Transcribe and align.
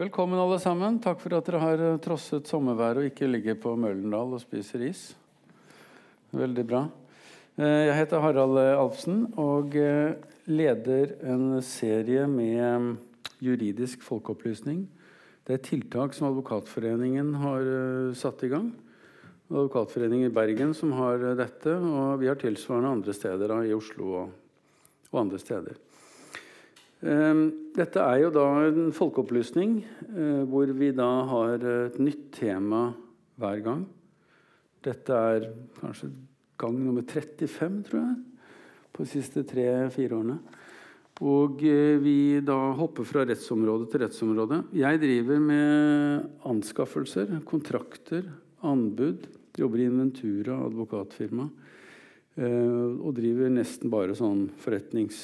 Velkommen, 0.00 0.38
alle 0.40 0.56
sammen. 0.56 0.94
Takk 0.96 1.18
for 1.20 1.34
at 1.36 1.44
dere 1.44 1.58
har 1.60 1.80
eh, 1.84 1.98
trosset 2.00 2.46
sommerværet 2.48 3.02
og 3.02 3.08
ikke 3.10 3.26
ligger 3.28 3.58
på 3.60 3.74
Møllendal 3.76 4.30
og 4.32 4.40
spiser 4.40 4.86
is. 4.86 5.02
Veldig 6.32 6.62
bra. 6.70 6.80
Eh, 7.60 7.90
jeg 7.90 7.96
heter 7.98 8.22
Harald 8.24 8.56
Alfsen 8.62 9.26
og 9.36 9.76
eh, 9.76 10.14
leder 10.48 11.12
en 11.28 11.58
serie 11.60 12.24
med 12.32 12.94
juridisk 13.44 14.00
folkeopplysning. 14.06 14.86
Det 15.44 15.58
er 15.58 15.62
tiltak 15.68 16.16
som 16.16 16.30
Advokatforeningen 16.30 17.36
har 17.44 17.68
satt 18.16 18.46
i 18.48 18.52
gang. 18.54 18.72
Advokatforeningen 19.52 20.30
i 20.30 20.34
Bergen 20.40 20.72
som 20.80 20.96
har 20.96 21.28
dette, 21.36 21.76
og 21.76 22.24
vi 22.24 22.32
har 22.32 22.40
tilsvarende 22.40 22.96
andre 22.96 23.20
steder, 23.20 23.58
i 23.68 23.76
Oslo 23.76 24.14
og 24.16 25.24
andre 25.26 25.44
steder. 25.44 25.76
Ehm, 27.00 27.46
dette 27.72 28.02
er 28.04 28.26
jo 28.26 28.32
da 28.34 28.46
en 28.66 28.90
folkeopplysning 28.92 29.78
eh, 29.80 30.42
hvor 30.50 30.68
vi 30.76 30.90
da 30.92 31.08
har 31.30 31.62
et 31.64 31.96
nytt 32.02 32.26
tema 32.36 32.90
hver 33.40 33.62
gang. 33.64 33.86
Dette 34.84 35.16
er 35.16 35.46
kanskje 35.78 36.10
gang 36.60 36.76
nummer 36.76 37.04
35, 37.08 37.78
tror 37.88 38.02
jeg, 38.02 38.18
på 38.92 39.06
de 39.06 39.12
siste 39.14 39.44
tre-fire 39.48 40.18
årene. 40.18 40.36
Og 41.24 41.64
eh, 41.64 41.96
vi 42.00 42.40
da 42.44 42.58
hopper 42.76 43.08
fra 43.08 43.24
rettsområde 43.28 43.88
til 43.88 44.04
rettsområde. 44.04 44.62
Jeg 44.76 45.00
driver 45.00 45.40
med 45.40 46.28
anskaffelser, 46.48 47.38
kontrakter, 47.48 48.28
anbud. 48.60 49.24
Jobber 49.56 49.80
i 49.80 49.88
Inventura 49.88 50.58
advokatfirma. 50.66 51.48
Eh, 52.36 52.92
og 53.00 53.16
driver 53.16 53.48
nesten 53.52 53.92
bare 53.92 54.16
sånn 54.16 54.46
forretnings 54.60 55.22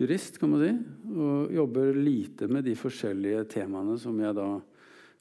jurist, 0.00 0.38
kan 0.40 0.52
man 0.52 0.62
si, 0.64 0.72
og 1.12 1.52
jobber 1.52 1.98
lite 1.98 2.48
med 2.48 2.64
de 2.64 2.72
forskjellige 2.78 3.44
temaene 3.52 3.98
som 4.00 4.16
jeg 4.22 4.36
da 4.38 4.48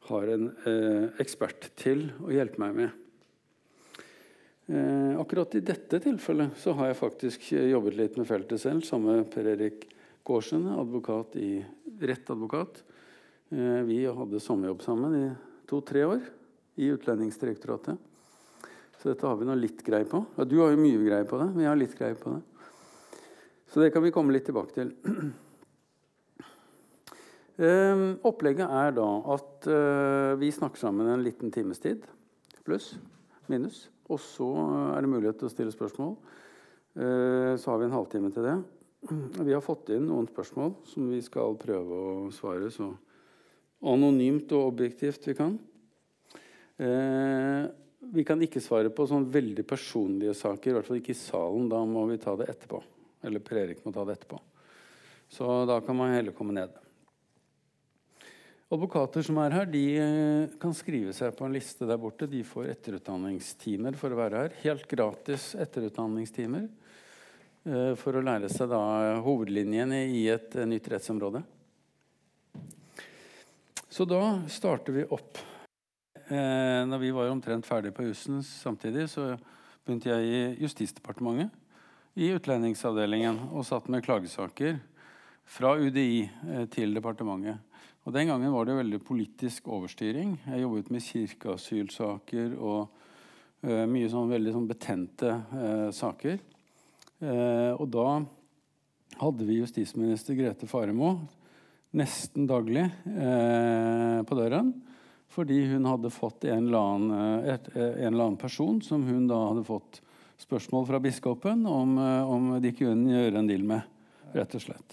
har 0.08 0.32
en 0.32 0.50
eh, 0.64 1.06
ekspert 1.20 1.72
til 1.80 2.08
å 2.23 2.31
hjelpe 2.31 2.62
meg 2.64 2.78
med. 2.78 3.06
Eh, 4.70 5.20
akkurat 5.20 5.58
i 5.59 5.64
dette 5.66 6.00
tilfellet 6.03 6.56
så 6.62 6.76
har 6.78 6.92
jeg 6.92 7.02
faktisk 7.02 7.50
jobbet 7.58 7.98
litt 8.00 8.20
med 8.22 8.30
feltet 8.30 8.62
selv, 8.62 8.86
sammen 8.88 9.20
med 9.20 9.31
Per 9.34 9.52
Erik 9.52 9.88
Gårdsen, 10.23 10.70
advokat 10.72 11.36
i 11.42 11.58
rettadvokat. 12.00 12.84
Eh, 13.52 13.81
vi 13.90 14.03
hadde 14.06 14.44
sommerjobb 14.44 14.86
sammen 14.86 15.18
i 15.18 15.25
to-tre 15.68 16.06
år 16.08 16.23
i 16.80 16.88
Utlendingsdirektoratet. 16.94 17.98
Så 19.00 19.12
dette 19.12 19.28
har 19.28 19.36
vi 19.40 19.48
nå 19.48 19.56
litt 19.59 19.84
greie 19.84 20.08
på. 20.08 20.23
Ja, 20.38 20.48
du 20.48 20.59
har 20.62 20.72
jo 20.72 20.80
mye 20.80 21.03
greie 21.03 21.28
på 21.28 21.40
det, 21.42 21.50
men 21.52 21.66
jeg 21.66 21.72
har 21.72 21.80
litt 21.84 22.00
greie 22.00 22.16
på 22.20 22.38
det. 22.38 22.59
Så 23.70 23.84
det 23.84 23.92
kan 23.94 24.02
vi 24.02 24.12
komme 24.14 24.34
litt 24.34 24.48
tilbake 24.50 24.73
til. 24.73 24.94
Uh, 27.59 28.16
opplegget 28.23 28.72
er 28.72 28.94
da 28.95 29.08
at 29.36 29.67
uh, 29.67 30.34
vi 30.39 30.48
snakker 30.53 30.80
sammen 30.80 31.09
en 31.12 31.23
liten 31.25 31.52
times 31.53 31.81
tid. 31.84 32.06
Pluss. 32.66 32.94
Minus. 33.52 33.90
Og 34.09 34.22
så 34.23 34.47
er 34.95 35.03
det 35.03 35.12
mulighet 35.12 35.42
til 35.42 35.50
å 35.50 35.53
stille 35.53 35.73
spørsmål. 35.75 36.16
Uh, 36.97 37.53
så 37.59 37.73
har 37.73 37.81
vi 37.81 37.90
en 37.90 37.97
halvtime 37.97 38.31
til 38.34 38.47
det. 38.47 38.56
Vi 39.45 39.53
har 39.53 39.64
fått 39.64 39.92
inn 39.95 40.08
noen 40.09 40.28
spørsmål 40.31 40.73
som 40.90 41.12
vi 41.12 41.22
skal 41.23 41.59
prøve 41.59 42.00
å 42.00 42.16
svare 42.36 42.72
så 42.73 42.90
anonymt 43.88 44.50
og 44.58 44.73
objektivt 44.73 45.30
vi 45.30 45.38
kan. 45.38 45.53
Vi 48.12 48.25
kan 48.28 48.44
ikke 48.44 48.59
svare 48.64 48.92
på 48.92 49.06
sånn 49.08 49.30
veldig 49.31 49.64
personlige 49.67 50.36
saker, 50.36 50.67
i 50.72 50.75
hvert 50.75 50.90
fall 50.90 51.00
ikke 51.00 51.16
i 51.16 51.20
salen. 51.22 51.72
Da 51.72 51.80
må 51.88 52.03
vi 52.12 52.20
ta 52.20 52.36
det 52.40 52.50
etterpå. 52.52 52.81
Eller 53.23 53.44
Per 53.44 53.64
Erik 53.64 53.84
må 53.86 53.92
ta 53.95 54.06
det 54.08 54.20
etterpå. 54.20 54.39
Så 55.30 55.45
da 55.70 55.80
kan 55.81 55.95
man 55.95 56.14
heller 56.14 56.34
komme 56.36 56.56
ned. 56.56 56.78
Advokater 58.70 59.25
som 59.25 59.38
er 59.42 59.53
her, 59.58 59.66
de 59.66 59.84
eh, 59.98 60.52
kan 60.62 60.73
skrive 60.78 61.09
seg 61.17 61.34
på 61.38 61.47
en 61.47 61.56
liste 61.56 61.88
der 61.90 61.97
borte. 61.97 62.28
De 62.30 62.44
får 62.45 62.67
etterutdanningstimer 62.75 63.97
for 63.97 64.14
å 64.14 64.20
være 64.20 64.44
her. 64.44 64.58
Helt 64.62 64.86
gratis 64.90 65.56
etterutdanningstimer 65.58 66.68
eh, 67.66 67.96
for 67.97 68.18
å 68.18 68.22
lære 68.22 68.52
seg 68.53 68.69
da 68.69 68.81
hovedlinjene 69.25 70.03
i 70.13 70.28
et 70.30 70.53
eh, 70.53 70.69
nytt 70.69 70.90
rettsområde. 70.94 71.41
Så 73.90 74.06
da 74.06 74.22
starter 74.53 75.00
vi 75.00 75.07
opp. 75.09 75.41
Når 76.30 77.00
vi 77.01 77.07
var 77.09 77.31
omtrent 77.31 77.66
ferdig 77.66 77.90
på 77.97 78.03
jussen 78.06 78.44
samtidig, 78.46 79.07
så 79.09 79.31
begynte 79.81 80.12
jeg 80.12 80.28
i 80.30 80.41
Justisdepartementet 80.62 81.50
i 82.18 82.31
utlendingsavdelingen 82.34 83.42
og 83.53 83.66
satt 83.68 83.90
med 83.92 84.03
klagesaker 84.06 84.80
fra 85.50 85.75
UDI 85.78 86.24
eh, 86.25 86.66
til 86.72 86.94
departementet. 86.97 87.59
Og 88.08 88.14
Den 88.16 88.30
gangen 88.31 88.53
var 88.53 88.66
det 88.66 88.78
veldig 88.80 89.00
politisk 89.06 89.68
overstyring. 89.70 90.38
Jeg 90.48 90.64
jobbet 90.64 90.90
med 90.90 91.03
kirkeasylsaker 91.03 92.56
og 92.58 92.88
uh, 93.62 93.84
mye 93.92 94.08
sånn 94.09 94.31
veldig 94.31 94.53
sånn 94.56 94.69
betente 94.69 95.34
uh, 95.52 95.90
saker. 95.94 96.40
Uh, 97.19 97.75
og 97.75 97.86
da 97.94 98.08
hadde 99.19 99.46
vi 99.46 99.59
justisminister 99.59 100.38
Grete 100.40 100.69
Faremo 100.69 101.12
nesten 101.92 102.48
daglig 102.50 102.86
på 103.03 104.36
døren. 104.38 104.69
Fordi 105.34 105.58
hun 105.72 105.88
hadde 105.90 106.12
fått 106.14 106.46
en 106.46 106.68
eller, 106.68 106.78
annen, 106.80 107.48
et, 107.50 107.69
en 107.75 108.12
eller 108.14 108.28
annen 108.28 108.38
person 108.42 108.78
som 108.86 109.06
hun 109.08 109.25
da 109.30 109.40
hadde 109.48 109.66
fått 109.66 109.98
spørsmål 110.39 110.88
fra 110.88 111.00
biskopen 111.03 111.66
om, 111.67 111.97
eh, 111.97 112.31
om 112.31 112.61
de 112.61 112.72
kunne 112.75 113.11
gjøre 113.11 113.39
en 113.39 113.47
deal 113.47 113.63
med. 113.63 113.81
rett 114.29 114.53
og 114.53 114.61
slett. 114.61 114.91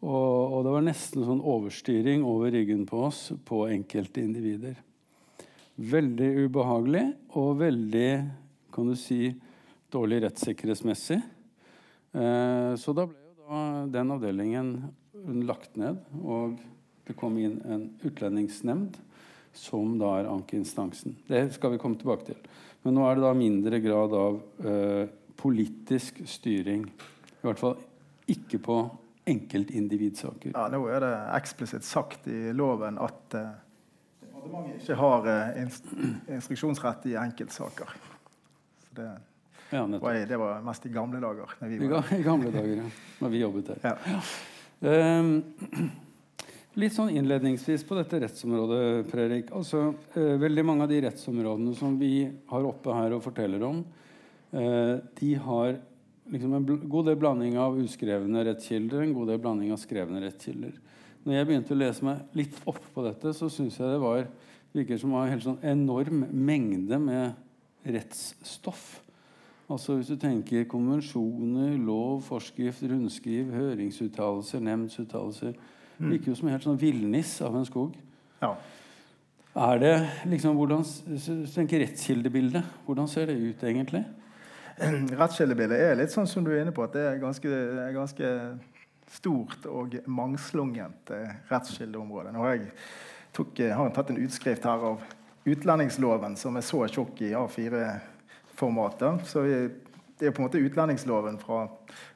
Og, 0.00 0.54
og, 0.56 0.62
det 0.64 0.70
var 0.72 0.84
nesten 0.86 1.24
sånn 1.26 1.42
overstyring 1.44 2.22
over 2.24 2.48
ryggen 2.54 2.86
på 2.88 3.02
oss 3.10 3.18
på 3.44 3.66
enkelte 3.68 4.22
individer. 4.24 4.78
Veldig 5.76 6.30
ubehagelig 6.46 7.02
og 7.36 7.58
veldig 7.60 8.08
kan 8.72 8.88
du 8.88 8.96
si, 8.96 9.34
dårlig 9.92 10.22
rettssikkerhetsmessig. 10.24 11.18
Eh, 12.16 12.72
så 12.80 12.96
da 12.96 13.04
ble 13.04 13.20
jo 13.20 13.36
da 13.44 13.60
den 13.98 14.16
avdelingen 14.16 14.72
lagt 15.44 15.76
ned, 15.76 16.00
og 16.24 16.56
det 17.04 17.18
kom 17.20 17.36
inn 17.36 17.60
en 17.68 17.90
utlendingsnemnd 18.00 18.96
som 19.52 19.98
da 20.00 20.14
er 20.20 20.30
ankeinstansen. 20.30 21.18
Det 21.28 21.50
skal 21.52 21.74
vi 21.74 21.82
komme 21.82 22.00
tilbake 22.00 22.30
til. 22.30 22.40
Men 22.82 22.96
nå 22.96 23.06
er 23.06 23.18
det 23.18 23.24
da 23.26 23.32
mindre 23.36 23.80
grad 23.84 24.14
av 24.16 24.40
eh, 24.64 25.06
politisk 25.40 26.22
styring. 26.28 26.86
I 27.40 27.44
hvert 27.44 27.60
fall 27.60 27.78
ikke 28.30 28.60
på 28.62 28.76
enkeltindividsaker. 29.30 30.54
Ja, 30.54 30.68
nå 30.72 30.80
er 30.88 31.04
det 31.04 31.14
eksplisitt 31.36 31.84
sagt 31.86 32.28
i 32.30 32.54
loven 32.56 32.98
at 33.02 33.36
eh, 33.36 33.50
departementet 34.24 34.82
ikke 34.82 34.98
har 35.00 35.28
eh, 35.34 35.60
instruksjonsrett 36.36 37.08
i 37.12 37.16
enkeltsaker. 37.20 37.96
Så 38.86 38.96
det, 38.96 39.08
ja, 39.70 39.84
var, 39.86 40.20
det 40.26 40.40
var 40.40 40.62
mest 40.64 40.86
i 40.88 40.94
gamle 40.94 41.20
dager. 41.22 41.52
I, 41.60 41.76
I, 41.76 42.22
gamle 42.24 42.52
dager, 42.54 42.76
ja. 42.80 42.92
Når 43.20 43.34
vi 43.34 43.42
jobbet 43.44 43.74
der. 43.74 43.90
Ja. 43.92 44.22
Um, 44.80 45.42
Litt 46.78 46.94
sånn 46.94 47.08
innledningsvis 47.10 47.82
på 47.82 47.96
dette 47.98 48.20
rettsområdet, 48.22 49.08
Prerik. 49.10 49.48
Altså, 49.58 49.88
eh, 50.14 50.36
veldig 50.38 50.62
mange 50.64 50.84
av 50.84 50.88
de 50.92 51.00
rettsområdene 51.02 51.74
som 51.74 51.96
vi 51.98 52.30
har 52.46 52.66
oppe 52.68 52.94
her 52.94 53.10
og 53.16 53.24
forteller 53.24 53.64
om, 53.66 53.84
eh, 54.52 55.00
de 55.18 55.34
har 55.34 55.80
liksom 56.30 56.54
en 56.54 56.88
god 56.88 57.06
del 57.06 57.16
blanding 57.16 57.58
av 57.58 57.74
uskrevne 57.74 58.44
rettskilder 58.44 59.02
en 59.02 59.12
god 59.12 59.26
del 59.26 59.38
blanding 59.38 59.72
av 59.72 59.78
skrevne 59.78 60.22
rettskilder. 60.22 60.72
Når 61.26 61.34
jeg 61.34 61.46
begynte 61.46 61.74
å 61.74 61.78
lese 61.78 62.04
meg 62.04 62.20
litt 62.34 62.54
opp 62.64 62.80
på 62.94 63.02
dette, 63.02 63.34
så 63.34 63.50
syns 63.50 63.76
jeg 63.76 63.90
det 63.90 64.00
var 64.00 64.28
virker 64.72 64.96
som 64.96 65.12
en 65.12 65.28
helt 65.28 65.42
sånn 65.42 65.58
enorm 65.64 66.22
mengde 66.30 67.00
med 67.00 67.34
rettsstoff. 67.84 69.02
Altså 69.68 69.98
Hvis 69.98 70.06
du 70.06 70.16
tenker 70.16 70.68
konvensjoner, 70.70 71.76
lov, 71.78 72.22
forskrift, 72.22 72.82
rundskriv, 72.82 73.50
høringsuttalelser, 73.50 74.60
nemndsuttalelser 74.60 75.54
Mm. 76.00 76.14
Virker 76.14 76.32
jo 76.32 76.38
som 76.38 76.48
en 76.48 76.56
helt 76.56 76.64
sånn 76.64 76.80
villnis 76.80 77.34
av 77.44 77.56
en 77.56 77.66
skog. 77.68 77.96
Ja. 78.40 78.54
Er 79.60 79.80
det 79.82 79.94
liksom, 80.30 80.56
hvordan, 80.56 80.84
tenker 81.52 81.82
Rettskildebildet, 81.82 82.64
hvordan 82.86 83.08
ser 83.10 83.28
det 83.28 83.36
ut 83.36 83.64
egentlig? 83.66 84.04
Rettskildebildet 85.20 85.82
er 85.84 85.98
litt 85.98 86.14
sånn 86.14 86.28
som 86.30 86.46
du 86.46 86.52
er 86.54 86.62
inne 86.62 86.74
på, 86.74 86.84
at 86.86 86.94
det 86.96 87.02
er 87.04 87.20
ganske, 87.20 87.62
ganske 87.96 88.30
stort 89.10 89.66
og 89.68 89.98
mangslungent 90.06 91.10
eh, 91.12 91.34
rettskildeområde. 91.50 92.32
Nå 92.32 92.44
har 92.46 92.54
jeg, 92.54 92.70
tok, 93.36 93.58
eh, 93.60 93.74
har 93.76 93.90
tatt 93.94 94.12
en 94.14 94.22
utskrift 94.22 94.64
her 94.70 94.86
av 94.92 95.02
utlendingsloven, 95.50 96.36
som 96.38 96.56
er 96.56 96.64
så 96.64 96.84
tjukk 96.86 97.20
i 97.26 97.32
A4-formatet. 97.36 99.26
Så 99.28 99.44
det 99.44 100.30
er 100.30 100.36
på 100.36 100.44
en 100.44 100.46
måte 100.46 100.62
utlendingsloven 100.62 101.40
fra, 101.42 101.64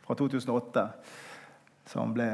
fra 0.06 0.16
2008 0.22 0.86
som 1.90 2.14
ble 2.14 2.30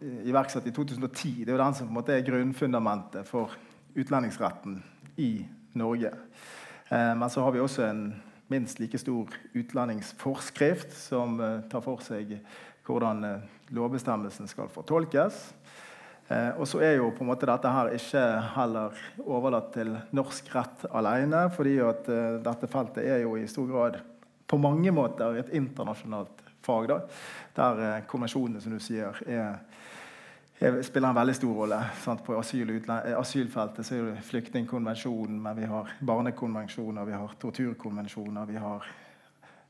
iverksatt 0.00 0.66
i 0.66 0.72
2010. 0.74 1.44
Det 1.44 1.52
er 1.52 1.56
jo 1.56 1.62
den 1.62 1.76
som 1.76 1.88
på 1.88 1.92
en 1.92 1.98
måte 2.00 2.16
er 2.16 2.26
grunnfundamentet 2.26 3.28
for 3.28 3.54
utlendingsretten 3.94 4.82
i 5.16 5.46
Norge. 5.72 6.12
Eh, 6.88 7.14
men 7.16 7.30
så 7.30 7.42
har 7.42 7.52
vi 7.52 7.62
også 7.62 7.82
en 7.86 8.06
minst 8.46 8.80
like 8.80 8.98
stor 8.98 9.30
utlendingsforskrift 9.54 10.92
som 10.96 11.40
eh, 11.40 11.60
tar 11.70 11.84
for 11.84 12.02
seg 12.04 12.36
hvordan 12.84 13.24
eh, 13.24 13.44
lovbestemmelsen 13.74 14.50
skal 14.50 14.72
fortolkes. 14.72 15.46
Og 16.56 16.64
så 16.64 16.78
er 16.80 16.94
jo 16.96 17.10
på 17.12 17.20
en 17.20 17.28
måte 17.28 17.44
dette 17.44 17.68
her 17.68 17.90
ikke 17.92 18.20
heller 18.54 18.94
overlatt 19.20 19.66
til 19.74 19.90
norsk 20.16 20.46
rett 20.54 20.86
alene, 20.96 21.42
fordi 21.52 21.74
at 21.84 22.08
dette 22.40 22.70
feltet 22.72 23.04
er 23.04 23.20
jo 23.26 23.34
i 23.36 23.44
stor 23.44 23.66
grad 23.68 23.98
på 24.48 24.56
mange 24.56 24.88
måter 24.96 25.36
et 25.42 25.52
internasjonalt 25.52 26.40
fag. 26.64 26.88
da, 26.88 26.98
Der 27.52 28.06
konvensjonene, 28.08 28.62
som 28.64 28.72
du 28.72 28.80
sier, 28.80 29.12
er, 29.26 29.36
er, 29.36 29.58
spiller 30.58 31.08
en 31.08 31.18
veldig 31.18 31.34
stor 31.34 31.54
rolle. 31.54 31.80
Sant? 32.02 32.24
På 32.24 32.38
asyl 32.38 32.70
eh, 32.76 33.12
asylfeltet 33.18 33.86
så 33.86 33.96
er 33.98 34.08
det 34.12 34.24
flyktningkonvensjonen, 34.28 35.40
men 35.42 35.56
vi 35.58 35.68
har 35.70 35.90
barnekonvensjoner, 36.00 37.04
vi 37.04 37.18
har 37.18 37.36
torturkonvensjoner, 37.42 38.46
vi 38.46 38.56
har 38.62 38.86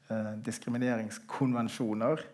eh, 0.09 0.33
diskrimineringskonvensjoner, 0.45 2.25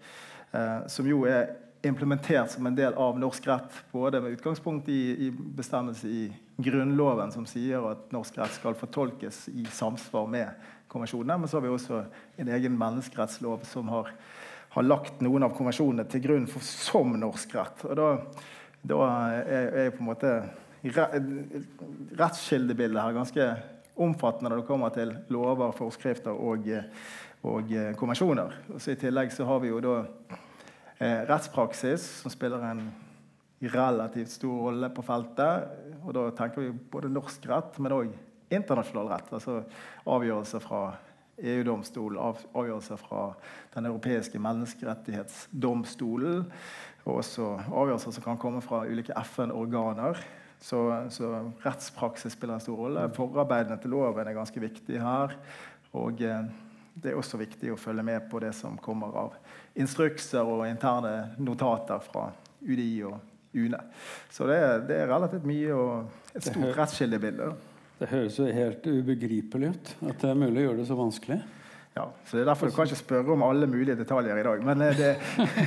eh, 0.52 0.78
som 0.86 1.08
jo 1.08 1.24
er 1.30 1.54
implementert 1.82 2.50
som 2.50 2.66
en 2.66 2.76
del 2.76 2.94
av 3.00 3.18
norsk 3.18 3.46
rett, 3.48 3.78
både 3.92 4.20
med 4.20 4.36
utgangspunkt 4.36 4.88
i, 4.92 5.28
i 5.28 5.30
bestemmelse 5.30 6.08
i 6.08 6.26
Grunnloven, 6.60 7.32
som 7.32 7.46
sier 7.48 7.86
at 7.88 8.10
norsk 8.12 8.36
rett 8.36 8.52
skal 8.58 8.76
fortolkes 8.76 9.46
i 9.48 9.64
samsvar 9.72 10.28
med 10.28 10.68
konvensjonene, 10.90 11.38
men 11.40 11.48
så 11.48 11.56
har 11.56 11.64
vi 11.64 11.72
også 11.72 12.02
en 12.42 12.52
egen 12.52 12.76
menneskerettslov 12.78 13.64
som 13.68 13.88
har, 13.94 14.10
har 14.70 14.86
lagt 14.86 15.20
noen 15.24 15.42
av 15.46 15.54
konvensjonene 15.56 16.06
til 16.10 16.22
grunn 16.24 16.46
for, 16.50 16.62
som 16.62 17.12
norsk 17.18 17.54
rett. 17.58 17.84
Og 17.88 17.96
da, 17.98 18.08
da 18.92 19.00
er, 19.42 19.72
er 19.84 19.94
på 19.94 20.04
en 20.04 20.10
måte 20.12 20.34
rettskildebildet 22.20 23.02
her 23.02 23.16
ganske 23.16 23.48
omfattende 24.00 24.52
når 24.52 24.62
det 24.62 24.68
kommer 24.68 24.94
til 24.94 25.12
lover, 25.32 25.74
forskrifter 25.76 26.32
og, 26.32 26.70
og 27.44 27.74
konvensjoner. 28.00 28.56
Og 28.72 28.80
så 28.80 28.94
I 28.94 29.00
tillegg 29.00 29.34
så 29.34 29.44
har 29.48 29.60
vi 29.60 29.72
jo 29.72 29.82
da 29.84 29.96
eh, 30.98 31.20
rettspraksis, 31.28 32.06
som 32.22 32.32
spiller 32.32 32.64
en 32.70 32.86
relativt 33.60 34.32
stor 34.32 34.56
rolle 34.70 34.88
på 34.94 35.04
feltet. 35.04 35.54
Og 36.06 36.14
da 36.16 36.30
tenker 36.36 36.64
vi 36.64 36.72
både 36.94 37.12
norsk 37.12 37.46
rett, 37.50 37.76
men 37.82 37.96
òg 37.98 38.08
internasjonal 38.50 39.10
rett. 39.12 39.32
Altså 39.36 39.60
avgjørelser 40.08 40.64
fra 40.64 40.82
EU-domstolen, 41.42 42.18
avgjørelser 42.54 42.96
fra 43.00 43.32
Den 43.74 43.86
europeiske 43.86 44.38
menneskerettighetsdomstolen. 44.42 46.44
Og 47.04 47.22
også 47.22 47.46
avgjørelser 47.70 48.16
som 48.16 48.24
kan 48.24 48.40
komme 48.40 48.62
fra 48.64 48.84
ulike 48.86 49.14
FN-organer. 49.24 50.20
Så, 50.60 50.80
så, 51.08 51.30
rettspraksis 51.64 52.34
spiller 52.36 52.58
en 52.58 52.60
stor 52.60 52.76
rolle. 52.76 53.06
Forarbeidene 53.16 53.78
til 53.80 53.94
loven 53.94 54.28
er 54.28 54.36
ganske 54.36 54.60
viktig 54.60 55.00
her. 55.00 55.32
Og 55.96 56.20
eh, 56.20 56.50
det 57.00 57.10
er 57.10 57.18
også 57.18 57.40
viktig 57.40 57.72
å 57.72 57.80
følge 57.80 58.04
med 58.04 58.28
på 58.30 58.42
det 58.44 58.52
som 58.58 58.76
kommer 58.82 59.16
av 59.16 59.38
instrukser 59.78 60.44
og 60.44 60.66
interne 60.68 61.32
notater 61.40 62.02
fra 62.04 62.28
UDI 62.60 63.02
og 63.08 63.16
UNE. 63.56 63.80
Så 64.30 64.46
det 64.46 64.60
det 64.90 65.00
er 65.00 65.10
relativt 65.10 65.48
mye 65.48 65.74
og 65.74 66.36
et 66.36 66.44
stort 66.44 66.76
rettskildebilde. 66.76 67.48
Det 68.00 68.08
høres 68.08 68.38
jo 68.40 68.46
helt 68.48 68.86
ubegripelig 68.88 69.74
ut 69.74 69.90
at 70.08 70.22
det 70.22 70.28
er 70.30 70.38
mulig 70.38 70.62
å 70.62 70.70
gjøre 70.70 70.80
det 70.80 70.86
så 70.88 70.96
vanskelig. 70.96 71.40
Ja, 71.92 72.06
så 72.24 72.36
Det 72.36 72.42
er 72.42 72.48
derfor 72.48 72.70
du 72.70 72.72
kan 72.72 72.86
ikke 72.86 72.96
spørre 72.96 73.34
om 73.34 73.42
alle 73.44 73.66
mulige 73.66 73.98
detaljer 73.98 74.38
i 74.40 74.44
dag. 74.46 74.62
Men 74.64 74.82
eh, 74.86 74.96
det, 74.96 75.10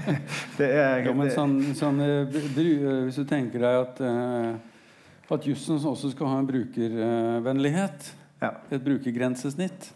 det 0.60 0.70
er 0.72 1.04
ja, 1.06 1.14
men 1.14 1.30
sånn, 1.34 1.58
sånn, 1.78 2.00
eh, 2.02 2.38
Hvis 3.06 3.20
du 3.20 3.26
tenker 3.30 3.62
deg 3.62 3.80
at, 3.84 4.02
eh, 4.02 5.36
at 5.36 5.46
jussen 5.46 5.78
også 5.78 6.14
skal 6.14 6.32
ha 6.32 6.40
en 6.42 6.50
brukervennlighet, 6.50 8.10
ja. 8.42 8.54
et 8.72 8.82
brukergrensesnitt, 8.82 9.92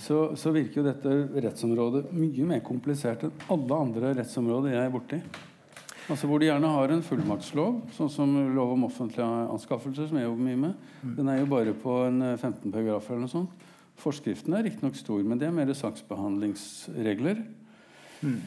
så, 0.00 0.32
så, 0.36 0.50
virker 0.52 0.82
jo 0.82 0.88
dette 0.88 1.12
rettsområdet 1.40 2.10
mye 2.12 2.44
mer 2.44 2.60
komplisert 2.64 3.22
enn 3.24 3.32
alle 3.52 3.78
andre 3.86 4.10
rettsområder 4.18 4.74
jeg 4.74 4.84
er 4.84 4.92
borti. 4.92 5.20
Altså 6.10 6.26
Hvor 6.26 6.40
de 6.42 6.48
gjerne 6.48 6.70
har 6.74 6.92
en 6.92 7.04
fullmaktslov, 7.06 7.76
sånn 7.94 8.10
som 8.10 8.32
lov 8.56 8.72
om 8.74 8.88
offentlige 8.88 9.26
anskaffelser, 9.26 10.08
som 10.10 10.18
jeg 10.18 10.26
jobber 10.26 10.48
mye 10.48 10.62
med. 10.64 10.88
Mm. 11.02 11.12
Den 11.18 11.30
er 11.30 11.38
jo 11.38 11.50
bare 11.52 11.74
på 11.78 11.98
en 12.08 12.18
15 12.34 12.48
eh, 12.48 12.72
paragrafer 12.72 13.14
eller 13.14 13.28
noe 13.28 13.32
sånt. 13.32 13.68
Forskriften 14.02 14.56
er 14.56 14.66
riktignok 14.66 14.98
stor, 14.98 15.22
men 15.22 15.38
det 15.38 15.46
er 15.46 15.54
mer 15.54 15.70
saksbehandlingsregler. 15.78 17.44
Mm. 18.22 18.40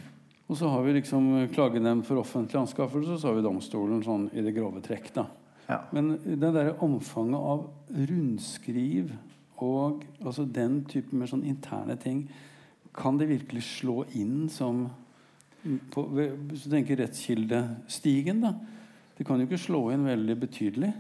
Og 0.46 0.60
så 0.60 0.70
har 0.70 0.84
vi 0.86 0.98
liksom 0.98 1.30
klagenemnd 1.56 2.06
for 2.06 2.22
offentlige 2.22 2.62
anskaffelser, 2.62 3.16
og 3.16 3.22
så 3.22 3.32
har 3.32 3.40
vi 3.40 3.46
domstolen 3.46 4.04
sånn 4.06 4.28
i 4.36 4.44
det 4.46 4.54
grove 4.58 4.84
trekk. 4.84 5.14
da. 5.16 5.30
Ja. 5.70 5.80
Men 5.96 6.18
det 6.26 6.52
der 6.54 6.76
omfanget 6.84 7.40
av 7.40 7.66
rundskriv 8.12 9.16
og 9.64 10.04
altså 10.20 10.46
den 10.46 10.84
type 10.92 11.16
mer 11.16 11.30
sånn 11.32 11.46
interne 11.48 11.96
ting 11.96 12.26
Kan 12.96 13.18
det 13.18 13.30
virkelig 13.30 13.64
slå 13.64 14.04
inn 14.16 14.50
som 14.52 14.86
på, 15.92 16.06
Hvis 16.12 16.66
du 16.66 16.72
tenker 16.72 17.00
rettskildestigen, 17.02 18.42
da. 18.46 18.54
Det 19.18 19.26
kan 19.26 19.40
jo 19.40 19.48
ikke 19.48 19.62
slå 19.62 19.82
inn 19.94 20.08
veldig 20.08 20.36
betydelig. 20.40 20.94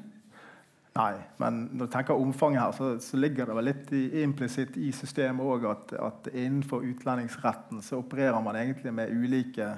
Nei, 0.95 1.15
men 1.43 1.57
når 1.75 1.89
du 1.89 1.91
tenker 1.91 2.15
omfanget 2.15 2.61
her, 2.61 2.75
så, 2.77 2.93
så 3.03 3.17
ligger 3.19 3.49
det 3.49 3.55
vel 3.57 3.67
litt 3.67 3.89
implisitt 4.21 4.77
i 4.79 4.93
systemet 4.95 5.43
òg 5.43 5.65
at, 5.67 5.91
at, 5.99 6.29
innenfor 6.31 6.85
utlendingsretten 6.87 7.83
så 7.83 7.99
opererer 7.99 8.39
man 8.43 8.55
egentlig 8.55 8.93
med 8.95 9.11
ulike 9.11 9.73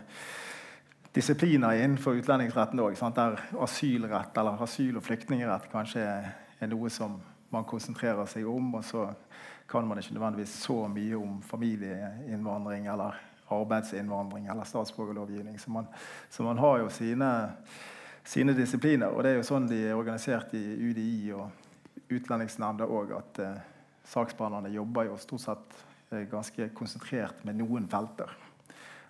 disipliner 1.17 1.79
innenfor 1.81 2.19
utlendingsretten 2.19 2.83
òg. 2.83 2.99
Der 3.17 3.39
asylrett 3.65 4.37
eller 4.37 4.61
asyl- 4.61 4.99
og 5.01 5.07
flyktningrett 5.07 5.65
kanskje 5.71 6.05
er 6.05 6.69
noe 6.69 6.93
som 6.93 7.17
man 7.49 7.65
konsentrerer 7.65 8.29
seg 8.29 8.45
om. 8.45 8.75
Og 8.77 8.85
så 8.85 9.07
kan 9.67 9.89
man 9.89 9.97
ikke 9.97 10.13
nødvendigvis 10.19 10.53
så 10.67 10.83
mye 10.91 11.17
om 11.17 11.41
familieinnvandring 11.41 12.85
eller 12.93 13.17
arbeidsinnvandring 13.53 14.47
eller 14.47 14.63
statsborgerlovgivning. 14.63 15.59
Så 15.59 15.71
man, 15.71 15.87
så 16.29 16.43
man 16.43 16.57
har 16.57 16.79
jo 16.79 16.89
sine, 16.89 17.31
sine, 18.23 18.53
disipliner. 18.53 19.13
Og 19.13 19.23
det 19.23 19.31
er 19.31 19.39
jo 19.39 19.47
sånn 19.47 19.69
de 19.69 19.79
er 19.89 19.97
organisert 19.97 20.53
i 20.57 20.63
UDI 20.89 21.31
og 21.37 21.63
Utlendingsnemnda 22.07 22.87
òg, 22.87 23.11
at 23.17 23.39
eh, 23.43 23.63
saksbehandlerne 24.07 24.71
jobber 24.71 25.09
jo 25.09 25.17
stort 25.19 25.43
sett 25.43 25.79
eh, 26.11 26.23
ganske 26.31 26.69
konsentrert 26.75 27.41
med 27.47 27.59
noen 27.59 27.89
felter. 27.91 28.31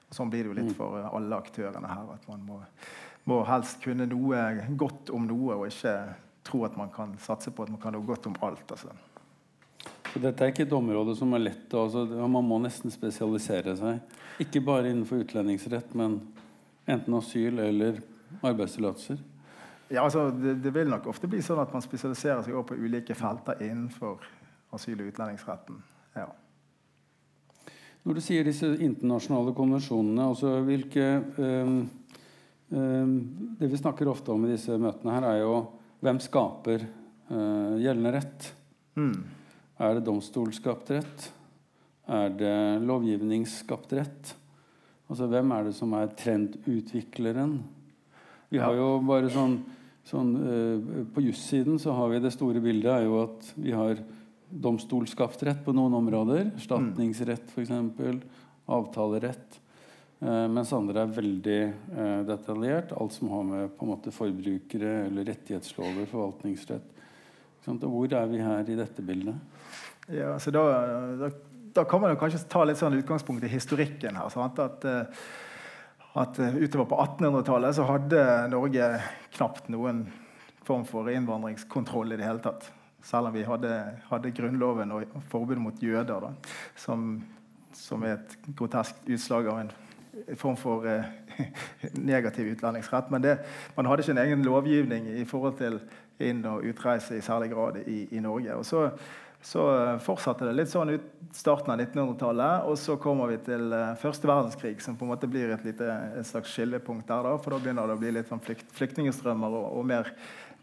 Og 0.08 0.16
sånn 0.16 0.32
blir 0.32 0.48
det 0.48 0.54
jo 0.54 0.58
litt 0.58 0.78
for 0.78 0.96
for 0.96 1.10
alle 1.20 1.38
aktørene 1.38 1.92
her. 1.92 2.14
At 2.16 2.26
man 2.32 2.46
må, 2.48 2.62
må 3.30 3.44
helst 3.46 3.84
kunne 3.84 4.08
noe 4.10 4.48
godt 4.80 5.12
om 5.14 5.28
noe, 5.30 5.60
og 5.60 5.68
ikke 5.70 5.98
tro 6.48 6.64
at 6.66 6.78
man 6.80 6.90
kan 6.94 7.14
satse 7.22 7.52
på 7.52 7.68
at 7.68 7.74
man 7.74 7.82
kan 7.84 7.94
noe 7.94 8.08
godt 8.08 8.30
om 8.30 8.38
alt. 8.42 8.72
Altså. 8.72 8.94
Så 10.18 10.24
dette 10.24 10.42
er 10.42 10.50
ikke 10.50 10.64
et 10.66 10.72
område 10.74 11.14
som 11.14 11.34
er 11.38 11.44
lett 11.44 11.74
altså, 11.78 12.02
Man 12.26 12.46
må 12.48 12.58
nesten 12.64 12.90
spesialisere 12.90 13.76
seg. 13.78 14.16
Ikke 14.42 14.64
bare 14.66 14.90
innenfor 14.90 15.22
utlendingsrett, 15.22 15.92
men 15.98 16.16
enten 16.90 17.14
asyl 17.20 17.60
eller 17.62 18.00
arbeidstillatelser. 18.42 19.20
Ja, 19.92 20.08
altså, 20.08 20.32
det, 20.34 20.56
det, 20.64 20.74
vil 20.74 20.90
nok 20.90 21.06
ofte 21.14 21.30
bli 21.30 21.44
sånn 21.46 21.62
at 21.62 21.70
man 21.76 21.86
spesialiserer 21.86 22.42
seg 22.48 22.58
på 22.66 22.80
ulike 22.82 23.14
felter 23.18 23.62
innenfor 23.62 24.26
asyl- 24.74 25.06
og 25.06 25.14
utlendingsretten. 25.14 25.86
Ja. 26.18 26.28
Når 28.02 28.18
du 28.18 28.26
sier 28.26 28.50
disse 28.50 28.74
internasjonale 28.74 29.54
konvensjonene, 29.54 30.32
altså 30.34 30.58
hvilke 30.66 31.08
um, 31.38 31.80
um, 32.74 33.16
Det 33.62 33.70
vi 33.70 33.86
snakker 33.86 34.10
ofte 34.10 34.34
om 34.34 34.50
i 34.50 34.56
disse 34.56 34.82
møtene, 34.82 35.14
her 35.20 35.30
er 35.36 35.42
jo 35.46 35.58
hvem 36.02 36.26
skaper 36.26 36.90
uh, 37.30 37.78
gjeldende 37.78 38.18
rett? 38.18 38.54
Mm. 38.98 39.37
Er 39.78 39.98
det 39.98 40.08
domstolskapt 40.08 40.90
rett? 40.90 41.28
Er 42.10 42.32
det 42.34 42.58
lovgivningsskapt 42.88 43.92
rett? 43.94 44.32
Altså 45.08 45.28
Hvem 45.30 45.52
er 45.54 45.68
det 45.68 45.74
som 45.78 45.92
er 45.94 46.14
trendutvikleren? 46.18 47.60
Vi 48.50 48.62
har 48.64 48.74
jo 48.78 48.88
bare 49.06 49.30
sånn, 49.32 49.60
sånn 50.08 50.32
uh, 50.40 51.04
På 51.14 51.22
jussiden 51.24 51.78
så 51.84 51.94
har 51.98 52.10
vi 52.14 52.24
det 52.24 52.34
store 52.34 52.64
bildet 52.64 52.90
er 52.94 53.06
jo 53.06 53.20
at 53.26 53.52
vi 53.60 53.76
har 53.76 54.02
domstolskapt 54.48 55.44
rett 55.44 55.62
på 55.66 55.76
noen 55.76 55.94
områder. 56.00 56.54
Erstatningsrett, 56.56 57.52
f.eks. 57.52 57.74
Avtalerett. 58.72 59.60
Uh, 60.24 60.48
mens 60.50 60.72
andre 60.74 61.04
er 61.04 61.18
veldig 61.20 61.60
uh, 61.92 62.22
detaljert. 62.32 62.96
Alt 62.98 63.14
som 63.20 63.30
har 63.36 63.46
med 63.46 63.76
på 63.78 63.86
en 63.86 63.94
måte 63.94 64.16
forbrukere 64.16 65.04
eller 65.06 65.28
rettighetslover, 65.28 66.08
forvaltningsrett 66.10 66.96
Hvor 67.68 68.14
er 68.16 68.30
vi 68.32 68.40
her 68.40 68.70
i 68.72 68.80
dette 68.80 69.04
bildet? 69.04 69.57
Ja, 70.08 70.40
så 70.40 70.52
da, 70.56 70.64
da, 71.20 71.30
da, 71.76 71.84
kan 71.84 72.02
man 72.02 72.14
jo 72.14 72.20
kanskje 72.22 72.46
ta 72.48 72.64
litt 72.64 72.80
sånn 72.80 72.96
utgangspunkt 72.96 73.44
i 73.44 73.52
historikken 73.52 74.16
her. 74.16 74.30
Sant? 74.32 74.60
At, 74.64 74.88
uh, 74.88 75.04
at 76.18 76.40
Utover 76.40 76.88
på 76.88 77.02
1800-tallet 77.04 77.76
så 77.76 77.88
hadde 77.90 78.24
Norge 78.54 78.88
knapt 79.36 79.68
noen 79.74 80.06
form 80.68 80.86
for 80.88 81.12
innvandringskontroll 81.12 82.16
i 82.16 82.20
det 82.20 82.28
hele 82.28 82.44
tatt. 82.44 82.70
Selv 83.04 83.30
om 83.30 83.36
vi 83.36 83.44
hadde, 83.48 83.74
hadde 84.10 84.32
Grunnloven 84.36 84.96
og 84.96 85.20
forbud 85.32 85.60
mot 85.62 85.84
jøder, 85.84 86.24
da, 86.24 86.32
som, 86.80 87.20
som 87.76 88.04
er 88.04 88.18
et 88.18 88.40
grotesk 88.58 89.04
utslag 89.06 89.52
av 89.52 89.62
en 89.66 89.76
form 90.40 90.58
for 90.60 90.88
eh, 90.88 91.06
negativ 92.12 92.48
utlendingsrett. 92.56 93.12
Men 93.14 93.24
det, 93.24 93.38
man 93.76 93.92
hadde 93.92 94.04
ikke 94.04 94.16
en 94.18 94.26
egen 94.26 94.44
lovgivning 94.48 95.08
i 95.20 95.28
forhold 95.30 95.60
til 95.62 95.80
inn- 96.24 96.46
og 96.50 96.66
utreise 96.66 97.18
i 97.18 97.24
særlig 97.24 97.52
grad 97.54 97.80
i, 97.86 98.08
i 98.12 98.24
Norge. 98.24 98.56
Og 98.56 98.66
så 98.66 98.88
Så 99.42 99.64
fortsatte 100.04 100.48
det 100.48 100.56
litt 100.58 100.72
sånn 100.72 100.90
ut 100.96 101.04
starten 101.38 101.72
av 101.72 101.80
1900-tallet. 101.80 102.66
Og 102.68 102.78
så 102.82 102.98
kommer 103.00 103.30
vi 103.32 103.38
til 103.46 103.72
første 104.02 104.28
verdenskrig, 104.28 104.76
som 104.84 104.98
på 104.98 105.06
en 105.06 105.12
måte 105.14 105.30
blir 105.30 105.54
et, 105.54 105.64
lite, 105.68 105.88
et 106.18 106.28
slags 106.28 106.52
skillepunkt 106.52 107.08
der. 107.08 107.24
Da, 107.28 107.38
for 107.40 107.56
da 107.56 107.62
begynner 107.62 107.88
det 107.88 107.96
å 107.96 108.02
bli 108.02 108.14
litt 108.18 108.32
sånn 108.32 108.44
flykt, 108.44 108.68
flyktningstrømmer 108.76 109.56
og, 109.60 109.68
og, 109.78 109.88
mer 109.88 110.12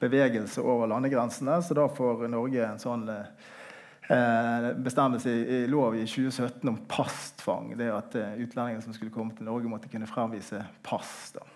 bevegelse 0.02 0.62
over 0.62 0.90
landegrensene. 0.90 1.60
Så 1.64 1.78
da 1.78 1.86
får 1.88 2.26
Norge 2.32 2.66
en 2.66 2.82
sånn 2.82 3.06
eh, 3.14 4.70
bestemmelse 4.84 5.30
i, 5.30 5.40
i, 5.56 5.66
lov 5.70 5.96
i 5.96 6.04
2017 6.04 6.68
om 6.68 6.78
passtvang. 6.90 7.72
Det 7.78 7.90
at 7.94 8.18
eh, 8.20 8.38
utlendinger 8.44 8.84
som 8.84 8.96
skulle 8.96 9.14
komme 9.14 9.36
til 9.38 9.48
Norge, 9.48 9.70
måtte 9.70 9.92
kunne 9.92 10.10
fremvise 10.10 10.64
pass. 10.82 11.32
da. 11.38 11.46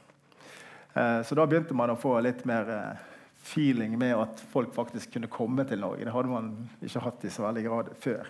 Eh, 0.95 1.23
så 1.23 1.35
da 1.35 1.47
begynte 1.47 1.77
man 1.77 1.93
å 1.93 2.01
få 2.01 2.17
litt 2.25 2.45
mer 2.49 2.73
eh, 2.73 3.07
feeling 3.49 3.97
med 3.99 4.17
at 4.17 4.43
folk 4.52 4.75
faktisk 4.76 5.14
kunne 5.17 5.31
komme 5.33 5.64
til 5.69 5.81
Norge. 5.81 6.05
Det 6.05 6.14
hadde 6.14 6.33
man 6.33 6.50
ikke 6.85 7.05
hatt 7.05 7.25
i 7.25 7.33
så 7.33 7.47
veldig 7.47 7.64
grad 7.64 7.95
før. 8.00 8.28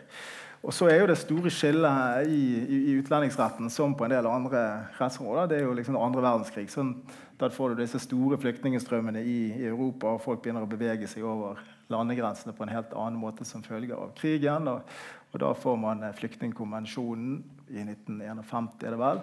Og 0.66 0.74
så 0.74 0.88
er 0.90 0.98
jo 0.98 1.06
det 1.06 1.18
store 1.20 1.50
skillet 1.54 2.26
i, 2.26 2.38
i, 2.58 2.78
i, 2.90 2.94
utlendingsretten 2.98 3.70
som 3.70 3.94
på 3.94 4.06
en 4.06 4.14
del 4.16 4.26
andre 4.26 4.62
rettsområder. 4.98 5.52
Det 5.52 5.58
er 5.60 5.68
jo 5.68 5.76
liksom 5.78 5.98
andre 6.00 6.24
verdenskrig. 6.24 6.66
Sånn, 6.72 6.96
da 7.38 7.50
får 7.54 7.72
du 7.74 7.82
disse 7.84 8.00
store 8.02 8.40
flyktningstrømmene 8.42 9.22
i, 9.22 9.38
i, 9.52 9.68
Europa, 9.70 10.16
og 10.16 10.24
folk 10.24 10.42
begynner 10.42 10.66
å 10.66 10.70
bevege 10.70 11.06
seg 11.10 11.26
over 11.26 11.62
landegrensene 11.92 12.56
på 12.56 12.66
en 12.66 12.74
helt 12.74 12.90
annen 12.98 13.20
måte 13.22 13.46
som 13.46 13.62
følge 13.62 13.94
av 13.94 14.10
krigen. 14.18 14.66
Og, 14.72 14.98
og 15.30 15.42
da 15.44 15.54
får 15.54 15.78
man 15.78 16.02
eh, 16.02 16.16
flyktningkonvensjonen 16.18 17.36
i 17.70 17.84
1951, 17.84 18.72
er 18.82 18.96
det 18.96 19.02
vel, 19.04 19.22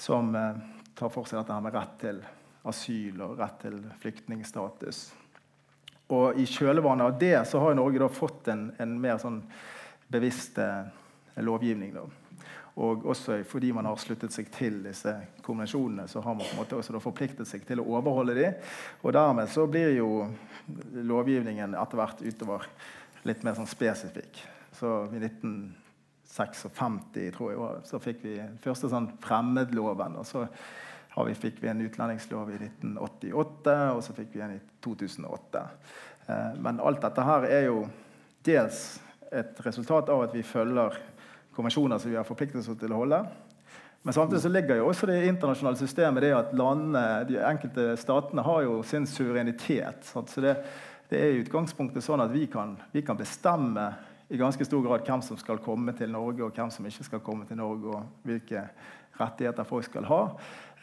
som 0.00 0.34
eh, 0.34 0.64
tar 0.98 1.12
for 1.14 1.30
seg 1.30 1.38
dette 1.38 1.54
her 1.54 1.62
med 1.62 1.78
rett 1.78 2.00
til 2.02 2.24
asyl 2.66 3.22
og 3.22 3.38
rett 3.38 3.60
til 3.62 3.78
flyktningstatus. 4.02 5.06
Og 6.12 6.40
I 6.40 6.44
kjølvannet 6.46 7.06
av 7.06 7.18
det 7.20 7.38
så 7.48 7.60
har 7.62 7.78
Norge 7.78 8.02
da 8.02 8.10
fått 8.12 8.48
en, 8.52 8.68
en 8.78 9.00
mer 9.00 9.16
sånn 9.22 9.40
bevisst 10.12 10.58
eh, 10.60 10.84
lovgivning. 11.40 11.94
Da. 11.96 12.04
Og 12.84 13.06
også 13.06 13.38
fordi 13.46 13.72
man 13.72 13.86
har 13.86 13.96
sluttet 14.02 14.34
seg 14.34 14.50
til 14.54 14.80
disse 14.84 15.14
konvensjonene, 15.46 16.08
så 16.10 16.20
har 16.24 16.34
man 16.34 16.44
på 16.44 16.56
en 16.56 16.60
måte 16.60 16.76
også 16.80 17.00
forpliktet 17.02 17.48
seg 17.48 17.64
til 17.68 17.80
å 17.80 17.88
overholde 17.96 18.34
dem. 18.36 18.52
Og 19.02 19.14
dermed 19.14 19.48
så 19.52 19.66
blir 19.70 19.90
jo 19.94 20.08
lovgivningen 20.94 21.76
etter 21.78 21.96
hvert 22.00 22.24
utover 22.24 22.66
litt 23.24 23.44
mer 23.46 23.54
sånn 23.56 23.70
spesifikk. 23.70 24.42
Så 24.74 24.88
i 25.14 25.22
1956 25.22 26.66
tror 27.36 27.52
jeg, 27.52 27.58
så 27.86 28.02
fikk 28.02 28.18
vi 28.26 28.34
første 28.64 28.90
sånn 28.90 29.12
fremmedloven. 29.22 30.18
og 30.18 30.26
så 30.26 30.48
vi, 31.28 31.36
fikk 31.38 31.62
vi 31.62 31.70
en 31.70 31.84
utlendingslov 31.84 32.50
i 32.50 32.58
1988, 32.58 33.76
og 33.94 34.02
så 34.02 34.16
fikk 34.16 34.34
vi 34.34 34.42
en 34.42 34.56
i 34.56 34.60
2008. 34.82 35.64
Eh, 36.26 36.52
men 36.64 36.82
alt 36.82 37.02
dette 37.04 37.26
her 37.26 37.46
er 37.46 37.68
jo 37.68 37.84
dels 38.44 38.84
et 39.34 39.60
resultat 39.66 40.10
av 40.12 40.26
at 40.26 40.34
vi 40.34 40.42
følger 40.46 40.98
konvensjoner 41.54 42.02
som 42.02 42.10
vi 42.10 42.18
har 42.18 42.26
forpliktet 42.26 42.62
oss 42.62 42.80
til 42.80 42.94
å 42.94 43.02
holde. 43.04 43.22
Men 44.04 44.12
samtidig 44.12 44.42
så 44.42 44.50
ligger 44.52 44.76
jo 44.76 44.88
også 44.90 45.06
det 45.08 45.22
internasjonale 45.30 45.80
systemet 45.80 46.26
det 46.26 46.34
at 46.36 46.50
landene, 46.52 47.04
de 47.28 47.38
enkelte 47.40 47.94
statene 47.96 48.42
har 48.44 48.66
jo 48.66 48.82
sin 48.84 49.06
suverenitet. 49.08 50.04
Så 50.04 50.42
det, 50.44 50.58
det 51.08 51.20
er 51.22 51.32
i 51.32 51.38
utgangspunktet 51.40 52.04
sånn 52.04 52.20
at 52.20 52.34
vi 52.34 52.44
kan, 52.52 52.74
vi 52.92 53.00
kan, 53.06 53.16
bestemme 53.16 53.86
i 54.28 54.40
ganske 54.40 54.66
stor 54.68 54.84
grad 54.84 55.06
hvem 55.08 55.22
som 55.24 55.38
skal 55.40 55.62
komme 55.64 55.94
til 55.96 56.12
Norge, 56.12 56.44
og 56.44 56.52
hvem 56.52 56.68
som 56.74 56.84
ikke 56.84 57.06
skal 57.08 57.24
komme 57.24 57.48
til 57.48 57.56
Norge, 57.60 57.96
og 57.96 58.28
hvilke 58.28 58.66
rettigheter 59.16 59.68
folk 59.68 59.88
skal 59.88 60.04
ha. 60.10 60.20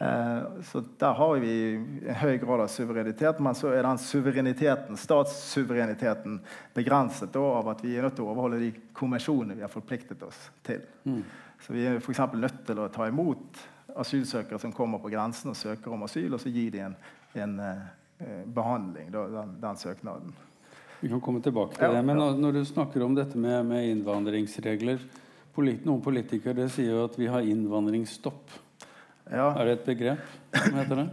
Eh, 0.02 0.62
så 0.62 0.82
der 0.98 1.12
har 1.12 1.36
vi 1.36 1.74
en 2.06 2.14
høy 2.14 2.36
grad 2.36 2.60
av 2.64 2.70
suverenitet, 2.72 3.38
men 3.38 3.54
så 3.54 3.70
er 3.70 3.84
den 3.86 4.00
suvereniteten, 4.02 4.96
statssuvereniteten 4.98 6.40
begrenset 6.74 7.36
av 7.38 7.68
at 7.70 7.84
vi 7.84 7.94
er 7.94 8.08
nødt 8.08 8.16
til 8.18 8.26
å 8.26 8.32
overholde 8.32 8.58
de 8.64 8.72
konvensjonene 8.98 9.54
vi 9.60 9.62
har 9.62 9.70
forpliktet 9.70 10.24
oss 10.26 10.40
til. 10.66 10.82
Mm. 11.04 11.20
Så 11.62 11.76
vi 11.76 11.84
er 11.86 12.00
f.eks. 12.00 12.22
nødt 12.34 12.64
til 12.66 12.80
å 12.82 12.88
ta 12.90 13.06
imot 13.06 13.60
asylsøkere 14.02 14.58
som 14.58 14.72
kommer 14.74 14.98
på 14.98 15.12
grensen 15.12 15.52
og 15.52 15.60
søker 15.60 15.94
om 15.94 16.02
asyl, 16.08 16.34
og 16.34 16.42
så 16.42 16.50
gi 16.50 16.66
dem 16.74 16.96
en, 16.96 16.98
en 17.44 17.54
eh, 17.68 18.42
behandling, 18.58 19.12
da, 19.14 19.28
den, 19.36 19.54
den, 19.62 19.80
søknaden. 19.84 20.34
Vi 20.98 21.12
kan 21.12 21.22
komme 21.22 21.44
tilbake 21.44 21.76
til 21.76 21.86
ja, 21.86 21.94
det. 21.94 22.02
Men 22.08 22.18
når, 22.18 22.42
når, 22.42 22.58
du 22.58 22.64
snakker 22.66 23.06
om 23.06 23.14
dette 23.14 23.38
med, 23.38 23.60
med 23.70 23.86
innvandringsregler 23.92 25.06
polit, 25.54 25.86
Noen 25.86 26.02
politikere 26.02 26.66
sier 26.72 26.96
jo 26.96 27.06
at 27.06 27.18
vi 27.20 27.30
har 27.30 27.46
innvandringsstopp. 27.46 28.58
Ja. 29.30 29.52
Er 29.54 29.64
det 29.64 29.76
et 29.78 29.84
begrep 29.86 30.24
som 30.56 30.80
heter 30.80 31.02
det? 31.02 31.06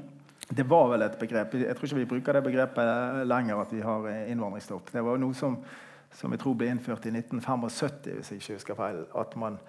Det 0.49 0.65
var 0.65 0.87
vel 0.89 1.05
et 1.05 1.19
begrep. 1.19 1.53
Jeg 1.61 1.75
tror 1.77 1.85
ikke 1.85 1.99
vi 1.99 2.09
bruker 2.09 2.33
det 2.33 2.43
begrepet 2.47 3.27
lenger. 3.27 3.61
at 3.61 3.73
vi 3.73 3.81
har 3.85 4.09
innvandringsstopp. 4.31 4.91
Det 4.93 5.03
var 5.05 5.17
noe 5.21 5.33
som, 5.37 5.59
som 6.11 6.33
jeg 6.33 6.41
tror 6.41 6.57
ble 6.57 6.71
innført 6.73 7.05
i 7.05 7.13
1975, 7.13 8.09
hvis 8.15 8.31
jeg 8.31 8.41
ikke 8.41 8.57
husker 8.57 8.79
feil. 8.79 9.03
At 9.13 9.35
man 9.37 9.59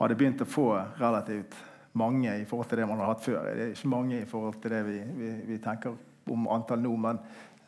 hadde 0.00 0.16
begynt 0.16 0.40
å 0.40 0.48
få 0.48 0.70
relativt 1.00 1.56
mange 1.96 2.32
i 2.40 2.44
forhold 2.48 2.68
til 2.68 2.80
det 2.80 2.88
man 2.88 3.00
har 3.00 3.12
hatt 3.12 3.24
før. 3.24 3.44
Det 3.44 3.66
er 3.66 3.74
ikke 3.74 3.92
mange 3.92 4.20
i 4.20 4.28
forhold 4.28 4.60
til 4.62 4.72
det 4.72 4.82
vi, 4.88 4.98
vi, 5.20 5.32
vi 5.52 5.58
tenker 5.64 5.96
om 6.32 6.48
antall 6.52 6.82
nå, 6.82 6.96
men, 7.00 7.20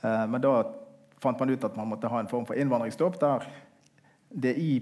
eh, 0.02 0.24
men 0.28 0.42
da 0.42 0.54
fant 1.22 1.40
man 1.40 1.52
ut 1.52 1.64
at 1.64 1.76
man 1.78 1.88
måtte 1.92 2.10
ha 2.10 2.20
en 2.20 2.30
form 2.30 2.46
for 2.48 2.58
innvandringsstopp 2.58 3.20
der 3.20 3.46
det 4.28 4.54
i 4.60 4.72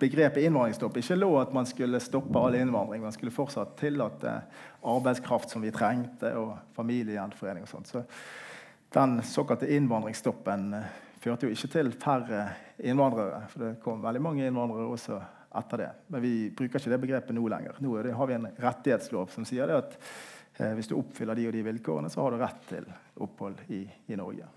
begrepet 0.00 0.44
innvandringsstopp 0.44 0.96
ikke 1.00 1.18
lå 1.18 1.30
at 1.40 1.52
man 1.54 1.68
skulle 1.68 2.00
stoppe 2.02 2.40
all 2.40 2.56
innvandring. 2.58 3.02
Man 3.04 3.14
skulle 3.14 3.34
fortsatt 3.34 3.76
tillate 3.80 4.40
arbeidskraft 4.80 5.52
som 5.52 5.62
vi 5.64 5.72
trengte, 5.74 6.32
og 6.40 6.56
familiegjenforening 6.76 7.66
og 7.66 7.70
sånt. 7.70 7.90
Så 7.90 8.04
den 8.94 9.20
såkalte 9.22 9.68
innvandringsstoppen 9.70 10.72
eh, 10.74 10.88
førte 11.20 11.46
jo 11.46 11.54
ikke 11.54 11.72
til 11.76 11.92
færre 12.00 12.46
innvandrere. 12.78 13.44
For 13.52 13.64
det 13.66 13.74
kom 13.84 14.02
veldig 14.02 14.24
mange 14.24 14.48
innvandrere 14.48 14.88
også 14.90 15.20
etter 15.60 15.84
det. 15.84 15.90
Men 16.14 16.24
vi 16.24 16.34
bruker 16.56 16.80
ikke 16.80 16.94
det 16.94 17.02
begrepet 17.02 17.36
nå 17.36 17.46
lenger. 17.50 17.80
Nå 17.82 17.96
har 18.16 18.30
vi 18.30 18.38
en 18.38 18.48
rettighetslov 18.56 19.32
som 19.34 19.46
sier 19.48 19.74
at 19.76 19.98
eh, 20.58 20.72
hvis 20.78 20.90
du 20.90 20.96
oppfyller 20.98 21.38
de 21.38 21.50
og 21.50 21.54
de 21.58 21.66
vilkårene, 21.66 22.10
så 22.10 22.24
har 22.24 22.34
du 22.34 22.42
rett 22.42 22.64
til 22.70 22.88
opphold 23.20 23.62
i, 23.68 23.84
i 24.10 24.18
Norge. 24.18 24.48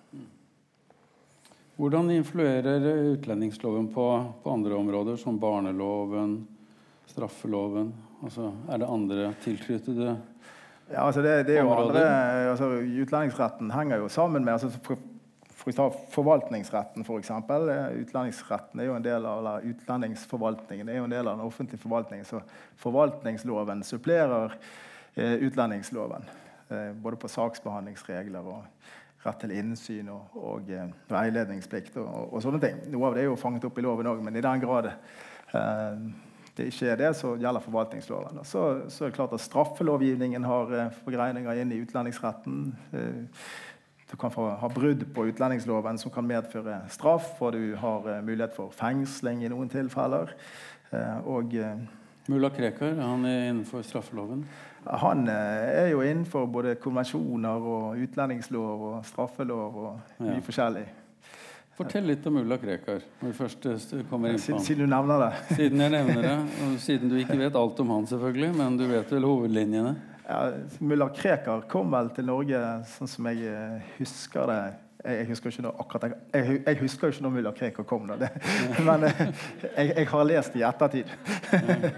Hvordan 1.75 2.11
influerer 2.11 2.85
utlendingsloven 3.13 3.87
på, 3.93 4.05
på, 4.43 4.51
andre 4.51 4.75
områder, 4.75 5.15
som 5.17 5.39
barneloven, 5.39 6.35
straffeloven? 7.09 7.89
Altså, 8.23 8.51
er 8.69 8.77
det 8.77 8.89
andre 8.89 9.33
tilknyttede 9.43 10.13
ja, 10.91 11.05
altså 11.07 11.21
det, 11.21 11.47
det, 11.47 11.57
er 11.57 11.65
områder? 11.65 12.05
andre, 12.05 12.49
altså 12.51 12.67
Utlendingsretten 13.01 13.71
henger 13.71 14.03
jo 14.03 14.09
sammen 14.11 14.45
med 14.45 14.53
altså 14.53 14.69
for, 14.83 14.99
for 15.49 15.95
Forvaltningsretten, 16.11 17.05
f.eks. 17.07 17.31
For 17.47 17.71
Utlendingsretten 18.01 18.79
er 18.79 18.89
jo 18.89 18.97
en 18.97 19.05
del 19.05 19.25
av, 19.25 19.39
eller 19.39 19.69
Utlendingsforvaltningen 19.71 20.91
er 20.91 20.99
jo 20.99 21.07
en 21.07 21.15
del 21.15 21.27
av 21.27 21.37
den 21.37 21.47
offentlige 21.47 21.81
forvaltningen. 21.81 22.27
Så 22.27 22.41
forvaltningsloven 22.83 23.83
supplerer 23.87 24.57
eh, 25.15 25.39
utlendingsloven. 25.47 26.27
Eh, 26.67 26.91
både 26.99 27.17
på 27.21 27.31
saksbehandlingsregler 27.31 28.51
og 28.53 28.67
rett 29.23 29.39
til 29.43 29.55
innsyn 29.55 30.11
og, 30.11 30.35
og 30.35 30.69
eh, 30.73 30.91
veiledningsplikt 31.11 31.97
og, 32.01 32.11
og, 32.33 32.37
sånne 32.43 32.61
ting. 32.63 32.83
Noe 32.93 33.09
av 33.09 33.17
det 33.17 33.23
er 33.23 33.31
jo 33.31 33.39
fanget 33.39 33.65
opp 33.69 33.79
i 33.79 33.85
loven 33.85 34.11
òg, 34.11 34.21
men 34.25 34.37
i 34.39 34.43
den 34.43 34.63
grad 34.63 34.91
eh, 34.91 36.05
det 36.57 36.69
ikke 36.69 36.91
er 36.93 36.99
det, 36.99 37.11
så 37.17 37.33
gjelder 37.41 37.63
forvaltningsloven. 37.65 38.43
Så, 38.45 38.63
så, 38.93 39.03
er 39.03 39.09
det 39.09 39.17
klart 39.17 39.33
at 39.33 39.41
Straffelovgivningen 39.41 40.43
har 40.45 40.73
eh, 40.77 40.97
forgreininger 41.05 41.61
inn 41.61 41.71
i 41.73 41.79
utlendingsretten. 41.81 42.59
Eh, 42.93 43.47
du 44.11 44.17
kan 44.21 44.31
få, 44.31 44.51
ha 44.61 44.69
brudd 44.69 45.07
på 45.15 45.25
utlendingsloven 45.31 45.97
som 45.97 46.13
kan 46.13 46.27
medføre 46.29 46.83
straff, 46.93 47.31
og 47.41 47.55
du 47.57 47.73
har 47.81 48.05
eh, 48.11 48.21
mulighet 48.21 48.53
for 48.53 48.75
fengsling 48.75 49.41
i 49.41 49.49
noen 49.53 49.71
tilfeller. 49.73 50.35
Og 51.25 51.55
Mulla 52.29 52.51
Krekar 52.53 52.99
han 52.99 53.23
er 53.25 53.47
innenfor 53.47 53.81
straffeloven? 53.81 54.43
Han 54.85 55.27
eh, 55.31 55.83
er 55.83 55.87
jo 55.93 56.01
innenfor 56.03 56.49
både 56.51 56.75
konvensjoner 56.81 57.69
og 57.75 58.03
utlendingslov 58.03 58.83
og 58.89 58.99
straffelov 59.07 59.79
og 59.85 60.19
mye 60.23 60.37
ja. 60.37 60.43
forskjellig. 60.43 60.85
Fortell 61.73 62.05
litt 62.05 62.25
om 62.29 62.35
mulla 62.37 62.59
Krekar. 62.61 63.01
når 63.19 63.31
vi 63.31 63.35
først 63.37 63.65
eh, 63.65 64.01
kommer 64.09 64.29
inn 64.29 64.41
på 64.41 64.53
han. 64.53 64.65
Siden 64.65 64.85
du 64.85 64.91
nevner 64.91 65.23
det. 65.23 65.31
Siden 65.57 65.81
jeg 65.81 65.93
nevner 65.95 66.21
det, 66.21 66.35
og 66.65 66.75
siden 66.83 67.09
du 67.09 67.17
ikke 67.17 67.39
vet 67.39 67.55
alt 67.57 67.79
om 67.81 67.93
han, 67.95 68.09
selvfølgelig, 68.11 68.51
men 68.59 68.77
du 68.77 68.85
vet 68.91 69.13
vel 69.15 69.29
hovedlinjene? 69.29 69.95
Ja, 70.27 70.43
Mulla 70.79 71.09
Krekar 71.15 71.65
kom 71.71 71.91
vel 71.91 72.11
til 72.15 72.29
Norge 72.29 72.59
sånn 72.93 73.09
som 73.11 73.31
jeg 73.31 73.49
eh, 73.49 73.93
husker 73.97 74.51
det 74.51 74.61
jeg, 75.03 75.27
husker 75.27 75.51
ikke 75.51 75.63
når 75.65 75.79
akkurat 75.83 76.13
jeg, 76.33 76.59
jeg 76.65 76.79
husker 76.79 77.11
ikke 77.11 77.23
når 77.25 77.33
mulla 77.35 77.51
Krekar 77.55 77.85
kom, 77.87 78.05
da. 78.07 78.15
Det, 78.21 78.29
men 78.87 79.03
eh, 79.09 79.21
jeg, 79.75 79.89
jeg, 79.97 80.07
har 80.07 80.27
lest 80.29 80.55
i 80.55 80.63
ettertid 80.63 81.09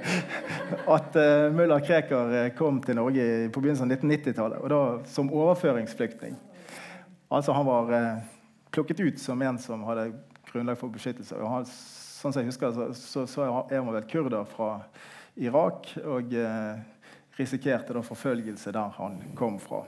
at 0.96 1.20
uh, 1.20 1.54
mulla 1.54 1.78
Krekar 1.86 2.34
eh, 2.34 2.48
kom 2.58 2.80
til 2.82 2.98
Norge 2.98 3.28
på 3.54 3.62
begynnelsen 3.62 3.92
av 3.92 3.98
1990-tallet, 4.00 4.64
og 4.64 4.74
da 4.74 4.80
som 5.12 5.30
overføringsflyktning. 5.34 6.38
Altså 7.30 7.54
Han 7.54 7.70
var 7.70 7.94
uh, 7.94 8.24
plukket 8.74 9.04
ut 9.06 9.22
som 9.22 9.42
en 9.42 9.60
som 9.62 9.86
hadde 9.86 10.10
grunnlag 10.50 10.80
for 10.80 10.94
beskyttelse. 10.94 11.38
og 11.38 11.52
han, 11.52 11.70
sånn 11.70 12.34
som 12.34 12.42
jeg 12.42 12.50
husker 12.50 12.74
så, 12.74 12.90
så, 12.98 13.28
så 13.30 13.46
er 13.70 13.78
han 13.78 13.94
vel 13.94 14.10
kurder 14.10 14.50
fra 14.50 14.80
Irak 15.38 15.92
og 16.02 16.34
uh, 16.34 16.82
risikerte 17.38 17.94
da 17.94 18.02
forfølgelse 18.02 18.74
der 18.74 18.98
han 18.98 19.22
kom 19.38 19.60
fra. 19.62 19.84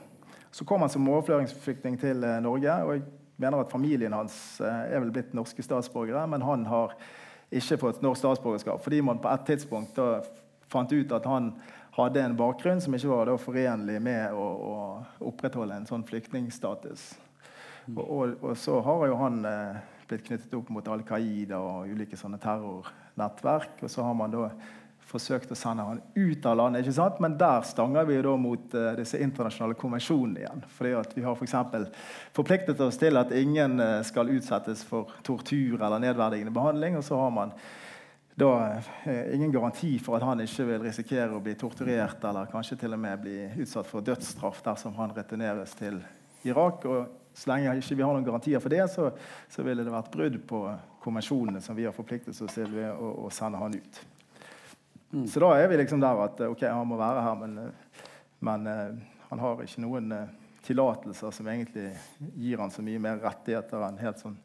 Så 0.51 0.65
kom 0.65 0.81
han 0.81 0.91
som 0.91 1.07
overføringsflyktning 1.09 1.99
til 2.01 2.23
eh, 2.23 2.41
Norge. 2.43 2.73
og 2.83 2.93
jeg 2.95 3.05
mener 3.37 3.61
at 3.61 3.71
Familien 3.71 4.13
hans 4.13 4.61
eh, 4.61 4.83
er 4.93 5.03
vel 5.03 5.13
blitt 5.13 5.35
norske 5.37 5.63
statsborgere, 5.63 6.25
men 6.27 6.41
han 6.41 6.65
har 6.65 6.95
ikke 7.51 7.79
fått 7.79 8.01
norsk 8.03 8.23
statsborgerskap. 8.23 8.81
Fordi 8.83 9.01
man 9.01 9.21
på 9.23 9.31
et 9.31 9.45
tidspunkt 9.47 9.99
fant 10.67 10.91
ut 10.91 11.11
at 11.15 11.27
han 11.29 11.53
hadde 11.97 12.21
en 12.21 12.35
bakgrunn 12.37 12.81
som 12.83 12.93
ikke 12.93 13.09
var 13.09 13.31
forenlig 13.41 13.97
med 14.03 14.33
å, 14.35 14.45
å 14.45 14.73
opprettholde 15.31 15.79
en 15.79 15.87
sånn 15.89 16.05
flyktningstatus. 16.05 17.07
Og, 17.95 18.03
og, 18.03 18.33
og, 18.41 18.51
så 18.59 18.81
har 18.83 19.05
jo 19.07 19.19
han 19.21 19.39
eh, 19.47 19.79
blitt 20.09 20.25
knyttet 20.27 20.55
opp 20.57 20.69
mot 20.73 20.89
Al 20.91 21.05
Qaida 21.07 21.59
og 21.63 21.93
ulike 21.93 22.19
sånne 22.19 22.39
terrornettverk. 22.43 23.79
Og 23.81 23.91
så 23.91 24.05
har 24.05 24.17
man 24.17 24.35
da 24.35 24.49
forsøkt 25.07 25.51
å 25.53 25.57
sende 25.57 25.85
han 25.87 26.01
ut 26.15 26.45
av 26.45 26.57
landet. 26.59 26.83
ikke 26.83 26.97
sant? 26.97 27.19
Men 27.23 27.37
der 27.39 27.63
stanger 27.67 28.07
vi 28.07 28.19
da 28.23 28.35
mot 28.39 28.75
uh, 28.75 28.91
disse 28.97 29.19
internasjonale 29.23 29.77
konvensjonene 29.79 30.43
igjen. 30.43 30.63
Fordi 30.77 30.93
at 30.99 31.15
Vi 31.15 31.23
har 31.25 31.35
for 31.35 31.47
eksempel 31.47 31.87
forpliktet 32.35 32.81
oss 32.83 32.99
til 32.99 33.19
at 33.19 33.31
ingen 33.35 33.79
uh, 33.79 34.01
skal 34.07 34.33
utsettes 34.35 34.83
for 34.87 35.13
tortur 35.23 35.79
eller 35.79 36.03
nedverdigende 36.03 36.53
behandling. 36.53 36.97
Og 36.99 37.05
så 37.07 37.19
har 37.19 37.31
man 37.31 37.53
da 38.37 38.51
uh, 38.81 39.35
ingen 39.35 39.53
garanti 39.53 39.95
for 40.03 40.17
at 40.17 40.27
han 40.27 40.43
ikke 40.43 40.67
vil 40.73 40.83
risikere 40.89 41.31
å 41.37 41.43
bli 41.43 41.55
torturert 41.59 42.27
eller 42.27 42.51
kanskje 42.51 42.79
til 42.83 42.97
og 42.97 43.01
med 43.05 43.23
bli 43.23 43.37
utsatt 43.63 43.87
for 43.87 44.05
dødsstraff 44.05 44.59
dersom 44.65 44.97
han 44.99 45.15
returneres 45.15 45.77
til 45.79 46.01
Irak. 46.43 46.85
og 46.85 47.23
så 47.37 47.51
lenge 47.51 47.75
ikke 47.77 47.95
vi 47.95 48.01
har 48.01 48.15
noen 48.15 48.25
garantier 48.25 48.59
for 48.59 48.73
det, 48.73 48.81
så, 48.89 49.11
så 49.53 49.61
ville 49.61 49.83
det 49.85 49.93
vært 49.93 50.09
brudd 50.09 50.39
på 50.49 50.61
konvensjonene 51.03 51.61
som 51.61 51.77
vi 51.77 51.85
har 51.85 51.93
forpliktet 51.93 52.33
oss 52.33 52.55
til 52.57 52.79
å, 52.89 53.11
å 53.27 53.33
sende 53.33 53.61
han 53.61 53.77
ut. 53.77 53.99
Mm. 55.11 55.27
Så 55.27 55.39
da 55.39 55.53
er 55.55 55.69
vi 55.71 55.77
liksom 55.79 56.01
der 56.03 56.19
at 56.25 56.41
ok, 56.43 56.65
han 56.67 56.87
må 56.89 56.97
være 56.99 57.23
her, 57.23 57.39
men, 57.39 57.71
men 58.43 58.67
uh, 58.67 59.21
han 59.29 59.43
har 59.43 59.63
ikke 59.63 59.83
noen 59.85 60.11
uh, 60.11 60.35
tillatelser 60.67 61.31
som 61.31 61.47
egentlig 61.47 61.89
gir 62.35 62.59
han 62.59 62.73
så 62.73 62.83
mye 62.83 62.99
mer 63.01 63.21
rettigheter 63.23 63.85
enn 63.87 64.01
helt 64.01 64.19
sånn 64.23 64.35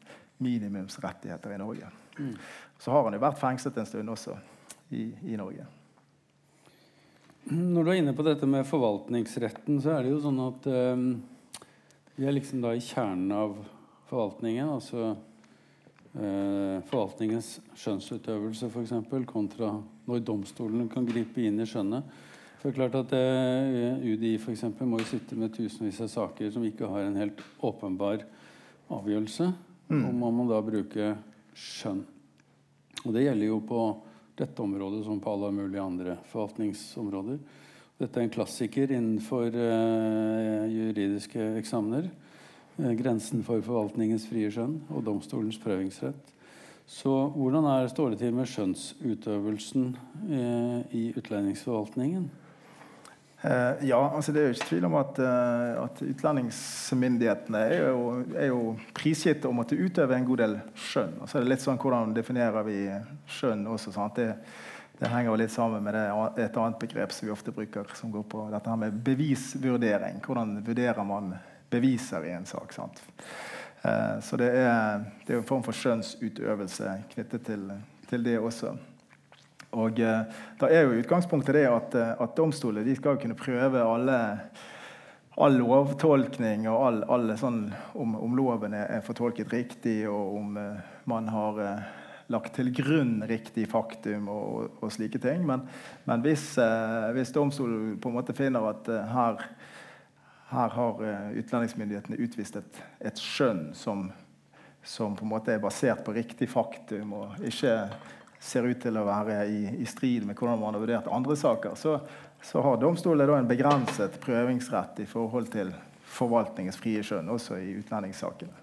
minimumsrettigheter 0.43 1.55
i 1.55 1.59
Norge. 1.59 1.91
Mm. 2.17 2.35
Så 2.79 2.91
har 2.91 3.05
han 3.07 3.15
jo 3.15 3.23
vært 3.23 3.41
fengslet 3.41 3.79
en 3.79 3.89
stund 3.89 4.13
også 4.13 4.37
i, 4.93 5.09
i, 5.23 5.35
Norge. 5.39 5.67
Når 7.51 7.83
du 7.83 7.91
er 7.91 7.99
inne 7.99 8.15
på 8.15 8.25
dette 8.25 8.47
med 8.47 8.67
forvaltningsretten, 8.67 9.81
så 9.83 9.97
er 9.97 10.05
det 10.05 10.13
jo 10.13 10.23
sånn 10.23 10.41
at 10.45 10.67
um, 10.71 11.07
vi 12.15 12.27
er 12.27 12.35
liksom 12.35 12.63
da 12.63 12.71
i 12.75 12.83
kjernen 12.83 13.31
av 13.35 13.55
forvaltningen. 14.07 14.69
altså 14.69 15.15
eh, 16.13 16.79
forvaltningens 16.89 17.55
skjønnsutøvelse 17.79 18.69
f.eks. 18.69 18.93
kontra 19.29 19.73
når 20.07 20.23
domstolene 20.27 20.89
kan 20.91 21.07
gripe 21.07 21.41
inn 21.43 21.61
i 21.61 21.67
skjønnet. 21.69 22.07
For 22.59 22.69
det 22.69 22.73
er 22.73 22.79
klart 22.79 22.95
at 23.01 23.13
eh, 23.17 24.05
UDI 24.13 24.37
for 24.39 24.53
eksempel, 24.53 24.87
må 24.87 25.01
jo 25.01 25.09
sitte 25.09 25.35
med 25.35 25.51
tusenvis 25.55 25.99
av 26.05 26.11
saker 26.13 26.51
som 26.53 26.63
ikke 26.63 26.87
har 26.87 27.09
en 27.09 27.19
helt 27.19 27.43
åpenbar 27.59 28.23
avgjørelse. 28.93 29.49
Mm. 29.89 30.05
Og 30.07 30.15
man 30.21 30.37
må 30.37 30.47
da 30.47 30.61
bruke 30.63 31.09
skjønn. 31.59 32.05
Og 33.03 33.11
det 33.11 33.25
gjelder 33.25 33.49
jo 33.49 33.59
på 33.67 33.81
dette 34.39 34.63
området 34.63 35.03
som 35.05 35.19
på 35.21 35.33
alle 35.33 35.51
mulige 35.53 35.83
andre 35.83 36.15
forvaltningsområder. 36.31 37.41
Dette 37.99 38.19
er 38.19 38.25
en 38.25 38.33
klassiker 38.33 38.91
innenfor 38.95 39.53
eh, 39.53 40.63
juridiske 40.71 41.51
eksamener. 41.59 42.07
Eh, 42.79 42.93
grensen 42.97 43.43
for 43.45 43.61
forvaltningens 43.61 44.25
frie 44.29 44.49
skjønn 44.53 44.79
og 44.89 45.03
domstolens 45.05 45.59
prøvingsrett. 45.61 46.31
Så 46.85 47.11
hvordan 47.35 47.65
er, 47.65 47.89
står 47.91 48.13
det 48.13 48.21
til 48.21 48.33
med 48.35 48.49
skjønnsutøvelsen 48.51 49.91
eh, 50.29 50.95
i 50.95 51.03
utlendingsforvaltningen? 51.17 52.25
Eh, 53.43 53.87
ja, 53.89 53.99
altså 54.15 54.31
Det 54.31 54.41
er 54.41 54.45
jo 54.49 54.55
ikke 54.55 54.67
tvil 54.69 54.85
om 54.87 54.97
at, 54.99 55.17
uh, 55.19 55.83
at 55.83 56.03
utlendingsmyndighetene 56.03 57.59
er 57.59 57.81
jo, 57.81 58.03
er 58.39 58.51
jo, 58.51 58.59
prisgitt 58.95 59.47
å 59.47 59.51
måtte 59.55 59.79
utøve 59.79 60.15
en 60.15 60.27
god 60.27 60.43
del 60.43 60.59
skjønn. 60.79 61.17
Og 61.19 61.27
så 61.27 61.39
er 61.39 61.43
det 61.43 61.51
litt 61.51 61.65
sånn 61.65 61.81
Hvordan 61.81 62.13
definerer 62.15 62.67
vi 62.67 62.77
skjønn 63.39 63.65
også? 63.67 63.95
Sant? 63.95 64.19
Det, 64.19 64.29
det 64.99 65.11
henger 65.11 65.33
jo 65.33 65.39
litt 65.41 65.51
sammen 65.51 65.83
med 65.83 65.97
det, 65.97 66.05
et 66.45 66.61
annet 66.61 66.79
begrep 66.79 67.11
som 67.11 67.27
vi 67.27 67.33
ofte 67.35 67.51
bruker, 67.55 67.89
som 67.99 68.13
går 68.13 68.23
på 68.31 68.45
dette 68.53 68.71
her 68.71 68.79
med 68.79 69.01
bevisvurdering. 69.03 70.21
Hvordan 70.23 70.59
vurderer 70.63 71.03
man 71.07 71.33
beviser 71.73 72.25
i 72.25 72.31
en 72.31 72.45
sak. 72.45 72.75
Eh, 72.77 72.89
så 74.23 74.37
det 74.39 74.47
er, 74.55 75.01
det 75.27 75.33
er, 75.33 75.41
en 75.41 75.47
form 75.47 75.63
for 75.65 75.75
skjønnsutøvelse 75.75 76.93
knyttet 77.11 77.43
til, 77.49 77.65
til 78.07 78.23
det 78.23 78.37
også. 78.39 78.71
Og 79.73 79.99
eh, 79.99 80.21
Da 80.59 80.69
er 80.69 80.85
jo 80.85 80.99
utgangspunktet 81.01 81.57
det 81.57 81.65
at, 81.69 81.97
eh, 81.97 82.13
at 82.21 82.37
domstolene 82.37 82.85
de 82.85 82.95
skal 82.97 83.17
kunne 83.21 83.37
prøve 83.37 83.81
alle, 83.81 84.19
all 85.41 85.57
lovtolkning 85.57 86.67
og 86.69 86.85
all, 86.87 87.01
all 87.15 87.35
sånn, 87.39 87.65
om, 87.97 88.15
om, 88.19 88.37
loven 88.37 88.75
er, 88.77 89.01
fortolket 89.05 89.53
riktig, 89.53 90.03
og 90.09 90.37
om 90.37 90.57
uh, 90.61 90.83
man 91.09 91.29
har 91.33 91.57
uh, 91.57 91.87
lagt 92.29 92.53
til 92.53 92.69
grunn 92.75 93.15
riktig 93.25 93.65
faktum 93.71 94.29
og, 94.29 94.43
og, 94.53 94.77
og 94.85 94.93
slike 94.93 95.21
ting. 95.23 95.41
Men, 95.49 95.65
men 96.05 96.21
hvis, 96.25 96.51
uh, 96.61 97.09
hvis 97.17 97.33
domstolen 97.33 97.95
på 97.97 98.11
en 98.11 98.19
måte 98.19 98.37
finner 98.37 98.69
at 98.69 98.93
her 99.09 99.41
her 100.53 100.73
har 100.75 100.99
uh, 101.03 101.29
utlendingsmyndighetene 101.39 102.19
utvist 102.23 102.57
et, 102.59 102.81
et 102.99 103.19
skjønn 103.19 103.71
som, 103.77 104.07
som, 104.83 105.15
på 105.17 105.25
en 105.25 105.33
måte 105.33 105.53
er 105.53 105.63
basert 105.63 106.03
på 106.05 106.15
riktig 106.15 106.49
faktum 106.51 107.15
og 107.17 107.47
ikke 107.47 107.77
ser 108.43 108.67
ut 108.67 108.81
til 108.83 108.99
å 108.99 109.05
være 109.07 109.39
i, 109.47 109.61
i 109.79 109.87
strid 109.87 110.27
med 110.27 110.35
hvordan 110.35 110.59
man 110.59 110.75
har 110.75 110.83
vurdert 110.83 111.09
andre 111.11 111.37
saker, 111.39 111.77
så, 111.79 111.95
så 112.43 112.61
har 112.65 112.79
domstolene 112.81 113.39
en 113.39 113.47
begrenset 113.47 114.19
prøvingsrett 114.23 114.99
i 114.99 115.07
forhold 115.07 115.47
til 115.53 115.71
forvaltningens 116.13 116.77
frie 116.77 117.01
skjønn, 117.05 117.31
også 117.31 117.57
i 117.63 117.71
utlendingssakene. 117.79 118.59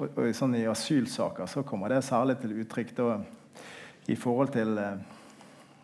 Og, 0.00 0.06
og 0.08 0.30
sånn 0.36 0.56
I 0.56 0.66
asylsaker 0.70 1.48
så 1.50 1.64
kommer 1.66 1.92
det 1.92 2.04
særlig 2.06 2.38
til 2.40 2.58
uttrykk 2.62 2.92
da, 2.96 3.18
i 4.08 4.16
forhold 4.16 4.52
til 4.54 4.78
eh, 4.80 5.00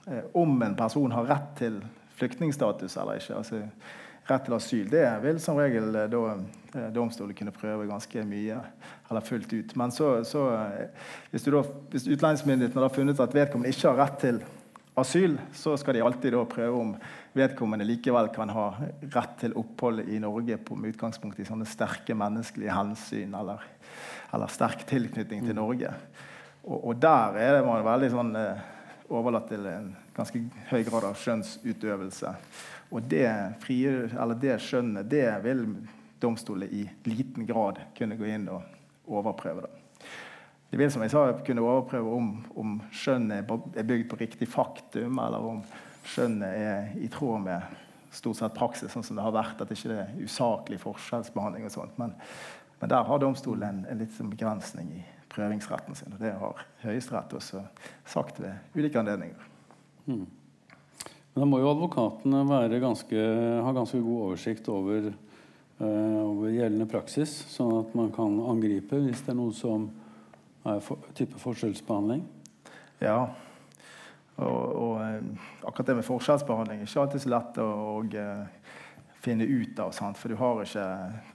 eh 0.06 0.24
om 0.38 0.62
en 0.62 0.76
person 0.76 1.12
har 1.12 1.28
rett 1.28 1.52
til 1.58 1.80
flyktningstatus 2.16 2.96
eller 2.96 3.20
ikke. 3.20 3.36
altså 3.36 3.62
rett 4.26 4.46
til 4.46 4.56
asyl. 4.56 4.86
Det 4.90 5.04
vil 5.22 5.40
som 5.42 5.58
regel 5.60 5.94
eh, 5.94 6.08
da 6.10 6.22
eh, 6.34 6.90
domstolen 6.94 7.36
kunne 7.36 7.54
prøve 7.54 7.88
ganske 7.88 8.24
mye 8.26 8.58
eller 9.06 9.24
fullt 9.26 9.52
ut. 9.54 9.74
Men 9.78 9.94
så, 9.94 10.12
så 10.26 10.48
eh, 10.54 11.08
hvis, 11.32 11.46
da, 11.46 11.62
hvis 11.92 12.08
utlendingsmyndighetene 12.10 12.86
har 12.86 12.94
funnet 12.94 13.22
at 13.22 13.36
vedkommende 13.36 13.74
ikke 13.74 13.92
har 13.92 14.00
rett 14.02 14.20
til 14.24 14.42
asyl, 14.96 15.36
så 15.54 15.76
skal 15.76 15.98
de 15.98 16.04
alltid 16.04 16.38
prøve 16.50 16.80
om 16.80 16.94
vedkommende 17.36 17.84
likevel 17.84 18.30
kan 18.32 18.50
ha 18.54 18.70
rett 19.12 19.34
til 19.42 19.56
opphold 19.60 20.06
i 20.08 20.20
Norge 20.22 20.56
på, 20.56 20.76
med 20.78 20.94
utgangspunkt 20.94 21.40
i 21.40 21.48
sånne 21.48 21.68
sterke 21.68 22.16
menneskelige 22.16 22.72
hensyn 22.72 23.34
eller, 23.36 23.60
eller 24.32 24.52
sterk 24.52 24.86
tilknytning 24.88 25.44
til 25.44 25.52
mm. 25.52 25.60
Norge. 25.60 25.92
Og, 26.64 26.78
og 26.80 26.96
der 27.02 27.36
er 27.44 27.60
man 27.66 27.84
veldig 27.86 28.10
sånn, 28.14 28.32
overlatt 29.08 29.48
til 29.50 29.66
en 29.70 29.90
ganske 30.16 30.40
høy 30.70 30.82
grad 30.86 31.06
av 31.08 31.18
skjønnsutøvelse. 31.20 32.32
Og 32.94 33.08
det, 33.10 33.28
frie, 33.62 34.06
det 34.40 34.58
skjønnet 34.62 35.10
det 35.10 35.26
vil 35.44 35.64
domstolene 36.22 36.68
i 36.72 36.84
liten 37.08 37.46
grad 37.46 37.80
kunne 37.96 38.18
gå 38.18 38.28
inn 38.30 38.46
og 38.50 38.62
overprøve. 39.06 39.66
Det. 39.66 40.12
De 40.70 40.80
vil 40.80 40.90
som 40.90 41.02
jeg 41.04 41.12
sa, 41.12 41.26
kunne 41.46 41.64
overprøve 41.64 42.14
om, 42.18 42.30
om 42.58 42.78
skjønnet 42.94 43.50
er 43.78 43.86
bygd 43.86 44.08
på 44.10 44.20
riktig 44.20 44.48
faktum, 44.50 45.20
eller 45.22 45.50
om 45.52 45.60
skjønnet 46.06 46.56
er 46.58 46.94
i 46.98 47.10
tråd 47.12 47.44
med 47.46 47.76
stort 48.16 48.40
sett 48.40 48.56
praksis, 48.56 48.90
sånn 48.92 49.04
som 49.06 49.18
det 49.18 49.26
har 49.26 49.34
vært. 49.34 49.60
At 49.60 49.70
det 49.70 49.78
ikke 49.78 50.00
er 50.02 50.14
usaklig 50.22 50.80
forskjellsbehandling. 50.82 51.68
og 51.68 51.74
sånt. 51.74 51.98
Men, 52.00 52.14
men 52.80 52.92
der 52.92 53.06
har 53.06 53.22
domstolen 53.22 53.68
en, 53.68 53.84
en 53.90 54.02
litt 54.02 54.14
sånn 54.16 54.32
begrensning 54.32 54.90
i 54.98 55.04
prøvingsretten 55.36 55.94
sin. 55.98 56.14
og 56.16 56.22
Det 56.22 56.32
har 56.40 56.64
Høyesterett 56.82 57.36
også 57.36 57.62
sagt 58.08 58.40
ved 58.40 58.54
ulike 58.76 58.98
anledninger. 59.00 59.52
Mm. 60.06 60.26
Men 61.34 61.42
da 61.42 61.48
må 61.50 61.60
jo 61.60 61.70
advokatene 61.70 62.80
ganske, 62.80 63.22
ha 63.62 63.72
ganske 63.76 64.00
god 64.00 64.20
oversikt 64.30 64.68
over, 64.72 65.10
uh, 65.80 66.20
over, 66.22 66.48
gjeldende 66.48 66.88
praksis, 66.88 67.34
sånn 67.52 67.74
at 67.82 67.96
man 67.98 68.08
kan 68.14 68.38
angripe 68.40 68.96
hvis 69.04 69.20
det 69.26 69.34
er 69.34 69.40
noe 69.42 69.52
som 69.52 69.90
er 70.66 70.80
for, 70.80 71.02
type 71.18 71.36
forskjellsbehandling? 71.42 72.24
Ja. 73.04 73.18
Og, 74.36 74.64
og, 74.76 74.94
eh, 75.00 75.20
akkurat 75.64 75.90
det 75.90 75.98
med 75.98 76.04
forskjellsbehandling 76.08 76.80
er 76.80 76.88
ikke 76.88 77.04
alltid 77.04 77.22
så 77.24 77.30
lett 77.32 77.60
å 77.62 77.68
og, 77.68 78.16
finne 79.26 79.44
ut 79.44 79.78
av. 79.82 79.90
Sant? 79.96 80.18
For 80.20 80.32
du 80.32 80.38
har 80.38 80.60
ikke 80.62 80.84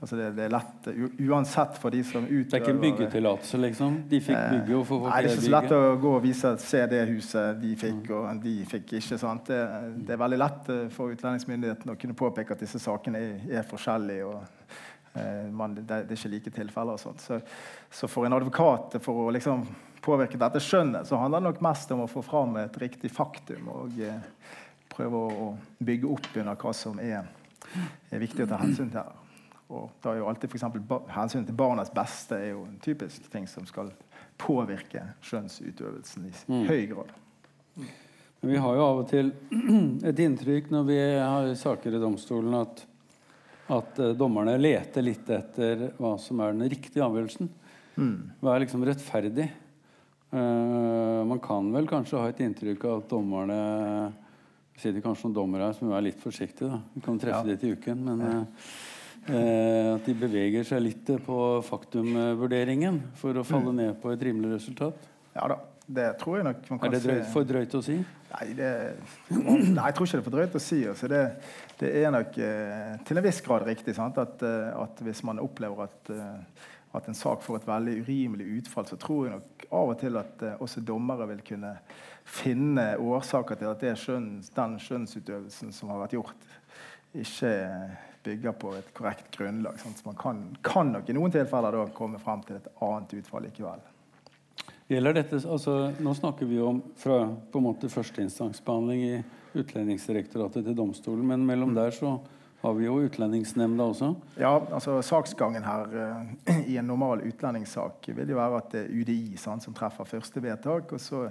altså 0.00 0.18
det, 0.18 0.28
det, 0.36 0.46
er 0.46 0.54
lett 0.54 0.88
uansett 1.28 1.76
for 1.80 1.94
de 1.94 2.02
som 2.06 2.24
utøver 2.24 2.48
Det 2.48 2.58
er 2.58 2.64
ikke 2.64 2.74
en 2.74 2.82
byggetillatelse, 2.84 3.60
liksom? 3.66 3.98
De 4.10 4.20
fikk 4.24 4.38
eh, 4.38 4.54
bygge 4.56 4.78
og 4.78 4.86
få 4.88 5.00
Nei, 5.04 5.18
det 5.26 5.32
er 5.32 5.36
ikke 5.36 5.46
så 5.46 5.54
lett 5.56 5.74
å 5.76 5.82
gå 6.02 6.14
og 6.16 6.24
vise 6.24 6.54
se 6.62 6.82
det 6.92 7.02
huset 7.10 7.60
de 7.62 7.74
fikk, 7.82 8.00
mm. 8.08 8.14
og 8.18 8.42
de 8.46 8.56
fikk 8.70 8.96
ikke. 9.00 9.20
sant? 9.20 9.52
Det, 9.52 9.60
det, 9.98 10.16
er 10.16 10.22
veldig 10.24 10.40
lett 10.40 10.72
eh, 10.72 10.88
for 10.94 11.12
utlendingsmyndighetene 11.16 11.96
å 11.96 12.00
kunne 12.00 12.18
påpeke 12.18 12.56
at 12.56 12.64
disse 12.64 12.80
sakene 12.82 13.20
er, 13.20 13.36
er 13.60 13.68
forskjellige. 13.68 14.30
og 14.30 15.20
eh, 15.20 15.46
man, 15.52 15.76
det, 15.76 15.86
det, 15.92 16.00
er 16.08 16.18
ikke 16.18 16.34
like 16.36 16.54
tilfeller. 16.56 16.96
og 16.96 17.02
sånt. 17.02 17.24
Så, 17.24 17.40
så, 17.90 18.10
for 18.10 18.28
en 18.28 18.38
advokat 18.38 18.96
for 19.04 19.26
å 19.26 19.28
liksom 19.36 19.66
påvirke 20.02 20.40
dette 20.40 20.62
skjønnet, 20.62 21.06
så 21.06 21.20
handler 21.20 21.42
det 21.42 21.50
nok 21.50 21.62
mest 21.62 21.92
om 21.94 22.02
å 22.06 22.10
få 22.10 22.24
fram 22.26 22.56
et 22.64 22.80
riktig 22.82 23.12
faktum 23.12 23.68
og 23.70 24.00
eh, 24.02 24.18
prøve 24.92 25.20
å, 25.28 25.46
å 25.52 25.84
bygge 25.84 26.10
opp 26.10 26.34
under 26.34 26.58
hva 26.58 26.74
som 26.76 26.98
er 27.02 27.22
er 28.10 28.22
viktig 28.22 28.44
å 28.44 28.50
ta 28.50 28.60
hensyn 28.60 28.90
til. 28.92 29.12
Og 29.72 29.88
da 30.04 30.12
er 30.12 30.20
jo 30.20 30.28
alltid 30.28 30.52
for 30.52 31.08
Hensynet 31.14 31.48
til 31.48 31.56
barnas 31.56 31.92
beste 31.94 32.36
er 32.36 32.50
jo 32.52 32.66
en 32.66 32.78
typisk 32.82 33.28
ting 33.32 33.46
som 33.48 33.64
skal 33.68 33.88
påvirke 34.40 35.06
skjønnsutøvelsen 35.24 36.28
i 36.28 36.32
Mm. 36.48 36.66
høy 36.68 36.86
grad. 36.90 37.12
Men 38.42 38.50
vi 38.50 38.56
har 38.58 38.74
jo 38.74 38.84
av 38.84 38.98
og 39.04 39.08
til 39.08 39.32
et 40.10 40.18
inntrykk 40.18 40.70
når 40.74 40.84
vi 40.84 40.98
har 40.98 41.54
saker 41.54 41.94
i 41.94 42.02
domstolen, 42.02 42.54
at, 42.58 42.84
at 43.70 43.98
eh, 43.98 44.14
dommerne 44.18 44.58
leter 44.58 45.02
litt 45.02 45.30
etter 45.30 45.92
hva 45.98 46.18
som 46.18 46.40
er 46.40 46.52
den 46.52 46.68
riktige 46.68 47.04
avgjørelsen. 47.06 47.48
Hva 48.40 48.54
er 48.54 48.64
liksom 48.64 48.84
rettferdig? 48.88 49.50
Uh, 50.32 51.20
man 51.28 51.38
kan 51.44 51.66
vel 51.74 51.86
kanskje 51.86 52.16
ha 52.16 52.30
et 52.30 52.38
inntrykk 52.40 52.86
av 52.88 53.02
at 53.02 53.10
dommerne 53.10 53.58
sitter 54.76 55.00
kanskje 55.04 55.28
noen 55.28 55.34
dommere 55.36 55.68
her 55.68 55.76
som 55.76 55.92
er 55.92 56.00
litt 56.08 56.20
forsiktige. 56.22 56.68
da. 56.72 56.80
Vi 56.94 57.00
kan 57.04 57.18
treffe 57.18 57.42
Ja. 57.42 57.50
det 57.52 57.60
til 57.60 57.76
uken. 57.76 58.04
Men 58.04 58.20
ja. 58.26 58.38
eh, 59.28 59.94
at 59.94 60.06
de 60.08 60.14
beveger 60.14 60.64
seg 60.64 60.82
litt 60.82 61.10
eh, 61.10 61.18
på 61.22 61.62
faktumvurderingen 61.68 63.00
for 63.20 63.36
å 63.38 63.44
falle 63.46 63.72
ned 63.76 64.00
på 64.02 64.12
et 64.14 64.22
rimelig 64.28 64.56
resultat. 64.56 65.08
Ja 65.36 65.46
da, 65.48 65.58
det 65.88 66.08
tror 66.20 66.38
jeg 66.40 66.44
nok 66.48 66.66
man 66.70 66.82
Er 66.84 66.90
det 66.96 67.02
drøyt, 67.04 67.30
for 67.32 67.44
drøyt 67.48 67.74
å 67.78 67.82
si? 67.84 67.96
Nei, 68.32 68.46
det, 68.56 68.68
nei, 69.30 69.86
jeg 69.90 69.94
tror 69.96 70.06
ikke 70.06 70.16
det 70.16 70.20
er 70.20 70.26
for 70.26 70.36
drøyt 70.36 70.54
å 70.58 70.62
si. 70.64 70.78
Altså 70.88 71.08
det, 71.12 71.22
det 71.80 71.90
er 72.02 72.12
nok 72.14 72.38
eh, 72.38 72.92
til 73.08 73.20
en 73.20 73.26
viss 73.26 73.40
grad 73.44 73.66
riktig 73.68 73.94
sant? 73.96 74.18
At, 74.18 74.42
eh, 74.46 74.70
at 74.82 75.02
hvis 75.04 75.22
man 75.28 75.40
opplever 75.42 75.84
at, 75.86 76.12
eh, 76.12 76.70
at 76.96 77.08
en 77.08 77.16
sak 77.16 77.44
får 77.44 77.60
et 77.62 77.68
veldig 77.68 77.98
urimelig 78.06 78.48
utfall, 78.60 78.88
så 78.88 78.96
tror 79.00 79.26
jeg 79.28 79.36
nok 79.36 79.66
av 79.72 79.92
og 79.94 80.00
til 80.00 80.16
at 80.20 80.42
eh, 80.48 80.58
også 80.64 80.82
dommere 80.84 81.28
vil 81.32 81.44
kunne 81.52 81.76
finne 82.32 82.94
årsaker 82.96 83.60
til 83.60 83.68
at 83.68 83.82
det 83.84 83.92
skjønn, 84.00 84.30
den 84.56 84.78
skjønnsutøvelsen 84.80 85.72
som 85.76 85.92
har 85.92 86.00
vært 86.06 86.16
gjort, 86.16 86.48
ikke 87.12 87.52
bygger 88.24 88.54
på 88.56 88.72
et 88.78 88.92
korrekt 88.96 89.28
grunnlag. 89.36 89.76
Sånn. 89.82 89.96
Så 89.98 90.06
man 90.08 90.18
kan, 90.18 90.44
kan 90.64 90.92
nok 90.94 91.10
i 91.10 91.16
noen 91.16 91.34
tilfeller 91.34 91.76
da 91.76 91.86
komme 91.94 92.20
frem 92.22 92.44
til 92.46 92.60
et 92.60 92.70
annet 92.80 93.16
utfall 93.20 93.44
likevel. 93.48 93.82
Gjelder 94.92 95.16
dette, 95.16 95.40
altså, 95.48 95.76
nå 96.04 96.12
snakker 96.16 96.48
vi 96.48 96.60
om 96.60 96.82
fra 97.00 97.24
på 97.52 97.60
en 97.60 97.66
måte 97.68 97.90
førsteinstansbehandling 97.92 99.04
i 99.06 99.14
Utlendingsdirektoratet 99.52 100.64
til 100.64 100.76
domstolen, 100.76 101.26
men 101.28 101.44
mellom 101.48 101.74
der 101.76 101.92
så 101.92 102.16
har 102.62 102.76
vi 102.78 102.86
jo 102.86 103.00
Utlendingsnemnda 103.04 103.84
også. 103.90 104.12
Ja, 104.40 104.54
altså 104.72 105.00
Saksgangen 105.04 105.64
her 105.66 105.92
uh, 105.92 106.52
i 106.70 106.78
en 106.80 106.88
normal 106.88 107.24
utlendingssak 107.26 108.08
vil 108.14 108.32
jo 108.32 108.38
være 108.38 108.60
at 108.62 108.68
det 108.72 108.84
er 108.84 108.92
UDI 109.02 109.36
sant, 109.40 109.64
som 109.64 109.74
treffer 109.76 110.08
første 110.08 110.42
vedtak. 110.44 110.92
og 110.94 111.02
så, 111.02 111.26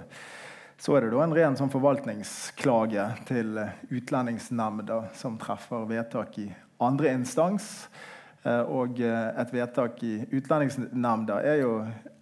så 0.78 0.96
er 0.96 1.04
det 1.04 1.12
da 1.12 1.22
en 1.24 1.34
ren 1.36 1.56
sånn 1.58 1.70
forvaltningsklage 1.72 3.04
til 3.28 3.58
eh, 3.60 3.74
Utlendingsnemnda 3.92 4.98
som 5.18 5.38
treffer 5.40 5.86
vedtak 5.90 6.38
i 6.42 6.48
andre 6.82 7.12
instans. 7.16 7.68
Eh, 8.42 8.62
og 8.66 8.98
eh, 9.02 9.28
et 9.38 9.54
vedtak 9.54 10.02
i 10.06 10.14
Utlendingsnemnda 10.32 11.38
er 11.46 11.62
jo 11.62 11.76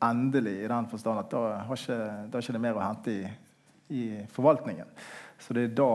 endelig 0.04 0.58
i 0.60 0.68
den 0.68 0.90
forstand 0.90 1.22
at 1.22 1.32
da 1.32 1.44
har 1.68 1.80
ikke, 1.80 2.00
da 2.28 2.36
er 2.36 2.44
ikke 2.44 2.56
det 2.58 2.64
mer 2.66 2.80
å 2.80 2.84
hente 2.84 3.14
i, 3.14 3.32
i 3.96 4.04
forvaltningen. 4.34 4.92
Så 5.40 5.56
det 5.56 5.70
er 5.70 5.76
da 5.80 5.92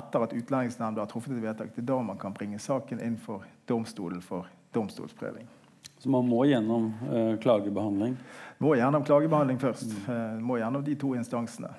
etter 0.00 0.24
at 0.24 0.36
Utlendingsnemnda 0.36 1.04
har 1.04 1.10
truffet 1.10 1.36
et 1.36 1.44
vedtak, 1.44 1.74
det 1.74 1.84
er 1.84 1.90
da 1.92 2.02
man 2.06 2.20
kan 2.20 2.36
bringe 2.36 2.60
saken 2.62 3.02
inn 3.04 3.18
for 3.20 3.44
domstolen 3.68 4.22
for 4.24 4.48
domstolsprøving. 4.72 5.59
Så 6.00 6.08
man 6.12 6.28
må 6.28 6.46
gjennom 6.48 6.90
eh, 7.12 7.34
klagebehandling. 7.42 8.16
Må 8.60 8.74
gjennom 8.76 9.04
klagebehandling 9.04 9.60
først. 9.60 9.92
Mm. 10.08 10.40
må 10.44 10.58
gjennom 10.60 10.84
de 10.84 10.96
to 11.00 11.14
instansene. 11.16 11.72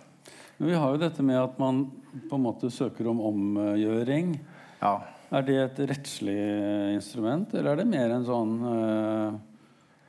Men 0.57 0.69
vi 0.69 0.77
har 0.77 0.93
jo 0.93 1.01
dette 1.01 1.23
med 1.25 1.39
at 1.41 1.57
man 1.57 1.87
på 2.29 2.37
en 2.37 2.43
måte 2.43 2.69
søker 2.69 3.07
om 3.09 3.21
omgjøring. 3.31 4.35
Ja. 4.81 4.99
Er 5.31 5.45
det 5.47 5.55
et 5.63 5.79
rettslig 5.93 6.35
eh, 6.35 6.91
instrument, 6.97 7.53
eller 7.55 7.71
er 7.71 7.79
det 7.79 7.87
mer 7.87 8.11
en 8.11 8.25
sånn, 8.27 8.51
eh, 8.67 9.37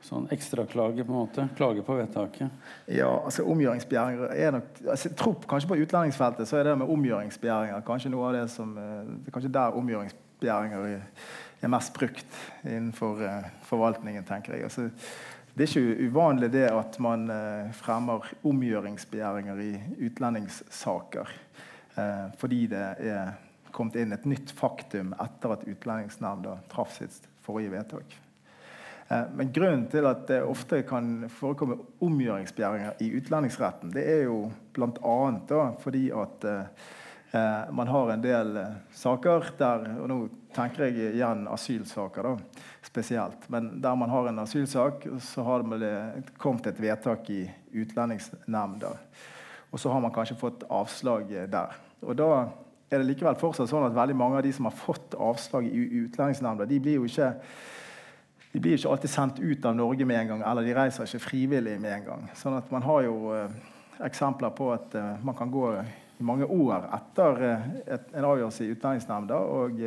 sånn 0.03 0.25
ekstraklage, 0.35 1.05
på 1.07 1.13
en 1.13 1.19
måte? 1.21 1.45
Klage 1.55 1.85
på 1.87 1.95
vedtaket? 1.95 2.51
ja, 2.91 3.07
altså 3.09 3.45
omgjøringsbegjæringer 3.47 4.35
er 4.35 4.51
nok 4.57 4.81
altså, 4.83 5.09
Jeg 5.09 5.17
tror 5.21 5.37
kanskje 5.47 5.71
på 5.71 5.79
utlendingsfeltet 5.79 6.49
så 6.49 6.59
er 6.59 6.67
det 6.67 6.75
med 6.81 6.91
omgjøringsbegjæringer 6.91 7.85
kanskje 7.87 8.11
noe 8.11 8.27
av 8.27 8.35
det 8.35 8.43
som 8.51 8.75
eh, 8.77 8.99
Det 9.23 9.31
er 9.31 9.37
kanskje 9.37 9.53
der 9.57 9.79
omgjøringsbegjæringer 9.79 11.07
er, 11.63 11.71
mest 11.71 11.93
brukt 11.95 12.39
innenfor 12.63 13.21
eh, 13.23 13.45
forvaltningen, 13.67 14.25
tenker 14.27 14.55
jeg. 14.55 14.67
Altså, 14.67 14.89
det 15.53 15.65
er 15.65 15.71
ikke 15.71 16.07
uvanlig 16.09 16.49
det 16.53 16.65
at 16.71 16.97
man 17.03 17.27
eh, 17.31 17.69
fremmer 17.77 18.25
omgjøringsbegjæringer 18.45 19.61
i 19.63 19.71
utlendingssaker 20.07 21.29
eh, 21.95 22.25
fordi 22.41 22.65
det 22.73 22.83
er 23.05 23.35
kommet 23.73 23.97
inn 24.01 24.13
et 24.13 24.25
nytt 24.29 24.53
faktum 24.53 25.15
etter 25.21 25.55
at 25.55 25.63
Utlendingsnemnda 25.65 26.59
traff 26.69 26.93
sitt 26.99 27.23
forrige 27.41 27.73
vedtak. 27.73 28.19
Men 29.09 29.49
grunnen 29.53 29.87
til 29.91 30.05
at 30.07 30.27
det 30.29 30.37
ofte 30.45 30.83
kan 30.87 31.25
forekomme 31.29 31.79
omgjøringsbegjæringer 32.05 33.01
i 33.03 33.09
utlendingsretten, 33.17 33.91
det 33.93 34.05
er 34.09 34.21
jo 34.27 34.37
bl.a. 34.77 35.65
fordi 35.81 36.03
at 36.15 36.47
eh, 37.33 37.71
man 37.71 37.87
har 37.87 38.11
en 38.13 38.23
del 38.23 38.57
eh, 38.57 38.79
saker 38.93 39.51
der 39.57 39.85
Og 39.99 40.07
nå 40.09 40.17
tenker 40.53 40.85
jeg 40.87 41.15
igjen 41.15 41.47
asylsaker, 41.49 42.27
da, 42.29 42.63
spesielt. 42.85 43.47
Men 43.49 43.71
der 43.81 43.95
man 43.97 44.11
har 44.13 44.29
en 44.29 44.43
asylsak, 44.43 45.07
så 45.21 45.43
har 45.43 45.63
det 45.81 45.93
kommet 46.37 46.67
et 46.69 46.81
vedtak 46.81 47.29
i 47.33 47.43
Utlendingsnemnda. 47.73 48.93
Og 49.73 49.81
så 49.81 49.89
har 49.89 50.03
man 50.03 50.13
kanskje 50.13 50.37
fått 50.37 50.67
avslag 50.69 51.31
eh, 51.33 51.49
der. 51.49 51.73
Og 52.05 52.17
da 52.19 52.29
er 52.93 53.01
det 53.01 53.07
likevel 53.09 53.39
fortsatt 53.39 53.71
sånn 53.71 53.87
at 53.87 53.95
veldig 53.95 54.17
mange 54.17 54.37
av 54.37 54.45
de 54.45 54.51
som 54.53 54.69
har 54.69 54.75
fått 54.77 55.15
avslag 55.17 55.65
i 55.65 55.87
Utlendingsnemnda, 56.03 56.69
de 56.69 56.81
blir 56.83 57.01
jo 57.01 57.09
ikke 57.09 57.33
de 58.53 58.59
blir 58.61 58.77
ikke 58.77 58.89
alltid 58.93 59.09
sendt 59.09 59.39
ut 59.41 59.63
av 59.65 59.73
Norge 59.73 60.05
med 60.05 60.19
en 60.19 60.27
gang, 60.27 60.41
eller 60.45 60.61
de 60.61 60.75
reiser 60.77 61.07
ikke 61.07 61.23
frivillig 61.23 61.79
med 61.81 61.95
en 61.95 62.03
gang. 62.05 62.25
Sånn 62.37 62.53
at 62.53 62.67
man 62.69 62.85
har 62.85 63.01
jo 63.07 63.15
eh, 63.33 63.55
eksempler 64.05 64.53
på 64.53 64.67
at 64.75 64.93
eh, 64.99 65.23
man 65.25 65.33
kan 65.39 65.49
gå 65.49 65.71
mange 66.25 66.47
år 66.49 66.87
etter 66.97 67.43
eh, 67.49 67.65
en 68.01 68.29
avgjørelse 68.29 68.65
i 68.65 68.71
Utlendingsnemnda 68.75 69.39
eh, 69.39 69.57
og 69.59 69.83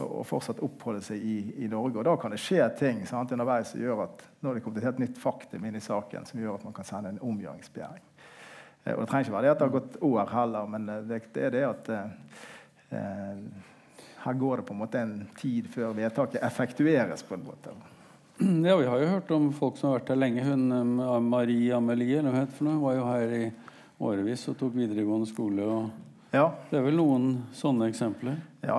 og 0.00 0.22
fortsatt 0.24 0.62
oppholde 0.64 1.02
seg 1.04 1.20
i, 1.20 1.36
i 1.64 1.68
Norge. 1.68 1.98
Og 2.00 2.06
da 2.06 2.14
kan 2.20 2.32
det 2.32 2.40
skje 2.40 2.64
ting 2.78 3.02
sant, 3.08 3.34
underveis 3.34 3.74
som 3.74 3.82
gjør 3.82 4.06
at 4.06 4.22
nå 4.40 4.50
er 4.50 4.58
det 4.58 4.64
kommet 4.64 4.80
et 4.80 4.88
helt 4.88 5.02
nytt 5.02 5.18
faktum 5.20 5.66
inn 5.68 5.76
i 5.76 5.84
saken 5.84 6.24
som 6.28 6.40
gjør 6.40 6.56
at 6.56 6.64
man 6.68 6.76
kan 6.76 6.88
sende 6.88 7.12
en 7.12 7.20
omgjøringsbegjæring. 7.20 8.06
Eh, 8.84 8.94
og 8.94 9.02
Det 9.02 9.08
trenger 9.10 9.28
ikke 9.28 9.36
være 9.36 9.46
det 9.46 9.52
at 9.52 9.60
det 9.60 9.68
har 9.68 9.76
gått 9.76 10.00
år 10.08 10.32
heller, 10.32 10.70
men 10.74 10.88
det, 11.10 11.20
det 11.34 11.46
er 11.48 11.56
det 11.56 11.64
at 11.68 11.92
eh, 11.92 13.42
her 14.22 14.38
går 14.38 14.60
det 14.60 14.68
på 14.68 14.76
en 14.76 14.82
måte 14.84 15.02
en 15.02 15.16
tid 15.38 15.68
før 15.72 15.96
vedtaket 15.98 16.42
effektueres. 16.46 17.22
på 17.26 17.34
en 17.34 17.44
måte. 17.46 17.74
Ja, 18.42 18.76
vi 18.76 18.86
har 18.86 18.98
jo 18.98 19.10
hørt 19.10 19.30
om 19.30 19.52
folk 19.52 19.76
som 19.76 19.90
har 19.90 20.00
vært 20.00 20.14
her 20.14 20.18
lenge. 20.18 20.44
Hun 20.46 20.96
Marie 21.28 21.74
Amelie 21.76 22.18
eller 22.18 22.32
hva 22.32 22.42
heter 22.42 22.56
for 22.56 22.68
noe, 22.70 22.80
var 22.82 22.96
jo 22.96 23.04
her 23.06 23.34
i 23.36 23.44
årevis 24.02 24.48
og 24.50 24.58
tok 24.60 24.74
videregående 24.76 25.28
skole. 25.30 25.62
og 25.62 25.90
Ja, 26.32 26.48
Det 26.70 26.78
er 26.78 26.84
vel 26.86 26.96
noen 26.96 27.46
sånne 27.52 27.88
eksempler? 27.92 28.36
ja 28.62 28.76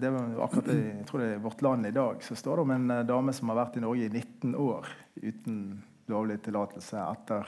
det 0.00 0.10
var 0.10 0.44
akkurat 0.46 0.64
det, 0.64 0.76
jeg 0.96 1.06
tror 1.06 1.20
det 1.20 1.26
er 1.34 1.42
Vårt 1.44 1.62
Land 1.62 1.86
i 1.86 1.90
dag 1.92 2.22
så 2.24 2.34
står 2.34 2.56
det 2.56 2.62
om 2.62 2.70
en 2.70 2.90
eh, 2.90 3.02
dame 3.04 3.32
som 3.36 3.48
har 3.52 3.58
vært 3.60 3.76
i 3.76 3.82
Norge 3.84 4.06
i 4.06 4.08
19 4.08 4.54
år 4.56 4.86
uten 5.22 5.82
lovlig 6.08 6.38
tillatelse 6.42 6.96
etter, 7.02 7.46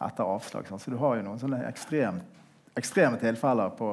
etter 0.00 0.24
avslag. 0.24 0.66
Så 0.78 0.90
du 0.90 0.96
har 0.96 1.16
jo 1.18 1.22
noen 1.26 1.38
sånne 1.38 1.62
ekstrem, 1.68 2.20
ekstreme 2.74 3.18
tilfeller 3.20 3.70
på, 3.76 3.90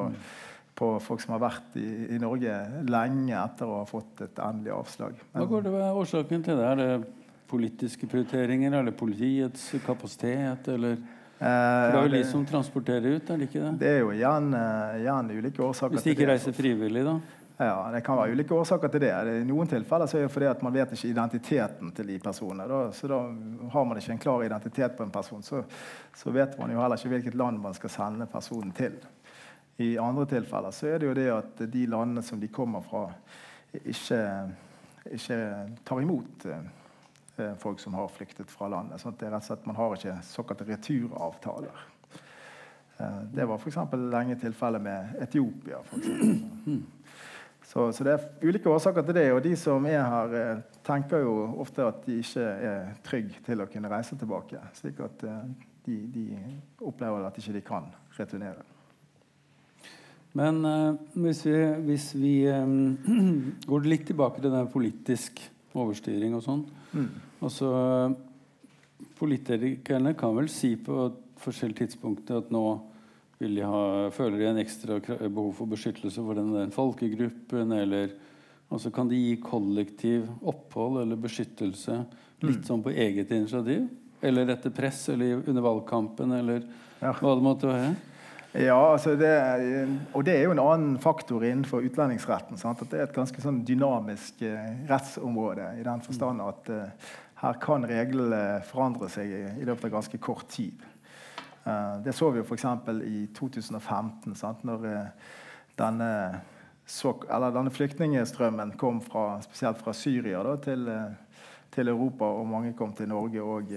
på 0.78 0.92
folk 1.04 1.22
som 1.22 1.36
har 1.36 1.44
vært 1.44 1.76
i, 1.76 2.16
i 2.16 2.20
Norge 2.22 2.56
lenge 2.88 3.36
etter 3.36 3.68
å 3.68 3.82
ha 3.82 3.86
fått 3.90 4.24
et 4.26 4.40
endelig 4.40 4.74
avslag. 4.78 5.20
Hva 5.34 5.46
går 5.50 5.66
det 5.66 5.74
være 5.76 5.94
årsaken 6.02 6.46
til 6.46 6.58
det? 6.62 6.68
Er 6.72 6.82
det 6.82 7.13
politiske 7.48 8.08
prioriteringer, 8.12 8.74
eller 8.80 8.92
politiets 8.96 9.70
kapasitet, 9.86 10.68
eller 10.74 10.98
For 11.38 11.45
Eh, 11.45 11.91
det 11.93 11.97
er 11.97 12.08
jo 12.08 12.13
de 12.15 12.23
som 12.26 12.45
transporterer 12.45 13.17
ut, 13.17 13.30
er 13.30 13.38
det 13.38 13.47
ikke 13.50 13.62
det? 13.62 13.73
Det 13.80 13.89
er 13.91 14.00
jo 14.00 14.13
igjen, 14.13 14.54
eh, 14.58 15.02
igjen 15.04 15.28
ulike 15.38 15.62
årsaker 15.62 15.93
Hvis 15.93 16.08
de 16.08 16.15
ikke 16.15 16.30
reiser 16.32 16.54
frivillig, 16.54 17.04
da? 17.06 17.19
Ja, 17.60 17.91
Det 17.91 18.04
kan 18.06 18.17
være 18.17 18.32
ulike 18.32 18.54
årsaker 18.54 18.88
til 18.88 19.02
det. 19.02 19.12
I 19.41 19.43
noen 19.45 19.67
tilfeller 19.67 20.06
så 20.06 20.17
er 20.17 20.21
det 20.28 20.32
fordi 20.32 20.45
at 20.45 20.62
man 20.62 20.73
vet 20.73 20.91
ikke 20.93 21.10
identiteten 21.10 21.91
til 21.91 22.08
de 22.08 22.19
personene. 22.19 22.67
Da, 22.67 22.91
så 22.91 23.08
da 23.08 23.17
har 23.73 23.86
man 23.86 23.97
ikke 23.97 24.12
en 24.12 24.21
klar 24.21 24.43
identitet 24.43 24.97
på 24.97 25.04
en 25.04 25.12
person, 25.12 25.41
så, 25.41 25.63
så 26.13 26.32
vet 26.32 26.58
man 26.60 26.71
jo 26.71 26.82
heller 26.82 26.97
ikke 26.97 27.10
hvilket 27.10 27.36
land 27.36 27.60
man 27.60 27.73
skal 27.73 27.89
sende 27.89 28.26
personen 28.26 28.71
til. 28.71 28.93
I 29.80 29.97
andre 29.97 30.26
tilfeller 30.26 30.71
så 30.71 30.88
er 30.88 31.00
det 31.00 31.08
jo 31.08 31.13
det 31.13 31.30
at 31.34 31.71
de 31.73 31.86
landene 31.86 32.21
som 32.21 32.39
de 32.39 32.47
kommer 32.47 32.82
fra, 32.82 33.08
ikke, 33.73 34.21
ikke 35.13 35.41
tar 35.86 36.02
imot 36.02 36.45
eh, 36.45 36.62
folk 37.60 37.80
som 37.80 37.93
har 37.97 38.10
flyktet 38.13 38.52
fra 38.52 38.67
landet. 38.71 39.02
Sånn 39.02 39.15
det 39.19 39.28
er 39.28 39.36
rett 39.36 39.45
og 39.45 39.52
slett 39.52 39.67
Man 39.69 39.78
har 39.78 39.95
ikke 39.95 40.17
såkalte 40.26 40.67
returavtaler. 40.67 41.86
Eh, 42.97 43.21
Det 43.34 43.45
var 43.45 43.58
f.eks. 43.58 43.78
lenge 43.93 44.36
tilfellet 44.41 44.82
med 44.82 45.17
Etiopia. 45.21 45.82
Så, 47.67 47.91
så 47.91 48.04
det 48.04 48.13
er 48.13 48.47
ulike 48.47 48.69
årsaker 48.71 49.04
til 49.04 49.17
det. 49.17 49.26
Og 49.36 49.41
de 49.43 49.52
som 49.60 49.86
er 49.89 50.00
her, 50.00 50.36
eh, 50.39 50.62
tenker 50.88 51.26
jo 51.26 51.34
ofte 51.60 51.84
at 51.84 52.06
de 52.06 52.21
ikke 52.21 52.45
er 52.69 52.93
trygge 53.04 53.41
til 53.45 53.60
å 53.62 53.67
kunne 53.67 53.91
reise 53.91 54.15
tilbake. 54.15 54.62
Slik 54.78 55.02
at 55.04 55.26
eh, 55.28 55.43
de, 55.88 55.97
de 56.13 56.26
opplever 56.80 57.28
at 57.28 57.38
ikke 57.38 57.58
de 57.58 57.63
kan 57.67 57.89
returnere. 58.17 58.63
Men 60.38 60.63
eh, 60.65 60.95
hvis 61.26 61.43
vi, 61.45 61.58
hvis 61.89 62.08
vi 62.15 62.34
eh, 62.47 62.73
går 63.69 63.91
litt 63.91 64.08
tilbake 64.08 64.41
til 64.41 64.54
den 64.54 64.71
politisk 64.71 65.43
overstyring 65.78 66.39
og 66.39 66.45
sånn. 66.47 66.63
Mm. 66.95 67.10
Altså, 67.43 67.69
politikerne 69.19 70.13
kan 70.17 70.36
vel 70.38 70.50
si 70.50 70.73
på 70.82 71.10
forskjellige 71.41 71.86
tidspunkter 71.86 72.41
at 72.41 72.54
nå 72.54 72.63
vil 73.38 73.60
de 73.60 73.65
ha, 73.69 73.82
føler 74.13 74.41
de 74.41 74.47
en 74.50 74.63
ekstra 74.63 74.97
behov 75.28 75.52
for 75.60 75.69
beskyttelse 75.69 76.23
for 76.26 76.38
den, 76.38 76.50
den 76.56 76.73
folkegruppen, 76.73 77.76
eller 77.78 78.15
altså 78.73 78.89
kan 78.93 79.10
de 79.10 79.19
gi 79.19 79.36
kollektiv 79.43 80.26
opphold 80.41 81.04
eller 81.04 81.19
beskyttelse 81.21 82.00
litt 82.41 82.63
mm. 82.63 82.67
sånn 82.67 82.84
på 82.86 82.93
eget 82.93 83.32
initiativ? 83.36 83.86
Eller 84.26 84.50
etter 84.50 84.73
press, 84.73 85.04
eller 85.13 85.43
under 85.45 85.62
valgkampen, 85.62 86.34
eller 86.39 86.63
ja. 86.97 87.13
hva 87.13 87.36
det 87.38 87.45
måtte 87.45 87.69
være? 87.69 87.91
Ja, 88.58 88.78
altså 88.93 89.13
det, 89.19 89.30
og 90.17 90.23
det 90.26 90.34
er 90.34 90.47
jo 90.47 90.54
en 90.56 90.63
annen 90.63 90.97
faktor 91.02 91.43
innenfor 91.45 91.86
utlendingsretten. 91.86 92.58
Sant? 92.58 92.82
At 92.82 92.89
det 92.89 93.02
er 93.02 93.06
et 93.06 93.13
ganske 93.13 93.41
sånn 93.43 93.60
dynamisk 93.67 94.41
eh, 94.47 94.71
rettsområde 94.89 95.67
i 95.78 95.84
den 95.86 96.02
forstand 96.06 96.41
at 96.41 96.71
eh, 96.73 97.12
her 97.41 97.58
kan 97.62 97.86
reglene 97.86 98.62
forandre 98.65 99.10
seg 99.13 99.30
i, 99.30 99.65
løpet 99.65 99.89
av 99.89 99.97
ganske 100.00 100.19
kort 100.21 100.47
tid. 100.50 100.82
Uh, 101.67 102.00
det 102.06 102.15
så 102.15 102.32
vi 102.32 102.41
jo 102.41 102.47
f.eks. 102.47 102.65
i 103.06 103.28
2015, 103.38 104.36
sant? 104.39 104.63
når 104.65 104.88
uh, 104.88 105.30
denne, 105.78 106.10
så, 106.88 107.13
denne, 107.28 107.73
flyktningstrømmen 107.73 108.73
kom 108.80 109.02
fra, 109.06 109.38
spesielt 109.45 109.84
fra 109.84 109.93
Syria 109.93 110.41
da, 110.47 110.56
til, 110.63 110.89
uh, 110.89 111.39
til, 111.73 111.93
Europa, 111.93 112.32
og 112.39 112.50
mange 112.50 112.73
kom 112.78 112.95
til 112.97 113.12
Norge 113.12 113.43
og 113.43 113.73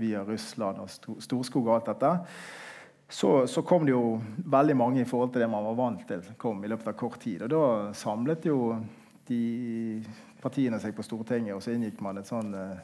via 0.00 0.24
Russland 0.26 0.80
og 0.82 0.90
Storskog 1.22 1.68
og 1.68 1.76
alt 1.76 1.92
dette 1.92 2.14
så, 3.08 3.46
så, 3.46 3.62
kom 3.62 3.84
det 3.86 3.92
jo 3.92 4.16
veldig 4.50 4.74
mange 4.76 5.02
i 5.02 5.06
forhold 5.06 5.32
til 5.32 5.44
det 5.44 5.50
man 5.50 5.66
var 5.68 5.76
vant 5.78 6.06
til 6.08 6.24
kom 6.40 6.64
i 6.64 6.70
løpet 6.72 6.88
av 6.90 6.96
kort 6.98 7.20
tid. 7.22 7.44
Og 7.44 7.52
da 7.52 7.92
samlet 7.94 8.48
jo 8.48 8.58
de 9.28 10.02
partiene 10.44 10.78
seg 10.82 10.94
på 10.96 11.04
Stortinget, 11.06 11.56
og 11.56 11.62
så 11.64 11.72
inngikk 11.72 12.02
man 12.04 12.20
et 12.20 12.28
sånn 12.28 12.52
uh, 12.52 12.76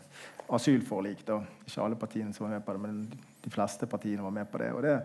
asylforlik. 0.56 1.22
da. 1.28 1.40
Ikke 1.66 1.84
alle 1.84 1.98
partiene 2.00 2.32
som 2.36 2.46
var 2.46 2.56
med 2.56 2.64
på 2.66 2.76
det, 2.76 2.82
men 2.86 3.04
de 3.44 3.52
fleste 3.52 3.88
partiene 3.90 4.24
var 4.24 4.34
med 4.34 4.48
på 4.50 4.60
det. 4.62 4.70
Og 4.76 4.82
det, 4.84 4.96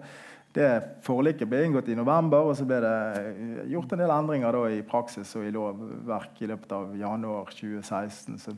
det 0.56 0.70
forliket 1.04 1.50
ble 1.52 1.66
inngått 1.66 1.92
i 1.92 1.98
november, 1.98 2.48
og 2.48 2.56
så 2.58 2.68
ble 2.68 2.80
det 2.84 2.96
eh, 3.20 3.62
gjort 3.74 3.92
en 3.92 4.04
del 4.04 4.14
endringer 4.16 4.56
da, 4.56 4.64
i 4.72 4.84
praksis 4.88 5.36
og 5.36 5.48
i 5.48 5.54
lovverk 5.56 6.42
i 6.42 6.50
løpet 6.52 6.76
av 6.78 6.96
januar 7.00 7.52
2016. 7.52 8.40
Så, 8.40 8.56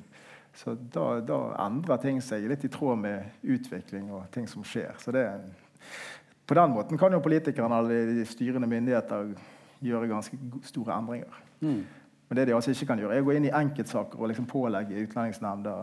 så 0.57 0.75
da, 0.77 1.07
da 1.25 1.39
endrer 1.65 2.01
ting 2.03 2.21
seg 2.23 2.45
litt 2.49 2.65
i 2.67 2.71
tråd 2.73 3.01
med 3.01 3.49
utvikling 3.57 4.11
og 4.13 4.27
ting 4.33 4.45
som 4.49 4.65
skjer. 4.65 4.93
Så 5.01 5.13
det, 5.15 5.25
på 6.47 6.57
den 6.57 6.73
måten 6.75 7.01
kan 7.01 7.13
jo 7.13 7.23
politikerne 7.23 7.81
eller 7.81 8.13
de 8.13 8.25
styrende 8.29 8.69
myndigheter 8.69 9.33
gjøre 9.83 10.09
ganske 10.09 10.37
store 10.65 10.95
endringer. 10.95 11.41
Mm. 11.61 11.81
Men 12.27 12.39
det 12.39 12.45
de 12.49 12.55
altså 12.55 12.73
ikke 12.73 12.89
kan 12.91 13.01
gjøre, 13.01 13.17
er 13.17 13.23
å 13.23 13.27
gå 13.27 13.35
inn 13.37 13.47
i 13.47 13.53
enkeltsaker 13.55 14.19
og 14.19 14.31
liksom 14.31 14.47
pålegge 14.51 15.03
Utlendingsnemnda 15.05 15.75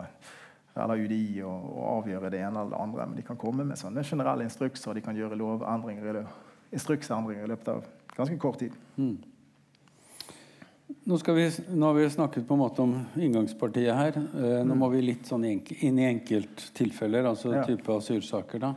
eller 0.75 1.05
UDI 1.07 1.43
å, 1.47 1.53
avgjøre 2.01 2.33
det 2.35 2.41
ene 2.43 2.61
eller 2.61 2.75
det 2.75 2.81
andre. 2.83 3.07
Men 3.07 3.19
de 3.19 3.27
kan 3.27 3.39
komme 3.41 3.67
med 3.67 3.79
sånne 3.81 4.03
generelle 4.05 4.47
instrukser, 4.47 4.91
og 4.91 4.99
de 4.99 5.05
kan 5.05 5.17
gjøre 5.17 5.39
lovendringer 5.39 6.25
instruksendringer 6.75 7.47
i 7.47 7.53
løpet 7.53 7.71
av 7.77 7.85
ganske 8.17 8.39
kort 8.43 8.59
tid. 8.63 8.75
Mm. 8.97 9.15
Nå, 11.05 11.17
vi, 11.17 11.45
nå, 11.69 11.87
har 11.87 11.95
vi 11.97 12.09
snakket 12.11 12.49
på 12.49 12.57
en 12.57 12.61
måte 12.61 12.83
om 12.85 12.97
inngangspartiet 13.17 13.97
her. 13.97 14.19
Eh, 14.19 14.59
nå 14.65 14.75
mm. 14.75 14.81
må 14.81 14.89
vi 14.93 15.05
litt 15.05 15.29
sånn 15.29 15.47
inn 15.47 16.01
i 16.01 16.09
enkelttilfeller, 16.09 17.31
altså 17.31 17.55
ja. 17.55 17.65
type 17.69 17.95
asylsaker. 17.95 18.67
da. 18.67 18.75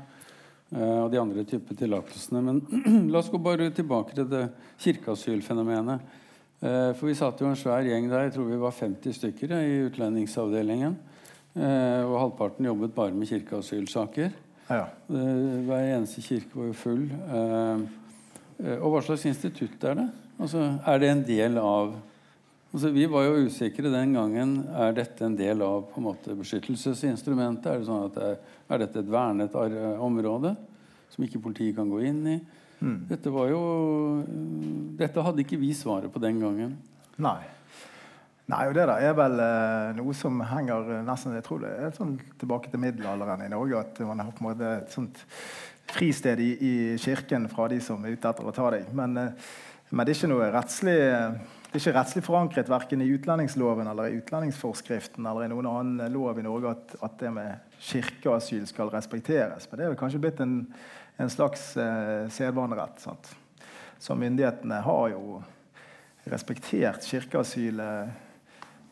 Eh, 0.70 1.00
og 1.02 1.12
de 1.12 1.20
andre 1.22 1.44
typer 1.48 1.80
tillatelsene. 1.80 2.44
Men 2.44 3.10
la 3.12 3.22
oss 3.22 3.32
gå 3.32 3.42
bare 3.42 3.70
tilbake 3.76 4.16
til 4.16 4.30
det 4.32 4.46
kirkeasylfenomenet. 4.84 6.24
Eh, 6.58 6.92
for 6.98 7.06
vi 7.10 7.16
satt 7.18 7.42
jo 7.42 7.50
en 7.50 7.60
svær 7.60 7.86
gjeng 7.86 8.10
der, 8.10 8.28
jeg 8.28 8.34
tror 8.38 8.50
vi 8.50 8.60
var 8.62 8.74
50 8.74 9.18
stykker 9.20 9.54
i 9.60 9.78
utlendingsavdelingen. 9.88 10.98
Eh, 11.58 12.02
og 12.02 12.18
halvparten 12.22 12.66
jobbet 12.66 12.96
bare 12.96 13.14
med 13.14 13.30
kirkeasylsaker. 13.30 14.34
Ja. 14.68 14.84
Hver 15.08 15.94
eneste 15.94 16.22
kirke 16.26 16.58
var 16.58 16.68
jo 16.68 16.76
full. 16.76 17.06
Og 18.82 18.90
hva 18.92 19.00
slags 19.06 19.24
institutt 19.30 19.86
er 19.88 19.96
det? 20.02 20.08
Altså, 20.42 20.66
er 20.84 21.00
det 21.00 21.10
en 21.10 21.24
del 21.24 21.56
av 21.62 21.94
altså, 22.74 22.90
Vi 22.92 23.06
var 23.08 23.30
jo 23.30 23.46
usikre 23.48 23.94
den 23.94 24.18
gangen. 24.18 24.58
Er 24.76 24.98
dette 24.98 25.24
en 25.24 25.38
del 25.40 25.64
av 25.64 25.86
på 25.88 26.02
en 26.02 26.08
måte, 26.10 26.36
beskyttelsesinstrumentet? 26.36 27.70
Er 27.72 27.80
det 27.80 27.88
sånn 27.88 28.10
at 28.10 28.18
det 28.18 28.28
er 28.34 28.58
er 28.68 28.84
dette 28.84 29.00
et 29.00 29.12
vernet 29.12 29.56
område 30.04 30.54
som 31.14 31.24
ikke 31.24 31.42
politiet 31.44 31.78
kan 31.78 31.90
gå 31.92 32.02
inn 32.10 32.22
i? 32.28 32.38
Mm. 32.80 32.98
Dette, 33.10 33.32
jo, 33.52 33.62
dette 35.00 35.24
hadde 35.26 35.44
ikke 35.44 35.60
vi 35.62 35.72
svaret 35.78 36.14
på 36.14 36.22
den 36.22 36.42
gangen. 36.44 36.76
Nei. 37.18 37.40
Nei, 38.48 38.62
og 38.70 38.76
Det 38.78 38.86
der 38.88 39.08
er 39.10 39.16
vel 39.18 39.42
eh, 39.44 39.96
noe 39.98 40.14
som 40.16 40.40
henger 40.48 41.02
nesten 41.04 41.36
jeg 41.36 41.44
tror 41.44 41.66
det 41.66 41.72
er 41.84 41.96
sånn 41.98 42.14
tilbake 42.40 42.72
til 42.72 42.80
middelalderen 42.80 43.44
i 43.44 43.52
Norge. 43.52 43.82
At 43.82 44.00
man 44.08 44.24
har 44.24 44.32
på 44.32 44.44
en 44.44 44.50
måte 44.52 44.70
et 44.78 44.94
sånt 44.94 45.20
fristed 45.92 46.40
i, 46.44 46.52
i 46.56 46.74
kirken 47.02 47.50
fra 47.52 47.68
de 47.72 47.82
som 47.84 48.06
er 48.06 48.16
ute 48.16 48.30
etter 48.30 48.48
å 48.48 48.56
ta 48.56 48.70
deg. 48.78 48.88
Men, 48.96 49.18
eh, 49.20 49.50
men 49.92 50.08
det 50.08 50.14
er 50.14 50.20
ikke 50.22 50.32
noe 50.32 50.52
rettslig 50.56 50.98
det 51.68 51.76
er 51.76 51.82
ikke 51.84 51.98
rettslig 51.98 52.22
forankret 52.24 52.70
verken 52.72 53.02
i 53.04 53.10
utlendingsloven 53.12 53.90
eller 53.92 54.08
i 54.08 54.22
utlendingsforskriften 54.22 55.26
eller 55.28 55.44
i 55.44 55.50
noen 55.52 55.68
annen 55.68 56.14
lov 56.14 56.40
i 56.40 56.46
Norge 56.46 56.72
at, 56.72 56.94
at 57.04 57.18
det 57.20 57.32
med 57.36 57.76
kirkeasyl 57.84 58.64
skal 58.70 58.88
respekteres. 58.94 59.68
Men 59.68 59.78
det 59.80 59.86
er 59.86 59.92
vel 59.92 60.00
kanskje 60.00 60.22
blitt 60.24 60.40
en, 60.42 60.56
en 61.18 61.30
slags 61.30 61.78
eh, 61.78 62.30
sedvanerett. 62.30 63.08
Så 63.98 64.16
myndighetene 64.16 64.76
har 64.76 65.10
jo 65.10 65.42
respektert 66.24 67.06
kirkeasylet 67.06 68.10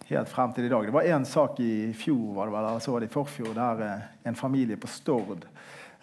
helt 0.10 0.30
frem 0.30 0.54
til 0.54 0.66
i 0.66 0.70
dag. 0.70 0.86
Det 0.86 0.94
var 0.94 1.10
én 1.10 1.26
sak 1.26 1.60
i 1.60 1.94
fjor 1.94 2.34
var 2.34 2.50
det 2.50 2.56
vel, 2.56 2.66
eller 2.70 2.80
så 2.80 2.94
var 2.94 3.04
det 3.04 3.10
i 3.10 3.14
forfjor, 3.14 3.54
der 3.54 3.86
eh, 3.86 4.08
en 4.24 4.38
familie 4.38 4.78
på 4.78 4.90
Stord 4.90 5.46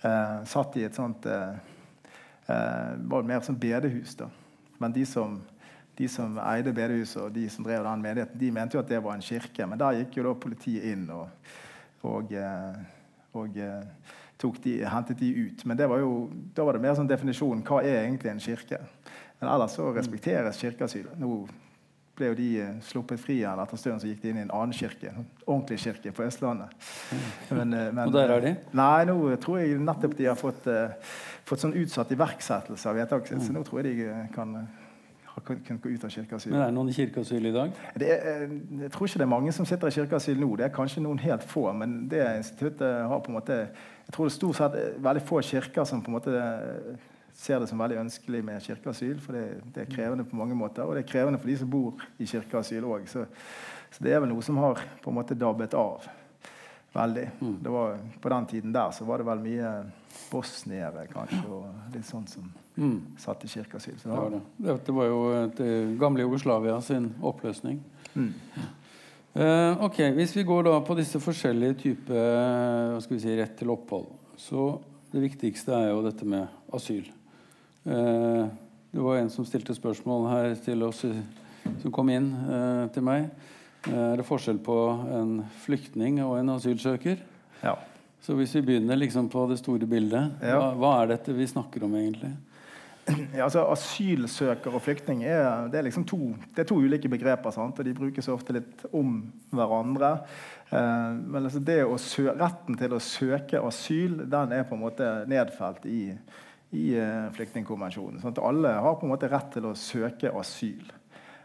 eh, 0.03 0.39
satt 0.47 0.79
i 0.79 0.87
et 0.87 0.99
sånt 0.99 1.27
eh, 1.27 1.55
eh 2.47 2.95
var 2.99 3.23
mer 3.23 3.41
som 3.41 3.59
bedehus. 3.59 4.15
da. 4.15 4.31
Men 4.79 4.93
de 4.93 5.07
som 5.07 5.41
de 5.97 6.09
som 6.09 6.39
eide 6.39 6.73
bedehuset 6.73 7.21
og 7.21 7.33
de 7.35 7.49
som 7.51 7.65
drev 7.65 7.85
den 7.85 8.03
menigheten, 8.03 8.39
de 8.41 8.51
mente 8.51 8.77
jo 8.77 8.81
at 8.81 8.89
det 8.89 9.03
var 9.05 9.15
en 9.15 9.23
kirke. 9.23 9.67
Men 9.67 9.79
der 9.79 9.99
gikk 9.99 10.17
jo 10.17 10.25
da 10.25 10.33
politiet 10.41 10.87
inn 10.89 11.05
og, 11.13 11.29
og, 12.03 12.33
eh, 12.33 12.79
og, 13.37 13.59
og 13.59 14.22
de, 14.63 14.77
hentet 14.85 15.19
de 15.19 15.33
ut. 15.47 15.65
Men 15.65 15.79
var 15.89 15.99
jo, 16.03 16.31
da 16.55 16.65
var 16.67 16.77
det 16.77 16.85
mer 16.85 16.97
sånn 16.99 17.11
definisjon 17.11 17.65
hva 17.67 17.83
er 17.83 18.05
egentlig 18.05 18.33
en 18.33 18.43
kirke. 18.43 18.81
Men 19.41 19.51
ellers 19.51 19.77
så 19.79 19.91
respekteres 19.95 20.61
kirkeasylet. 20.63 21.15
Nå 21.19 21.45
ble 22.19 22.29
jo 22.29 22.37
de 22.37 22.49
eh, 22.61 22.75
sluppet 22.85 23.21
fri 23.21 23.39
igjen 23.41 23.63
etter 23.63 23.81
stund, 23.81 24.03
så 24.03 24.11
gikk 24.11 24.21
de 24.23 24.33
inn 24.33 24.43
i 24.43 24.45
en 24.45 24.53
annen 24.53 24.77
kirke. 24.77 25.09
En 25.11 25.25
ordentlig 25.47 25.81
kirke 25.87 26.13
på 26.15 26.27
Østlandet. 26.27 26.75
Men, 27.51 27.73
eh, 27.73 27.89
men, 27.89 28.05
og 28.05 28.15
der 28.15 28.37
er 28.37 28.45
de? 28.45 28.55
Nei, 28.77 29.01
nå 29.09 29.17
tror 29.43 29.63
jeg 29.63 29.81
nettopp 29.81 30.19
de 30.19 30.29
har 30.29 30.39
fått, 30.39 30.69
fått 31.49 31.65
sånn 31.65 31.75
utsatt 31.81 32.13
iverksettelse 32.13 32.91
av 32.91 33.01
vedtaket 33.01 33.35
sitt. 33.35 33.49
Så 33.49 33.57
nå 33.57 33.65
tror 33.67 33.83
jeg 33.83 33.97
de 33.97 34.15
kan 34.37 34.57
har 35.33 35.43
kunnet 35.43 35.83
gå 35.83 35.89
ut 35.89 36.05
av 36.05 36.11
kirkeasyl. 36.11 36.53
Men 36.53 36.61
Er 36.61 36.67
det 36.67 36.77
noen 36.77 36.91
i 36.91 36.97
kirkeasyl 36.97 37.47
i 37.49 37.53
dag? 37.53 37.77
Er, 37.97 38.43
jeg 38.83 38.93
tror 38.93 39.09
ikke 39.09 39.21
det 39.23 39.27
er 39.27 39.33
mange 39.33 39.53
som 39.57 39.67
sitter 39.69 39.89
i 39.89 39.97
kirkeasyl 39.97 40.41
nå. 40.41 40.51
Det 40.61 40.67
er 40.67 40.75
kanskje 40.75 41.03
noen 41.05 41.21
helt 41.23 41.45
få. 41.49 41.71
Men 41.73 42.09
det 42.13 42.21
instituttet 42.37 43.07
har 43.09 43.23
på 43.25 43.33
en 43.33 43.39
måte 43.39 43.59
Jeg 44.07 44.15
tror 44.15 44.27
det 44.29 44.33
er 44.33 44.37
stort 44.37 44.59
sett 44.59 44.79
veldig 45.05 45.25
få 45.27 45.41
kirker 45.47 45.89
som 45.89 46.03
på 46.03 46.11
en 46.11 46.17
måte 46.19 46.45
ser 47.35 47.61
det 47.61 47.69
som 47.71 47.81
veldig 47.81 48.01
ønskelig 48.05 48.43
med 48.45 48.63
kirkeasyl. 48.63 49.21
For 49.23 49.37
det, 49.37 49.45
det, 49.75 49.85
er 49.85 49.93
krevende 49.93 50.27
på 50.29 50.37
mange 50.37 50.57
måter. 50.59 50.85
Og 50.85 50.97
det 50.97 51.05
er 51.05 51.13
krevende 51.13 51.41
for 51.41 51.51
de 51.51 51.59
som 51.59 51.71
bor 51.71 52.03
i 52.19 52.29
kirkeasyl 52.29 52.87
òg. 52.87 53.07
Så, 53.11 53.25
så, 53.91 54.03
det 54.05 54.13
er 54.13 54.23
vel 54.23 54.33
noe 54.33 54.45
som 54.45 54.61
har 54.63 54.83
på 55.03 55.13
en 55.13 55.19
måte 55.19 55.39
dabbet 55.39 55.77
av 55.79 56.09
veldig. 56.93 57.29
Mm. 57.41 57.57
Var, 57.65 57.99
på 58.21 58.35
den 58.35 58.49
tiden 58.51 58.75
der 58.75 58.93
så 58.93 59.09
var 59.09 59.23
det 59.23 59.29
vel 59.31 59.41
mye 59.45 59.73
bosniere 60.33 61.07
kanskje, 61.09 61.41
og 61.49 61.95
litt 61.95 62.05
sånn 62.09 62.27
som 62.29 62.51
mm. 62.77 63.17
satt 63.21 63.45
i 63.47 63.51
kirkeasyl. 63.53 63.97
Det, 64.03 64.13
var 64.13 64.31
det. 64.35 64.43
Dette 64.69 64.95
var 64.97 65.09
jo 65.09 65.25
et 65.39 65.65
eh, 65.65 65.97
gamle 66.01 66.27
Jugoslavia 66.27 66.79
sin 66.85 67.11
oppløsning. 67.25 67.81
Mm. 68.13 68.33
Uh, 69.33 69.81
ok, 69.85 69.99
Hvis 70.13 70.35
vi 70.37 70.45
går 70.45 70.67
da 70.67 70.75
på 70.85 70.95
disse 70.99 71.17
forskjellige 71.23 71.79
typer 71.81 72.19
hva 72.93 72.99
skal 73.01 73.17
vi 73.17 73.23
si, 73.23 73.37
rett 73.39 73.55
til 73.57 73.73
opphold, 73.73 74.11
så 74.37 74.75
det 75.13 75.23
viktigste 75.23 75.73
er 75.73 75.87
jo 75.89 76.03
dette 76.05 76.27
med 76.29 76.51
asyl. 76.77 77.07
Uh, 77.87 78.45
det 78.93 79.01
var 79.01 79.23
en 79.23 79.33
som 79.33 79.47
stilte 79.49 79.73
spørsmål 79.77 80.29
her 80.29 80.53
til 80.61 80.85
oss 80.85 81.01
som 81.81 81.95
kom 81.95 82.13
inn 82.13 82.29
uh, 82.45 82.85
til 82.93 83.07
meg. 83.09 83.31
Er 83.89 84.21
det 84.21 84.29
forskjell 84.29 84.61
på 84.63 84.77
en 85.17 85.39
flyktning 85.65 86.21
og 86.23 86.37
en 86.39 86.53
asylsøker? 86.53 87.25
Ja. 87.65 87.75
Så 88.23 88.37
hvis 88.39 88.53
vi 88.55 88.63
begynner 88.69 89.01
liksom 89.01 89.33
på 89.33 89.49
det 89.51 89.59
store 89.59 89.89
bildet, 89.91 90.37
ja. 90.45 90.61
hva, 90.61 90.69
hva, 90.79 90.93
er 91.01 91.15
dette 91.17 91.35
vi 91.35 91.49
snakker 91.51 91.89
om 91.89 91.97
egentlig? 91.99 92.31
Ja, 93.37 93.47
altså 93.47 93.65
Asylsøker 93.73 94.75
og 94.77 94.85
flyktning 94.85 95.25
er, 95.27 95.67
det 95.73 95.81
er 95.81 95.87
liksom 95.89 96.05
to, 96.07 96.19
det 96.55 96.63
er 96.63 96.69
to 96.69 96.79
ulike 96.79 97.11
begreper. 97.11 97.55
Sant? 97.55 97.81
og 97.81 97.89
De 97.89 97.97
brukes 97.97 98.29
ofte 98.31 98.55
litt 98.55 98.85
om 98.95 99.17
hverandre. 99.51 100.13
Eh, 100.71 101.11
men 101.19 101.49
altså 101.49 101.63
å 101.89 101.99
retten 102.39 102.79
til 102.79 102.95
å 102.95 103.03
søke 103.03 103.63
asyl 103.67 104.23
den 104.31 104.55
er 104.55 104.67
på 104.69 104.79
en 104.79 104.85
måte 104.85 105.11
nedfelt 105.31 105.87
i, 105.91 106.13
i 106.79 106.87
uh, 106.95 107.29
flyktningkonvensjonen. 107.35 108.23
Alle 108.39 108.77
har 108.85 108.99
på 109.01 109.09
en 109.09 109.15
måte 109.17 109.33
rett 109.33 109.51
til 109.57 109.67
å 109.69 109.77
søke 109.77 110.31
asyl. 110.39 110.93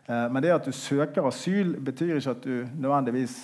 Eh, 0.08 0.30
men 0.32 0.44
det 0.44 0.54
at 0.56 0.68
du 0.68 0.72
søker 0.76 1.28
asyl, 1.28 1.76
betyr 1.84 2.18
ikke 2.18 2.36
at 2.36 2.46
du 2.46 2.56
nødvendigvis 2.80 3.36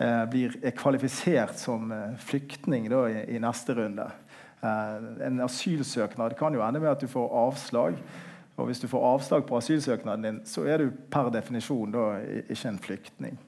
eh, 0.00 0.24
blir, 0.32 0.56
er 0.64 0.76
kvalifisert 0.76 1.60
som 1.60 1.92
eh, 1.92 2.14
flyktning 2.24 2.88
da, 2.92 3.04
i, 3.10 3.24
i, 3.36 3.40
neste 3.42 3.76
runde. 3.76 4.08
En 4.62 5.40
asylsøknad 5.40 6.34
kan 6.38 6.54
jo 6.54 6.62
ende 6.64 6.80
med 6.80 6.90
at 6.90 7.00
du 7.00 7.08
får 7.08 7.30
avslag. 7.46 8.00
Og 8.60 8.66
hvis 8.68 8.80
du 8.82 8.88
får 8.92 9.06
avslag 9.14 9.46
på 9.48 9.56
asylsøknaden 9.56 10.24
din, 10.24 10.40
så 10.44 10.66
er 10.68 10.82
du 10.82 10.90
per 11.10 11.30
definisjon 11.32 11.94
da 11.94 12.18
ikke 12.44 12.68
en 12.68 12.78
flyktning. 12.78 13.38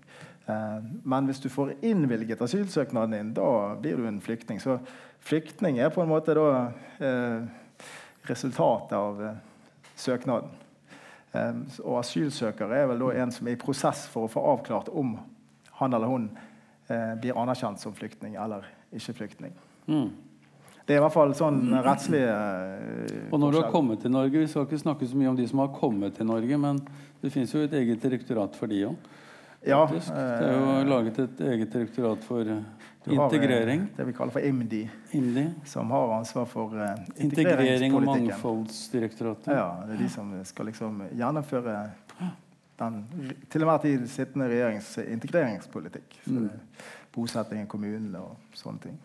Men 1.04 1.28
hvis 1.28 1.42
du 1.42 1.48
får 1.52 1.74
innvilget 1.84 2.40
asylsøknaden 2.42 3.12
din, 3.12 3.34
da 3.36 3.74
blir 3.80 4.00
du 4.00 4.06
en 4.08 4.20
flyktning. 4.20 4.60
Så 4.60 4.78
flyktning 5.20 5.78
er 5.78 5.92
på 5.92 6.02
en 6.02 6.08
måte 6.08 6.34
da 6.34 6.46
resultatet 8.28 8.96
av 8.96 9.20
søknaden. 9.96 10.50
Og 11.84 11.98
asylsøker 12.00 12.72
er 12.72 12.88
vel 12.90 13.04
da 13.04 13.12
en 13.22 13.36
som 13.36 13.46
er 13.48 13.56
i 13.56 13.60
prosess 13.60 14.06
for 14.08 14.26
å 14.26 14.32
få 14.32 14.42
avklart 14.54 14.88
om 14.88 15.18
han 15.78 15.94
eller 15.94 16.08
hun 16.08 16.28
blir 16.88 17.36
anerkjent 17.38 17.80
som 17.80 17.94
flyktning 17.96 18.34
eller 18.40 18.64
ikke 18.92 19.14
flyktning. 19.22 19.54
Mm. 19.86 20.10
Det 20.86 20.96
er 20.96 20.98
i 20.98 21.02
hvert 21.04 21.14
fall 21.14 21.32
sånn 21.38 21.60
rettslige 21.84 22.32
uh, 22.34 23.26
Og 23.30 23.38
når 23.38 23.54
du 23.54 23.58
har 23.60 23.68
kommet 23.70 24.02
til 24.02 24.10
Norge 24.10 24.42
Vi 24.42 24.48
skal 24.50 24.66
ikke 24.66 24.80
snakke 24.82 25.06
så 25.06 25.18
mye 25.18 25.30
om 25.30 25.38
de 25.38 25.46
som 25.46 25.62
har 25.62 25.70
kommet 25.76 26.16
til 26.18 26.26
Norge, 26.26 26.58
men 26.58 26.80
det 27.22 27.30
fins 27.30 27.54
jo 27.54 27.62
et 27.62 27.74
eget 27.78 28.02
direktorat 28.02 28.56
for 28.58 28.70
de 28.70 28.80
òg. 28.88 29.10
Ja, 29.62 29.84
det 29.86 30.00
er 30.10 30.56
jo 30.56 30.70
eh, 30.72 30.88
laget 30.90 31.20
et 31.22 31.42
eget 31.52 31.70
direktorat 31.70 32.24
for 32.26 32.48
integrering. 33.06 33.84
Det 33.94 34.08
vi 34.08 34.14
kaller 34.16 34.34
for 34.34 34.42
IMDi, 34.42 34.80
IMDi. 35.14 35.44
som 35.70 35.90
har 35.94 36.16
ansvar 36.16 36.48
for 36.50 36.74
uh, 36.74 36.96
Integrering 37.22 37.94
og 37.94 38.08
mangfoldsdirektoratet. 38.08 39.52
Ja, 39.54 39.68
det 39.86 39.94
er 39.94 40.02
de 40.02 40.10
som 40.10 40.34
skal 40.50 40.66
liksom 40.72 41.04
gjennomføre 41.14 41.76
den 42.82 42.98
til 43.50 43.62
enhver 43.62 43.78
tid 43.86 44.10
sittende 44.10 44.50
regjerings 44.50 44.96
integreringspolitikk. 44.98 46.18
Mm. 46.26 46.50
Bosetting 47.14 47.62
i 47.62 47.70
kommunene 47.70 48.18
og 48.18 48.58
sånne 48.58 48.88
ting. 48.88 49.00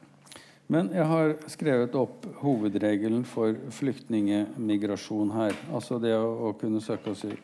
Men 0.68 0.90
jeg 0.92 1.08
har 1.08 1.34
skrevet 1.48 1.94
opp 1.96 2.26
hovedregelen 2.42 3.24
for 3.28 3.56
flyktningemigrasjon 3.72 5.30
her. 5.32 5.56
Altså 5.72 6.00
det 6.04 6.12
å, 6.18 6.28
å 6.50 6.56
kunne 6.60 6.82
søke 6.84 7.14
asyl. 7.16 7.38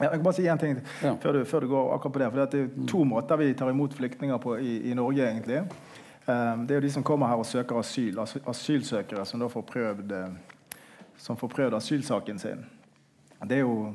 Jeg 0.00 0.08
kan 0.08 0.24
bare 0.24 0.36
si 0.36 0.46
en 0.48 0.60
ting 0.60 0.76
ja. 1.04 1.14
før, 1.20 1.38
du, 1.38 1.46
før, 1.48 1.64
du, 1.64 1.70
går 1.72 1.94
akkurat 1.94 2.12
på 2.12 2.20
det. 2.20 2.28
For 2.28 2.40
det 2.40 2.60
er 2.60 2.88
to 2.88 3.00
måter 3.08 3.40
vi 3.40 3.50
tar 3.56 3.72
imot 3.72 3.96
flyktninger 3.96 4.40
på 4.40 4.58
i, 4.60 4.74
i 4.90 4.96
Norge. 4.96 5.24
egentlig. 5.28 5.62
Um, 6.24 6.66
det 6.66 6.74
er 6.74 6.80
jo 6.80 6.84
de 6.86 6.92
som 6.92 7.04
kommer 7.04 7.28
her 7.32 7.40
og 7.40 7.48
søker 7.48 7.80
asyl. 7.80 8.20
Asylsøkere 8.20 9.24
som 9.28 9.40
da 9.40 9.48
får 9.52 9.64
prøvd, 9.68 10.14
eh, 10.16 10.76
som 11.20 11.36
får 11.40 11.52
prøvd 11.52 11.76
asylsaken 11.80 12.40
sin. 12.40 12.64
Det 13.48 13.56
er 13.56 13.64
jo, 13.64 13.94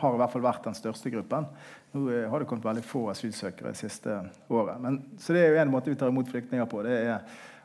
har 0.00 0.16
i 0.16 0.20
hvert 0.20 0.32
fall 0.32 0.44
vært 0.44 0.68
den 0.68 0.76
største 0.76 1.12
gruppen. 1.12 1.48
Nå 1.92 2.04
eh, 2.12 2.28
har 2.28 2.40
det 2.40 2.48
kommet 2.48 2.68
veldig 2.68 2.84
få 2.84 3.06
asylsøkere 3.12 3.72
det 3.72 3.80
siste 3.80 4.20
året. 4.48 4.76
Men, 4.80 5.02
så 5.20 5.36
det 5.36 5.44
er 5.44 5.52
jo 5.52 5.60
en 5.64 5.72
måte 5.72 5.92
vi 5.92 6.00
tar 6.00 6.12
imot 6.12 6.28
flyktninger 6.32 6.68
på. 6.68 6.84
det 6.84 7.00
er 7.00 7.18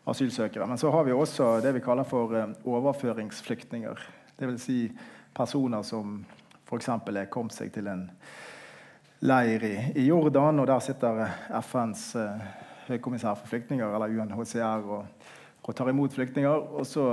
asylsøkere. 0.09 0.67
Men 0.67 0.77
så 0.77 0.91
har 0.91 1.05
vi 1.07 1.15
også 1.15 1.59
det 1.63 1.73
vi 1.77 1.83
kaller 1.85 2.07
for 2.07 2.33
overføringsflyktninger. 2.65 4.03
Dvs. 4.39 4.61
Si 4.63 4.79
personer 5.35 5.83
som 5.83 6.19
f.eks. 6.69 6.89
kommet 7.31 7.55
seg 7.55 7.73
til 7.73 7.89
en 7.89 8.07
leir 9.25 9.63
i, 9.67 9.75
i, 9.95 10.05
Jordan, 10.07 10.61
og 10.61 10.67
der 10.69 10.83
sitter 10.83 11.25
FNs 11.59 12.03
eh, 12.15 12.45
høykommissær 12.87 13.35
for 13.39 13.51
flyktninger, 13.51 13.95
eller 13.95 14.13
UNHCR, 14.15 14.85
og, 14.85 15.25
og, 15.63 15.73
tar 15.75 15.91
imot 15.91 16.15
flyktninger. 16.15 16.69
Og 16.79 16.87
så 16.87 17.11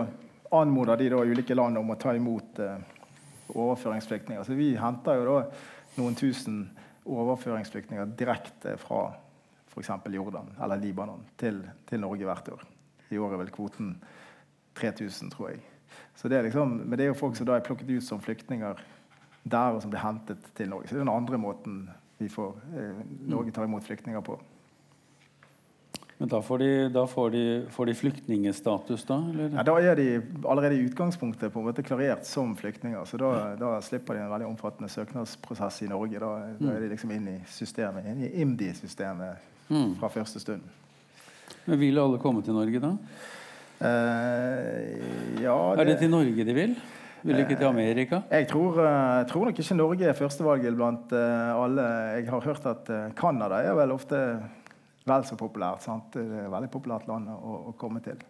anmoder 0.55 1.01
de 1.01 1.11
da 1.13 1.25
ulike 1.25 1.57
land 1.57 1.81
om 1.81 1.91
å 1.91 1.99
ta 2.01 2.15
imot 2.15 2.61
eh, 2.63 2.79
overføringsflyktninger. 3.55 4.45
Så 4.47 4.59
vi 4.59 4.75
henter 4.79 5.19
jo 5.19 5.27
da 5.33 5.39
noen 5.97 6.19
tusen 6.19 6.65
overføringsflyktninger 7.07 8.15
direkte 8.19 8.77
fra 8.83 9.09
f.eks. 9.73 9.93
Jordan 10.13 10.55
eller 10.63 10.81
Libanon 10.83 11.27
til, 11.39 11.63
til, 11.89 12.03
Norge 12.03 12.29
hvert 12.29 12.49
år. 12.55 12.65
I 13.11 13.19
år 13.19 13.35
er 13.35 13.43
vel 13.45 13.53
kvoten 13.55 13.97
3000, 14.77 15.31
tror 15.35 15.53
jeg. 15.53 15.63
Så 16.17 16.29
det 16.29 16.39
er 16.39 16.49
liksom, 16.49 16.81
men 16.83 16.99
det 16.99 17.07
er 17.07 17.13
jo 17.13 17.21
folk 17.21 17.37
som 17.37 17.47
da 17.49 17.57
er 17.57 17.65
plukket 17.65 17.91
ut 17.91 18.05
som 18.05 18.21
flyktninger 18.21 18.83
der, 19.47 19.77
og 19.77 19.83
som 19.83 19.93
blir 19.93 20.03
hentet 20.03 20.51
til 20.59 20.69
Norge. 20.69 20.89
Så 20.89 20.97
det 20.97 21.01
er 21.01 21.07
den 21.07 21.15
andre 21.15 21.39
måten 21.39 21.87
vi 22.19 22.29
får, 22.33 22.57
eh, 22.75 23.03
Norge 23.29 23.53
tar 23.53 23.65
imot 23.65 23.85
flyktninger 23.85 24.21
på. 24.21 24.39
Men 26.19 26.29
da 26.29 26.43
får 26.43 26.59
de, 26.59 26.89
da 26.89 27.07
får 27.07 27.31
de, 27.31 27.67
får 27.71 27.87
de 27.87 27.95
flyktningestatus, 27.95 29.05
da? 29.05 29.19
Eller? 29.31 29.51
Ja, 29.53 29.63
Da 29.63 29.75
er 29.81 29.95
de 29.95 30.23
allerede 30.49 30.79
i 30.79 30.87
utgangspunktet 30.89 31.53
på 31.53 31.61
en 31.61 31.67
måte 31.67 31.85
klarert 31.85 32.25
som 32.25 32.57
flyktninger. 32.57 33.05
Så 33.05 33.21
da, 33.21 33.55
da 33.61 33.75
slipper 33.85 34.17
de 34.17 34.23
en 34.25 34.33
veldig 34.33 34.49
omfattende 34.49 34.89
søknadsprosess 34.89 35.83
i 35.83 35.91
Norge. 35.93 36.19
Da, 36.19 36.33
mm. 36.57 36.63
da 36.63 36.73
er 36.73 36.81
de 36.81 36.89
liksom 36.95 37.13
inn 37.13 37.29
i 37.29 37.37
systemet, 37.53 38.09
inn 38.09 38.25
i 38.25 38.33
IMDi-systemet 38.41 39.69
mm. 39.69 39.95
fra 40.01 40.09
første 40.09 40.41
stund. 40.41 40.65
Men 41.67 41.81
vil 41.81 41.99
alle 41.99 42.19
komme 42.23 42.45
til 42.47 42.55
Norge, 42.55 42.83
da? 42.83 42.93
Uh, 43.77 45.41
ja, 45.43 45.57
det... 45.75 45.83
Er 45.83 45.89
det 45.91 45.97
til 46.01 46.13
Norge 46.13 46.45
de 46.47 46.55
vil? 46.57 46.77
Vil 47.27 47.41
ikke 47.43 47.57
til 47.59 47.67
Amerika? 47.67 48.21
Jeg 48.31 48.47
tror, 48.47 48.77
jeg 48.79 49.23
eh, 49.23 49.25
tror, 49.27 49.49
nok 49.49 49.59
ikke 49.59 49.75
Norge 49.75 50.07
er 50.07 50.15
førstevalget 50.15 50.77
blant 50.79 51.11
alle. 51.13 51.87
Jeg 52.15 52.29
har 52.31 52.45
hørt 52.45 52.69
at 52.71 52.91
Canada 53.19 53.59
er 53.67 53.75
vel 53.75 53.95
ofte 53.97 54.21
vel 55.07 55.25
så 55.27 55.35
populært. 55.39 55.83
Sant? 55.83 56.15
Det 56.15 56.23
er 56.23 56.45
et 56.45 56.53
veldig 56.53 56.71
populært 56.71 57.09
land 57.11 57.27
å, 57.33 57.57
å, 57.73 57.75
komme 57.81 58.03
til. 58.05 58.21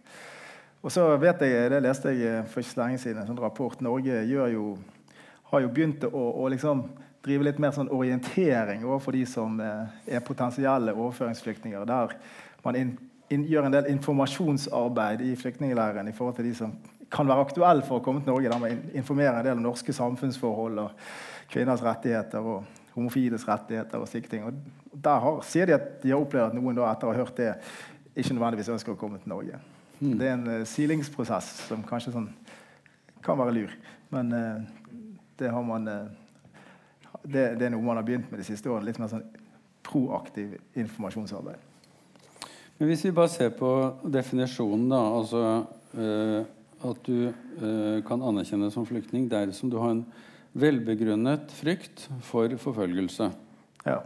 Og 0.80 0.94
så 0.94 1.04
vet 1.20 1.44
jeg, 1.44 1.68
det 1.74 1.82
leste 1.84 2.14
jeg 2.14 2.46
for 2.48 2.62
ikke 2.62 2.72
så 2.72 2.82
lenge 2.86 3.02
siden, 3.02 3.20
en 3.20 3.28
sånn 3.28 3.42
rapport. 3.42 3.84
Norge 3.84 4.22
jo, 4.30 4.70
har 5.50 5.66
jo 5.66 5.74
begynt 5.76 6.08
å, 6.08 6.24
å 6.40 6.48
liksom 6.52 6.86
drive 7.26 7.50
litt 7.50 7.60
mer 7.60 7.76
sånn 7.76 7.92
orientering 7.92 8.86
overfor 8.86 9.18
de 9.18 9.26
som 9.28 9.60
er 9.60 10.24
potensielle 10.24 10.94
overføringsflyktninger. 10.94 11.84
Der 11.84 12.16
man 12.66 12.76
in, 12.76 12.88
in, 12.88 13.05
gjør 13.30 13.66
en 13.66 13.74
del 13.74 13.88
informasjonsarbeid 13.90 15.22
i 15.26 15.34
flyktningleiren 15.36 16.08
i 16.08 16.14
forhold 16.14 16.36
til 16.38 16.48
de 16.48 16.54
som 16.54 16.74
kan 17.10 17.28
være 17.28 17.46
aktuelle 17.46 17.84
for 17.86 18.00
å 18.00 18.04
komme 18.04 18.22
til 18.22 18.32
Norge. 18.32 18.50
Der 18.50 18.62
man 18.62 18.82
informerer 18.94 19.40
en 19.40 19.46
del 19.46 19.58
om 19.58 19.64
norske 19.66 19.94
samfunnsforhold 19.94 20.82
og 20.82 21.06
kvinners 21.50 21.84
rettigheter 21.84 22.42
og 22.42 22.64
homofiles 22.96 23.46
rettigheter. 23.48 23.98
og 23.98 24.08
slike 24.08 24.28
ting. 24.28 24.44
Og 24.44 24.52
der 25.04 25.20
har, 25.20 25.40
sier 25.42 25.66
de 25.66 25.74
at 25.74 26.02
de 26.02 26.10
har 26.10 26.20
opplevd 26.20 26.50
at 26.50 26.58
noen 26.58 26.76
da, 26.76 26.90
etter 26.90 27.08
å 27.08 27.12
ha 27.12 27.20
hørt 27.20 27.36
det, 27.36 27.54
ikke 28.16 28.34
nødvendigvis 28.34 28.72
ønsker 28.72 28.94
å 28.94 29.00
komme 29.00 29.20
til 29.20 29.32
Norge. 29.32 29.60
Mm. 30.00 30.18
Det 30.18 30.28
er 30.28 30.34
en 30.34 30.48
uh, 30.48 30.66
silingsprosess 30.68 31.50
som 31.68 31.84
kanskje 31.86 32.14
sånn, 32.14 32.30
kan 33.24 33.38
være 33.38 33.54
lur. 33.56 33.74
Men 34.14 34.32
uh, 34.32 35.10
det, 35.38 35.50
har 35.52 35.66
man, 35.66 35.88
uh, 35.88 37.20
det, 37.22 37.56
det, 37.58 37.68
er 37.68 37.74
noe 37.74 37.84
man 37.84 38.00
har 38.00 38.06
begynt 38.06 38.30
med 38.30 38.40
de 38.40 38.48
siste 38.48 38.70
årene. 38.72 38.88
Litt 38.88 39.00
mer 39.02 39.12
sånn 39.12 39.26
proaktiv 39.86 40.56
informasjonsarbeid. 40.74 41.65
Men 42.76 42.88
Hvis 42.90 43.04
vi 43.06 43.14
bare 43.16 43.32
ser 43.32 43.50
på 43.56 43.70
definisjonen, 44.04 44.88
da. 44.92 45.00
altså 45.16 45.42
at 46.84 47.08
du 47.08 47.28
eh, 47.28 47.98
kan 48.06 48.22
anerkjennes 48.22 48.74
som 48.76 48.86
flyktning 48.88 49.28
dersom 49.30 49.70
du 49.72 49.78
har 49.80 49.94
en 49.94 50.04
velbegrunnet 50.56 51.52
frykt 51.56 52.06
for 52.24 52.52
forfølgelse. 52.60 53.30
Ja. 53.86 54.00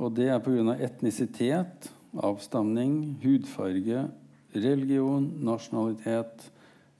Og 0.00 0.14
det 0.16 0.30
er 0.32 0.40
pga. 0.44 0.76
etnisitet, 0.80 1.90
avstamning, 2.16 3.18
hudfarge, 3.22 4.06
religion, 4.54 5.28
nasjonalitet, 5.44 6.48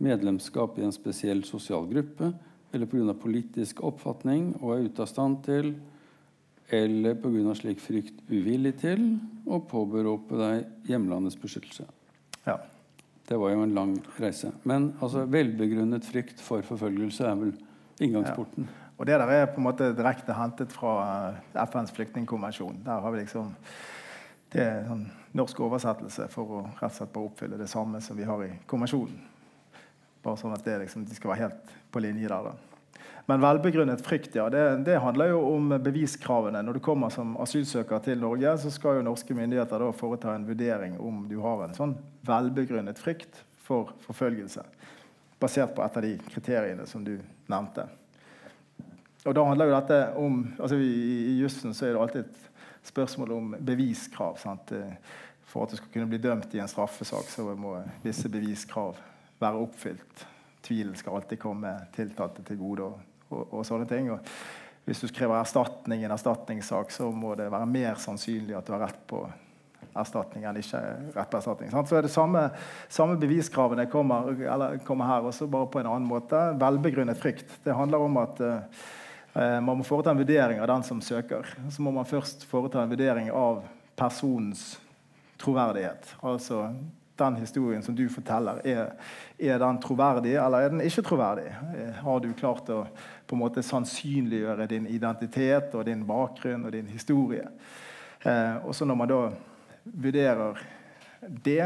medlemskap 0.00 0.78
i 0.78 0.86
en 0.86 0.94
spesiell 0.94 1.42
sosial 1.44 1.88
gruppe, 1.90 2.32
eller 2.72 2.86
pga. 2.86 3.14
politisk 3.14 3.82
oppfatning 3.84 4.54
og 4.60 4.76
er 4.76 4.84
ute 4.88 5.04
av 5.04 5.10
stand 5.10 5.40
til, 5.48 5.74
eller 6.70 7.14
pga. 7.18 7.54
slik 7.54 7.80
frykt 7.82 8.20
uvillig 8.28 8.76
til, 8.80 9.18
å 9.46 9.60
påberope 9.60 10.38
deg 10.38 10.90
hjemlandets 10.90 11.38
beskyttelse. 11.40 11.86
Ja. 12.46 12.58
Det 13.28 13.38
var 13.38 13.52
jo 13.54 13.62
en 13.62 13.74
lang 13.74 13.94
reise. 14.18 14.52
Men 14.64 14.92
altså, 15.00 15.24
velbegrunnet 15.30 16.06
frykt 16.06 16.40
for 16.42 16.62
forfølgelse 16.66 17.26
er 17.26 17.38
vel 17.38 17.54
inngangsporten. 18.00 18.66
Ja. 18.66 18.90
Og 19.00 19.06
det 19.06 19.16
der 19.16 19.32
er 19.32 19.46
på 19.48 19.62
en 19.62 19.64
måte 19.64 19.92
direkte 19.96 20.34
hentet 20.36 20.72
fra 20.74 20.94
eh, 21.30 21.64
FNs 21.64 21.94
flyktningkonvensjon. 21.96 22.82
Der 22.84 23.00
har 23.00 23.14
vi 23.14 23.22
liksom 23.22 23.54
det 24.50 24.64
er 24.64 24.80
en 24.80 24.88
sånn 24.88 25.04
norsk 25.38 25.60
oversettelse 25.62 26.26
for 26.32 26.56
å 26.56 26.62
rett 26.80 26.88
og 26.88 26.96
slett 26.96 27.12
bare 27.14 27.28
oppfylle 27.28 27.58
det 27.60 27.68
samme 27.70 28.00
som 28.02 28.18
vi 28.18 28.26
har 28.26 28.42
i 28.42 28.50
konvensjonen. 28.70 29.20
Bare 30.24 30.40
sånn 30.40 30.56
at 30.56 30.64
det 30.66 30.80
liksom, 30.82 31.06
de 31.06 31.16
skal 31.16 31.32
være 31.32 31.44
helt 31.46 31.74
på 31.94 32.02
linje 32.02 32.28
der. 32.28 32.50
da. 32.50 32.69
Men 33.30 33.40
velbegrunnet 33.40 34.00
frykt, 34.02 34.34
ja, 34.34 34.48
det, 34.50 34.76
det, 34.76 34.96
handler 34.98 35.28
jo 35.30 35.42
om 35.52 35.68
beviskravene. 35.78 36.64
Når 36.66 36.72
du 36.72 36.80
kommer 36.82 37.12
som 37.14 37.36
asylsøker 37.38 38.00
til 38.02 38.18
Norge, 38.18 38.56
så 38.58 38.72
skal 38.74 38.96
jo 38.98 39.04
norske 39.06 39.36
myndigheter 39.38 39.78
da 39.78 39.90
foreta 39.94 40.32
en 40.34 40.48
vurdering 40.48 40.96
om 40.98 41.20
du 41.30 41.36
har 41.44 41.60
en 41.62 41.76
sånn 41.76 41.92
velbegrunnet 42.26 42.98
frykt 42.98 43.44
for 43.62 43.92
forfølgelse. 44.02 44.64
Basert 45.38 45.76
på 45.76 45.84
et 45.84 45.98
av 46.00 46.02
de 46.08 46.10
kriteriene 46.24 46.86
som 46.90 47.04
du 47.06 47.12
nevnte. 47.52 47.84
Og 49.22 49.36
da 49.38 49.44
handler 49.46 49.70
jo 49.70 49.76
dette 49.76 49.98
om, 50.18 50.40
altså 50.58 50.80
I, 50.82 50.90
i 51.30 51.36
jussen 51.38 51.76
så 51.76 51.86
er 51.86 51.94
det 51.94 52.00
alltid 52.02 52.24
et 52.24 52.88
spørsmål 52.90 53.36
om 53.36 53.54
beviskrav. 53.68 54.40
Sant? 54.42 54.74
For 55.52 55.68
at 55.68 55.76
du 55.76 55.78
skal 55.78 55.92
kunne 55.94 56.10
bli 56.10 56.18
dømt 56.18 56.50
i 56.58 56.64
en 56.64 56.72
straffesak, 56.72 57.30
så 57.30 57.46
må 57.54 57.76
visse 58.02 58.26
beviskrav 58.32 58.98
være 59.38 59.62
oppfylt. 59.68 60.26
Tvilen 60.66 60.98
skal 60.98 61.20
alltid 61.20 61.38
komme 61.46 61.76
tiltalte 61.94 62.42
til 62.50 62.58
gode. 62.58 62.90
og 62.90 63.09
og, 63.30 63.46
og 63.48 63.66
sånne 63.66 63.88
ting. 63.90 64.10
Og 64.14 64.20
hvis 64.88 65.02
du 65.02 65.08
skriver 65.10 65.38
erstatning 65.38 66.02
i 66.02 66.08
en 66.08 66.14
erstatningssak, 66.16 66.92
så 66.94 67.10
må 67.14 67.36
det 67.38 67.50
være 67.52 67.68
mer 67.70 68.00
sannsynlig 68.00 68.56
at 68.58 68.66
du 68.66 68.74
har 68.74 68.84
rett 68.88 69.00
på 69.10 69.24
erstatning 69.96 70.44
enn 70.46 70.58
ikke 70.60 70.80
rett 71.16 71.30
på 71.30 71.38
erstatning. 71.38 71.70
Sant? 71.72 71.90
Så 71.90 71.98
er 71.98 72.06
det 72.06 72.12
samme, 72.12 72.46
samme 72.92 73.18
beviskravene 73.20 73.88
kommer, 73.90 74.32
kommer, 74.86 75.08
her, 75.08 75.26
også 75.30 75.48
bare 75.50 75.70
på 75.70 75.82
en 75.82 75.90
annen 75.90 76.08
måte. 76.08 76.40
Velbegrunnet 76.60 77.18
frykt. 77.18 77.58
Det 77.64 77.76
handler 77.76 78.06
om 78.06 78.20
at 78.22 78.42
uh, 78.44 79.58
man 79.62 79.80
må 79.80 79.86
foreta 79.86 80.14
en 80.14 80.22
vurdering 80.22 80.62
av 80.62 80.70
den 80.70 80.86
som 80.86 81.02
søker. 81.04 81.48
Så 81.70 81.82
må 81.82 81.94
man 81.94 82.08
først 82.08 82.46
foreta 82.50 82.82
en 82.82 82.92
vurdering 82.92 83.30
av 83.34 83.64
personens 83.98 84.78
troverdighet. 85.40 86.14
Altså 86.22 86.68
den 87.20 87.38
historien 87.40 87.84
som 87.84 87.96
du 87.96 88.06
forteller, 88.12 88.60
er, 88.64 88.92
er, 89.38 89.58
den 89.62 89.80
troverdig 89.82 90.34
eller 90.40 90.66
er 90.66 90.74
den 90.74 90.84
ikke 90.84 91.04
troverdig? 91.06 91.48
Eh, 91.76 92.02
har 92.02 92.20
du 92.20 92.32
klart 92.34 92.72
å 92.72 92.82
på 93.30 93.36
en 93.36 93.42
måte 93.44 93.62
sannsynliggjøre 93.62 94.66
din 94.70 94.88
identitet 94.90 95.74
og 95.78 95.86
din 95.86 96.02
bakgrunn 96.08 96.66
og 96.66 96.74
din 96.74 96.90
historie? 96.90 97.46
Eh, 98.24 98.56
og 98.64 98.74
så 98.76 98.88
når 98.88 99.00
man 99.00 99.12
da 99.12 99.20
vurderer 99.84 100.60
det, 101.20 101.64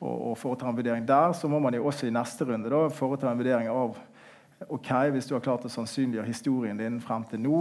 og, 0.00 0.30
og 0.30 0.38
foretar 0.40 0.70
en 0.70 0.76
vurdering 0.76 1.08
der, 1.08 1.32
så 1.36 1.48
må 1.48 1.60
man 1.60 1.74
jo 1.76 1.86
også 1.88 2.08
i 2.08 2.14
neste 2.14 2.46
runde 2.48 2.72
da, 2.72 2.86
foreta 2.92 3.30
en 3.30 3.40
vurdering 3.40 3.68
av 3.72 3.98
ok, 4.68 4.90
Hvis 5.12 5.26
du 5.28 5.34
har 5.34 5.44
klart 5.44 5.64
å 5.64 5.72
sannsynliggjøre 5.72 6.28
historien 6.28 6.76
din 6.76 6.98
frem 7.00 7.24
til 7.30 7.40
nå, 7.40 7.60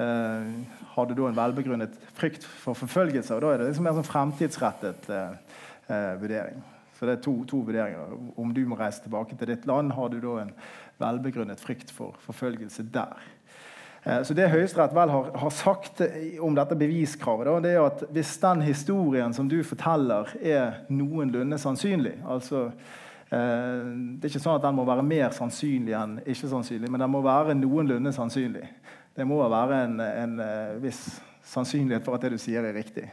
eh, 0.00 0.52
har 0.94 1.08
du 1.08 1.14
da 1.14 1.28
en 1.28 1.36
velbegrunnet 1.36 1.98
frykt 2.16 2.44
for 2.44 2.78
forfølgelse? 2.78 3.34
og 3.34 3.42
Da 3.42 3.50
er 3.52 3.58
det 3.58 3.66
liksom 3.68 3.84
mer 3.84 3.98
sånn 3.98 4.08
fremtidsrettet 4.08 5.10
eh, 5.12 5.58
eh, 5.92 6.14
vurdering. 6.22 6.62
Så 6.96 7.06
det 7.06 7.16
er 7.16 7.22
to, 7.24 7.34
to, 7.50 7.60
vurderinger. 7.66 8.16
Om 8.38 8.54
du 8.54 8.64
må 8.68 8.78
reise 8.78 9.02
tilbake 9.02 9.36
til 9.38 9.48
ditt 9.50 9.64
land, 9.66 9.92
har 9.96 10.10
du 10.12 10.20
da 10.22 10.38
en 10.42 10.52
velbegrunnet 11.02 11.60
frykt 11.60 11.90
for 11.90 12.16
forfølgelse 12.22 12.84
der. 12.94 13.22
Eh, 14.02 14.22
så 14.22 14.34
Det 14.34 14.50
Høyesterett 14.50 14.94
vel 14.94 15.10
har, 15.10 15.30
har, 15.38 15.50
sagt 15.50 16.02
om 16.40 16.54
dette 16.54 16.78
beviskravet, 16.78 17.46
da, 17.46 17.60
det 17.62 17.72
er 17.76 17.86
at 17.86 18.04
hvis 18.10 18.34
den 18.42 18.62
historien 18.66 19.34
som 19.34 19.48
du 19.48 19.60
forteller, 19.66 20.30
er 20.42 20.82
noenlunde 20.90 21.58
sannsynlig 21.58 22.16
altså 22.26 22.64
eh, 23.30 23.82
Det 24.18 24.26
er 24.26 24.32
ikke 24.32 24.42
sånn 24.42 24.58
at 24.58 24.66
den 24.66 24.78
må 24.78 24.86
være 24.88 25.06
mer 25.06 25.30
sannsynlig 25.36 25.94
enn 25.98 26.18
ikke 26.26 26.50
sannsynlig, 26.50 26.90
men 26.90 27.02
den 27.02 27.14
må 27.14 27.22
være 27.22 27.54
noenlunde 27.58 28.14
sannsynlig. 28.14 28.66
Det 29.14 29.26
må 29.28 29.38
være 29.44 29.84
en, 29.84 29.98
en, 30.00 30.38
eh, 30.40 30.78
viss 30.82 31.04
sannsynlighet 31.46 32.04
for 32.04 32.16
at 32.16 32.24
det 32.24 32.34
du 32.34 32.40
sier, 32.40 32.64
er 32.64 32.74
riktig. 32.74 33.06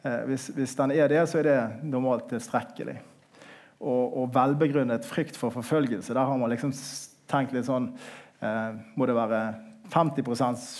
Hvis, 0.00 0.46
hvis, 0.56 0.74
den 0.78 0.94
er 0.96 1.10
det, 1.12 1.20
så 1.28 1.38
er 1.40 1.44
det 1.44 1.58
normalt 1.84 2.30
tilstrekkelig. 2.30 2.96
Og, 3.80 4.16
og 4.22 4.30
velbegrunnet 4.34 5.04
frykt 5.04 5.36
for 5.36 5.52
forfølgelse, 5.52 6.14
der 6.16 6.24
har 6.24 6.38
man 6.40 6.52
liksom 6.52 6.72
tenkt 7.30 7.52
litt 7.56 7.68
sånn 7.68 7.90
eh, 8.40 8.72
Må 8.96 9.08
det 9.08 9.16
være 9.16 9.40
50 9.90 10.24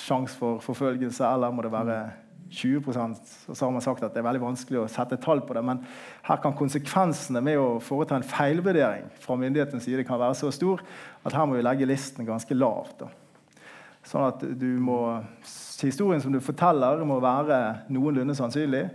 sjanse 0.04 0.36
for 0.38 0.60
forfølgelse, 0.64 1.24
eller 1.26 1.52
må 1.52 1.64
det 1.64 1.72
være 1.72 2.00
20 2.50 2.82
Og 2.90 3.56
så 3.56 3.64
har 3.64 3.70
man 3.70 3.82
sagt 3.82 4.02
at 4.02 4.14
det 4.14 4.20
er 4.20 4.26
veldig 4.26 4.42
vanskelig 4.42 4.80
å 4.82 4.88
sette 4.90 5.18
tall 5.22 5.42
på 5.46 5.54
det. 5.54 5.62
Men 5.64 5.82
her 6.26 6.40
kan 6.42 6.56
konsekvensene 6.56 7.42
med 7.44 7.60
å 7.60 7.78
foreta 7.82 8.18
en 8.18 8.26
feilvurdering 8.26 9.06
fra 9.22 9.38
myndighetens 9.38 9.86
side 9.86 10.04
kan 10.06 10.20
være 10.20 10.38
så 10.38 10.50
stor 10.54 10.82
at 11.24 11.36
her 11.36 11.46
må 11.46 11.58
vi 11.58 11.66
legge 11.66 11.88
listen 11.88 12.26
ganske 12.26 12.56
lavt. 12.56 13.04
Da. 13.04 13.10
Sånn 14.06 14.26
at 14.26 14.44
du 14.58 14.68
må, 14.80 15.00
Historien 15.80 16.20
som 16.20 16.32
du 16.32 16.40
forteller, 16.44 17.02
må 17.08 17.20
være 17.22 17.86
noenlunde 17.92 18.36
sannsynlig. 18.36 18.86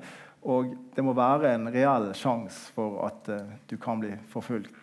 Og 0.46 0.76
det 0.94 1.02
må 1.06 1.16
være 1.18 1.56
en 1.56 1.70
reell 1.74 2.12
sjanse 2.18 2.74
for 2.76 3.00
at 3.08 3.32
uh, 3.34 3.56
du 3.66 3.80
kan 3.82 4.02
bli 4.02 4.12
forfulgt 4.30 4.74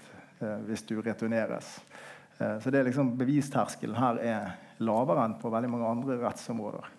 uh, 0.41 0.59
hvis 0.67 0.83
du 0.89 0.97
returneres. 0.99 1.77
Uh, 2.41 2.59
så 2.59 2.73
det 2.73 2.81
er 2.81 2.89
liksom 2.89 3.13
Bevisterskelen 3.21 3.95
her 3.95 4.19
er 4.19 4.51
lavere 4.83 5.29
enn 5.29 5.39
på 5.39 5.53
veldig 5.53 5.71
mange 5.71 5.93
andre 5.93 6.19
rettsområder. 6.25 6.91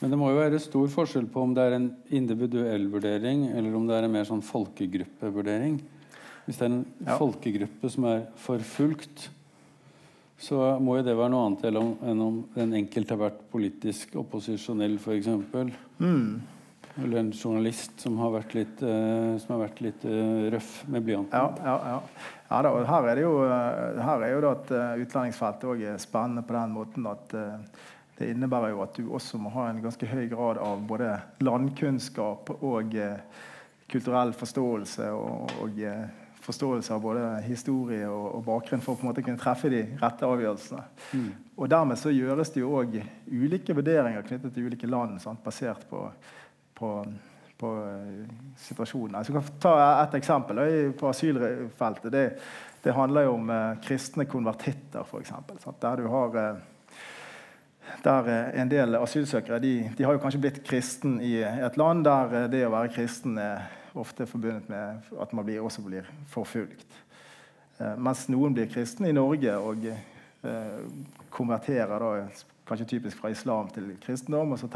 Men 0.00 0.12
det 0.12 0.18
må 0.20 0.30
jo 0.32 0.40
være 0.40 0.60
stor 0.60 0.88
forskjell 0.92 1.28
på 1.32 1.44
om 1.44 1.52
det 1.56 1.66
er 1.66 1.76
en 1.76 1.90
individuell 2.16 2.88
vurdering 2.92 3.46
eller 3.52 3.76
om 3.76 3.86
det 3.88 3.96
er 3.96 4.08
en 4.08 4.16
mer 4.16 4.26
sånn 4.28 4.44
folkegruppevurdering. 4.44 5.78
Hvis 6.46 6.60
det 6.60 6.66
er 6.66 6.72
en 6.72 6.82
ja. 6.84 7.16
folkegruppe 7.16 7.90
som 7.92 8.08
er 8.08 8.26
forfulgt, 8.40 9.30
så 10.38 10.76
må 10.84 10.98
jo 10.98 11.06
det 11.06 11.14
være 11.16 11.32
noe 11.32 11.46
annet 11.48 11.64
enn 11.70 12.20
om 12.20 12.42
den 12.54 12.74
enkelte 12.76 13.14
har 13.14 13.22
vært 13.22 13.40
politisk 13.52 14.18
opposisjonell, 14.20 14.98
f.eks. 15.00 15.30
Mm. 15.96 16.42
Eller 16.96 17.20
en 17.20 17.32
journalist 17.32 18.00
som 18.00 18.16
har 18.20 18.32
vært 18.34 18.54
litt, 18.56 18.82
uh, 18.84 19.36
har 19.48 19.60
vært 19.60 19.80
litt 19.84 20.04
uh, 20.08 20.48
røff 20.52 20.70
med 20.92 21.04
blyanten. 21.04 21.36
Ja, 21.36 21.52
ja, 21.64 21.96
ja. 21.96 22.24
Ja, 22.46 22.60
da, 22.62 22.70
her 22.86 23.08
er 23.10 23.18
det 23.18 23.22
jo, 23.24 23.32
eh, 23.42 23.96
her 24.06 24.22
er 24.22 24.30
jo 24.30 24.42
da 24.44 24.50
at 24.54 24.68
utlendingsfeltet 25.02 25.64
òg 25.66 25.80
er 25.82 25.96
spennende 25.98 26.44
på 26.46 26.54
den 26.54 26.76
måten 26.76 27.08
at 27.10 27.34
uh, 27.34 27.80
det 28.20 28.28
innebærer 28.30 28.70
jo 28.70 28.84
at 28.84 29.00
du 29.00 29.08
også 29.18 29.40
må 29.42 29.50
ha 29.56 29.64
en 29.66 29.80
ganske 29.82 30.06
høy 30.06 30.28
grad 30.30 30.60
av 30.62 30.84
både 30.86 31.10
landkunnskap 31.42 32.52
og 32.60 32.94
kulturell 33.90 34.30
forståelse 34.38 35.10
og, 35.12 35.56
og 35.64 35.82
forståelse 36.46 36.94
av 36.94 37.02
både 37.02 37.28
historie 37.46 38.06
og, 38.08 38.26
og, 38.38 38.42
bakgrunn 38.46 38.82
for 38.84 38.94
å 38.94 39.00
på 39.00 39.06
en 39.06 39.10
måte 39.10 39.24
kunne 39.26 39.40
treffe 39.40 39.70
de 39.72 39.82
rette 40.00 40.26
avgjørelsene. 40.26 40.84
Mm. 41.12 41.30
Og 41.56 41.70
Dermed 41.72 41.98
så 42.00 42.14
gjøres 42.14 42.52
det 42.54 42.62
jo 42.62 42.74
òg 42.78 42.98
ulike 43.30 43.74
vurderinger 43.76 44.26
knyttet 44.26 44.54
til 44.54 44.68
ulike 44.68 44.90
land, 44.90 45.18
sant, 45.22 45.42
basert 45.44 45.88
på, 45.90 46.06
på 46.78 46.92
på 47.58 47.72
eh, 47.88 48.30
situasjonen. 48.60 49.18
Jeg 49.20 49.30
skal 49.30 49.50
ta 49.60 49.74
et 50.02 50.16
eksempel 50.18 50.60
på 50.98 51.10
asylfeltet. 51.10 52.12
Det, 52.12 52.24
det 52.84 52.96
handler 52.96 53.26
jo 53.26 53.36
om 53.38 53.52
eh, 53.52 53.78
kristne 53.84 54.26
konvertitter, 54.28 55.06
f.eks. 55.06 55.32
Der 55.80 56.02
du 56.02 56.08
har 56.12 56.40
eh, 56.42 56.64
der 58.04 58.28
en 58.60 58.70
del 58.70 58.98
asylsøkere 58.98 59.60
de, 59.62 59.72
de, 59.96 60.04
har 60.04 60.16
jo 60.16 60.20
kanskje 60.20 60.40
blitt 60.42 60.62
kristen 60.66 61.20
i 61.22 61.38
et 61.40 61.76
land 61.78 62.02
der 62.04 62.48
det 62.50 62.64
å 62.66 62.72
være 62.74 62.90
kristen 62.92 63.38
er 63.38 63.68
ofte 63.96 64.26
forbundet 64.26 64.68
med 64.68 65.08
at 65.20 65.32
man 65.32 65.44
blir, 65.46 65.62
også 65.64 65.82
blir 65.84 66.08
forfulgt. 66.28 67.02
mens 68.00 68.28
noen 68.32 68.54
blir 68.56 68.70
kristne 68.72 69.10
i 69.10 69.16
Norge 69.16 69.52
og 69.60 69.84
eh, 69.86 70.78
konverterer 71.30 72.00
da, 72.00 72.28
kanskje 72.66 72.86
typisk 72.86 73.20
fra 73.20 73.30
islam 73.30 73.68
til 73.68 73.90
kristendom, 74.00 74.52
og 74.52 74.58
så, 74.58 74.68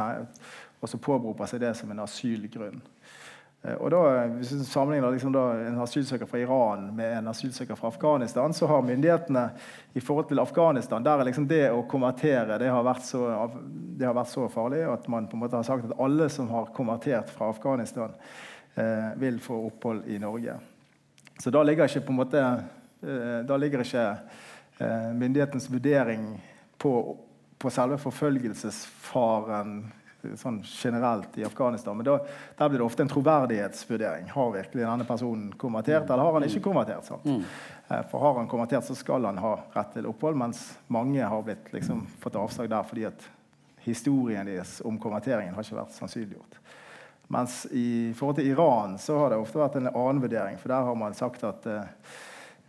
og 0.80 0.88
så 0.88 0.98
påberoper 0.98 1.48
seg 1.48 1.62
det 1.64 1.74
som 1.78 1.90
en 1.90 2.04
asylgrunn. 2.04 2.82
Eh, 3.62 3.76
og 3.76 3.90
da, 3.92 4.26
Hvis 4.38 4.52
du 4.54 4.64
sammenligner 4.64 5.12
liksom 5.12 5.32
da, 5.34 5.44
en 5.68 5.80
asylsøker 5.84 6.28
fra 6.28 6.40
Iran 6.40 6.86
med 6.96 7.18
en 7.18 7.28
asylsøker 7.32 7.76
fra 7.76 7.90
Afghanistan, 7.92 8.54
så 8.56 8.66
har 8.70 8.86
myndighetene 8.86 9.48
i 9.94 10.00
forhold 10.00 10.30
til 10.30 10.40
Afghanistan 10.40 11.04
der 11.04 11.20
er 11.20 11.28
liksom 11.28 11.48
det 11.48 11.66
å 11.72 11.82
konvertere 11.88 12.58
det 12.58 12.70
har, 12.72 12.84
vært 12.86 13.04
så, 13.04 13.26
har 14.00 14.16
vært 14.16 14.32
så 14.32 14.48
farlig 14.48 14.86
at 14.88 15.08
man 15.12 15.28
på 15.28 15.36
en 15.36 15.44
måte 15.44 15.60
har 15.60 15.66
sagt 15.66 15.90
at 15.90 15.98
alle 16.00 16.30
som 16.32 16.48
har 16.54 16.72
konvertert 16.76 17.30
fra 17.30 17.50
Afghanistan, 17.52 18.14
eh, 18.74 19.10
vil 19.16 19.40
få 19.40 19.58
opphold 19.66 20.06
i 20.06 20.18
Norge. 20.18 20.58
Så 21.40 21.50
da 21.50 21.62
ligger 21.62 21.88
ikke 21.88 22.04
på 22.06 22.12
en 22.12 22.20
måte 22.20 22.42
eh, 22.42 23.40
da 23.48 23.56
ligger 23.56 23.84
ikke 23.84 24.04
eh, 24.78 25.08
myndighetens 25.16 25.70
vurdering 25.70 26.34
på, 26.78 26.92
på 27.58 27.72
selve 27.72 27.98
forfølgelsesfaren 28.00 29.80
sånn 30.36 30.60
generelt 30.64 31.38
i 31.38 31.44
Afghanistan. 31.44 31.96
Men 31.96 32.06
da, 32.06 32.16
der 32.58 32.68
blir 32.68 32.82
det 32.82 32.86
ofte 32.86 33.04
en 33.04 33.10
troverdighetsvurdering. 33.10 34.28
Har 34.34 34.52
virkelig 34.52 34.84
denne 34.84 35.06
personen 35.08 35.50
konvertert, 35.60 36.10
eller 36.10 36.24
har 36.24 36.36
han 36.36 36.46
ikke 36.46 36.64
konvertert? 36.64 37.10
Mm. 37.24 37.42
Eh, 37.88 38.02
for 38.10 38.24
har 38.24 38.38
han 38.40 38.48
konvertert, 38.48 38.84
så 38.84 38.94
skal 38.94 39.28
han 39.28 39.40
ha 39.40 39.54
rett 39.74 39.94
til 39.96 40.08
opphold, 40.10 40.38
mens 40.40 40.62
mange 40.92 41.24
har 41.24 41.44
blitt, 41.46 41.72
liksom, 41.74 42.06
fått 42.20 42.38
avslag 42.40 42.70
der 42.70 42.86
fordi 42.86 43.08
at 43.08 43.28
historien 43.80 44.48
deres 44.48 44.78
om 44.84 44.98
konverteringen 45.00 45.56
har 45.56 45.64
ikke 45.64 45.80
vært 45.80 45.96
sannsynliggjort. 45.96 46.59
Mens 47.30 47.62
i 47.70 48.10
forhold 48.16 48.40
til 48.40 48.50
Iran 48.50 48.96
så 48.98 49.18
har 49.20 49.30
det 49.30 49.38
ofte 49.38 49.60
vært 49.60 49.78
en 49.78 49.92
annen 49.92 50.22
vurdering. 50.22 50.58
For 50.58 50.72
der 50.72 50.88
har 50.88 50.96
man 50.98 51.14
sagt 51.14 51.44
at 51.46 51.66
eh, 51.70 52.16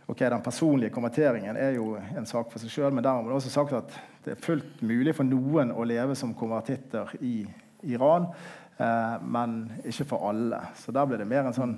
ok, 0.06 0.20
den 0.22 0.44
personlige 0.44 0.94
konverteringen 0.94 1.58
er 1.58 1.74
jo 1.74 1.96
en 1.98 2.28
sak 2.28 2.52
for 2.52 2.62
seg 2.62 2.70
sjøl, 2.70 2.92
men 2.94 3.02
der 3.02 3.16
har 3.16 3.26
man 3.26 3.34
også 3.34 3.50
sagt 3.50 3.74
at 3.74 3.96
det 4.22 4.36
er 4.36 4.44
fullt 4.44 4.84
mulig 4.86 5.16
for 5.18 5.26
noen 5.26 5.74
å 5.74 5.86
leve 5.88 6.14
som 6.18 6.34
konvertitter 6.38 7.10
i 7.26 7.40
Iran, 7.90 8.28
eh, 8.78 9.18
men 9.26 9.64
ikke 9.82 10.06
for 10.14 10.30
alle. 10.30 10.62
Så 10.78 10.94
der 10.94 11.10
blir 11.10 11.18
det 11.18 11.26
mer 11.32 11.50
en 11.50 11.58
sånn 11.58 11.74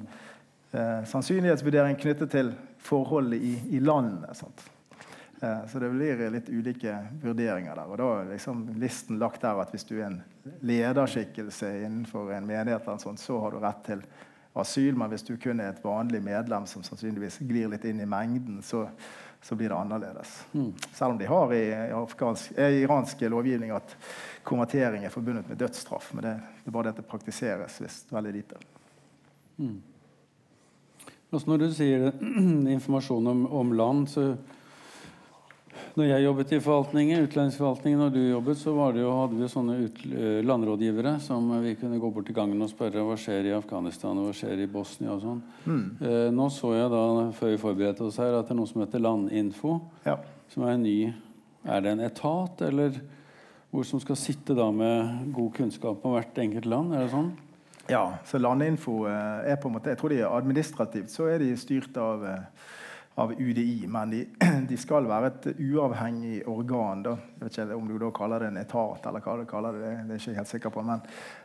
eh, 0.76 1.00
sannsynlighetsvurdering 1.08 1.96
knyttet 2.04 2.36
til 2.36 2.52
forholdet 2.84 3.40
i, 3.40 3.56
i 3.78 3.80
landet. 3.80 4.44
Eh, 4.44 4.73
så 5.70 5.80
det 5.82 5.90
blir 5.94 6.22
litt 6.34 6.50
ulike 6.50 6.94
vurderinger 7.22 7.76
der. 7.76 7.90
Og 7.90 7.98
da 8.00 8.10
er 8.20 8.30
liksom 8.34 8.66
listen 8.80 9.18
lagt 9.22 9.42
der 9.44 9.60
at 9.62 9.74
hvis 9.74 9.86
du 9.88 9.96
er 9.98 10.06
en 10.08 10.20
lederskikkelse 10.64 11.70
innenfor 11.84 12.32
en 12.36 12.48
menighet, 12.48 12.88
sånt, 13.02 13.22
så 13.22 13.38
har 13.42 13.54
du 13.54 13.60
rett 13.62 13.84
til 13.86 14.04
asyl. 14.54 14.94
Men 14.98 15.12
hvis 15.12 15.26
du 15.26 15.34
kun 15.40 15.62
er 15.62 15.72
et 15.72 15.84
vanlig 15.84 16.22
medlem 16.24 16.68
som 16.70 16.84
sannsynligvis 16.86 17.42
glir 17.48 17.72
litt 17.72 17.86
inn 17.88 18.02
i 18.04 18.08
mengden, 18.08 18.62
så 18.62 18.86
så 19.44 19.54
blir 19.54 19.68
det 19.68 19.76
annerledes. 19.76 20.46
Mm. 20.52 20.72
Selv 20.92 21.10
om 21.10 21.18
de 21.18 21.26
har 21.26 21.54
i, 21.54 21.72
afghansk, 21.92 22.52
i 22.58 22.62
iranske 22.80 23.28
lovgivning 23.28 23.74
at 23.76 23.96
konvertering 24.42 25.04
er 25.04 25.12
forbundet 25.12 25.48
med 25.48 25.58
dødsstraff. 25.60 26.14
Men 26.14 26.24
det, 26.24 26.32
det 26.62 26.70
er 26.70 26.76
bare 26.76 26.86
det 26.86 26.94
at 26.94 27.02
det 27.02 27.10
praktiseres 27.10 27.76
visst 27.84 28.12
veldig 28.12 28.32
lite. 28.32 28.60
Mm. 29.60 29.82
Også 31.28 31.50
når 31.50 31.60
du 31.60 31.66
sier 31.76 32.06
informasjon 32.78 33.28
om, 33.34 33.44
om, 33.52 33.74
land, 33.76 34.08
så 34.08 34.30
Når 35.94 36.08
jeg 36.08 36.24
jobbet 36.24 36.52
i 36.52 36.58
forvaltningen, 36.58 37.20
utlendingsforvaltningen, 37.28 38.00
og 38.02 38.14
du 38.16 38.18
jobbet, 38.18 38.58
så 38.58 38.72
det 38.90 39.04
jo, 39.04 39.12
hadde 39.14 39.36
vi 39.38 39.48
sånne 39.52 39.76
ut, 39.78 40.00
eh, 40.10 40.40
landrådgivere 40.42 41.12
som 41.22 41.52
vi 41.62 41.76
kunne 41.78 42.00
gå 42.02 42.10
bort 42.10 42.26
til 42.26 42.34
gangen 42.34 42.64
og 42.66 42.72
spørre 42.72 43.04
hva 43.06 43.14
skjer 43.14 43.46
i 43.46 43.54
Afghanistan 43.54 44.18
og 44.18 44.26
hva 44.26 44.32
skjer 44.34 44.64
i 44.64 44.66
Bosnia. 44.66 45.12
og 45.14 45.22
sånn. 45.22 45.42
Mm. 45.62 45.84
Eh, 46.02 46.30
nå 46.34 46.48
så 46.50 46.72
jeg 46.74 46.90
da, 46.90 47.04
før 47.38 47.52
vi 47.52 47.62
forberedte 47.62 48.08
oss 48.08 48.18
her, 48.18 48.34
at 48.34 48.48
det 48.48 48.56
er 48.56 48.58
noe 48.58 48.72
som 48.72 48.82
heter 48.82 49.06
Landinfo. 49.06 49.76
Ja. 50.04 50.18
Som 50.50 50.66
er 50.66 50.74
en 50.74 50.82
ny 50.82 51.14
Er 51.64 51.80
det 51.80 51.92
en 51.94 52.00
etat, 52.00 52.60
eller 52.60 52.98
hvor 53.70 53.86
som 53.88 54.00
skal 54.00 54.16
sitte 54.16 54.52
da 54.52 54.66
med 54.70 55.32
god 55.32 55.54
kunnskap 55.54 56.02
om 56.04 56.12
hvert 56.12 56.36
enkelt 56.36 56.66
land? 56.66 56.92
Er 56.92 57.06
det 57.06 57.14
sånn? 57.14 57.30
Ja, 57.88 58.18
så 58.26 58.38
Landinfo 58.38 59.06
eh, 59.06 59.52
er 59.52 59.56
på 59.56 59.70
en 59.70 59.78
måte 59.78 59.94
Jeg 59.94 59.98
tror 60.00 60.12
de 60.12 60.20
er 60.20 60.28
administrativt 60.28 61.08
så 61.12 61.30
er 61.30 61.38
de 61.40 61.54
styrt 61.56 61.96
av 61.96 62.26
eh, 62.28 62.44
av 63.14 63.32
UDI, 63.40 63.86
men 63.86 64.10
de, 64.10 64.26
de, 64.68 64.76
skal 64.76 65.06
være 65.06 65.30
et 65.30 65.48
uavhengig 65.62 66.42
organ. 66.50 67.04
Da. 67.04 67.16
Jeg 67.38 67.46
vet 67.46 67.58
ikke 67.58 67.78
om 67.78 67.88
du 67.88 67.96
da 68.02 68.10
kaller 68.14 68.42
det 68.42 68.50
en 68.50 68.62
etat, 68.64 69.06
eller 69.06 69.22
hva 69.22 69.36
du 69.38 69.44
kaller 69.50 69.78
det. 69.78 69.92
Det 70.08 70.16
er 70.16 70.18
jeg 70.18 70.22
ikke 70.22 70.40
helt 70.40 70.50
sikker 70.50 70.74
på. 70.74 70.84
Men 70.86 71.04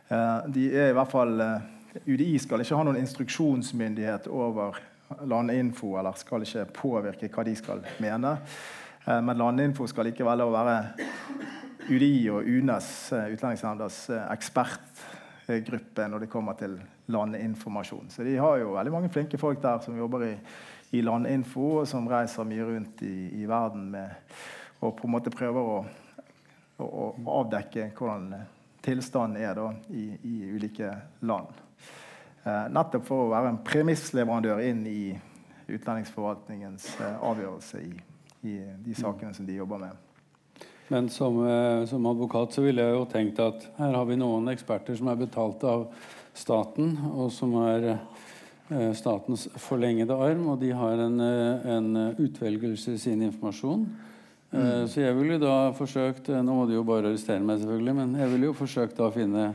uh, 0.10 0.50
de 0.50 0.66
er 0.74 0.90
i 0.90 0.98
hvert 0.98 1.14
fall 1.14 1.36
uh, 1.38 1.68
UDI 2.06 2.32
skal 2.42 2.64
ikke 2.64 2.80
ha 2.80 2.88
noen 2.88 3.02
instruksjonsmyndighet 3.02 4.30
over 4.34 4.82
Landinfo, 5.30 5.96
eller 5.98 6.18
skal 6.18 6.46
ikke 6.46 6.68
påvirke 6.74 7.30
hva 7.34 7.46
de 7.46 7.56
skal 7.58 7.86
mene. 8.02 8.36
Uh, 9.06 9.20
men 9.22 9.38
Landinfo 9.38 9.86
skal 9.90 10.10
likevel 10.10 10.48
være 10.56 10.80
UDI 11.90 12.30
og 12.34 12.50
UNES, 12.50 12.90
Utlendingsnemndas 13.14 14.08
ekspertgruppe 14.30 16.06
når 16.10 16.26
det 16.26 16.34
kommer 16.34 16.58
til 16.58 16.76
landinformasjon. 17.10 18.10
Så 18.14 18.26
de 18.26 18.36
har 18.38 18.60
jo 18.62 18.76
veldig 18.76 18.94
mange 18.94 19.10
flinke 19.10 19.38
folk 19.42 19.62
der 19.64 19.82
som 19.82 19.98
jobber 19.98 20.28
i 20.28 20.34
i 20.92 21.02
Landinfo, 21.02 21.86
som 21.86 22.08
reiser 22.10 22.48
mye 22.50 22.66
rundt 22.66 23.04
i, 23.06 23.42
i 23.42 23.48
verden 23.50 23.90
med, 23.94 24.10
og 24.80 24.96
på 24.98 25.08
en 25.08 25.14
måte 25.14 25.34
prøver 25.34 25.74
å, 25.74 25.80
å, 26.82 26.88
å 26.88 27.36
avdekke 27.42 27.92
hvordan 27.98 28.32
tilstanden 28.86 29.42
er 29.44 29.56
da, 29.58 29.70
i, 29.94 30.06
i, 30.24 30.36
ulike 30.56 30.92
land. 31.28 31.58
Eh, 32.44 32.68
nettopp 32.74 33.06
for 33.08 33.26
å 33.26 33.32
være 33.34 33.54
en 33.54 33.64
premissleverandør 33.66 34.64
inn 34.66 34.86
i 34.88 35.02
utlendingsforvaltningens 35.70 36.88
eh, 37.04 37.18
avgjørelse 37.30 37.82
i, 37.84 37.92
i, 38.48 38.56
de 38.86 38.96
sakene 38.98 39.36
som 39.36 39.48
de 39.48 39.60
jobber 39.60 39.84
med. 39.84 40.06
Men 40.90 41.10
som, 41.14 41.38
eh, 41.46 41.84
som, 41.92 42.08
advokat 42.10 42.56
så 42.56 42.64
ville 42.66 42.86
jeg 42.86 42.96
jo 42.96 43.04
tenkt 43.12 43.44
at 43.44 43.68
her 43.78 43.94
har 44.00 44.08
vi 44.10 44.18
noen 44.18 44.50
eksperter 44.56 44.98
som 44.98 45.12
er 45.12 45.20
betalt 45.20 45.66
av 45.68 45.90
staten, 46.34 46.96
og 47.12 47.30
som 47.36 47.54
er 47.62 47.92
statens 48.94 49.48
forlengede 49.58 50.14
arm, 50.14 50.46
og 50.54 50.60
de 50.62 50.70
har 50.76 51.02
en, 51.02 51.20
eh, 51.20 51.66
en 51.76 51.90
utvelgelse 52.20 52.94
i 52.94 53.02
sin 53.02 53.22
informasjon. 53.22 53.88
Eh, 54.52 54.60
mm. 54.60 54.88
Så 54.88 55.02
jeg 55.02 55.16
ville 55.16 55.40
da 55.40 55.72
forsøkt 55.72 56.30
Nå 56.30 56.54
må 56.54 56.68
de 56.68 56.78
jo 56.78 56.84
bare 56.84 57.10
arrestere 57.10 57.42
meg, 57.42 57.60
selvfølgelig, 57.60 57.96
men 57.96 58.16
jeg 58.16 58.32
ville 58.32 58.50
jo 58.50 58.54
forsøkt 58.54 58.98
da 58.98 59.10
å 59.10 59.14
finne 59.14 59.54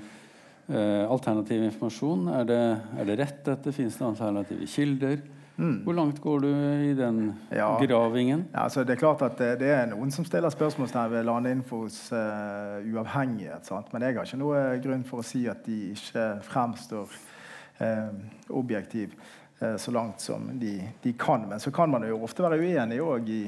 alternativ 0.64 1.60
informasjon. 1.60 2.28
Er 2.32 2.44
det, 2.48 2.60
er 2.96 3.04
det 3.04 3.18
rett, 3.18 3.40
dette? 3.44 3.72
Fins 3.76 3.98
det 3.98 4.06
alternative 4.06 4.64
kilder? 4.64 5.18
Mm. 5.58 5.82
Hvor 5.84 5.92
langt 5.92 6.22
går 6.24 6.40
du 6.40 6.48
i 6.48 6.94
den 6.96 7.34
ja. 7.52 7.68
gravingen? 7.78 8.46
Ja, 8.54 8.62
altså 8.62 8.82
det 8.82 8.94
er 8.94 9.02
klart 9.02 9.20
at 9.22 9.36
det, 9.36 9.58
det 9.60 9.68
er 9.74 9.84
noen 9.90 10.10
som 10.10 10.24
stiller 10.24 10.48
spørsmålstegn 10.48 11.12
ved 11.12 11.28
Landinfos 11.28 11.98
uh, 12.16 12.80
uavhengighet. 12.80 13.68
Sant? 13.68 13.92
Men 13.92 14.08
jeg 14.08 14.16
har 14.16 14.24
ikke 14.24 14.40
noe 14.40 14.64
grunn 14.82 15.04
for 15.04 15.20
å 15.20 15.26
si 15.26 15.44
at 15.52 15.60
de 15.68 15.92
ikke 15.92 16.24
fremstår 16.48 17.12
Eh, 17.12 17.33
objektiv 18.48 19.14
eh, 19.60 19.76
så 19.76 19.90
langt 19.90 20.20
som 20.20 20.50
de, 20.52 20.88
de, 21.02 21.12
kan. 21.12 21.48
Men 21.48 21.60
så 21.60 21.70
kan 21.70 21.90
man 21.90 22.08
jo 22.08 22.22
ofte 22.24 22.42
være 22.42 22.58
uenig 22.58 23.00
i, 23.28 23.40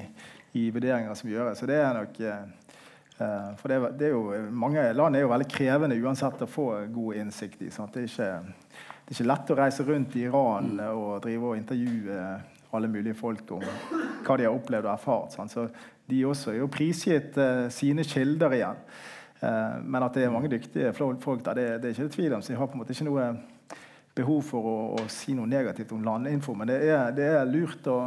i, 0.53 0.71
vurderinger 0.71 1.15
som 1.15 1.31
gjøres. 1.31 1.59
Så 1.59 1.67
det 1.67 1.79
er 1.81 1.95
nok 1.95 2.21
eh, 2.21 3.53
for 3.57 3.73
det, 3.73 3.81
det 3.99 4.11
er 4.11 4.13
jo, 4.13 4.51
Mange 4.53 4.93
land 4.93 5.17
er 5.17 5.25
jo 5.25 5.33
veldig 5.33 5.49
krevende 5.49 5.97
uansett 6.03 6.43
å 6.45 6.51
få 6.51 6.69
god 6.93 7.23
innsikt 7.23 7.63
i. 7.63 7.71
Det, 7.71 8.03
er 8.03 8.11
ikke, 8.11 8.31
det 9.07 9.15
er 9.15 9.17
ikke 9.17 9.31
lett 9.31 9.53
å 9.53 9.59
reise 9.63 9.87
rundt 9.87 10.17
i 10.17 10.27
Iran 10.29 10.75
og 10.91 11.23
drive 11.25 11.53
og 11.53 11.57
intervjue 11.57 12.21
alle 12.77 12.91
mulige 12.93 13.17
folk 13.17 13.55
om 13.57 13.63
hva 14.27 14.37
de 14.37 14.45
har 14.45 14.53
opplevd 14.53 14.85
og 14.85 14.93
erfart. 14.93 15.33
Sant? 15.33 15.55
Så 15.55 15.69
de 16.11 16.25
også 16.29 16.53
er 16.53 16.59
jo 16.61 16.69
prisgitt 16.69 17.39
sine 17.73 18.05
kilder 18.05 18.53
igjen. 18.53 18.83
Men 19.87 20.05
at 20.05 20.17
det 20.17 20.27
er 20.27 20.35
mange 20.35 20.51
dyktige 20.53 20.93
folk 20.93 21.45
der, 21.47 21.57
det, 21.57 21.67
det 21.81 21.89
er 21.89 21.95
ikke 21.95 22.09
det 22.09 22.17
tvil 22.19 22.37
om. 22.37 22.43
Så 22.45 22.53
jeg 22.53 22.61
har 22.61 22.69
på 22.69 22.77
en 22.77 22.83
måte 22.83 22.93
ikke 22.93 23.09
noe 23.09 23.31
behov 24.17 24.41
for 24.49 24.67
å, 24.67 24.77
å, 24.97 25.05
si 25.13 25.35
noe 25.37 25.49
negativt 25.51 25.93
om 25.93 26.05
landinfo, 26.05 26.55
men 26.57 26.71
det 26.71 26.81
er, 26.89 27.13
det 27.17 27.27
er 27.37 27.49
lurt 27.49 27.87
å, 27.93 27.99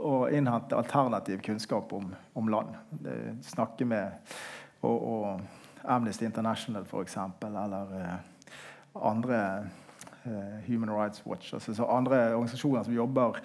å, 0.00 0.12
innhente 0.32 0.76
alternativ 0.78 1.42
kunnskap 1.44 1.92
om, 1.96 2.08
om 2.38 2.50
land. 2.52 2.76
Det, 2.90 3.16
snakke 3.50 3.88
med 3.88 4.34
og, 4.80 4.96
og 4.96 5.86
Amnesty 5.86 6.26
International, 6.26 6.86
f.eks., 6.88 7.18
eller 7.44 7.96
eh, 8.00 8.14
andre 9.06 9.40
eh, 10.24 10.58
Human 10.66 10.92
Rights 10.94 11.22
Watch, 11.26 11.52
altså 11.54 11.84
andre 11.84 12.30
organisasjoner 12.34 12.86
som 12.88 12.96
jobber 12.96 13.40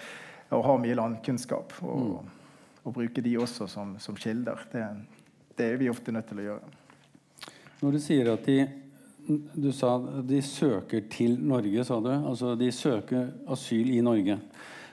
og 0.51 0.65
har 0.65 0.79
mye 0.83 0.97
landkunnskap. 0.97 1.75
Og, 1.83 2.21
mm. 2.21 2.77
og 2.83 2.95
bruke 2.95 3.23
de 3.23 3.37
også 3.39 3.67
som, 3.71 3.95
som 3.99 4.17
kilder. 4.17 4.63
Det, 4.71 4.85
det 5.57 5.67
er 5.73 5.79
vi 5.79 5.91
ofte 5.91 6.13
nødt 6.15 6.31
til 6.31 6.41
å 6.41 6.47
gjøre. 6.49 6.71
Når 7.81 7.95
du 7.95 7.99
sier 8.03 8.31
at 8.33 8.45
de 8.45 8.57
du 9.27 9.71
sa 9.75 9.95
de 10.25 10.41
søker 10.43 11.05
til 11.11 11.37
Norge, 11.39 11.85
sa 11.87 11.99
du. 12.03 12.11
Altså 12.11 12.55
de 12.59 12.71
søker 12.73 13.29
asyl 13.51 13.91
i 13.93 14.01
Norge. 14.01 14.39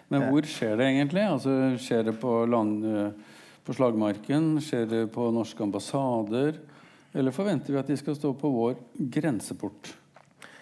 Men 0.09 0.25
hvor 0.31 0.47
skjer 0.49 0.79
det 0.81 0.89
egentlig? 0.89 1.25
Altså, 1.29 1.55
skjer 1.81 2.07
det 2.09 2.15
på, 2.21 2.33
land, 2.49 2.81
på 3.65 3.77
slagmarken? 3.77 4.55
Skjer 4.65 4.87
det 4.89 5.03
på 5.13 5.29
norske 5.35 5.63
ambassader? 5.65 6.57
Eller 7.13 7.35
forventer 7.35 7.75
vi 7.75 7.81
at 7.81 7.89
de 7.89 7.97
skal 8.01 8.17
stå 8.17 8.33
på 8.41 8.51
vår 8.53 8.79
grenseport? 8.97 9.93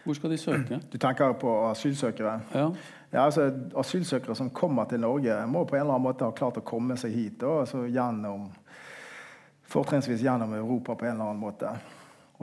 Hvor 0.06 0.18
skal 0.18 0.30
de 0.30 0.38
søke? 0.38 0.80
Du 0.90 0.98
tenker 1.02 1.34
på 1.38 1.52
asylsøkere? 1.70 2.36
Ja. 2.54 2.68
ja 3.12 3.24
altså, 3.24 3.48
asylsøkere 3.78 4.36
som 4.38 4.50
kommer 4.54 4.86
til 4.90 5.02
Norge, 5.02 5.38
må 5.50 5.64
på 5.66 5.76
en 5.76 5.82
eller 5.82 5.96
annen 5.96 6.06
måte 6.06 6.26
ha 6.26 6.34
klart 6.34 6.60
å 6.60 6.66
komme 6.66 6.98
seg 6.98 7.14
hit. 7.14 7.40
Da, 7.42 7.60
altså 7.64 7.84
gjennom, 7.86 8.46
fortrinnsvis 9.66 10.22
gjennom 10.22 10.54
Europa 10.54 10.94
på 10.94 11.08
en 11.08 11.16
eller 11.16 11.32
annen 11.32 11.42
måte. 11.42 11.74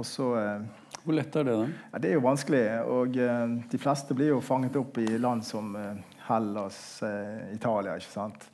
Så 0.02 0.36
eh, 0.40 0.62
hvor 1.04 1.14
lett 1.14 1.36
er 1.36 1.44
det? 1.44 1.52
da? 1.52 1.68
Ja, 1.92 2.00
det 2.00 2.10
er 2.10 2.18
jo 2.18 2.24
vanskelig. 2.24 2.64
og 2.90 3.18
uh, 3.20 3.56
De 3.70 3.80
fleste 3.82 4.16
blir 4.18 4.32
jo 4.32 4.42
fanget 4.42 4.78
opp 4.80 4.98
i 5.04 5.18
land 5.20 5.44
som 5.46 5.76
uh, 5.76 5.92
Hellas, 6.30 7.04
Italia. 7.52 7.98
ikke 8.00 8.08
sant? 8.14 8.46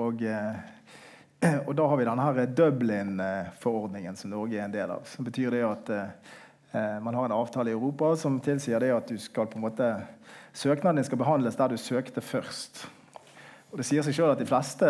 og, 0.00 0.22
og, 1.66 1.72
da 1.76 1.88
har 1.90 1.98
vi 2.00 2.06
denne 2.08 2.46
Dublin-forordningen 2.56 4.16
som 4.16 4.32
Norge 4.32 4.56
er 4.56 4.64
en 4.64 4.72
del 4.72 4.94
av. 4.94 5.02
Som 5.04 5.28
betyr 5.28 5.52
det 5.52 5.60
at 5.68 5.92
man 7.04 7.18
har 7.18 7.28
en 7.28 7.36
avtale 7.36 7.68
i 7.68 7.76
Europa 7.76 8.14
som 8.16 8.40
tilsier 8.40 8.80
det 8.80 8.94
at 8.96 9.12
du 9.12 9.20
skal 9.20 9.50
på 9.52 9.60
en 9.60 9.66
måte 9.66 9.90
søknaden 10.56 11.02
din 11.02 11.04
skal 11.10 11.20
behandles 11.20 11.60
der 11.60 11.74
du 11.74 11.76
søkte 11.76 12.24
først. 12.24 12.86
Og 13.68 13.82
Det 13.82 13.84
sier 13.90 14.08
seg 14.08 14.16
sjøl 14.16 14.32
at 14.32 14.40
de 14.40 14.48
fleste 14.48 14.88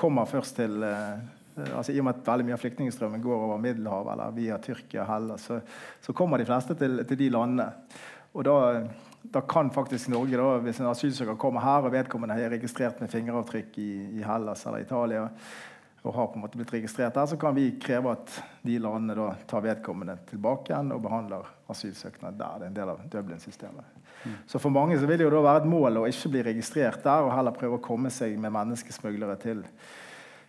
kommer 0.00 0.24
først 0.32 0.56
til 0.56 0.80
Eh, 0.80 1.35
altså 1.56 1.92
I 1.92 2.00
og 2.00 2.06
med 2.06 2.18
at 2.18 2.28
veldig 2.28 2.46
mye 2.48 2.56
av 2.56 2.62
flyktningstrømmen 2.62 3.22
går 3.24 3.44
over 3.48 3.60
Middelhavet 3.62 4.12
eller 4.12 4.36
via 4.36 4.58
Tyrkia 4.62 5.06
Hellas, 5.08 5.46
så, 5.48 5.60
så, 6.04 6.14
kommer 6.16 6.38
de 6.38 6.48
fleste 6.48 6.76
til, 6.76 7.00
til 7.08 7.20
de 7.20 7.30
landene. 7.32 7.70
Og 8.36 8.44
da, 8.44 8.56
da, 9.22 9.40
kan 9.48 9.70
faktisk 9.72 10.10
Norge, 10.12 10.36
da, 10.36 10.58
hvis 10.66 10.82
en 10.82 10.90
asylsøker 10.90 11.38
kommer 11.40 11.64
her 11.64 11.88
og 11.88 11.94
vedkommende 11.94 12.36
er 12.36 12.52
registrert 12.52 13.00
med 13.00 13.12
fingeravtrykk 13.12 13.80
i, 13.80 13.90
i, 14.18 14.22
Hellas 14.26 14.66
eller 14.66 14.84
Italia, 14.84 15.24
og 16.06 16.14
har 16.14 16.28
på 16.30 16.38
en 16.38 16.44
måte 16.44 16.58
blitt 16.60 16.70
registrert 16.76 17.16
der, 17.16 17.26
så 17.26 17.38
kan 17.40 17.56
vi 17.56 17.70
kreve 17.82 18.12
at 18.14 18.36
de 18.62 18.76
landene 18.78 19.16
da 19.18 19.32
tar 19.50 19.64
vedkommende 19.64 20.14
tilbake 20.28 20.70
igjen 20.70 20.92
og 20.94 21.00
behandler 21.02 21.48
asylsøknad 21.72 22.36
der. 22.38 22.60
Det 22.60 22.66
er 22.66 22.70
en 22.70 22.76
del 22.76 22.92
av 22.92 23.00
Dublin-systemet. 23.10 23.96
Mm. 24.22 24.36
Så 24.46 24.60
for 24.62 24.70
mange 24.70 25.00
så 25.00 25.08
vil 25.08 25.18
det 25.18 25.26
jo 25.26 25.32
da 25.34 25.42
være 25.42 25.64
et 25.64 25.70
mål 25.72 25.98
å 25.98 26.06
ikke 26.06 26.30
bli 26.36 26.44
registrert 26.46 27.02
der, 27.02 27.26
og 27.26 27.34
heller 27.34 27.56
prøve 27.56 27.80
å 27.80 27.82
komme 27.82 28.12
seg 28.14 28.36
med 28.38 28.54
menneskesmuglere 28.54 29.34
til 29.42 29.64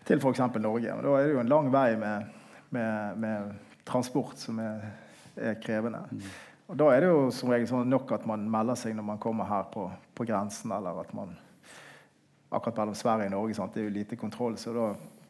til 0.08 0.22
f.eks. 0.22 0.43
Norge. 0.64 0.93
Og 0.93 1.03
da 1.03 1.16
er 1.18 1.28
det 1.28 1.34
jo 1.36 1.41
en 1.43 1.51
lang 1.51 1.72
vei 1.74 1.89
med, 1.99 2.30
med, 2.76 3.18
med 3.24 3.51
transport 3.88 4.39
som 4.39 4.60
er, 4.64 4.86
er 5.36 5.60
krevende. 5.64 6.03
Mm. 6.12 6.30
Og 6.68 6.80
Da 6.80 6.88
er 6.91 7.03
det 7.03 7.12
jo 7.12 7.28
som 7.32 7.51
regel 7.51 7.68
sånn 7.70 7.91
nok 7.91 8.12
at 8.16 8.26
man 8.28 8.47
melder 8.51 8.76
seg 8.80 8.95
når 8.95 9.05
man 9.08 9.20
kommer 9.24 9.47
her 9.47 9.68
på, 9.72 9.86
på 10.16 10.28
grensen, 10.28 10.74
eller 10.76 11.03
at 11.03 11.14
man 11.18 11.36
Akkurat 12.47 12.78
mellom 12.80 12.95
Sverige 12.95 13.28
og 13.28 13.34
Norge 13.34 13.55
sant? 13.58 13.74
det 13.76 13.82
er 13.82 13.89
jo 13.89 13.91
lite 13.91 14.16
kontroll, 14.16 14.53
så 14.55 14.72
da 14.72 14.86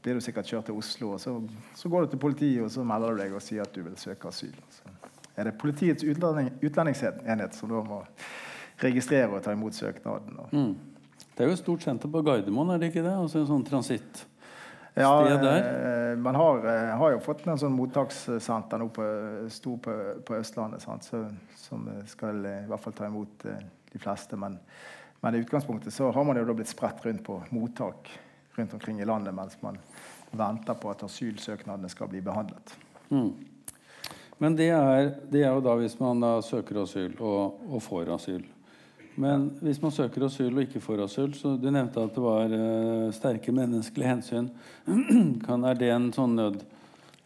blir 0.05 0.19
du 0.19 0.21
sikkert 0.21 0.45
kjørt 0.45 0.67
til 0.69 0.75
Oslo. 0.77 1.15
og 1.15 1.19
så, 1.19 1.31
så, 1.73 1.89
går 1.89 2.05
du 2.05 2.11
til 2.11 2.19
politiet 2.21 2.61
og 2.61 2.69
så 2.69 2.83
melder 2.85 3.15
du 3.15 3.21
deg 3.23 3.33
og 3.33 3.41
sier 3.41 3.63
at 3.65 3.73
du 3.73 3.81
vil 3.81 3.95
søke 3.97 4.29
asyl. 4.29 4.53
Så 4.69 4.93
er 5.33 5.49
det 5.49 5.55
Politiets 5.57 6.05
utlending, 6.05 6.51
utlendingsenhet 6.61 7.57
som 7.57 7.73
da 7.73 7.81
må 7.85 8.03
registrere 8.83 9.33
og 9.33 9.41
ta 9.41 9.55
imot 9.57 9.73
søknaden. 9.73 10.37
Mm. 10.51 10.77
Det 11.33 11.45
er 11.45 11.49
jo 11.49 11.57
et 11.57 11.63
stort 11.63 11.89
senter 11.89 12.13
på 12.13 12.21
Gardermoen, 12.21 12.75
er 12.75 12.81
det 12.81 12.91
ikke 12.91 13.05
det? 13.05 13.15
Altså 13.17 13.41
en 13.41 13.49
sånn 13.49 13.65
transitt? 13.65 14.27
Ja, 14.99 15.27
eh, 15.29 16.17
man 16.17 16.35
har, 16.35 16.57
eh, 16.57 16.97
har, 16.97 17.11
jo 17.11 17.19
fått 17.21 17.43
en 17.45 17.59
sånn 17.61 17.75
mottakssenter 17.77 18.81
nå 18.81 18.87
på, 18.89 19.03
stor 19.53 19.75
på, 19.85 19.95
på 20.25 20.37
Østlandet 20.39 20.81
så, 20.81 21.19
som 21.53 21.83
skal 22.09 22.39
i 22.41 22.55
hvert 22.65 22.81
fall 22.81 22.95
ta 22.97 23.05
imot 23.05 23.45
eh, 23.45 23.59
de 23.91 24.01
fleste. 24.01 24.39
Men, 24.41 24.57
men, 25.21 25.37
i 25.37 25.43
utgangspunktet 25.45 25.93
så 25.93 26.09
har 26.11 26.25
man 26.25 26.39
jo 26.41 26.47
da 26.49 26.55
blitt 26.57 26.73
spredt 26.73 27.05
rundt 27.05 27.21
på 27.27 27.37
mottak 27.53 28.09
rundt 28.57 28.73
omkring 28.73 29.01
i 29.01 29.05
landet 29.05 29.37
mens 29.37 29.53
man 29.61 29.77
venter 30.31 30.73
på 30.73 30.89
at 30.89 31.05
asylsøknadene 31.05 31.93
skal 31.93 32.09
bli 32.09 32.23
behandlet. 32.25 32.73
Mm. 33.13 33.29
Men 34.41 34.57
det 34.57 34.71
er, 34.73 35.11
det 35.29 35.43
er, 35.43 35.53
jo 35.53 35.61
da 35.65 35.77
hvis 35.77 35.99
man 36.01 36.25
da 36.25 36.39
søker 36.45 36.81
asyl 36.81 37.13
og, 37.19 37.61
og, 37.69 37.77
får 37.85 38.15
asyl. 38.17 38.41
Men 39.17 39.47
hvis 39.65 39.79
man 39.81 39.93
søker 39.93 40.27
asyl 40.27 40.51
og 40.51 40.63
ikke 40.67 40.81
får 40.83 41.03
asyl 41.07 41.31
så 41.37 41.55
Du 41.57 41.69
nevnte 41.73 42.03
at 42.05 42.13
det 42.13 42.23
var 42.23 42.51
uh, 42.53 43.07
sterke 43.15 43.53
menneskelige 43.55 44.11
hensyn. 44.11 44.49
kan, 45.45 45.65
er 45.65 45.79
det 45.79 45.89
en 45.93 46.11
sånn 46.13 46.35
nød 46.37 46.59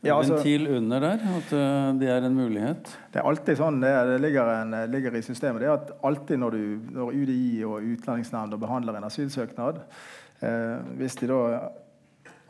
ja, 0.01 0.15
altså, 0.15 0.39
ventil 0.39 0.69
under 0.77 1.03
der? 1.03 1.25
At 1.37 1.51
uh, 1.53 1.91
det 1.99 2.07
er 2.09 2.25
en 2.25 2.37
mulighet? 2.37 2.93
Det 3.11 3.19
er 3.21 3.27
alltid 3.27 3.59
sånn 3.59 3.83
det, 3.83 3.91
det 4.07 4.17
ligger, 4.23 4.53
en, 4.61 4.77
ligger, 4.93 5.19
i 5.19 5.23
systemet. 5.25 5.61
Det 5.61 5.69
er 5.69 5.75
at 5.75 5.91
alltid 6.07 6.41
når, 6.41 6.57
du, 6.57 6.89
når 6.95 7.19
UDI 7.19 7.61
og 7.67 7.91
Utlendingsnemnda 7.91 8.59
behandler 8.61 8.97
en 8.97 9.09
asylsøknad, 9.11 9.83
uh, 10.41 10.77
hvis 10.97 11.19
de 11.19 11.29
da 11.29 11.41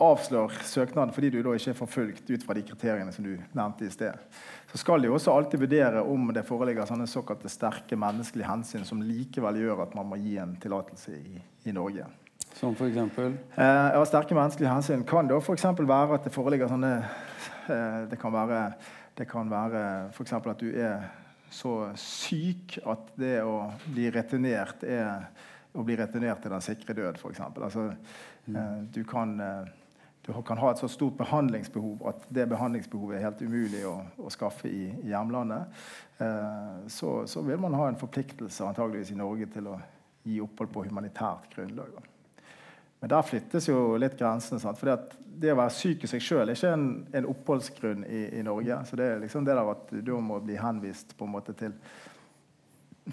avslår 0.01 0.55
søknaden 0.67 1.13
fordi 1.15 1.29
du 1.33 1.41
da 1.45 1.53
ikke 1.55 1.71
er 1.73 1.77
forfulgt 1.77 2.31
ut 2.31 2.45
fra 2.45 2.55
de 2.57 2.63
kriteriene 2.65 3.13
som 3.13 3.25
du 3.25 3.35
nevnte 3.57 3.85
i 3.85 3.93
sted, 3.93 4.17
så 4.71 4.79
skal 4.79 5.03
de 5.03 5.11
også 5.11 5.33
alltid 5.33 5.61
vurdere 5.61 6.01
om 6.07 6.31
det 6.33 6.45
foreligger 6.47 6.87
sånne 6.89 7.07
såkalte 7.09 7.51
sterke 7.51 7.97
menneskelige 7.99 8.49
hensyn 8.49 8.87
som 8.87 9.03
likevel 9.05 9.61
gjør 9.61 9.85
at 9.85 9.95
man 9.97 10.09
må 10.09 10.19
gi 10.21 10.37
en 10.41 10.55
tillatelse 10.61 11.15
i, 11.17 11.41
i, 11.65 11.75
Norge. 11.75 12.07
Som 12.57 12.75
eksempel? 12.75 13.35
Eh, 13.55 13.87
ja, 13.95 14.01
sterke 14.07 14.37
menneskelige 14.37 14.71
hensyn 14.73 15.05
kan 15.07 15.29
da 15.29 15.39
f.eks. 15.39 15.67
være 15.79 16.17
at 16.17 16.27
det 16.27 16.33
foreligger 16.35 16.71
sånne 16.71 16.91
eh, 16.97 18.01
Det 18.11 18.19
kan 18.21 18.33
være, 18.33 18.63
det 19.17 19.27
kan 19.29 19.51
være 19.51 19.85
f.eks. 20.11 20.35
at 20.41 20.63
du 20.63 20.69
er 20.71 21.09
så 21.51 21.91
syk 21.99 22.77
at 22.87 23.11
det 23.19 23.41
å 23.43 23.65
bli 23.91 24.07
returnert 24.13 24.85
er 24.87 25.27
å 25.71 25.83
bli 25.87 25.95
returnert 25.99 26.41
til 26.43 26.51
den 26.51 26.63
sikre 26.63 26.95
død, 26.95 27.19
f.eks. 27.19 27.41
Altså, 27.51 27.85
mm. 28.47 28.55
eh, 28.55 28.79
du 28.91 29.01
kan 29.07 29.35
eh, 29.39 29.69
du 30.25 30.33
kan 30.45 30.59
ha 30.61 30.71
et 30.71 30.77
så 30.77 30.87
stort 30.91 31.17
behandlingsbehov 31.17 32.03
at 32.11 32.27
det 32.29 32.45
behandlingsbehovet 32.51 33.17
er 33.17 33.25
helt 33.25 33.41
umulig 33.41 33.81
å, 33.89 33.95
å 34.21 34.29
skaffe 34.33 34.69
i, 34.69 34.83
i 35.01 35.09
hjemlandet, 35.09 35.81
eh, 36.21 36.75
så, 36.93 37.23
så, 37.27 37.41
vil 37.45 37.57
man 37.61 37.73
ha 37.79 37.87
en 37.89 37.97
forpliktelse 37.97 38.67
antageligvis 38.67 39.15
i 39.15 39.17
Norge 39.17 39.49
til 39.55 39.71
å 39.71 39.79
gi 40.23 40.37
opphold 40.43 40.69
på 40.73 40.85
humanitært 40.85 41.55
grunnlag. 41.55 41.97
Men 43.01 43.09
der 43.09 43.25
flyttes 43.25 43.65
jo 43.65 43.95
litt 43.97 44.13
grensene. 44.19 44.75
For 44.77 45.07
det 45.41 45.55
å 45.55 45.57
være 45.57 45.73
syk 45.73 46.05
i 46.05 46.09
seg 46.11 46.21
sjøl 46.21 46.43
er 46.43 46.53
ikke 46.53 46.73
en, 46.75 46.85
en 47.17 47.27
oppholdsgrunn 47.31 48.05
i, 48.05 48.21
i, 48.37 48.43
Norge. 48.45 48.77
Så 48.85 48.99
det 48.99 49.07
er 49.09 49.23
liksom 49.23 49.47
det 49.47 49.55
der 49.57 49.71
at 49.73 49.89
du 50.05 50.13
må 50.21 50.37
bli 50.45 50.59
henvist 50.61 51.15
på 51.17 51.25
en 51.25 51.33
måte 51.33 51.57
til, 51.57 51.73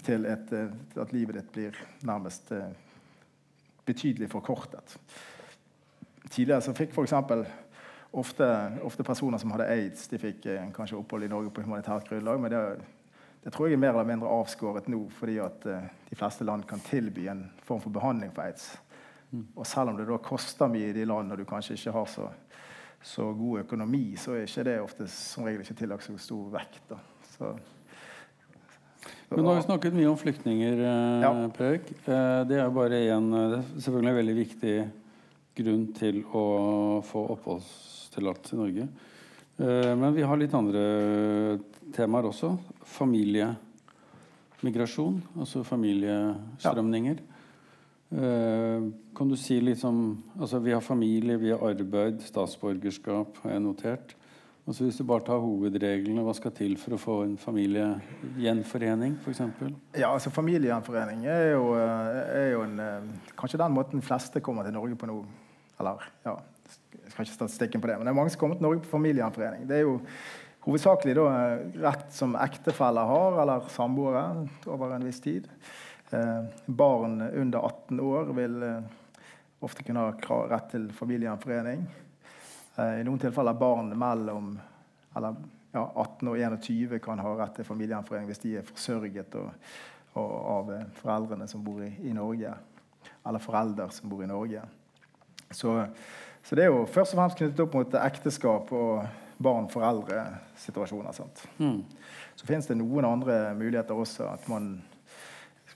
til 0.05 0.29
et, 0.29 0.53
at 0.93 1.15
livet 1.15 1.39
ditt 1.39 1.49
blir 1.55 1.81
nærmest 2.05 2.53
eh, 2.53 2.69
betydelig 3.89 4.29
forkortet. 4.29 4.93
Tidligere 6.29 6.61
så 6.61 6.75
fikk 6.77 6.93
f.eks. 6.93 7.13
Ofte, 8.11 8.45
ofte 8.81 9.05
personer 9.05 9.37
som 9.37 9.51
hadde 9.53 9.67
aids, 9.69 10.07
de 10.09 10.17
fikk 10.17 10.47
eh, 10.49 10.69
kanskje 10.73 10.97
opphold 10.97 11.27
i 11.27 11.29
Norge 11.29 11.51
på 11.53 11.61
humanitært 11.61 12.07
grunnlag. 12.09 12.39
Men 12.41 12.53
det, 12.53 12.61
det, 13.43 13.51
tror 13.53 13.69
jeg 13.69 13.77
er 13.77 13.81
mer 13.83 13.93
eller 13.93 14.07
mindre 14.09 14.31
avskåret 14.33 14.89
nå, 14.89 15.03
fordi 15.19 15.37
at 15.43 15.65
eh, 15.69 15.89
de 16.09 16.17
fleste 16.17 16.47
land 16.47 16.65
kan 16.69 16.81
tilby 16.81 17.27
en 17.29 17.43
form 17.65 17.83
for 17.83 17.93
behandling 17.93 18.33
for 18.33 18.47
aids. 18.47 18.71
Mm. 19.29 19.43
Og 19.53 19.67
selv 19.69 19.93
om 19.93 19.99
det 19.99 20.07
da 20.09 20.17
koster 20.25 20.71
mye 20.73 20.89
i 20.89 20.95
de 20.95 21.05
landene 21.05 21.37
og 21.37 21.43
du 21.43 21.49
kanskje 21.49 21.77
ikke 21.77 21.93
har 21.99 22.07
så, 22.09 22.31
så 23.11 23.27
god 23.37 23.65
økonomi, 23.67 24.05
så 24.17 24.39
er 24.39 24.47
ikke 24.47 24.65
det 24.71 24.79
ofte 24.81 25.09
som 25.13 25.45
regel 25.45 25.61
ikke 25.61 25.77
tillagt 25.83 26.07
så 26.07 26.17
stor 26.17 26.47
vekt. 26.55 26.81
Da. 26.89 26.97
Så, 27.35 27.51
men 29.29 29.45
nå 29.45 29.51
har 29.51 29.59
vi 29.59 29.67
snakket 29.67 29.93
mye 29.93 30.09
om 30.09 30.17
flyktninger, 30.17 30.81
eh, 30.81 31.27
ja. 31.27 31.35
Preik. 31.53 31.93
Eh, 32.09 32.39
det 32.49 32.57
er 32.57 32.65
jo 32.65 32.73
bare 32.73 33.03
én 33.13 33.29
selvfølgelig 33.77 34.15
en 34.15 34.19
veldig 34.23 34.35
viktig 34.39 34.73
grunn 35.59 35.93
til 35.95 36.23
å 36.25 37.01
få 37.05 37.27
oppholdstillatelse 37.35 38.55
i 38.55 38.59
Norge. 38.59 38.87
Eh, 39.59 39.95
men 39.99 40.13
vi 40.15 40.23
har 40.23 40.37
litt 40.39 40.53
andre 40.55 41.59
temaer 41.95 42.25
også. 42.29 42.57
Familiemigrasjon, 42.97 45.23
altså 45.39 45.63
familiestrømninger. 45.67 47.17
Ja. 47.19 47.23
Eh, 48.09 48.81
kan 49.13 49.29
du 49.29 49.35
si 49.37 49.61
litt 49.61 49.83
om 49.85 50.17
altså 50.39 50.57
Vi 50.65 50.73
har 50.73 50.81
familie, 50.81 51.37
vi 51.37 51.51
har 51.53 51.61
arbeid, 51.61 52.21
statsborgerskap, 52.25 53.37
har 53.43 53.51
jeg 53.51 53.61
notert. 53.61 54.15
Altså 54.69 54.85
hvis 54.85 54.97
du 54.97 55.03
bare 55.03 55.25
tar 55.25 55.39
hovedreglene, 55.41 56.21
Hva 56.21 56.33
skal 56.37 56.53
til 56.53 56.75
for 56.77 56.93
å 56.93 57.01
få 57.01 57.13
en 57.25 57.37
familiegjenforening? 57.41 59.15
For 59.23 59.33
eksempel? 59.33 59.73
ja, 59.97 60.11
altså 60.13 60.29
Familiegjenforening 60.29 61.25
er 61.25 61.51
jo, 61.51 61.73
er 61.73 62.51
jo 62.53 62.61
en, 62.63 62.79
eh, 62.79 63.31
kanskje 63.37 63.61
den 63.61 63.73
måten 63.73 64.01
fleste 64.01 64.41
kommer 64.41 64.63
til 64.63 64.73
Norge 64.73 64.95
på 64.95 65.09
nå. 65.09 65.23
Eller, 65.79 66.05
ja, 66.25 66.35
jeg 66.91 67.11
skal 67.13 67.25
ikke 67.25 67.37
statistikken 67.37 67.81
på 67.81 67.89
det, 67.89 67.97
men 67.97 68.07
det 68.07 68.11
er 68.11 68.19
mange 68.19 68.33
som 68.33 68.41
kommer 68.41 68.59
til 68.59 68.67
Norge 68.67 68.83
på 68.83 68.93
familiegjenforening. 68.93 69.67
Det 69.69 69.77
er 69.77 69.85
jo 69.85 69.99
hovedsakelig 70.65 71.15
da, 71.17 71.27
rett 71.85 72.09
som 72.13 72.35
ektefeller 72.35 73.07
har, 73.07 73.37
eller 73.43 73.69
samboere, 73.73 74.23
over 74.67 74.95
en 74.95 75.07
viss 75.07 75.21
tid. 75.23 75.47
Eh, 76.11 76.41
barn 76.65 77.21
under 77.21 77.59
18 77.59 78.01
år 78.03 78.33
vil 78.35 78.63
eh, 78.65 78.97
ofte 79.65 79.85
kunne 79.87 80.03
ha 80.03 80.41
rett 80.51 80.71
til 80.73 80.89
familiegjenforening. 80.95 81.85
Eh, 82.75 82.99
I 82.99 83.05
noen 83.07 83.21
tilfeller 83.21 83.57
barn 83.59 83.93
mellom 83.99 84.57
eller, 85.17 85.37
ja, 85.73 85.83
18 85.85 86.31
og 86.31 86.37
21 86.37 86.99
kan 87.03 87.21
ha 87.23 87.35
rett 87.39 87.59
til 87.59 87.67
familiegjenforening 87.67 88.29
hvis 88.29 88.43
de 88.43 88.57
er 88.59 88.67
forsørget 88.67 89.37
og, 89.39 89.71
og 90.19 90.35
av 90.57 90.73
eh, 90.75 90.85
foreldrene 90.99 91.47
som 91.49 91.63
bor 91.65 91.81
i, 91.85 91.91
i 92.09 92.13
Norge. 92.15 92.53
Eller 93.27 93.43
foreldre 93.43 93.89
som 93.93 94.11
bor 94.11 94.23
i 94.23 94.29
Norge. 94.29 94.63
Så, 95.51 95.73
så, 96.43 96.55
det 96.55 96.65
er 96.65 96.71
jo 96.73 96.85
først 96.85 97.15
og 97.15 97.21
fremst 97.21 97.39
knyttet 97.39 97.63
opp 97.65 97.75
mot 97.77 97.97
ekteskap 98.03 98.71
og 98.75 99.39
barn-foreldre-situasjoner. 99.39 101.19
Mm. 101.57 101.83
Så 102.35 102.47
finnes 102.47 102.67
det 102.67 102.77
noen 102.77 103.07
andre 103.07 103.41
muligheter 103.57 103.97
også. 103.97 104.29
at 104.33 104.47
man 104.51 104.77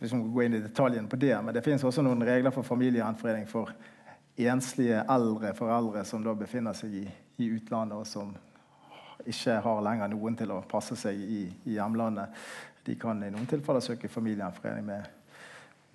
hvis 0.04 0.12
man 0.12 0.34
gå 0.34 0.42
inn 0.44 0.54
i 0.58 0.60
detaljen 0.60 1.08
på 1.08 1.16
det, 1.16 1.42
Men 1.42 1.54
det 1.54 1.62
finnes 1.64 1.84
også 1.84 2.02
noen 2.02 2.26
regler 2.28 2.52
for 2.52 2.64
familiegjenforening 2.68 3.46
for 3.48 3.70
enslige 4.36 5.04
eldre 5.10 5.54
foreldre 5.54 6.04
som 6.06 6.24
da 6.26 6.34
befinner 6.36 6.74
seg 6.74 6.94
i, 6.94 7.04
i, 7.38 7.48
utlandet, 7.54 7.98
og 7.98 8.08
som 8.08 8.34
ikke 9.26 9.62
har 9.64 9.82
lenger 9.86 10.12
noen 10.12 10.36
til 10.36 10.52
å 10.52 10.60
passe 10.68 10.98
seg 11.00 11.16
i, 11.16 11.46
i 11.66 11.78
hjemlandet. 11.78 12.36
De 12.84 12.98
kan 13.00 13.24
i 13.24 13.32
noen 13.32 13.48
tilfeller 13.48 13.80
søke 13.80 14.12
familiegjenforening 14.12 14.90
med 14.90 15.08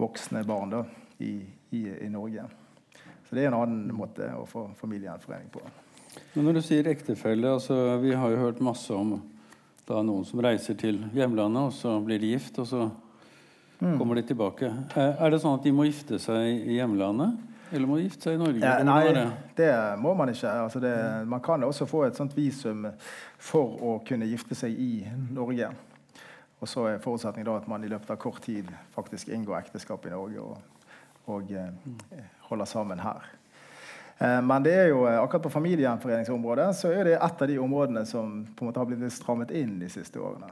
voksne 0.00 0.44
barn 0.48 0.72
da, 0.72 0.84
i, 1.20 1.34
i 1.74 2.08
Norge. 2.08 2.46
Så 3.28 3.36
det 3.36 3.44
er 3.44 3.50
en 3.50 3.58
annen 3.58 3.92
måte 3.92 4.24
å 4.32 4.46
få 4.48 4.70
familiegjenforening 4.80 5.50
på. 5.52 5.60
Men 6.32 6.48
når 6.48 6.58
du 6.58 6.62
sier 6.64 6.88
ektefelle, 6.88 7.50
altså, 7.58 7.98
Vi 8.00 8.14
har 8.16 8.30
jo 8.32 8.40
hørt 8.40 8.62
masse 8.64 8.94
om 8.94 9.18
da 9.88 10.00
noen 10.04 10.24
som 10.24 10.40
reiser 10.44 10.76
til 10.76 11.02
hjemlandet, 11.16 11.68
og 11.68 11.72
så 11.72 11.94
blir 12.04 12.20
de 12.20 12.32
gift, 12.34 12.58
og 12.60 12.66
så 12.68 12.80
mm. 13.80 13.98
kommer 13.98 14.18
de 14.18 14.24
tilbake. 14.28 14.68
Er 14.96 15.30
det 15.32 15.40
sånn 15.40 15.56
at 15.56 15.64
de 15.64 15.72
må 15.72 15.86
gifte 15.88 16.18
seg 16.20 16.68
i 16.68 16.76
hjemlandet? 16.76 17.36
Eller 17.72 17.88
må 17.88 17.98
de 17.98 18.06
gifte 18.06 18.28
seg 18.28 18.38
i 18.38 18.40
Norge? 18.40 18.62
Ja, 18.64 18.78
nei, 18.84 19.12
det? 19.12 19.24
det? 19.56 19.72
må 20.00 20.14
man 20.16 20.32
ikke. 20.32 20.52
Altså 20.64 20.80
det, 20.80 20.94
man 21.28 21.44
kan 21.44 21.64
også 21.64 21.88
få 21.88 22.06
et 22.06 22.16
sånt 22.16 22.36
visum 22.36 22.86
for 23.36 23.76
å 23.84 23.98
kunne 24.08 24.28
gifte 24.28 24.56
seg 24.56 24.76
i 24.76 24.92
Norge. 25.36 25.68
Og 26.58 26.68
så 26.68 26.88
er 26.90 27.02
forutsetningen 27.02 27.48
da 27.48 27.58
at 27.60 27.68
man 27.70 27.84
i 27.84 27.90
løpet 27.92 28.10
av 28.12 28.20
kort 28.20 28.40
tid 28.44 28.68
faktisk 28.96 29.30
inngår 29.32 29.60
ekteskap 29.60 30.08
i 30.08 30.12
Norge. 30.16 30.42
og 30.42 30.77
og 31.28 31.52
holde 31.52 32.24
holder 32.48 32.68
sammen 32.68 33.00
her. 33.02 33.28
Eh, 34.18 34.40
men 34.42 34.62
det 34.62 34.74
er 34.74 34.88
jo, 34.90 35.04
eh, 35.06 35.20
akkurat 35.20 35.42
på 35.42 35.52
familiegjenforeningsområdet 35.54 36.70
så 36.76 36.90
er 36.92 37.04
det 37.04 37.18
et 37.18 37.42
av 37.42 37.48
de 37.48 37.58
områdene 37.62 38.06
som 38.06 38.40
på 38.56 38.64
en 38.64 38.70
måte 38.70 38.82
har 38.82 38.88
blitt 38.90 39.14
strammet 39.14 39.52
inn 39.54 39.78
de 39.78 39.90
siste 39.92 40.18
årene. 40.18 40.50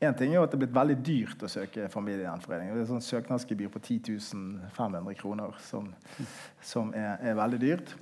En 0.00 0.14
ting 0.14 0.34
er 0.34 0.36
jo 0.36 0.44
at 0.44 0.52
det 0.52 0.58
er 0.58 0.66
blitt 0.66 0.76
veldig 0.76 0.96
dyrt 1.00 1.42
å 1.42 1.48
søke 1.48 1.88
familiegjenforening. 1.88 2.74
Det 2.74 2.82
er 2.82 2.90
sånn 2.90 3.04
søknadsgebyr 3.04 3.70
på 3.72 3.80
10 3.80 4.18
500 4.76 5.16
kroner, 5.16 5.56
som, 5.64 5.88
som 6.60 6.92
er, 6.92 7.16
er, 7.22 7.38
veldig 7.38 7.60
dyrt. 7.62 7.94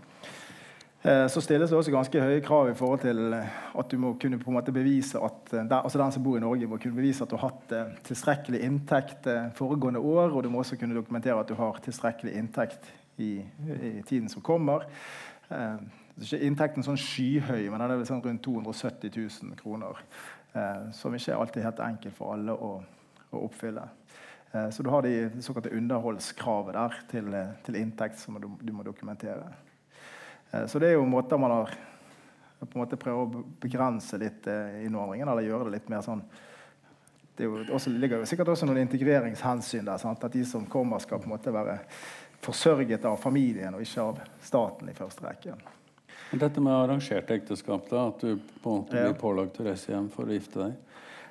Eh, 1.05 1.27
så 1.29 1.41
stilles 1.45 1.69
det 1.69 1.77
også 1.77 1.93
ganske 1.93 2.21
høye 2.21 2.41
krav 2.41 2.71
i 2.71 2.77
forhold 2.77 3.03
til 3.03 3.35
eh, 3.37 3.57
at 3.77 3.91
du 3.93 3.99
må 4.01 4.15
kunne 4.17 4.39
på 4.41 4.49
en 4.49 4.55
måte 4.57 4.73
bevise 4.73 5.21
at 5.21 5.51
eh, 5.53 5.67
altså 5.77 5.99
den 6.01 6.13
som 6.15 6.23
bor 6.25 6.39
i 6.39 6.41
Norge, 6.41 6.69
må 6.71 6.79
kunne 6.81 6.97
bevise 6.97 7.27
at 7.27 7.29
du 7.29 7.37
har 7.37 7.51
hatt 7.51 7.75
tilstrekkelig 8.07 8.63
inntekt 8.65 9.29
foregående 9.59 10.01
år, 10.01 10.33
og 10.33 10.43
du 10.43 10.49
må 10.49 10.63
også 10.63 10.79
kunne 10.81 10.97
dokumentere 10.97 11.37
at 11.37 11.51
du 11.51 11.59
har 11.59 11.81
tilstrekkelig 11.85 12.33
inntekt 12.41 12.89
i, 13.21 13.35
i 13.45 13.91
tiden 14.09 14.31
som 14.33 14.41
kommer. 14.43 14.87
Eh, 15.53 15.85
ikke 16.25 16.41
inntekten 16.47 16.87
sånn 16.87 16.97
skyhøy, 16.97 17.69
men 17.69 17.85
den 17.85 17.93
er 17.99 18.09
sånn 18.09 18.25
rundt 18.25 18.45
270 18.47 19.13
000 19.13 19.61
kroner. 19.61 20.01
Som 20.95 21.17
ikke 21.17 21.33
er 21.35 21.41
alltid 21.43 21.65
helt 21.67 21.81
enkelt 21.83 22.15
for 22.15 22.37
alle 22.37 22.55
å, 22.55 22.69
å 23.35 23.41
oppfylle. 23.49 23.83
Så 24.71 24.85
du 24.87 24.91
har 24.93 25.03
de 25.03 25.43
såkalte 25.43 25.73
underholdskravet 25.75 26.79
der 26.79 27.01
til, 27.11 27.35
til 27.67 27.81
inntekt 27.81 28.23
som 28.23 28.39
du, 28.39 28.47
du 28.63 28.71
må 28.71 28.87
dokumentere. 28.87 29.51
Eh, 30.51 30.67
så 30.71 30.81
det 30.83 30.93
er 30.93 30.99
jo 30.99 31.07
måter 31.09 31.41
man 31.41 31.55
har 31.59 31.77
på 32.65 32.79
en 32.79 32.85
måte 32.85 32.97
prøver 32.97 33.25
å 33.25 33.45
begrense 33.61 34.19
litt 34.21 34.47
eh, 34.49 34.85
innvandringen, 34.87 35.29
eller 35.29 35.47
gjøre 35.47 35.69
det 35.69 35.79
litt 35.79 35.93
mer 35.93 36.05
sånn 36.05 36.23
det, 37.37 37.49
også, 37.49 37.91
ligger 37.91 38.23
jo 38.23 38.29
sikkert 38.31 38.53
også 38.53 38.67
noen 38.69 38.85
integreringshensyn 38.85 39.87
der. 39.89 39.99
Sant? 39.99 40.23
At 40.23 40.33
de 40.33 40.45
som 40.47 40.67
kommer, 40.71 41.03
skal 41.03 41.19
på 41.19 41.27
en 41.27 41.35
måte 41.35 41.55
være 41.55 41.81
forsørget 42.45 43.09
av 43.11 43.17
familien 43.19 43.75
og 43.75 43.83
ikke 43.83 44.05
av 44.05 44.21
staten 44.45 44.91
i 44.91 44.95
første 44.95 45.27
rekke. 45.27 45.57
Dette 46.35 46.63
med 46.63 46.75
arrangerte 46.75 47.35
ekteskap, 47.35 47.89
da, 47.91 48.09
at 48.11 48.23
du 48.23 48.39
på 48.63 48.71
en 48.71 48.85
måte 48.85 48.95
blir 48.95 49.19
pålagt 49.19 49.61
å 49.61 49.67
reise 49.67 49.93
hjem 49.93 50.09
for 50.15 50.31
å 50.31 50.35
gifte 50.35 50.63
deg. 50.63 50.77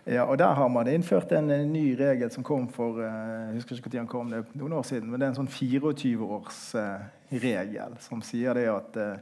Ja, 0.06 0.24
og 0.24 0.38
Der 0.38 0.54
har 0.54 0.68
man 0.68 0.88
innført 0.88 1.32
en, 1.32 1.52
eh, 1.52 1.66
ny 1.66 1.96
regel 1.96 2.32
som 2.32 2.44
kom 2.44 2.68
for 2.68 3.00
eh, 3.00 3.08
jeg 3.08 3.54
husker 3.56 3.76
ikke 3.76 3.90
hvordan 3.90 4.08
kom, 4.08 4.30
det 4.30 4.46
noen 4.54 4.74
år 4.74 4.84
siden, 4.84 5.10
men 5.10 5.20
det 5.20 5.26
er 5.26 5.30
en 5.32 5.36
sånn 5.46 5.48
24-årsregel 5.48 7.98
som 8.04 8.22
sier 8.22 8.54
det 8.54 8.68
at 8.68 8.98
eh, 9.00 9.18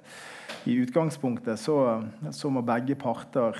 i 0.65 0.75
utgangspunktet 0.81 1.59
så, 1.59 2.01
så 2.31 2.49
må 2.49 2.61
begge 2.65 2.95
parter 2.95 3.55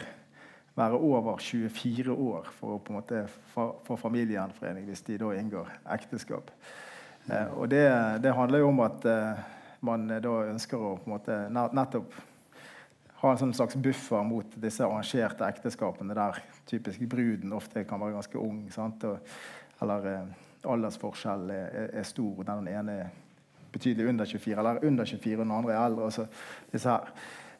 være 0.75 0.97
over 0.97 1.37
24 1.37 2.13
år 2.13 2.47
for 2.57 2.75
å 2.75 2.81
på 2.81 2.93
en 2.93 2.99
måte 3.01 3.25
få 3.53 3.97
familiegjenforening 3.99 4.87
hvis 4.87 5.03
de 5.07 5.19
da 5.21 5.33
inngår 5.37 5.69
ekteskap. 5.97 6.51
Eh, 7.29 7.47
og 7.57 7.69
det, 7.69 7.85
det 8.23 8.35
handler 8.35 8.63
jo 8.63 8.71
om 8.71 8.83
at 8.85 9.05
eh, 9.05 9.41
man 9.85 10.07
eh, 10.09 10.21
da 10.23 10.37
ønsker 10.49 10.79
å 10.79 10.95
på 10.97 11.09
en 11.09 11.17
måte 11.17 11.39
nettopp 11.51 12.15
ha 13.21 13.31
en 13.31 13.37
sånn 13.37 13.53
slags 13.53 13.77
buffer 13.77 14.23
mot 14.25 14.55
disse 14.61 14.85
arrangerte 14.85 15.45
ekteskapene 15.45 16.15
der 16.17 16.39
typisk 16.69 17.03
bruden 17.09 17.53
ofte 17.53 17.83
kan 17.85 18.01
være 18.01 18.17
ganske 18.17 18.39
ung. 18.41 18.63
Sant? 18.73 19.05
Og, 19.05 19.35
eller 19.81 20.07
eh, 20.09 20.47
aldersforskjell 20.71 21.53
er, 21.53 21.91
er, 21.91 22.07
stor. 22.07 22.41
Den 22.47 22.71
ene 22.71 22.97
er 23.03 23.13
betydelig 23.71 24.09
under 24.09 24.25
24, 24.25 24.57
eller 24.57 24.81
under 24.89 25.05
24, 25.05 25.37
og 25.37 25.45
den 25.45 25.55
andre 25.59 25.75
er 25.75 25.85
eldre. 25.85 26.09
Altså, 26.09 26.25
disse 26.73 26.89
her. 26.89 27.13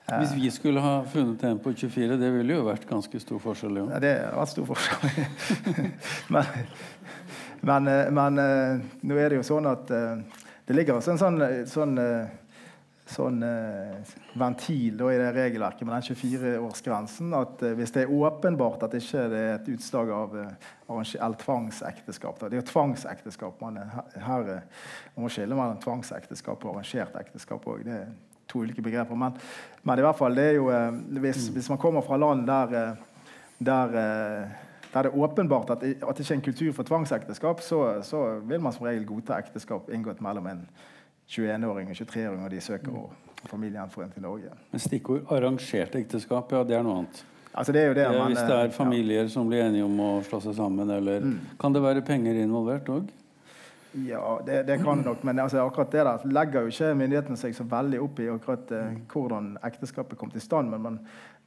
Eh, 0.10 0.18
Hvis 0.18 0.36
vi 0.36 0.50
skulle 0.50 0.82
ha 0.82 0.96
funnet 1.14 1.44
en 1.46 1.62
på 1.62 1.74
24, 1.78 2.18
det 2.18 2.34
ville 2.34 2.58
jo 2.58 2.66
vært 2.66 2.90
ganske 2.90 3.22
stor 3.22 3.42
forskjell. 3.46 3.78
Jo. 3.84 3.88
ja, 3.94 4.02
det 4.02 4.14
har 4.18 4.38
vært 4.42 4.56
stor 4.56 4.70
forskjell. 4.74 5.26
men 6.34 6.54
men, 7.62 7.88
eh, 7.88 8.08
men 8.10 8.42
eh, 8.42 8.94
nå 9.06 9.18
er 9.22 9.30
det 9.30 9.38
jo 9.38 9.46
sånn 9.46 9.70
at 9.70 9.86
det 9.86 10.74
ligger 10.74 10.98
også 10.98 11.14
en 11.14 11.20
sånn, 11.22 11.44
sånn, 11.70 12.00
sånn 13.12 13.42
eh, 13.46 14.14
ventil 14.40 14.96
da, 15.00 15.10
i 15.12 15.20
det 15.20 15.32
regelverket 15.36 15.88
med 15.88 15.96
den 15.96 16.16
24-årsgrensen 16.16 17.36
at 17.38 17.64
eh, 17.66 17.76
hvis 17.78 17.94
det 17.96 18.06
er 18.06 18.14
åpenbart 18.16 18.86
at 18.88 18.96
ikke 18.98 19.28
det 19.32 19.42
er 19.42 19.54
et 19.58 19.70
utslag 19.74 20.12
av 20.16 20.38
eh, 20.40 20.72
eller 20.92 21.38
tvangsekteskap 21.40 22.40
da. 22.40 22.50
Det 22.50 22.58
er 22.58 22.64
jo 22.64 22.72
tvangsekteskap. 22.72 23.62
Man, 23.64 23.78
er 23.80 24.26
her, 24.26 24.50
eh, 24.56 24.90
man 25.16 25.28
må 25.28 25.32
skille 25.32 25.58
mellom 25.58 25.80
tvangsekteskap 25.84 26.66
og 26.66 26.74
arrangert 26.74 27.16
ekteskap 27.22 27.68
òg. 27.68 27.86
Det 27.88 27.96
er 28.00 28.10
to 28.52 28.66
ulike 28.66 28.84
begreper. 28.84 29.16
Men, 29.16 29.38
men 29.88 30.02
i 30.02 30.06
hvert 30.08 30.20
fall, 30.20 30.36
det 30.36 30.50
er 30.50 30.60
jo 30.60 30.68
eh, 30.74 31.00
hvis, 31.24 31.48
hvis 31.56 31.72
man 31.72 31.80
kommer 31.82 32.04
fra 32.06 32.20
land 32.20 32.44
der, 32.50 32.76
eh, 32.82 33.08
der 33.60 33.98
der 34.92 35.06
det 35.06 35.12
er 35.14 35.24
åpenbart 35.24 35.70
at, 35.70 35.84
at 35.84 36.18
det 36.18 36.20
ikke 36.20 36.34
er 36.34 36.38
en 36.38 36.42
kultur 36.42 36.74
for 36.76 36.84
tvangsekteskap, 36.84 37.62
så, 37.64 38.02
så 38.04 38.40
vil 38.44 38.60
man 38.60 38.74
som 38.76 38.86
regel 38.86 39.06
godta 39.08 39.38
ekteskap 39.40 39.88
inngått 39.88 40.20
mellom 40.22 40.50
en 40.52 40.66
21-åring 41.32 41.92
og 41.92 41.96
23-åring, 41.96 42.44
og 42.46 42.52
de 42.52 42.62
søker 42.62 42.96
å 42.96 43.06
familiegjenforening 43.50 44.14
til 44.14 44.26
Norge. 44.26 44.56
Men 44.72 44.84
stikkord 44.84 45.32
arrangert 45.34 45.96
ekteskap, 45.98 46.52
ja, 46.54 46.64
det 46.68 46.78
er 46.78 46.86
noe 46.86 47.02
annet. 47.02 47.24
Altså 47.52 47.74
det 47.76 47.96
det, 47.96 48.04
Ja, 48.06 48.12
men, 48.12 48.32
hvis 48.32 48.40
det 48.40 48.56
eh, 48.56 48.66
er 48.66 48.76
familier 48.76 49.28
som 49.28 49.50
blir 49.50 49.66
enige 49.66 49.84
om 49.84 49.98
å 50.00 50.12
slå 50.24 50.40
seg 50.44 50.56
sammen, 50.56 50.90
eller 50.90 51.26
Kan 51.60 51.74
det 51.76 51.82
være 51.84 52.04
penger 52.06 52.38
involvert 52.40 52.88
òg? 52.90 53.10
Ja, 54.08 54.40
det, 54.46 54.62
det 54.70 54.78
kan 54.80 55.02
det 55.02 55.06
nok, 55.10 55.24
men 55.28 55.40
altså, 55.44 55.66
akkurat 55.66 55.92
det 55.92 56.06
der 56.08 56.28
legger 56.32 56.64
jo 56.64 56.72
ikke 56.72 56.94
myndighetene 56.96 57.40
seg 57.40 57.56
så 57.58 57.66
veldig 57.68 58.00
opp 58.00 58.22
i 58.24 58.30
akkurat 58.32 58.72
eh, 58.78 58.94
hvordan 59.12 59.58
ekteskapet 59.68 60.20
kom 60.20 60.32
til 60.32 60.44
stand. 60.44 60.72
Men 60.72 60.86
man, 60.86 61.00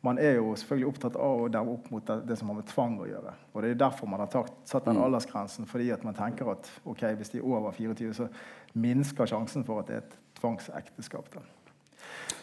man 0.05 0.19
er 0.21 0.37
jo 0.37 0.53
selvfølgelig 0.59 0.91
opptatt 0.91 1.17
av 1.17 1.43
å 1.47 1.49
demme 1.53 1.75
opp 1.79 1.89
mot 1.93 2.05
det, 2.07 2.19
det 2.29 2.37
som 2.37 2.51
har 2.51 2.59
med 2.59 2.69
tvang 2.69 2.99
å 3.01 3.09
gjøre. 3.09 3.35
Og 3.55 3.65
det 3.65 3.71
er 3.73 3.81
derfor 3.81 4.11
man 4.11 4.21
har 4.21 4.31
tatt, 4.33 4.53
satt 4.69 4.85
den 4.89 5.01
aldersgrensen, 5.01 5.69
fordi 5.71 5.89
at 5.95 6.05
man 6.05 6.17
tenker 6.19 6.51
at 6.53 6.69
ok, 6.85 7.07
hvis 7.17 7.33
de 7.33 7.41
er 7.41 7.49
over 7.49 7.73
24, 7.73 8.13
så 8.21 8.29
minsker 8.77 9.31
sjansen 9.31 9.65
for 9.65 9.81
at 9.81 9.89
det 9.89 9.97
er 9.97 10.05
et 10.05 10.17
tvangsekteskap. 10.41 11.31
Da. 11.33 11.45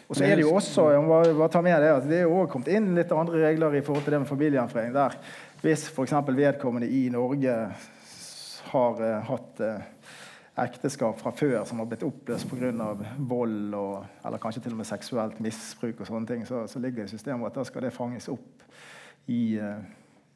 Og 0.08 0.18
så 0.18 0.26
er 0.26 0.36
det 0.36 0.44
jo 0.44 0.52
også 0.58 0.88
jeg 0.92 1.04
må 1.06 1.22
bare, 1.22 1.48
ta 1.52 1.62
med 1.64 1.78
det, 1.80 1.94
at 1.94 2.06
det 2.10 2.18
er 2.18 2.26
jo 2.26 2.34
også 2.42 2.52
kommet 2.52 2.72
inn 2.74 2.90
litt 2.98 3.14
andre 3.16 3.46
regler 3.46 3.78
i 3.78 3.84
forhold 3.86 4.04
til 4.04 4.16
det 4.16 4.22
med 4.24 4.28
familiegjenforening. 4.28 4.94
der 4.96 5.16
Hvis 5.62 5.86
f.eks. 5.88 6.18
vedkommende 6.28 6.90
i 6.90 7.06
Norge 7.14 7.54
har 8.72 9.00
uh, 9.00 9.22
hatt 9.28 9.60
eh, 9.60 9.88
ekteskap 10.60 11.16
fra 11.20 11.32
før 11.32 11.62
som 11.64 11.80
har 11.80 11.88
blitt 11.88 12.04
oppløst 12.04 12.50
pga. 12.50 12.92
vold 13.18 13.74
og, 13.74 14.04
eller 14.24 14.38
kanskje 14.38 14.62
til 14.62 14.74
og 14.74 14.82
med 14.82 14.88
seksuelt 14.88 15.40
misbruk, 15.40 16.00
og 16.00 16.06
sånne 16.06 16.28
ting, 16.28 16.46
så, 16.46 16.66
så 16.68 16.78
ligger 16.78 17.02
det 17.02 17.12
i 17.12 17.16
systemet 17.16 17.48
at 17.48 17.56
da 17.56 17.64
skal 17.64 17.86
det 17.86 17.94
fanges 17.96 18.28
opp 18.28 18.64
i, 19.26 19.56
eh, 19.56 19.84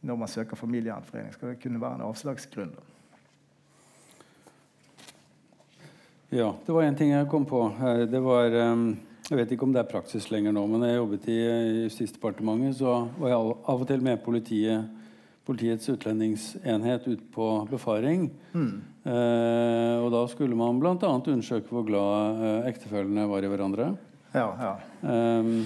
når 0.01 0.17
man 0.17 0.29
søker 0.29 0.57
familiegjenforening. 0.57 1.35
Skal 1.35 1.53
det 1.53 1.61
kunne 1.61 1.81
være 1.81 2.01
en 2.01 2.07
avslagsgrunn. 2.09 2.73
Ja, 6.33 6.55
det 6.67 6.73
var 6.73 6.83
en 6.83 6.97
ting 6.97 7.13
jeg 7.13 7.29
kom 7.31 7.45
på. 7.47 7.61
Det 8.11 8.23
var 8.23 8.51
ehm, 8.51 8.97
Jeg 9.27 9.39
vet 9.41 9.53
ikke 9.53 9.67
om 9.67 9.73
det 9.75 9.81
er 9.81 9.91
praksis 9.91 10.29
lenger 10.31 10.53
nå, 10.55 10.63
men 10.71 10.85
jeg 10.87 10.97
jobbet 10.97 11.25
i 11.29 11.39
eh, 11.43 11.85
Justisdepartementet, 11.87 12.77
så 12.79 13.09
var 13.19 13.33
jeg 13.33 13.55
av 13.67 13.81
og 13.83 13.89
til 13.89 14.03
med 14.03 14.23
politiet, 14.25 14.93
Politiets 15.47 15.87
utlendingsenhet 15.91 17.05
ut 17.07 17.21
på 17.35 17.47
befaring. 17.71 18.31
Eh, 18.55 18.96
og 19.07 20.09
da 20.11 20.23
skulle 20.31 20.59
man 20.59 20.81
bl.a. 20.83 20.97
undersøke 20.97 21.71
hvor 21.71 21.85
glad 21.87 22.41
eh, 22.43 22.71
ektefellene 22.73 23.27
var 23.31 23.45
i 23.45 23.51
hverandre. 23.53 23.93
Ja, 24.35 24.49
ja. 24.61 24.73
Ehm, 25.07 25.61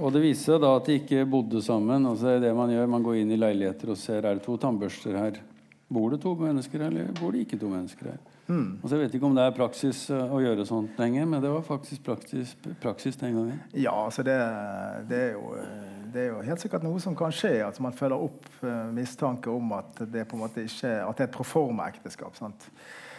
og 0.00 0.10
det 0.14 0.24
viser 0.24 0.56
seg 0.56 0.64
da 0.64 0.72
at 0.78 0.88
de 0.88 0.98
ikke 1.00 1.22
bodde 1.30 1.62
sammen. 1.62 2.06
altså 2.08 2.26
det 2.26 2.34
er 2.38 2.42
det 2.48 2.56
Man 2.56 2.72
gjør, 2.72 2.90
man 2.90 3.06
går 3.06 3.20
inn 3.20 3.30
i 3.32 3.38
leiligheter 3.38 3.92
og 3.92 4.00
ser 4.00 4.24
er 4.24 4.40
det 4.40 4.44
to 4.46 4.56
tannbørster 4.60 5.16
her. 5.16 5.40
Bor 5.90 6.10
det 6.10 6.20
to 6.22 6.34
mennesker 6.38 6.84
her, 6.84 6.90
eller 6.90 7.14
bor 7.18 7.32
det 7.34 7.46
ikke 7.46 7.58
to 7.60 7.70
mennesker 7.70 8.12
her? 8.12 8.20
Altså 8.50 8.96
jeg 8.96 9.04
vet 9.04 9.14
ikke 9.14 9.28
om 9.28 9.36
det 9.36 9.44
er 9.46 9.54
praksis 9.54 10.02
eh, 10.10 10.34
å 10.34 10.40
gjøre 10.42 10.66
sånt 10.66 10.98
lenger, 10.98 11.26
men 11.30 11.42
det 11.42 11.50
var 11.52 11.62
faktisk 11.66 12.02
praksis, 12.08 12.56
praksis 12.82 13.18
den 13.20 13.36
gangen. 13.36 13.60
Ja, 13.78 13.94
altså 13.94 14.24
det, 14.26 14.36
det, 15.10 15.20
er 15.28 15.36
jo, 15.36 15.52
det 16.12 16.22
er 16.22 16.28
jo 16.32 16.44
helt 16.44 16.62
sikkert 16.62 16.84
noe 16.86 17.00
som 17.02 17.16
kan 17.18 17.32
skje. 17.34 17.60
At 17.66 17.80
man 17.82 17.96
følger 17.96 18.26
opp 18.28 18.46
uh, 18.62 18.90
mistanke 18.94 19.50
om 19.52 19.72
at 19.76 20.02
det 20.12 20.26
på 20.28 20.38
en 20.38 20.44
måte 20.44 20.64
ikke 20.66 20.92
at 21.04 21.18
det 21.18 21.26
er 21.26 21.30
et 21.30 21.36
proforma-ekteskap. 21.36 22.38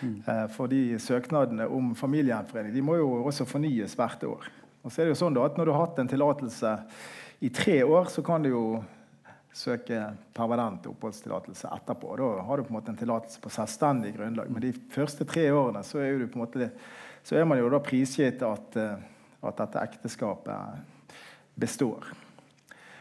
Mm. 0.02 0.16
Uh, 0.28 0.48
fordi 0.56 0.84
søknadene 1.02 1.68
om 1.70 1.94
familiegjenforening 1.98 2.76
de 2.76 2.86
må 2.86 2.98
jo 3.00 3.12
også 3.24 3.48
fornyes 3.50 3.98
hvert 3.98 4.24
år. 4.28 4.50
Og 4.82 4.90
så 4.90 5.02
er 5.02 5.10
det 5.10 5.16
jo 5.16 5.22
sånn 5.22 5.36
da 5.38 5.46
at 5.46 5.60
Når 5.60 5.68
du 5.68 5.76
har 5.76 5.86
hatt 5.86 6.02
en 6.02 6.10
tillatelse 6.10 6.74
i 7.42 7.50
tre 7.54 7.82
år, 7.84 8.10
så 8.14 8.24
kan 8.26 8.44
du 8.44 8.52
jo 8.52 8.66
søke 9.54 10.00
permanent 10.34 10.86
oppholdstillatelse 10.88 11.70
etterpå. 11.76 12.16
Da 12.18 12.30
har 12.48 12.58
du 12.58 12.64
på 12.64 12.72
en 12.72 12.78
måte 12.78 12.94
en 12.94 13.00
tillatelse 13.00 13.42
på 13.44 13.52
selvstendig 13.52 14.14
grunnlag. 14.16 14.52
Men 14.52 14.64
de 14.64 14.72
første 14.94 15.28
tre 15.28 15.50
årene 15.52 15.84
så 15.84 16.00
er, 16.00 16.14
jo 16.14 16.22
du 16.22 16.32
på 16.32 16.40
en 16.40 16.46
måte, 16.46 16.70
så 17.24 17.38
er 17.38 17.48
man 17.50 17.60
jo 17.60 17.70
da 17.72 17.82
prisgitt 17.84 18.44
at, 18.48 18.78
eh, 18.80 19.04
at 19.42 19.60
dette 19.60 19.84
ekteskapet 19.84 21.28
består. 21.60 22.08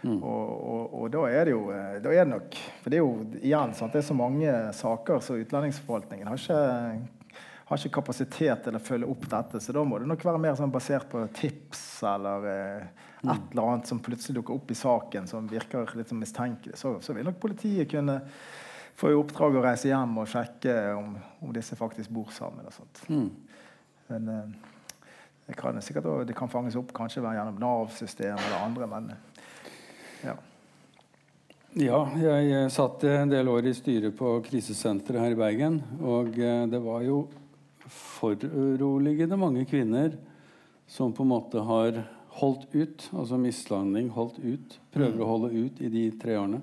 Og, 0.08 0.50
og, 0.72 0.94
og 0.96 1.10
da 1.12 1.26
er 1.28 1.48
det 1.48 1.52
jo 1.52 1.64
eh, 1.74 1.98
da 2.00 2.12
er 2.14 2.24
det 2.24 2.30
nok 2.32 2.54
For 2.80 2.88
det 2.92 2.96
er 2.96 3.02
jo 3.02 3.40
igjen 3.42 3.74
sant, 3.76 3.92
det 3.92 4.00
er 4.00 4.06
så 4.06 4.16
mange 4.16 4.54
saker 4.78 5.20
så 5.24 5.36
utlendingsforvaltningen 5.42 6.30
har 6.30 6.40
ikke, 6.40 7.42
har 7.68 7.82
ikke 7.82 7.98
kapasitet 7.98 8.64
til 8.64 8.78
å 8.78 8.82
følge 8.82 9.10
opp 9.12 9.28
dette. 9.30 9.60
Så 9.60 9.74
da 9.76 9.84
må 9.84 10.00
det 10.00 10.08
nok 10.08 10.24
være 10.24 10.40
mer 10.42 10.56
sånn 10.58 10.72
basert 10.72 11.10
på 11.12 11.26
tips 11.36 11.84
eller 12.08 12.48
eh, 12.48 12.88
et 13.20 13.52
eller 13.52 13.66
annet 13.66 13.92
som 13.92 14.00
plutselig 14.00 14.40
dukker 14.40 14.56
opp 14.56 14.72
i 14.72 14.78
saken 14.78 15.28
som 15.28 15.48
virker 15.50 15.92
litt 15.98 16.08
sånn 16.08 16.22
mistenkelig. 16.22 16.80
Så, 16.80 16.96
så 17.04 17.14
vil 17.16 17.28
nok 17.28 17.40
politiet 17.42 17.90
kunne 17.92 18.22
få 19.00 19.12
i 19.12 19.16
oppdrag 19.16 19.56
å 19.56 19.64
reise 19.64 19.88
hjem 19.88 20.18
og 20.22 20.28
sjekke 20.28 20.74
om, 20.96 21.14
om 21.44 21.52
disse 21.56 21.76
faktisk 21.76 22.12
bor 22.12 22.32
sammen. 22.36 22.66
og 22.68 22.74
sånt. 22.74 23.04
Men 24.10 24.32
eh, 24.32 24.70
det 25.50 25.56
kan 25.58 25.82
sikkert 25.82 26.28
det 26.28 26.36
kan 26.38 26.48
fanges 26.48 26.76
opp 26.78 26.92
kanskje 26.94 27.22
gjennom 27.24 27.60
Nav-systemet 27.60 28.38
eller 28.48 28.64
andre, 28.64 28.86
men 28.86 29.12
ja. 30.24 30.36
Ja, 31.78 32.00
jeg 32.18 32.48
eh, 32.50 32.68
satt 32.74 33.04
en 33.06 33.30
del 33.30 33.46
år 33.46 33.68
i 33.70 33.74
styret 33.76 34.16
på 34.18 34.32
krisesenteret 34.42 35.22
her 35.22 35.36
i 35.36 35.38
Bergen. 35.38 35.76
Og 36.02 36.34
eh, 36.34 36.64
det 36.66 36.80
var 36.82 37.04
jo 37.06 37.20
foruroligende 37.90 39.38
mange 39.38 39.62
kvinner 39.70 40.16
som 40.90 41.14
på 41.14 41.22
en 41.22 41.30
måte 41.30 41.62
har 41.62 42.02
holdt 42.40 42.66
ut, 42.74 43.06
altså 43.14 43.38
mislanding, 43.38 44.10
holdt 44.10 44.40
ut, 44.42 44.76
prøver 44.90 45.22
å 45.22 45.28
holde 45.28 45.50
ut 45.54 45.78
i 45.82 45.90
de 45.92 46.08
tre 46.18 46.34
årene. 46.40 46.58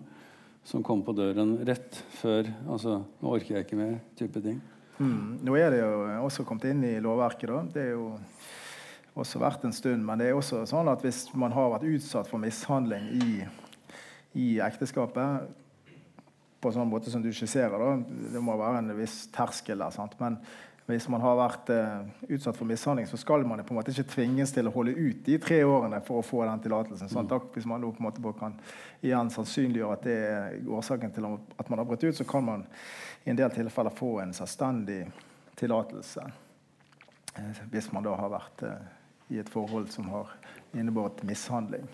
Som 0.67 0.83
kom 0.83 0.99
på 1.07 1.15
døren 1.15 1.55
rett 1.63 2.01
før 2.19 2.49
altså, 2.67 2.99
'Nå 3.07 3.31
orker 3.37 3.55
jeg 3.55 3.63
ikke 3.63 3.79
mer', 3.79 4.01
type 4.19 4.41
ting. 4.43 4.59
Mm. 4.99 5.39
Nå 5.45 5.55
er 5.55 5.71
det 5.71 5.79
jo 5.79 5.91
også 6.25 6.43
kommet 6.43 6.67
inn 6.67 6.83
i 6.83 6.97
lovverket. 6.99 7.47
da. 7.47 7.61
Det 7.71 7.81
er 7.85 7.93
jo 7.95 8.09
også 9.17 9.41
vært 9.41 9.65
en 9.67 9.75
stund. 9.75 10.05
Men 10.05 10.21
det 10.21 10.29
er 10.29 10.37
også 10.37 10.63
sånn 10.69 10.89
at 10.91 11.03
hvis 11.05 11.25
man 11.37 11.55
har 11.55 11.73
vært 11.75 11.87
utsatt 11.89 12.29
for 12.29 12.41
mishandling 12.41 13.09
i, 13.17 13.31
i 14.37 14.47
ekteskapet 14.63 15.49
på 16.61 16.71
sånn 16.73 16.89
måte 16.89 17.13
som 17.13 17.21
du 17.21 17.29
skisserer, 17.33 17.77
da, 17.77 17.91
det 18.33 18.41
må 18.41 18.55
være 18.57 18.81
en 18.81 18.95
viss 18.97 19.25
terskel 19.33 19.83
der. 19.83 19.93
sant? 19.93 20.15
Men 20.21 20.39
hvis 20.87 21.09
man 21.11 21.19
har 21.19 21.35
vært 21.35 21.69
eh, 21.73 22.07
utsatt 22.31 22.55
for 22.55 22.69
mishandling, 22.69 23.09
så 23.09 23.19
skal 23.19 23.43
man 23.43 23.59
på 23.59 23.73
en 23.75 23.79
måte 23.81 23.91
ikke 23.91 24.07
tvinges 24.13 24.53
til 24.55 24.69
å 24.69 24.71
holde 24.71 24.95
ut 24.95 25.19
de 25.25 25.35
tre 25.43 25.59
årene 25.67 25.99
for 26.07 26.21
å 26.21 26.25
få 26.25 26.45
den 26.47 26.63
tillatelsen. 26.63 27.11
Sånn, 27.11 27.27
at 27.27 27.49
hvis 27.53 27.67
man 27.67 27.83
på 27.83 27.91
en 27.99 28.07
måte 28.07 28.33
kan 28.39 28.55
igjen 29.03 29.31
sannsynliggjøre 29.33 29.97
at 29.97 30.07
det 30.07 30.17
er 30.31 30.69
årsaken 30.77 31.11
til 31.13 31.27
at 31.27 31.69
man 31.69 31.83
har 31.83 31.89
brutt 31.89 32.07
ut, 32.07 32.15
så 32.15 32.25
kan 32.27 32.47
man 32.47 32.63
i 33.25 33.33
en 33.33 33.39
del 33.39 33.51
tilfeller 33.51 33.91
få 33.91 34.13
en 34.23 34.31
selvstendig 34.37 35.01
tillatelse. 35.59 36.23
Eh, 37.35 37.61
hvis 37.73 37.91
man 37.91 38.07
da 38.07 38.15
har 38.17 38.31
vært 38.31 38.63
eh, 38.63 38.96
i 39.27 39.39
et 39.39 39.49
forhold 39.49 39.89
som 39.91 40.09
har 40.09 40.31
innebåret 40.73 41.23
mishandling. 41.23 41.87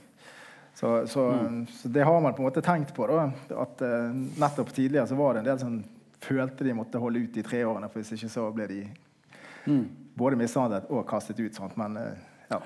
Så, 0.73 1.07
så, 1.07 1.27
mm. 1.31 1.67
så, 1.67 1.87
det 1.87 2.03
har 2.03 2.21
man 2.21 2.33
på 2.33 2.41
en 2.41 2.47
måte 2.47 2.61
tenkt 2.61 2.95
på. 2.95 3.07
da, 3.07 3.31
at 3.61 3.81
uh, 3.81 4.15
Nettopp 4.39 4.73
tidligere 4.73 5.07
så 5.07 5.15
var 5.15 5.33
det 5.33 5.43
en 5.43 5.49
del 5.51 5.59
som 5.59 5.83
følte 6.23 6.63
de 6.63 6.73
måtte 6.73 7.01
holde 7.01 7.19
ut 7.19 7.37
i 7.37 7.43
tre 7.43 7.65
årene, 7.65 7.89
for 7.91 8.01
hvis 8.01 8.15
ikke 8.15 8.31
så 8.31 8.47
ble 8.55 8.67
de 8.71 8.79
mm. 9.65 9.83
både 10.17 10.39
mishandlet 10.39 10.89
og 10.89 11.05
kastet 11.09 11.39
ut. 11.43 11.53
Sant? 11.55 11.77
Men 11.77 11.97
uh, 11.97 12.09
ja. 12.49 12.61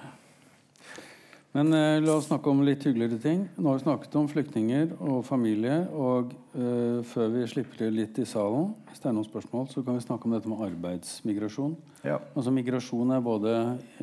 Men 1.57 1.73
eh, 1.73 2.01
la 2.01 2.13
oss 2.13 2.27
snakke 2.27 2.51
om 2.51 2.59
litt 2.61 2.83
hyggeligere 2.85 3.17
ting. 3.17 3.39
Nå 3.57 3.71
har 3.71 3.79
vi 3.79 3.81
snakket 3.81 4.15
om 4.19 4.27
flyktninger 4.29 4.91
og 5.01 5.23
familie. 5.25 5.79
Og 5.89 6.29
eh, 6.53 6.99
før 7.09 7.31
vi 7.33 7.45
slipper 7.49 7.79
til 7.79 7.95
litt 7.97 8.19
i 8.21 8.25
salen, 8.29 8.75
hvis 8.85 9.01
det 9.01 9.07
er 9.09 9.15
noen 9.17 9.25
spørsmål, 9.25 9.63
så 9.71 9.81
kan 9.81 9.95
vi 9.97 10.03
snakke 10.05 10.29
om 10.29 10.35
dette 10.35 10.51
med 10.51 10.61
arbeidsmigrasjon. 10.67 11.73
Ja. 12.05 12.19
Altså 12.37 12.53
Migrasjon 12.53 13.13
er 13.15 13.23
både 13.25 13.53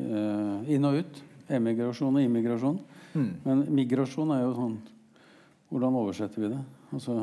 eh, 0.01 0.73
inn 0.75 0.87
og 0.89 0.99
ut. 0.99 1.21
Emigrasjon 1.55 2.17
og 2.19 2.25
immigrasjon. 2.25 2.81
Mm. 3.13 3.29
Men 3.45 3.61
migrasjon 3.77 4.33
er 4.35 4.43
jo 4.43 4.51
sånn 4.57 4.75
Hvordan 5.71 5.95
oversetter 5.97 6.43
vi 6.43 6.49
det? 6.51 6.59
Altså 6.93 7.15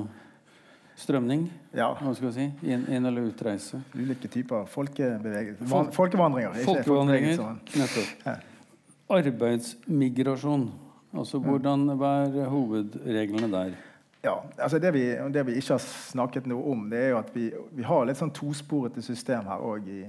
strømning? 0.99 1.45
Ja. 1.77 1.91
Hva 1.99 2.15
skal 2.17 2.31
vi 2.31 2.33
si? 2.39 2.47
Inn, 2.73 2.87
inn 2.89 3.09
eller 3.09 3.29
utreise? 3.29 3.83
Ulike 3.95 4.33
typer 4.33 4.65
folkebevegelser. 4.73 5.93
Folkevandringer. 5.95 6.57
Folkevandringer, 6.65 7.45
nettopp. 7.77 8.25
Ja 8.25 8.39
arbeidsmigrasjon. 9.13 10.67
Altså 11.13 11.39
hvordan, 11.45 11.91
Hva 12.01 12.13
er 12.25 12.49
hovedreglene 12.49 13.51
der? 13.53 13.75
Ja, 14.25 14.37
altså 14.59 14.79
det 14.79 14.93
vi, 14.95 15.03
det 15.35 15.47
vi, 15.47 15.57
ikke 15.59 15.75
har 15.75 15.83
snakket 15.83 16.47
noe 16.47 16.63
om, 16.73 16.85
det 16.91 16.99
er 16.99 17.09
jo 17.11 17.19
at 17.19 17.31
vi, 17.35 17.49
vi 17.75 17.83
har 17.83 18.05
litt 18.07 18.21
sånn 18.21 18.31
tosporete 18.35 19.03
system 19.03 19.49
her 19.51 19.65
òg 19.67 19.89
i, 19.91 20.03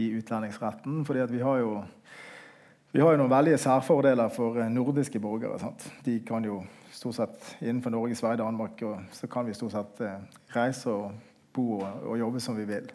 i, 0.00 0.06
utlendingsretten. 0.16 1.02
fordi 1.04 1.20
at 1.20 1.32
vi 1.32 1.42
har 1.44 1.60
jo 1.60 1.82
vi 2.92 3.00
har 3.00 3.12
jo 3.12 3.20
noen 3.22 3.32
veldige 3.32 3.60
særfordeler 3.60 4.28
for 4.32 4.58
nordiske 4.68 5.20
borgere. 5.20 5.58
Sant? 5.60 5.84
De 6.04 6.18
kan 6.28 6.44
jo 6.44 6.58
stort 6.92 7.16
sett 7.16 7.54
innenfor 7.60 7.92
Norge, 7.92 8.16
Sverige, 8.16 8.42
Danmark 8.42 8.82
og 8.84 9.14
så 9.16 9.28
kan 9.32 9.46
vi 9.46 9.54
stort 9.56 9.72
sett 9.72 10.02
eh, 10.04 10.18
reise 10.52 10.92
og 10.92 11.12
bo 11.54 11.78
og, 11.78 11.86
og, 12.02 12.18
jobbe 12.20 12.40
som 12.40 12.56
vi 12.56 12.66
vil. 12.68 12.90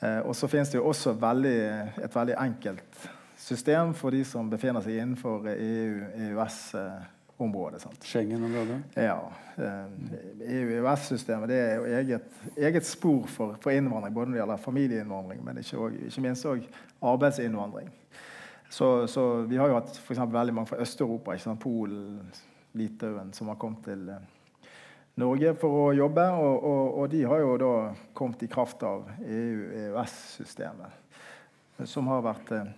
Eh, 0.00 0.20
og 0.24 0.36
så 0.36 0.48
finnes 0.48 0.72
det 0.72 0.80
jo 0.80 0.86
også 0.88 1.12
veldig, 1.20 1.58
et 2.04 2.16
veldig 2.16 2.36
enkelt 2.40 3.08
system 3.50 3.94
for 3.98 4.14
de 4.14 4.20
som 4.24 4.50
befinner 4.50 4.80
seg 4.84 4.92
innenfor 5.02 5.48
EU-EØS-området. 5.52 7.86
Schengen-området? 8.06 8.78
Ja. 8.94 9.32
EU-EØS-systemet 9.58 11.48
det 11.50 11.58
er 11.58 11.74
jo 11.76 11.84
eget, 11.98 12.28
eget 12.56 12.86
spor 12.86 13.26
for, 13.26 13.56
for, 13.60 13.70
innvandring, 13.74 14.14
både 14.14 14.26
når 14.30 14.36
det 14.36 14.40
gjelder 14.42 14.66
familieinnvandring, 14.66 15.44
men 15.44 15.58
ikke, 15.62 15.78
også, 15.78 15.96
ikke 16.06 16.24
minst 16.28 16.48
òg 16.48 16.60
arbeidsinnvandring. 17.12 17.88
Så, 18.70 19.06
så, 19.10 19.42
vi 19.50 19.58
har 19.58 19.66
jo 19.68 19.74
hatt 19.80 19.96
for 19.98 20.14
veldig 20.30 20.54
mange 20.54 20.70
fra 20.70 20.78
Øst-Europa, 20.78 21.34
Polen, 21.58 22.30
Litauen, 22.78 23.32
som 23.32 23.48
har 23.50 23.56
kommet 23.58 23.82
til 23.84 24.08
eh, 24.08 24.16
Norge 25.18 25.54
for 25.58 25.88
å 25.88 25.92
jobbe. 25.96 26.30
Og, 26.38 26.62
og, 26.62 26.98
og, 27.00 27.08
de 27.10 27.24
har 27.26 27.38
jo 27.42 27.56
da 27.58 27.94
kommet 28.14 28.42
i 28.46 28.52
kraft 28.52 28.82
av 28.86 29.10
EU-EØS-systemet, 29.26 30.90
som 31.82 32.06
har 32.12 32.22
vært 32.28 32.52
eh, 32.54 32.70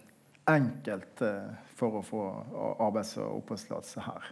enkelt 0.54 1.22
eh, 1.26 1.50
for 1.78 1.98
å 1.98 2.04
få 2.06 2.22
arbeids- 2.78 3.18
og 3.20 3.42
oppholdstillatelse 3.42 4.06
her. 4.06 4.30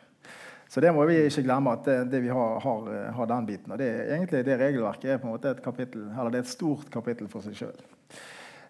Så 0.70 0.82
det 0.82 0.92
må 0.94 1.02
vi 1.08 1.16
ikke 1.26 1.42
glemme 1.42 1.72
at 1.74 1.86
det, 1.88 1.96
det 2.12 2.20
vi 2.22 2.30
har, 2.30 2.60
har, 2.62 2.90
eh, 2.94 3.08
har, 3.16 3.30
den 3.30 3.46
biten. 3.48 3.72
Og 3.74 3.80
det, 3.80 3.88
egentlig 4.06 4.44
det 4.46 4.58
regelverket 4.60 5.14
er 5.14 5.22
på 5.22 5.26
en 5.26 5.34
måte 5.34 5.50
et 5.50 5.64
kapittel, 5.64 6.04
eller 6.12 6.30
det 6.30 6.42
er 6.42 6.46
et 6.46 6.52
stort 6.52 6.92
kapittel 6.94 7.30
for 7.32 7.42
seg 7.42 7.56
sjøl. 7.58 7.80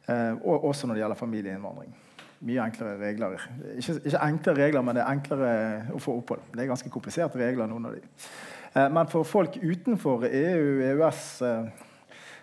Eh, 0.09 0.32
og 0.40 0.64
også 0.70 0.88
når 0.88 0.96
det 0.96 1.05
gjelder 1.05 1.20
familieinnvandring. 1.20 1.92
Mye 2.48 2.62
enklere 2.64 2.96
regler. 3.03 3.42
Ikke, 3.74 3.98
ikke, 4.01 4.22
enklere 4.24 4.62
regler, 4.62 4.86
men 4.86 4.96
det 4.96 5.05
er 5.05 5.12
enklere 5.12 5.51
å 5.92 6.01
få 6.01 6.16
opphold. 6.22 6.46
Det 6.55 6.64
er 6.64 6.70
ganske 6.72 6.92
kompliserte 6.92 7.40
regler, 7.42 7.68
noen 7.68 7.90
av 7.90 7.98
de. 7.98 8.03
Eh, 8.72 8.88
men 8.96 9.11
for 9.12 9.28
folk 9.28 9.61
utenfor 9.61 10.24
EU, 10.30 10.80
EØS 10.88 11.24
eh, 11.44 11.86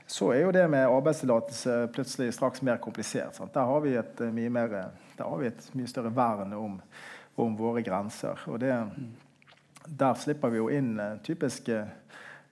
så 0.08 0.32
er 0.32 0.46
jo 0.46 0.56
det 0.56 0.64
med 0.72 0.88
arbeidstillatelse 0.88 1.78
plutselig 1.96 2.34
straks 2.36 2.64
mer 2.64 2.80
komplisert. 2.84 3.36
Sant? 3.36 3.54
Der 3.54 3.68
har 3.68 3.84
vi 3.84 3.98
et 4.00 4.22
eh, 4.24 4.34
mye, 4.34 4.52
mer, 4.54 4.76
har 5.20 5.38
vi 5.42 5.50
et 5.50 5.70
mye 5.76 5.92
større 5.92 6.14
vern 6.16 6.56
om, 6.56 6.80
om 7.36 7.58
våre 7.60 7.84
grenser. 7.84 8.40
Og 8.48 8.62
det, 8.64 8.74
der 9.88 10.20
slipper 10.20 10.54
vi 10.54 10.62
jo 10.62 10.70
inn 10.74 10.96
uh, 11.00 11.20
typiske 11.24 11.84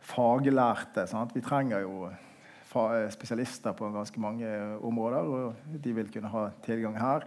faglærte. 0.05 1.07
Sant? 1.09 1.35
Vi 1.35 1.43
trenger 1.45 1.85
jo 1.85 2.09
eh, 2.09 3.07
spesialister 3.15 3.75
på 3.77 3.89
ganske 3.93 4.19
mange 4.19 4.49
områder, 4.83 5.31
og 5.31 5.79
de 5.83 5.95
vil 5.95 6.11
kunne 6.11 6.33
ha 6.33 6.49
tilgang 6.65 6.99
her. 6.99 7.25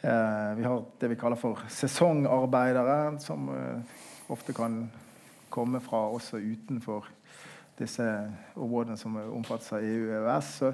Eh, 0.00 0.54
vi 0.56 0.64
har 0.64 0.84
det 1.00 1.08
vi 1.08 1.18
kaller 1.18 1.40
for 1.40 1.60
sesongarbeidere, 1.72 3.16
som 3.20 3.48
eh, 3.48 3.98
ofte 4.30 4.54
kan 4.56 4.84
komme 5.50 5.80
fra 5.80 6.06
også 6.12 6.38
utenfor 6.38 7.08
disse 7.78 8.04
områdene 8.54 8.96
som 8.98 9.16
omfattes 9.20 9.72
av 9.76 9.84
EU 9.84 10.08
og 10.08 10.16
EØS. 10.18 10.50
Så 10.60 10.72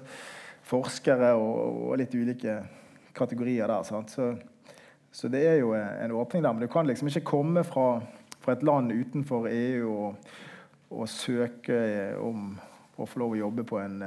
forskere 0.69 1.35
og, 1.35 1.55
og, 1.89 1.93
litt 2.01 2.15
ulike 2.15 2.61
kategorier 3.17 3.71
der. 3.71 3.87
Så, 4.07 4.29
så, 5.13 5.31
det 5.33 5.45
er 5.49 5.61
jo 5.61 5.73
en 5.75 6.17
åpning 6.17 6.45
der. 6.45 6.53
Men 6.53 6.65
du 6.65 6.71
kan 6.73 6.87
liksom 6.89 7.11
ikke 7.11 7.27
komme 7.33 7.65
fra, 7.67 8.01
fra 8.41 8.57
et 8.57 8.67
land 8.67 8.93
utenfor 8.93 9.49
EU 9.51 9.89
og, 9.91 10.29
og, 10.91 11.09
søke 11.11 11.81
om 12.21 12.53
å 12.97 13.09
få 13.09 13.23
lov 13.23 13.35
å 13.35 13.41
jobbe 13.41 13.65
på 13.67 13.81
en, 13.81 13.99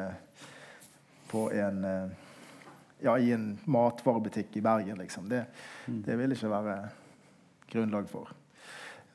på 1.31 1.49
en 1.51 1.83
ja, 3.03 3.17
i 3.19 3.31
en 3.35 3.51
matvarebutikk 3.69 4.55
i 4.57 4.63
Bergen, 4.63 4.97
liksom. 5.01 5.27
Det, 5.29 5.43
mm. 5.87 6.01
det 6.05 6.17
vil 6.21 6.35
ikke 6.35 6.51
være 6.53 6.77
grunnlag 7.71 8.07
for. 8.09 8.31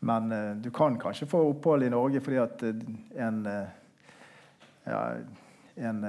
Men 0.01 0.33
uh, 0.33 0.57
du 0.57 0.71
kan 0.71 0.99
kanskje 1.01 1.29
få 1.29 1.43
opphold 1.51 1.85
i 1.85 1.93
Norge 1.93 2.23
fordi 2.25 2.41
at 2.41 2.63
uh, 2.65 2.85
en, 3.21 3.41
uh, 3.47 3.69
ja, 4.89 5.03
en, 5.77 6.05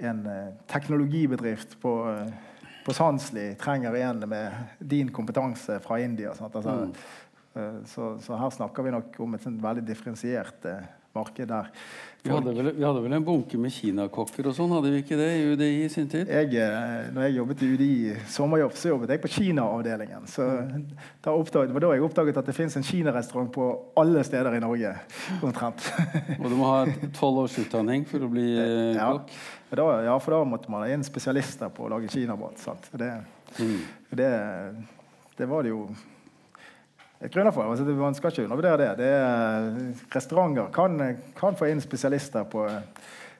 en 0.00 0.22
teknologibedrift 0.68 1.76
på, 1.80 1.92
på 2.86 2.94
Sandsli 2.96 3.50
trenger 3.60 3.96
en 4.00 4.24
med 4.28 4.52
din 4.78 5.12
kompetanse 5.12 5.78
fra 5.84 6.00
India. 6.00 6.32
Altså, 6.40 6.60
mm. 6.72 7.84
så, 7.84 8.18
så, 8.20 8.36
her 8.36 8.50
snakker 8.50 8.82
vi 8.82 8.92
nok 8.92 9.20
om 9.20 9.34
et 9.36 9.46
veldig 9.46 9.84
differensiert 9.86 10.66
marked 11.16 11.48
der. 11.50 11.72
Vi 12.26 12.32
hadde, 12.34 12.52
vel, 12.56 12.70
vi 12.74 12.84
hadde, 12.84 13.02
vel, 13.04 13.14
en 13.14 13.24
bunke 13.24 13.58
med 13.60 13.70
kinakokker 13.70 14.48
og 14.50 14.54
sånn, 14.56 14.72
hadde 14.74 14.90
vi 14.90 15.02
ikke 15.04 15.18
det 15.18 15.28
i 15.36 15.42
UDI 15.52 15.68
i 15.84 15.90
sin 15.92 16.08
tid? 16.10 16.30
Jeg, 16.32 16.48
eh, 16.58 17.10
når 17.14 17.26
jeg 17.26 17.36
jobbet 17.36 17.62
i 17.62 17.68
UDI 17.74 17.90
sommerjobb, 18.34 18.74
så 18.78 18.90
jobbet 18.90 19.12
jeg 19.14 19.22
på 19.22 19.30
Kina-avdelingen. 19.36 20.26
Så 20.30 20.46
da 21.22 21.34
oppdaget, 21.34 21.70
det 21.70 21.76
var 21.76 21.86
da 21.86 21.92
jeg 21.94 22.06
oppdaget 22.06 22.40
at 22.42 22.50
det 22.50 22.56
fins 22.56 22.78
en 22.78 22.86
kinarestaurant 22.86 23.52
på 23.54 23.68
alle 24.02 24.24
steder 24.26 24.58
i 24.58 24.62
Norge. 24.64 24.94
omtrent. 25.46 25.86
og 26.40 26.48
du 26.50 26.58
må 26.58 26.72
ha 26.72 26.82
tolv 27.14 27.44
års 27.44 27.60
utdanning 27.62 28.06
for 28.10 28.26
å 28.26 28.32
bli 28.32 28.48
eh, 28.58 28.98
ja. 28.98 29.12
kokk? 29.12 29.38
Da, 29.76 29.86
ja, 30.08 30.18
for 30.22 30.34
da 30.34 30.42
måtte 30.48 30.72
man 30.72 30.82
ha 30.82 30.90
inn 30.94 31.06
spesialister 31.06 31.70
på 31.74 31.86
å 31.86 31.94
lage 31.94 32.10
kinamat. 32.10 32.66
Det, 32.90 33.12
mm. 33.60 33.80
det, 34.18 34.34
det 35.38 35.50
var 35.50 35.66
det 35.66 35.74
jo 35.74 35.86
grunner 37.20 37.54
for. 37.54 37.70
Altså, 37.70 37.84
man 37.84 38.14
skal 38.14 38.32
ikke 38.32 38.44
undervurdere 38.44 38.80
det. 38.82 38.90
det 38.98 39.12
er, 39.12 39.70
restauranter 40.14 40.68
kan, 40.74 41.00
kan, 41.38 41.56
få 41.56 41.70
inn 41.70 41.80
spesialister 41.80 42.44
på, 42.44 42.66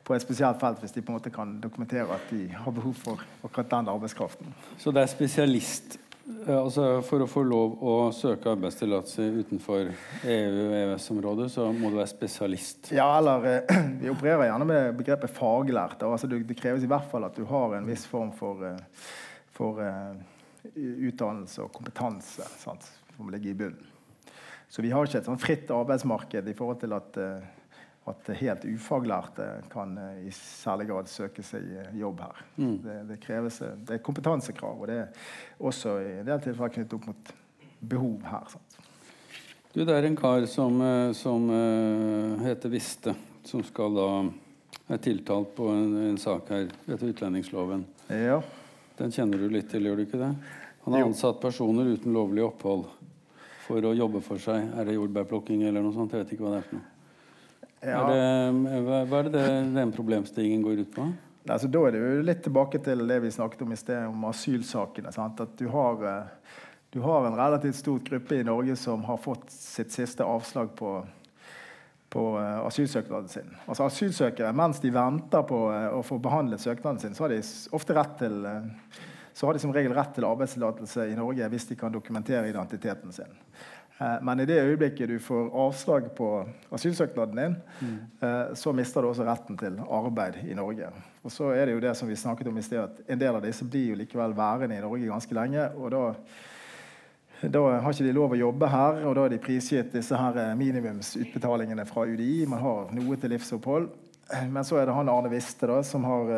på, 0.04 0.14
et 0.14 0.24
spesielt 0.24 0.60
felt 0.60 0.80
hvis 0.80 0.96
de 0.96 1.02
på 1.02 1.12
en 1.12 1.18
måte 1.20 1.34
kan 1.34 1.58
dokumentere 1.60 2.08
at 2.14 2.30
de 2.30 2.48
har 2.54 2.72
behov 2.72 2.94
for 2.94 3.22
akkurat 3.44 3.70
den 3.70 3.94
arbeidskraften. 3.94 4.54
Så 4.78 4.94
det 4.94 5.04
er 5.04 5.12
spesialist 5.12 5.98
altså 6.26 6.86
For 7.06 7.22
å 7.22 7.28
få 7.30 7.42
lov 7.46 7.76
å 7.86 7.94
søke 8.14 8.50
arbeidstillatelse 8.50 9.26
utenfor 9.44 9.92
EU- 10.26 10.64
og 10.64 10.74
EØS-området, 10.80 11.48
så 11.54 11.68
må 11.70 11.90
du 11.90 11.98
være 12.00 12.10
spesialist? 12.10 12.90
Ja, 12.96 13.06
eller 13.18 13.46
eh, 13.50 13.78
vi 14.02 14.10
opererer 14.10 14.48
gjerne 14.48 14.68
med 14.68 14.98
begrepet 14.98 15.34
faglært. 15.36 16.02
Altså, 16.06 16.26
det 16.30 16.58
kreves 16.58 16.82
i 16.82 16.90
hvert 16.90 17.06
fall 17.12 17.28
at 17.28 17.38
du 17.38 17.46
har 17.46 17.76
en 17.78 17.86
viss 17.86 18.06
form 18.10 18.32
for, 18.36 18.62
eh, 18.66 19.06
for 19.56 19.78
uh, 19.82 20.16
utdannelse 20.74 21.62
og 21.62 21.70
kompetanse. 21.76 22.46
Sant? 22.58 22.90
Som 23.16 23.30
ligger 23.32 23.50
i 23.50 23.58
bunnen. 23.64 23.92
Så 24.68 24.82
vi 24.82 24.90
har 24.90 25.06
ikke 25.06 25.20
et 25.20 25.28
sånn 25.28 25.40
fritt 25.40 25.70
arbeidsmarked 25.70 26.48
i 26.50 26.54
forhold 26.56 26.80
til 26.82 26.94
at, 26.96 27.18
eh, 27.22 27.44
at 28.10 28.30
helt 28.40 28.64
ufaglærte 28.66 29.46
kan 29.72 29.94
eh, 30.02 30.24
i 30.26 30.32
særlig 30.34 30.88
grad 30.90 31.10
søke 31.10 31.44
seg 31.46 31.68
jobb 31.96 32.24
her. 32.24 32.40
Mm. 32.56 32.74
Det, 32.82 32.96
det, 33.12 33.20
kreves, 33.22 33.60
det 33.86 33.98
er 33.98 34.02
kompetansekrav, 34.06 34.80
og 34.80 34.90
det 34.90 34.98
er 35.04 35.30
også 35.62 35.98
i 36.02 36.16
en 36.20 36.26
del 36.28 36.42
tilfeller 36.42 36.74
knyttet 36.74 36.98
opp 36.98 37.06
mot 37.12 37.32
behov 37.80 38.26
her. 38.26 38.50
Sant? 38.56 38.82
Du, 39.76 39.84
det 39.84 39.92
er 39.92 40.08
en 40.08 40.18
kar 40.18 40.48
som, 40.50 40.80
eh, 40.82 41.12
som 41.14 41.48
heter 42.42 42.72
Viste, 42.72 43.14
som 43.46 43.62
skal 43.66 43.94
da 43.94 44.10
er 44.86 45.02
tiltalt 45.02 45.54
på 45.56 45.66
en, 45.70 45.96
en 46.10 46.18
sak 46.18 46.50
her 46.54 46.68
etter 46.86 47.10
utlendingsloven. 47.10 47.82
Ja. 48.12 48.38
Den 48.96 49.12
kjenner 49.12 49.40
du 49.40 49.50
litt 49.52 49.68
til, 49.70 49.86
gjør 49.86 49.98
du 49.98 50.06
ikke 50.06 50.20
det? 50.20 50.30
Han 50.86 50.94
har 50.94 51.08
ansatt 51.08 51.40
personer 51.42 51.88
uten 51.96 52.14
lovlig 52.14 52.44
opphold 52.46 52.86
for 53.66 53.86
å 53.86 53.94
jobbe 53.96 54.22
for 54.24 54.42
seg. 54.42 54.70
Er 54.78 54.86
det 54.86 54.96
jordbærplukking 54.96 55.64
eller 55.66 55.84
noe 55.84 55.94
sånt? 55.94 56.14
Jeg 56.14 56.24
vet 56.24 56.36
ikke 56.36 56.46
hva 56.46 56.56
det 56.56 56.62
er 56.62 56.68
for 56.68 56.78
noe. 56.78 56.92
Ja. 57.86 58.00
Er 58.00 58.52
det, 58.56 58.82
hva 58.86 59.20
er 59.20 59.30
det, 59.30 59.46
den 59.76 59.92
problemstillingen 59.94 60.62
går 60.64 60.84
ut 60.84 60.94
på? 60.94 61.06
Altså, 61.46 61.68
da 61.70 61.82
er 61.86 61.94
det 61.94 62.00
jo 62.00 62.22
litt 62.26 62.40
tilbake 62.42 62.80
til 62.82 63.04
det 63.06 63.20
vi 63.22 63.34
snakket 63.34 63.60
om 63.62 63.74
i 63.74 63.78
sted, 63.78 64.08
om 64.10 64.24
asylsakene. 64.30 65.12
Sant? 65.14 65.42
At 65.44 65.52
du 65.58 65.68
har, 65.70 66.02
eh, 66.02 66.62
du 66.94 67.00
har, 67.04 67.26
en 67.26 67.38
relativt 67.38 67.78
stor 67.78 68.00
gruppe 68.08 68.40
i 68.40 68.46
Norge 68.46 68.76
som 68.80 69.04
har 69.06 69.20
fått 69.22 69.50
sitt 69.52 69.94
siste 69.94 70.26
avslag 70.26 70.72
på, 70.78 70.96
på 72.10 72.24
eh, 72.40 72.66
asylsøknaden 72.66 73.30
sin. 73.30 73.52
Altså 73.66 73.86
Asylsøkere, 73.86 74.54
mens 74.56 74.82
de 74.82 74.90
venter 74.90 75.46
på 75.46 75.60
eh, 75.74 75.90
å 75.94 76.02
få 76.06 76.18
behandlet 76.18 76.64
søknaden 76.64 76.98
sin, 77.02 77.14
så 77.14 77.26
har 77.26 77.36
de 77.36 77.42
ofte 77.78 77.94
rett 77.94 78.18
til 78.24 78.42
så 79.36 79.46
har 79.46 79.52
de 79.52 79.60
som 79.60 79.72
regel 79.72 79.92
rett 79.92 80.14
til 80.16 80.24
arbeidstillatelse 80.24 81.10
i 81.10 81.16
Norge 81.16 81.44
hvis 81.52 81.66
de 81.68 81.76
kan 81.76 81.92
dokumentere 81.92 82.48
identiteten 82.48 83.12
sin. 83.12 83.34
Eh, 83.98 84.14
men 84.24 84.40
i 84.40 84.46
det 84.48 84.62
øyeblikket 84.62 85.10
du 85.10 85.18
får 85.20 85.50
avslag 85.52 86.06
på 86.16 86.28
asylsøknaden 86.72 87.36
din, 87.36 87.56
mm. 87.80 87.98
Eh, 88.20 88.54
så 88.54 88.72
mister 88.72 89.02
du 89.04 89.10
også 89.10 89.26
retten 89.28 89.58
til 89.60 89.76
arbeid 89.84 90.38
i 90.48 90.54
Norge. 90.56 90.88
Og 91.22 91.32
så 91.32 91.50
er 91.52 91.66
det 91.66 91.74
jo 91.74 91.82
det 91.84 91.92
som 91.98 92.08
vi 92.08 92.16
snakket 92.16 92.48
om 92.48 92.56
i 92.56 92.64
sted, 92.64 92.80
at 92.80 93.10
En 93.12 93.20
del 93.20 93.36
av 93.36 93.44
disse 93.44 93.64
blir 93.64 93.90
jo 93.90 93.98
likevel 94.00 94.32
værende 94.36 94.78
i 94.78 94.80
Norge 94.80 95.06
ganske 95.06 95.34
lenge. 95.34 95.68
og 95.76 95.90
da, 95.90 96.14
da 97.42 97.62
har 97.80 97.92
ikke 97.92 98.06
de 98.06 98.12
lov 98.12 98.32
å 98.32 98.38
jobbe 98.40 98.68
her, 98.68 99.02
og 99.04 99.14
da 99.16 99.24
er 99.24 99.34
de 99.34 99.38
prisgitt 99.38 99.92
disse 99.92 100.16
her 100.16 100.38
eh, 100.46 100.54
minimumsutbetalingene 100.56 101.84
fra 101.84 102.06
UDI. 102.08 102.46
Man 102.46 102.64
har 102.64 102.88
noe 102.96 103.16
til 103.16 103.36
livsopphold. 103.36 103.90
Men 104.48 104.64
så 104.64 104.80
er 104.80 104.86
det 104.86 104.96
han 104.96 105.08
Arne 105.12 105.28
Viste 105.28 105.68
da, 105.68 105.82
som 105.84 106.08
har 106.08 106.32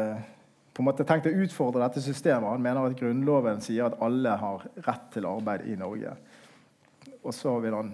på 0.79 0.83
en 0.85 0.87
måte 0.87 1.03
tenkt 1.03 1.25
å 1.27 1.39
utfordre 1.43 1.81
dette 1.83 1.99
systemet. 1.99 2.53
Han 2.53 2.63
mener 2.63 2.85
at 2.87 2.95
Grunnloven 3.01 3.59
sier 3.59 3.89
at 3.89 3.97
alle 4.05 4.37
har 4.39 4.63
rett 4.87 5.09
til 5.11 5.25
arbeid 5.27 5.65
i 5.67 5.73
Norge. 5.75 6.13
Og 7.27 7.35
så, 7.35 7.57
han, 7.75 7.89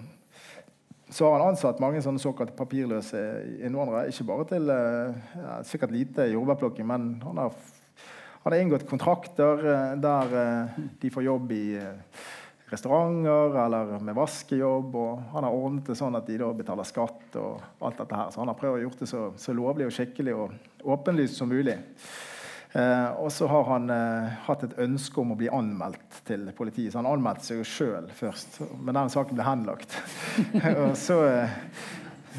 så 1.09 1.25
har 1.25 1.39
han 1.39 1.55
ansatt 1.55 1.81
mange 1.81 2.03
sånne 2.05 2.21
såkalt 2.21 2.53
papirløse 2.53 3.23
innvandrere. 3.65 4.11
Ikke 4.13 4.27
bare 4.29 4.45
til 4.51 4.69
eh, 4.69 5.17
ja, 5.33 5.55
sikkert 5.65 5.95
lite 5.95 6.27
jordbærplukking, 6.29 6.85
men 6.91 7.07
han 7.23 7.41
har, 7.41 7.57
han 8.43 8.53
har, 8.53 8.57
inngått 8.59 8.85
kontrakter 8.91 9.65
eh, 9.65 9.95
der 10.05 10.37
eh, 10.43 10.77
de 11.01 11.13
får 11.17 11.25
jobb 11.25 11.57
i 11.57 11.65
restauranter 12.69 13.57
eller 13.65 13.97
med 13.97 14.19
vaskejobb. 14.21 15.01
og 15.07 15.25
Han 15.33 15.49
har 15.49 15.57
ordnet 15.57 15.89
det 15.89 15.97
sånn 15.97 16.21
at 16.21 16.29
de 16.29 16.37
da 16.43 16.53
betaler 16.61 16.85
skatt 16.85 17.41
og 17.41 17.65
alt 17.81 18.05
dette 18.05 18.21
her. 18.21 18.29
Så 18.29 18.45
han 18.45 18.53
har 18.53 18.61
prøvd 18.61 18.77
å 18.77 18.85
gjøre 18.85 19.01
det 19.01 19.11
så, 19.15 19.25
så 19.41 19.57
lovlig 19.57 19.89
og 19.89 19.97
skikkelig 19.97 20.37
og 20.37 20.89
åpenlyst 20.99 21.41
som 21.41 21.49
mulig. 21.49 21.79
Eh, 22.75 23.09
og 23.23 23.31
så 23.31 23.47
har 23.47 23.63
han 23.69 23.89
eh, 23.93 24.31
hatt 24.49 24.63
et 24.67 24.73
ønske 24.83 25.21
om 25.21 25.31
å 25.31 25.37
bli 25.39 25.47
anmeldt 25.47 26.17
til 26.27 26.49
politiet. 26.57 26.91
Så 26.91 26.99
han 26.99 27.07
anmeldte 27.07 27.47
seg 27.47 27.61
jo 27.61 27.67
sjøl 27.69 28.09
først, 28.15 28.57
men 28.81 28.97
den 28.97 29.11
saken 29.13 29.37
ble 29.37 29.45
henlagt. 29.47 29.95
og 30.83 30.95
så 30.99 31.21
eh, 31.29 31.53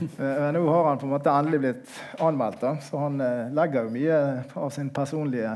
eh, 0.03 0.49
Nå 0.53 0.65
har 0.69 0.91
han 0.91 1.01
på 1.01 1.09
en 1.09 1.15
måte 1.15 1.33
endelig 1.33 1.63
blitt 1.63 1.95
anmeldt, 2.21 2.61
da, 2.61 2.75
så 2.85 3.07
han 3.07 3.23
legger 3.57 3.87
jo 3.87 3.95
mye 3.95 4.19
av 4.61 4.75
sin 4.77 4.91
personlige 4.93 5.55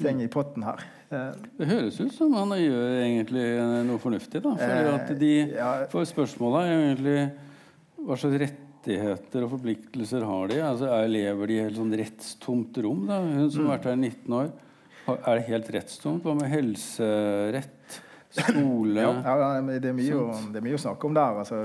ting 0.00 0.22
i 0.24 0.30
potten 0.32 0.64
her. 0.64 0.86
Det 1.08 1.66
høres 1.68 1.98
ut 2.00 2.12
som 2.12 2.34
han 2.36 2.52
gjør 2.56 2.98
egentlig 3.00 3.44
noe 3.88 4.00
fornuftig. 4.00 4.42
da, 4.44 4.54
for, 4.60 5.12
de, 5.20 5.34
for 5.92 6.08
spørsmålet 6.08 6.64
er 6.64 6.82
egentlig 6.86 7.20
hva 8.04 8.16
slags 8.20 8.40
rett 8.44 8.67
rettigheter 8.88 9.44
og 9.44 9.54
forpliktelser 9.56 10.24
har 10.24 10.48
de? 10.48 10.58
Altså, 10.64 10.88
er, 10.88 11.08
lever 11.12 11.50
de 11.50 11.56
i 11.56 11.62
helt 11.66 11.78
sånn 11.78 11.94
rettstomt 12.00 12.80
rom? 12.84 13.06
Da? 13.08 13.20
Hun 13.20 13.50
som 13.52 13.66
har 13.66 13.76
vært 13.76 13.88
her 13.90 13.98
i 13.98 14.02
19 14.08 14.36
år, 14.38 14.50
er 15.16 15.38
det 15.38 15.48
helt 15.48 15.72
rettstomt? 15.76 16.24
Hva 16.24 16.36
med 16.38 16.52
helserett? 16.52 18.02
Skole 18.28 19.00
ja, 19.00 19.12
ja, 19.24 19.36
det, 19.72 19.88
er 19.88 19.94
mye 19.96 20.16
det 20.52 20.58
er 20.60 20.64
mye 20.66 20.76
å 20.76 20.80
snakke 20.82 21.08
om 21.08 21.14
der. 21.16 21.38
Altså, 21.40 21.62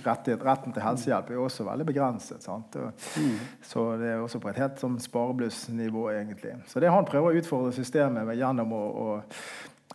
rettighet, 0.00 0.40
retten 0.44 0.72
til 0.72 0.84
helsehjelp 0.84 1.28
er 1.28 1.42
også 1.44 1.66
veldig 1.66 1.86
begrenset. 1.90 2.46
Og, 2.48 3.04
mm. 3.20 3.34
Så 3.68 3.84
det 4.00 4.14
er 4.14 4.24
også 4.24 4.40
på 4.40 4.48
et 4.48 4.62
helt 4.62 4.80
sånn 4.80 4.96
spareblussnivå, 5.00 6.06
egentlig. 6.14 6.54
Så 6.72 6.80
det 6.80 6.92
han 6.92 7.08
prøver 7.08 7.28
å 7.28 7.42
utfordre 7.42 7.74
systemet 7.76 8.32
gjennom 8.40 8.72
å, 8.72 8.80
å 8.80 9.06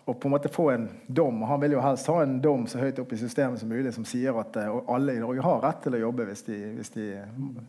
og 0.06 0.20
på 0.20 0.28
en 0.28 0.32
måte 0.32 0.50
få 0.50 0.70
en 0.72 0.90
dom. 1.08 1.42
Han 1.42 1.62
vil 1.62 1.76
jo 1.76 1.82
helst 1.82 2.08
ha 2.14 2.20
en 2.22 2.38
dom 2.42 2.68
så 2.70 2.78
høyt 2.78 3.00
opp 3.02 3.14
i 3.14 3.18
systemet 3.18 3.60
som 3.60 3.70
mulig 3.70 3.94
som 3.94 4.06
sier 4.06 4.38
at 4.38 4.58
uh, 4.62 4.78
alle 4.94 5.16
i 5.18 5.22
Norge 5.22 5.42
har 5.42 5.64
rett 5.64 5.80
til 5.82 5.98
å 5.98 6.02
jobbe 6.04 6.28
hvis 6.30 6.44
de, 6.46 6.58
hvis 6.78 6.92
de 6.94 7.06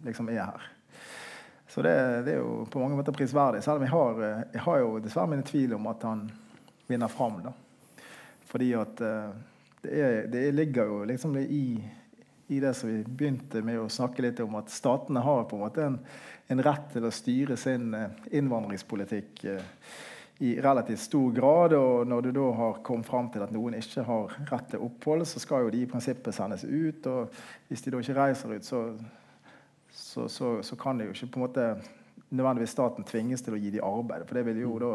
liksom 0.04 0.28
er 0.34 0.42
her. 0.42 0.66
Så 1.72 1.82
det, 1.82 1.94
det, 2.26 2.34
er 2.34 2.42
jo 2.42 2.66
på 2.70 2.80
mange 2.80 2.98
måter 2.98 3.16
prisverdig. 3.16 3.62
Selv 3.64 3.80
om 3.80 3.86
jeg 3.86 3.92
har, 3.92 4.20
eh, 4.22 4.42
jeg 4.52 4.62
har 4.64 4.78
jo 4.80 4.90
dessverre 5.02 5.30
mine 5.32 5.44
tvil 5.48 5.74
om 5.76 5.88
at 5.90 6.04
han 6.06 6.20
vinner 6.86 7.10
fram. 7.10 7.40
Da. 7.42 7.52
Fordi 8.48 8.68
at 8.78 9.00
uh, 9.02 9.32
det, 9.80 9.94
er, 9.96 10.18
det, 10.32 10.44
ligger 10.54 10.92
jo 10.92 10.98
liksom 11.08 11.38
i, 11.40 11.62
i, 12.46 12.60
det 12.60 12.74
som 12.76 12.92
vi 12.92 13.00
begynte 13.00 13.64
med 13.64 13.80
å 13.80 13.88
snakke 13.92 14.24
litt 14.24 14.44
om, 14.44 14.58
at 14.60 14.72
statene 14.72 15.24
har 15.24 15.48
på 15.48 15.56
en 15.56 15.64
måte 15.64 15.88
en, 15.88 15.98
en 16.52 16.62
rett 16.68 16.92
til 16.92 17.08
å 17.08 17.14
styre 17.14 17.56
sin 17.60 17.96
innvandringspolitikk. 18.28 19.42
I 20.38 20.56
relativt 20.60 21.00
stor 21.00 21.30
grad. 21.32 21.72
Og 21.72 22.06
når 22.06 22.26
du 22.26 22.30
da 22.36 22.46
har 22.58 22.80
kommet 22.84 23.08
fram 23.08 23.30
til 23.32 23.44
at 23.44 23.52
noen 23.54 23.78
ikke 23.78 24.04
har 24.06 24.34
rett 24.50 24.72
til 24.72 24.84
opphold, 24.84 25.24
så 25.28 25.40
skal 25.42 25.66
jo 25.66 25.74
de 25.74 25.84
i 25.84 25.90
prinsippet 25.90 26.34
sendes 26.36 26.64
ut. 26.64 27.06
Og 27.06 27.38
hvis 27.68 27.84
de 27.84 27.94
da 27.94 28.02
ikke 28.02 28.18
reiser 28.18 28.56
ut, 28.56 28.64
så, 28.64 28.82
så, 29.90 30.28
så, 30.28 30.56
så 30.62 30.80
kan 30.80 30.98
det 30.98 31.08
jo 31.08 31.16
ikke 31.16 31.32
på 31.32 31.40
en 31.40 31.46
måte 31.46 31.68
nødvendigvis 32.30 32.74
staten 32.74 33.06
tvinges 33.06 33.44
til 33.44 33.56
å 33.56 33.60
gi 33.60 33.76
dem 33.78 33.86
arbeid. 33.86 34.26
For 34.26 34.38
det 34.38 34.48
vil 34.50 34.64
jo 34.66 34.80
da 34.82 34.92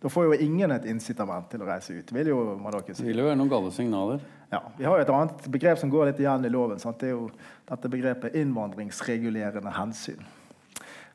da 0.00 0.08
får 0.08 0.24
jo 0.24 0.36
ingen 0.40 0.72
et 0.72 0.86
incitament 0.88 1.50
til 1.52 1.60
å 1.60 1.66
reise 1.68 1.92
ut. 1.92 2.10
Vil 2.16 2.30
jo, 2.30 2.38
si. 2.88 3.02
Det 3.02 3.10
vil 3.10 3.20
jo 3.20 3.26
være 3.26 3.36
noen 3.36 3.50
gale 3.52 3.72
signaler. 3.74 4.22
Ja, 4.48 4.62
Vi 4.78 4.86
har 4.88 4.96
jo 4.96 5.04
et 5.04 5.12
annet 5.12 5.48
begrep 5.52 5.78
som 5.78 5.90
går 5.92 6.08
litt 6.08 6.22
igjen 6.22 6.46
i 6.48 6.52
loven. 6.52 6.80
Sant? 6.80 7.02
Det 7.02 7.10
er 7.10 7.18
jo 7.18 7.26
dette 7.68 7.90
begrepet 7.92 8.38
innvandringsregulerende 8.40 9.74
hensyn. 9.76 10.24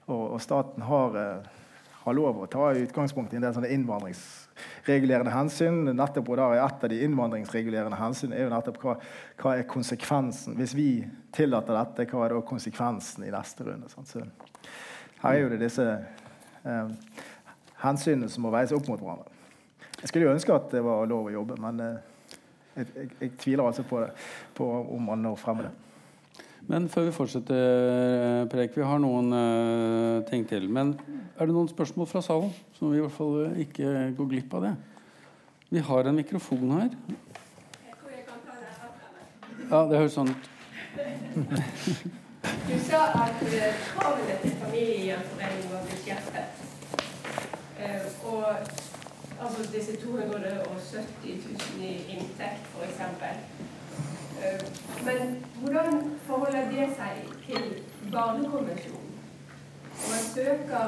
Og, 0.05 0.35
og 0.35 0.37
staten 0.43 0.85
har 0.85 1.17
eh, 1.17 1.63
har 2.05 2.13
lov 2.13 2.43
å 2.43 2.47
ta 2.49 2.69
utgangspunkt 2.77 3.33
i 3.33 3.39
en 3.39 3.45
del 3.45 3.53
sånne 3.55 3.71
innvandringsregulerende 3.73 5.33
hensyn. 5.33 5.83
nettopp 5.89 6.29
og 6.29 6.37
der 6.37 6.59
Et 6.61 6.83
av 6.83 6.89
de 6.89 6.99
innvandringsregulerende 7.03 7.97
hensyn 7.97 8.33
er 8.33 8.43
jo 8.45 8.51
nettopp 8.53 8.77
hva, 8.83 8.97
hva 9.41 9.55
er 9.57 9.69
konsekvensen. 9.69 10.55
Hvis 10.55 10.75
vi 10.77 10.89
tillater 11.33 11.73
dette, 11.73 12.05
hva 12.11 12.25
er 12.25 12.35
da 12.35 12.41
konsekvensen 12.45 13.25
i 13.25 13.31
neste 13.33 13.65
runde? 13.65 13.89
Sånn. 13.89 14.05
Så 14.05 14.21
her 15.23 15.31
er 15.31 15.41
jo 15.41 15.49
det 15.49 15.63
disse 15.63 15.85
eh, 16.63 16.91
hensynene 17.81 18.29
som 18.29 18.45
må 18.45 18.53
veies 18.53 18.75
opp 18.75 18.85
mot 18.91 19.01
hverandre. 19.01 19.31
Jeg 20.01 20.11
skulle 20.11 20.27
jo 20.27 20.35
ønske 20.35 20.53
at 20.53 20.69
det 20.75 20.83
var 20.85 21.07
lov 21.09 21.31
å 21.31 21.33
jobbe, 21.33 21.57
men 21.63 21.81
eh, 21.81 22.37
jeg, 22.75 22.91
jeg, 22.93 23.09
jeg, 23.19 23.33
tviler 23.41 23.65
altså 23.65 23.87
på, 23.87 24.03
det, 24.03 24.13
på 24.53 24.69
om 24.93 25.09
man 25.09 25.25
når 25.25 25.41
frem 25.41 25.63
med 25.63 25.71
det. 25.71 25.84
Men 26.67 26.87
før 26.89 27.05
vi 27.07 27.13
fortsetter, 27.13 28.47
Preik, 28.49 28.71
Prek, 28.71 28.77
vi 28.79 28.87
har 28.89 29.01
noen 29.01 29.29
uh, 29.35 30.23
ting 30.29 30.47
til. 30.49 30.65
Men 30.71 30.95
er 31.37 31.45
det 31.45 31.53
noen 31.53 31.69
spørsmål 31.69 32.09
fra 32.09 32.23
salen? 32.25 32.49
Så 32.73 32.89
vi 32.89 32.97
i 32.97 33.03
hvert 33.03 33.13
fall 33.13 33.35
eh, 33.43 33.61
ikke 33.67 33.91
går 34.17 34.29
glipp 34.31 34.55
av 34.57 34.65
det. 34.65 34.73
Vi 35.69 35.83
har 35.85 36.09
en 36.09 36.17
mikrofon 36.17 36.73
her. 36.79 36.89
Ja, 39.65 39.85
det 39.89 39.97
høres 39.97 40.17
sånn 40.17 40.33
ut. 40.33 40.51
Du 42.45 42.75
sa 42.81 42.99
at 43.17 43.39
kravene 43.41 44.35
til 44.41 44.53
familiegjenforening 44.61 45.63
var 45.71 45.85
beskjerpet. 45.89 46.61
Og 48.25 48.45
altså 49.41 49.65
disse 49.73 49.97
270 50.01 51.41
000 51.41 51.81
i 51.81 51.93
inntekt, 52.15 52.69
f.eks. 52.73 53.01
Eh, 54.45 55.05
men 55.05 55.45
hvordan 55.59 56.11
forholder 56.27 56.71
det 56.71 56.87
seg 56.97 57.13
til 57.47 57.65
Barnekonvensjonen? 58.11 59.11
Når 59.99 60.07
man 60.13 60.23
søker 60.33 60.85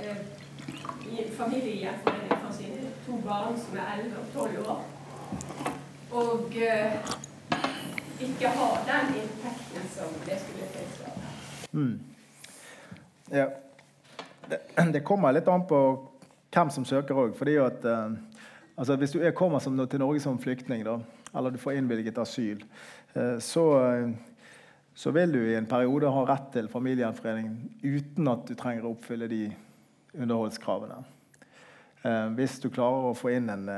eh, 0.00 0.16
familiegjenforening 1.36 2.40
for 2.42 2.52
sine 2.52 2.90
to 3.06 3.20
barn 3.28 3.58
som 3.58 3.76
er 3.76 4.02
11 4.02 4.16
og 4.18 4.26
12 4.34 4.68
år, 4.68 4.84
og 6.12 6.56
eh, 6.56 6.92
ikke 8.20 8.48
har 8.48 8.74
den 8.90 9.14
inntekten 9.22 9.88
som 9.96 10.14
det 10.26 10.38
skulle 10.40 10.68
tilsvare. 10.72 11.12
Mm. 11.72 12.00
Ja. 13.32 13.46
Det, 14.50 14.58
det, 14.92 15.04
kommer 15.04 15.32
litt 15.32 15.48
an 15.48 15.66
på 15.68 15.80
hvem 16.54 16.70
som 16.70 16.84
søker 16.84 17.14
òg. 17.14 17.36
Eh, 17.46 18.10
altså 18.76 18.96
Hvis 18.96 19.10
du 19.10 19.20
er, 19.20 19.30
kommer 19.30 19.58
som, 19.58 19.88
til 19.88 19.98
Norge 20.00 20.20
som 20.20 20.38
flyktning, 20.38 20.84
da, 20.84 20.98
eller 21.34 21.50
du 21.50 21.58
får 21.58 21.72
innvilget 21.72 22.18
asyl, 22.18 22.64
eh, 23.14 23.38
så, 23.38 23.92
eh, 23.92 24.10
så, 24.94 25.10
vil 25.10 25.32
du 25.32 25.50
i 25.50 25.56
en 25.56 25.66
periode 25.66 26.10
ha 26.12 26.24
rett 26.26 26.50
til 26.52 26.68
familiegjenforening 26.68 27.54
uten 27.82 28.32
at 28.32 28.46
du 28.48 28.54
trenger 28.58 28.86
å 28.86 28.94
oppfylle 28.96 29.30
de 29.30 29.44
underholdskravene. 30.16 31.02
Eh, 32.02 32.26
hvis 32.38 32.58
du 32.62 32.70
klarer 32.70 33.10
å 33.10 33.16
få 33.16 33.34
inn 33.36 33.50
en 33.50 33.70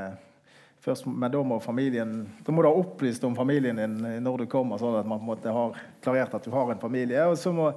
først, 0.81 1.05
Men 1.05 1.31
da 1.31 1.43
må, 1.43 1.59
familien, 1.61 2.29
da 2.41 2.51
må 2.51 2.63
du 2.63 2.67
ha 2.67 2.73
opplyst 2.73 3.23
om 3.23 3.35
familien 3.35 3.77
din 3.77 4.23
når 4.23 4.37
du 4.37 4.45
kommer, 4.49 4.79
sånn 4.81 4.97
at 4.97 5.05
man 5.05 5.19
på 5.19 5.27
en 5.27 5.29
måte 5.29 5.53
har 5.53 5.75
klarert 6.01 6.33
at 6.33 6.43
du 6.43 6.49
har 6.49 6.71
en 6.71 6.81
familie. 6.81 7.21
Og 7.29 7.37
så 7.37 7.53
må, 7.53 7.67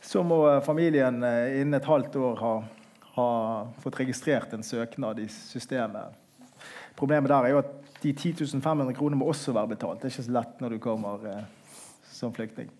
så 0.00 0.22
må 0.22 0.60
familien 0.62 1.18
innen 1.18 1.74
et 1.74 1.88
halvt 1.90 2.14
år 2.14 2.36
ha, 2.38 2.52
ha 3.16 3.26
fått 3.82 3.98
registrert 3.98 4.54
en 4.54 4.62
søknad 4.62 5.18
i 5.18 5.26
systemet. 5.26 6.14
Problemet 6.94 7.32
der 7.32 7.48
er 7.48 7.56
jo 7.56 7.64
at 7.64 7.83
de 8.04 8.12
10 8.12 8.60
500 8.60 8.94
kronene 8.96 9.18
må 9.20 9.28
også 9.32 9.54
være 9.56 9.74
betalt. 9.74 10.02
Det 10.02 10.10
er 10.10 10.14
ikke 10.14 10.26
så 10.28 10.34
lett 10.36 10.62
når 10.62 10.74
du 10.74 10.78
kommer 10.84 11.28
eh, 11.30 11.44
som 12.14 12.32
flyktning. 12.34 12.70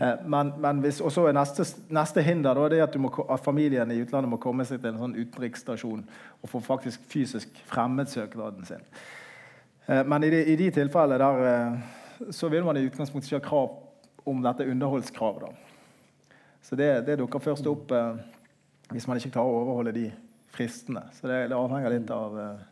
Eh, 0.00 0.26
men, 0.30 0.52
men 0.62 0.82
hvis, 0.84 1.00
neste, 1.34 1.66
neste 1.92 2.24
hinder 2.24 2.56
da, 2.56 2.68
det 2.70 2.80
er 2.80 2.86
at, 2.86 2.98
må, 3.00 3.12
at 3.28 3.44
familien 3.44 3.90
i 3.90 4.00
utlandet 4.04 4.30
må 4.30 4.40
komme 4.42 4.66
seg 4.68 4.80
til 4.80 4.94
en 4.94 5.02
sånn 5.02 5.16
utenriksstasjon 5.18 6.04
og 6.40 6.52
få 6.52 6.62
faktisk 6.64 7.04
fysisk 7.10 7.62
fremmedsøknaden 7.70 8.68
sin. 8.68 8.84
Eh, 9.86 10.04
men 10.06 10.24
i 10.24 10.32
de, 10.32 10.44
i 10.52 10.58
de 10.60 10.70
tilfellene 10.80 11.20
der 11.20 11.46
eh, 11.50 12.32
så 12.36 12.48
vil 12.52 12.64
man 12.64 12.78
i 12.78 12.86
utgangspunktet 12.86 13.32
ikke 13.32 13.42
ha 13.42 13.48
krav 13.48 14.30
om 14.30 14.42
dette 14.44 14.66
underholdskravet. 14.68 15.48
da. 15.48 16.36
Så 16.62 16.76
det, 16.76 16.90
det 17.06 17.18
dukker 17.18 17.42
først 17.42 17.66
opp 17.66 17.92
eh, 17.96 18.18
hvis 18.90 19.06
man 19.08 19.20
ikke 19.20 19.34
klarer 19.36 19.54
å 19.54 19.62
overholde 19.64 19.94
de 19.96 20.08
fristene. 20.54 21.06
Så 21.16 21.30
det, 21.30 21.46
det 21.50 21.56
avhenger 21.56 21.94
litt 21.94 22.10
av, 22.14 22.36
eh, 22.38 22.68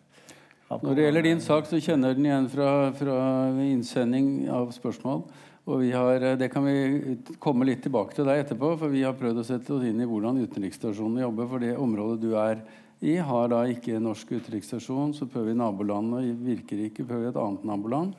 Når 0.69 0.95
det 0.95 1.05
gjelder 1.07 1.25
din 1.25 1.39
sak, 1.41 1.64
så 1.64 1.79
kjenner 1.81 2.12
den 2.12 2.27
igjen 2.29 2.47
fra, 2.53 2.71
fra 2.93 3.19
innsending 3.64 4.51
av 4.53 4.69
spørsmål. 4.77 5.23
Og 5.69 5.85
har, 5.93 6.23
eh, 6.23 6.37
Det 6.37 6.51
kan 6.53 6.64
vi 6.64 7.16
komme 7.41 7.64
litt 7.64 7.83
tilbake 7.83 8.14
til 8.14 8.27
deg 8.27 8.45
etterpå, 8.45 8.79
for 8.79 8.89
vi 8.89 9.03
har 9.03 9.14
prøvd 9.14 9.41
å 9.41 9.45
sette 9.45 9.73
oss 9.73 9.85
inn 9.85 10.01
i 10.01 10.05
hvordan 10.05 10.37
utenriksstasjonene 10.45 11.25
jobber. 11.25 11.49
For 11.49 11.59
det 11.59 11.77
området 11.77 12.21
du 12.21 12.35
er 12.37 12.61
i, 13.01 13.16
har 13.16 13.49
da 13.49 13.64
ikke 13.64 13.97
norsk 14.01 14.29
utenriksstasjon. 14.29 15.14
Så 15.14 15.25
prøver 15.25 15.55
vi 15.55 15.61
nabolandene, 15.61 16.37
virker 16.37 16.85
ikke, 16.85 17.07
prøver 17.07 17.25
vi 17.25 17.33
et 17.33 17.43
annet 17.43 17.64
naboland. 17.64 18.14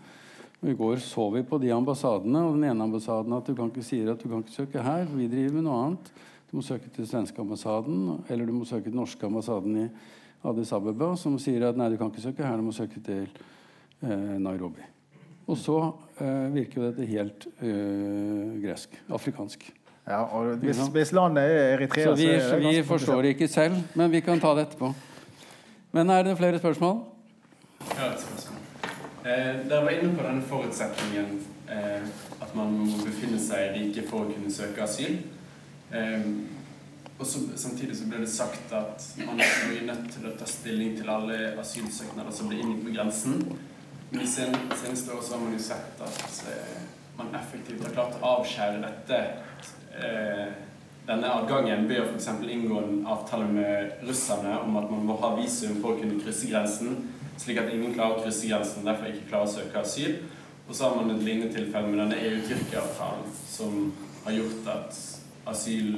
Og 0.64 0.70
I 0.70 0.74
går 0.74 0.98
så 0.98 1.32
vi 1.32 1.44
på 1.44 1.62
de 1.62 1.70
ambassadene, 1.70 2.50
og 2.50 2.58
den 2.58 2.66
ene 2.66 2.84
ambassaden 2.84 3.32
at 3.38 3.46
du 3.46 3.54
kan 3.54 3.70
ikke 3.70 3.86
si 3.86 4.02
at 4.02 4.18
du 4.18 4.28
kan 4.28 4.42
ikke 4.42 4.58
søke 4.58 4.82
her, 4.82 5.06
for 5.06 5.18
vi 5.18 5.28
driver 5.28 5.54
med 5.54 5.64
noe 5.70 5.86
annet. 5.86 6.12
Du 6.50 6.58
må 6.58 6.64
søke 6.66 6.90
til 6.90 7.06
svenske 7.06 7.38
ambassaden, 7.38 8.24
eller 8.28 8.46
du 8.46 8.54
må 8.54 8.66
søke 8.66 8.90
til 8.90 8.98
norske 8.98 9.22
ambassaden 9.22 9.86
i 9.86 9.90
Addis 10.44 10.72
Abeba, 10.74 11.16
som 11.20 11.36
sier 11.42 11.66
at 11.68 11.80
nei, 11.80 11.90
du 11.92 11.98
kan 12.00 12.12
ikke 12.12 12.24
søke 12.24 12.46
her, 12.46 12.56
du 12.60 12.70
må 12.70 12.76
søke 12.76 13.02
til 13.04 13.26
eh, 13.28 14.38
Nairobi. 14.40 14.86
Og 15.50 15.58
så 15.58 15.78
eh, 16.22 16.48
virker 16.54 16.80
jo 16.80 16.88
dette 16.92 17.08
helt 17.10 17.48
eh, 17.60 18.56
gresk. 18.64 18.96
Afrikansk. 19.10 19.66
Ja, 20.10 20.24
og 20.24 20.56
hvis, 20.64 20.80
hvis 20.94 21.12
landet 21.14 21.44
er 21.44 21.74
Eritrea 21.76 22.06
Så 22.06 22.16
vi, 22.18 22.30
så 22.42 22.58
vi 22.58 22.84
forstår 22.84 23.22
det 23.22 23.36
ikke 23.36 23.48
selv, 23.48 23.76
men 23.96 24.12
vi 24.12 24.24
kan 24.26 24.40
ta 24.40 24.56
det 24.58 24.70
etterpå. 24.70 24.94
Men 25.92 26.10
er 26.10 26.24
det 26.24 26.38
flere 26.38 26.60
spørsmål? 26.60 27.04
Ja, 27.98 28.14
et 28.14 28.22
spørsmål. 28.22 28.56
Eh, 29.26 29.70
dere 29.70 29.84
var 29.84 29.90
inne 29.90 30.16
på 30.16 30.24
denne 30.24 30.42
forutsetningen 30.42 31.40
eh, 31.70 32.08
at 32.42 32.56
man 32.56 32.72
må 32.80 33.02
befinne 33.04 33.40
seg 33.42 33.66
i 33.68 33.74
riket 33.76 34.08
for 34.10 34.24
å 34.24 34.32
kunne 34.32 34.54
søke 34.54 34.86
asyl. 34.86 35.20
Ehm, 35.94 36.32
og 37.20 37.28
så, 37.28 37.40
Samtidig 37.56 37.98
så 37.98 38.08
ble 38.08 38.22
det 38.24 38.32
sagt 38.32 38.72
at 38.76 39.04
man 39.26 39.42
er 39.44 39.84
nødt 39.90 40.08
til 40.14 40.30
å 40.30 40.36
ta 40.40 40.48
stilling 40.48 40.96
til 40.98 41.10
alle 41.12 41.52
asylsøknader 41.60 42.32
som 42.36 42.48
blir 42.48 42.64
inne 42.64 42.80
på 42.80 42.94
grensen. 42.96 43.42
Men 44.10 44.24
de 44.24 44.28
sen, 44.32 44.56
seneste 44.80 45.14
år 45.14 45.28
har 45.32 45.44
man 45.44 45.54
jo 45.54 45.60
sett 45.62 46.00
at 46.06 46.40
eh, 46.50 46.80
man 47.20 47.36
effektivt 47.36 47.84
har 47.84 47.94
klart 47.98 48.16
å 48.18 48.32
avskjære 48.40 48.80
dette. 48.86 49.20
Eh, 50.00 50.48
denne 51.10 51.30
adgangen 51.34 51.88
ved 51.90 52.04
å 52.04 52.08
f.eks. 52.08 52.30
inngå 52.54 52.80
en 52.80 53.06
avtale 53.10 53.48
med 53.50 54.04
russerne 54.08 54.56
om 54.64 54.80
at 54.80 54.90
man 54.92 55.08
må 55.10 55.20
ha 55.20 55.34
visum 55.40 55.80
for 55.82 55.96
å 55.96 56.00
kunne 56.00 56.20
krysse 56.22 56.48
grensen, 56.52 57.00
slik 57.40 57.60
at 57.60 57.72
ingen 57.74 57.96
klarer 57.96 58.20
å 58.20 58.24
krysse 58.24 58.48
grensen 58.48 58.86
derfor 58.88 59.10
ikke 59.10 59.28
klarer 59.32 59.50
å 59.50 59.56
søke 59.58 59.84
asyl. 59.84 60.20
Og 60.70 60.76
så 60.78 60.86
har 60.86 61.00
man 61.00 61.16
et 61.16 61.24
lignende 61.26 61.52
tilfelle 61.52 61.90
med 61.90 62.04
denne 62.04 62.20
EU-Tyrkia-avtalen, 62.30 63.32
som 63.50 63.90
har 64.28 64.38
gjort 64.38 64.70
at 64.70 65.00
asyl, 65.50 65.96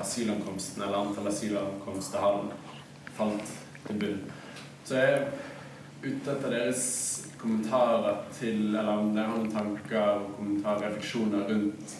asylankomsten, 0.00 0.82
eller 0.82 0.98
antall 0.98 1.28
asylankomster, 1.30 2.18
har 2.18 2.42
falt 3.16 3.52
til 3.86 4.00
bunn. 4.00 4.22
Så 4.84 4.98
jeg 5.00 5.12
er 5.12 5.28
ute 6.04 6.34
etter 6.34 6.50
deres 6.52 6.82
kommentarer 7.40 8.24
til 8.36 8.74
Eller 8.74 8.90
om 8.92 9.14
dere 9.14 9.28
har 9.30 9.38
noen 9.38 9.52
tanker, 9.52 10.26
kommentarer, 10.36 10.88
refleksjoner 10.88 11.46
rundt 11.48 11.94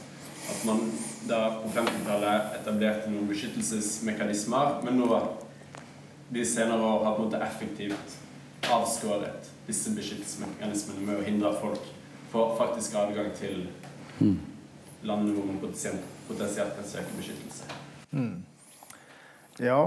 at 0.44 0.64
man 0.68 0.82
da 1.24 1.38
på 1.62 1.70
50-tallet 1.72 2.58
etablerte 2.58 3.08
noen 3.08 3.30
beskyttelsesmekanismer, 3.30 4.82
men 4.84 4.98
nå 5.00 5.20
de 6.34 6.42
senere 6.44 6.84
år 6.84 7.04
har 7.06 7.14
på 7.16 7.22
en 7.22 7.30
måte 7.30 7.40
effektivt 7.46 8.18
avskåret 8.68 9.48
disse 9.64 9.92
beskyttelsesmekanismene 9.96 11.06
med 11.06 11.20
å 11.20 11.24
hindre 11.24 11.52
at 11.52 11.62
folk 11.62 11.88
får 12.32 12.58
faktisk 12.60 12.98
adgang 13.00 13.32
til 13.38 13.64
landet 14.20 14.50
landene 15.04 15.34
hvor 15.36 15.48
man 15.48 15.60
potensielt 15.60 16.13
potensielt 16.28 16.74
kan 16.76 16.86
søke 16.88 17.16
beskyttelse. 17.18 17.70
Mm. 18.14 18.42
Ja, 19.62 19.78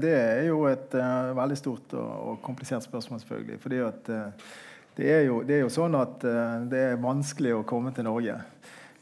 det 0.00 0.12
er 0.16 0.46
jo 0.48 0.62
et 0.70 0.94
uh, 0.96 1.36
veldig 1.36 1.56
stort 1.58 1.92
og, 1.92 2.08
og, 2.08 2.38
komplisert 2.42 2.86
spørsmål, 2.86 3.20
selvfølgelig. 3.20 3.58
fordi 3.60 3.80
at 3.84 4.08
uh, 4.08 4.52
det, 4.96 5.10
er 5.12 5.20
jo, 5.26 5.42
det, 5.42 5.58
er 5.58 5.60
jo, 5.66 5.72
sånn 5.72 5.96
at 5.98 6.24
uh, 6.24 6.62
det 6.70 6.80
er 6.92 7.02
vanskelig 7.02 7.52
å 7.58 7.66
komme 7.68 7.92
til 7.92 8.08
Norge. 8.08 8.38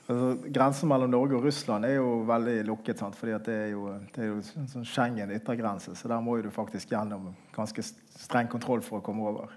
Altså, 0.08 0.32
grensen 0.50 0.90
mellom 0.90 1.12
Norge 1.12 1.38
og 1.38 1.46
Russland 1.46 1.86
er 1.86 2.00
jo 2.00 2.24
veldig 2.26 2.56
lukket. 2.66 2.98
Sant? 2.98 3.18
fordi 3.18 3.36
det 3.46 3.58
er 3.68 3.70
jo, 3.76 3.84
det 4.14 4.24
er 4.24 4.32
jo 4.32 4.40
en 4.40 4.72
sånn 4.72 4.88
Schengen 4.88 5.34
yttergrense, 5.36 5.94
så 5.94 6.10
der 6.10 6.24
må 6.24 6.40
du 6.42 6.50
faktisk 6.50 6.96
gjennom 6.96 7.30
ganske 7.54 7.84
streng 7.84 8.50
kontroll 8.50 8.82
for 8.82 8.98
å 8.98 9.04
komme 9.04 9.28
over. 9.28 9.54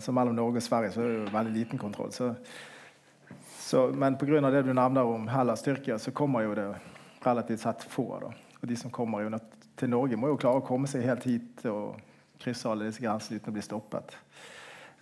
så 0.00 0.12
mellom 0.16 0.34
Norge 0.34 0.56
og 0.56 0.64
Sverige 0.64 0.92
så 0.94 1.02
er 1.04 1.08
det 1.08 1.16
jo 1.18 1.32
veldig 1.32 1.52
liten 1.52 1.78
kontroll. 1.78 2.12
så 2.12 2.32
så, 3.70 3.86
men 3.94 4.16
pga. 4.18 4.50
det 4.50 4.62
du 4.62 4.72
nevner 4.74 5.02
om 5.02 5.28
Hellas 5.28 5.62
Tyrkia, 5.62 5.98
så 5.98 6.10
kommer 6.10 6.42
jo 6.42 6.54
det 6.54 6.74
relativt 7.22 7.60
sett 7.60 7.82
få. 7.82 8.18
Da. 8.18 8.32
Og 8.60 8.68
de 8.68 8.76
som 8.76 8.90
kommer 8.90 9.22
jo 9.22 9.30
til 9.78 9.92
Norge, 9.92 10.16
må 10.18 10.32
jo 10.32 10.38
klare 10.42 10.58
å 10.58 10.64
komme 10.66 10.90
seg 10.90 11.06
helt 11.06 11.22
hit 11.22 11.62
og 11.70 12.00
krysse 12.42 12.66
alle 12.66 12.88
disse 12.88 13.04
grensene 13.04 13.38
uten 13.38 13.52
å 13.52 13.54
bli 13.54 13.62
stoppet. 13.62 14.16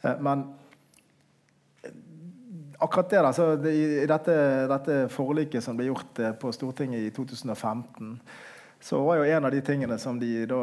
Eh, 0.03 0.21
men 0.21 0.45
eh, 1.81 1.97
akkurat 2.77 3.09
det, 3.09 3.23
da, 3.25 3.33
så 3.33 3.49
i 3.73 4.05
dette, 4.11 4.37
dette, 4.75 5.01
forliket 5.17 5.65
som 5.65 5.81
ble 5.81 5.89
gjort 5.89 6.21
eh, 6.21 6.37
på 6.37 6.53
Stortinget 6.53 7.09
i 7.09 7.11
2015, 7.17 8.19
så 8.85 9.01
var 9.07 9.23
jo 9.23 9.33
en 9.33 9.49
av 9.49 9.57
de 9.57 9.65
tingene 9.65 9.97
som 9.97 10.21
de 10.21 10.45
da 10.51 10.63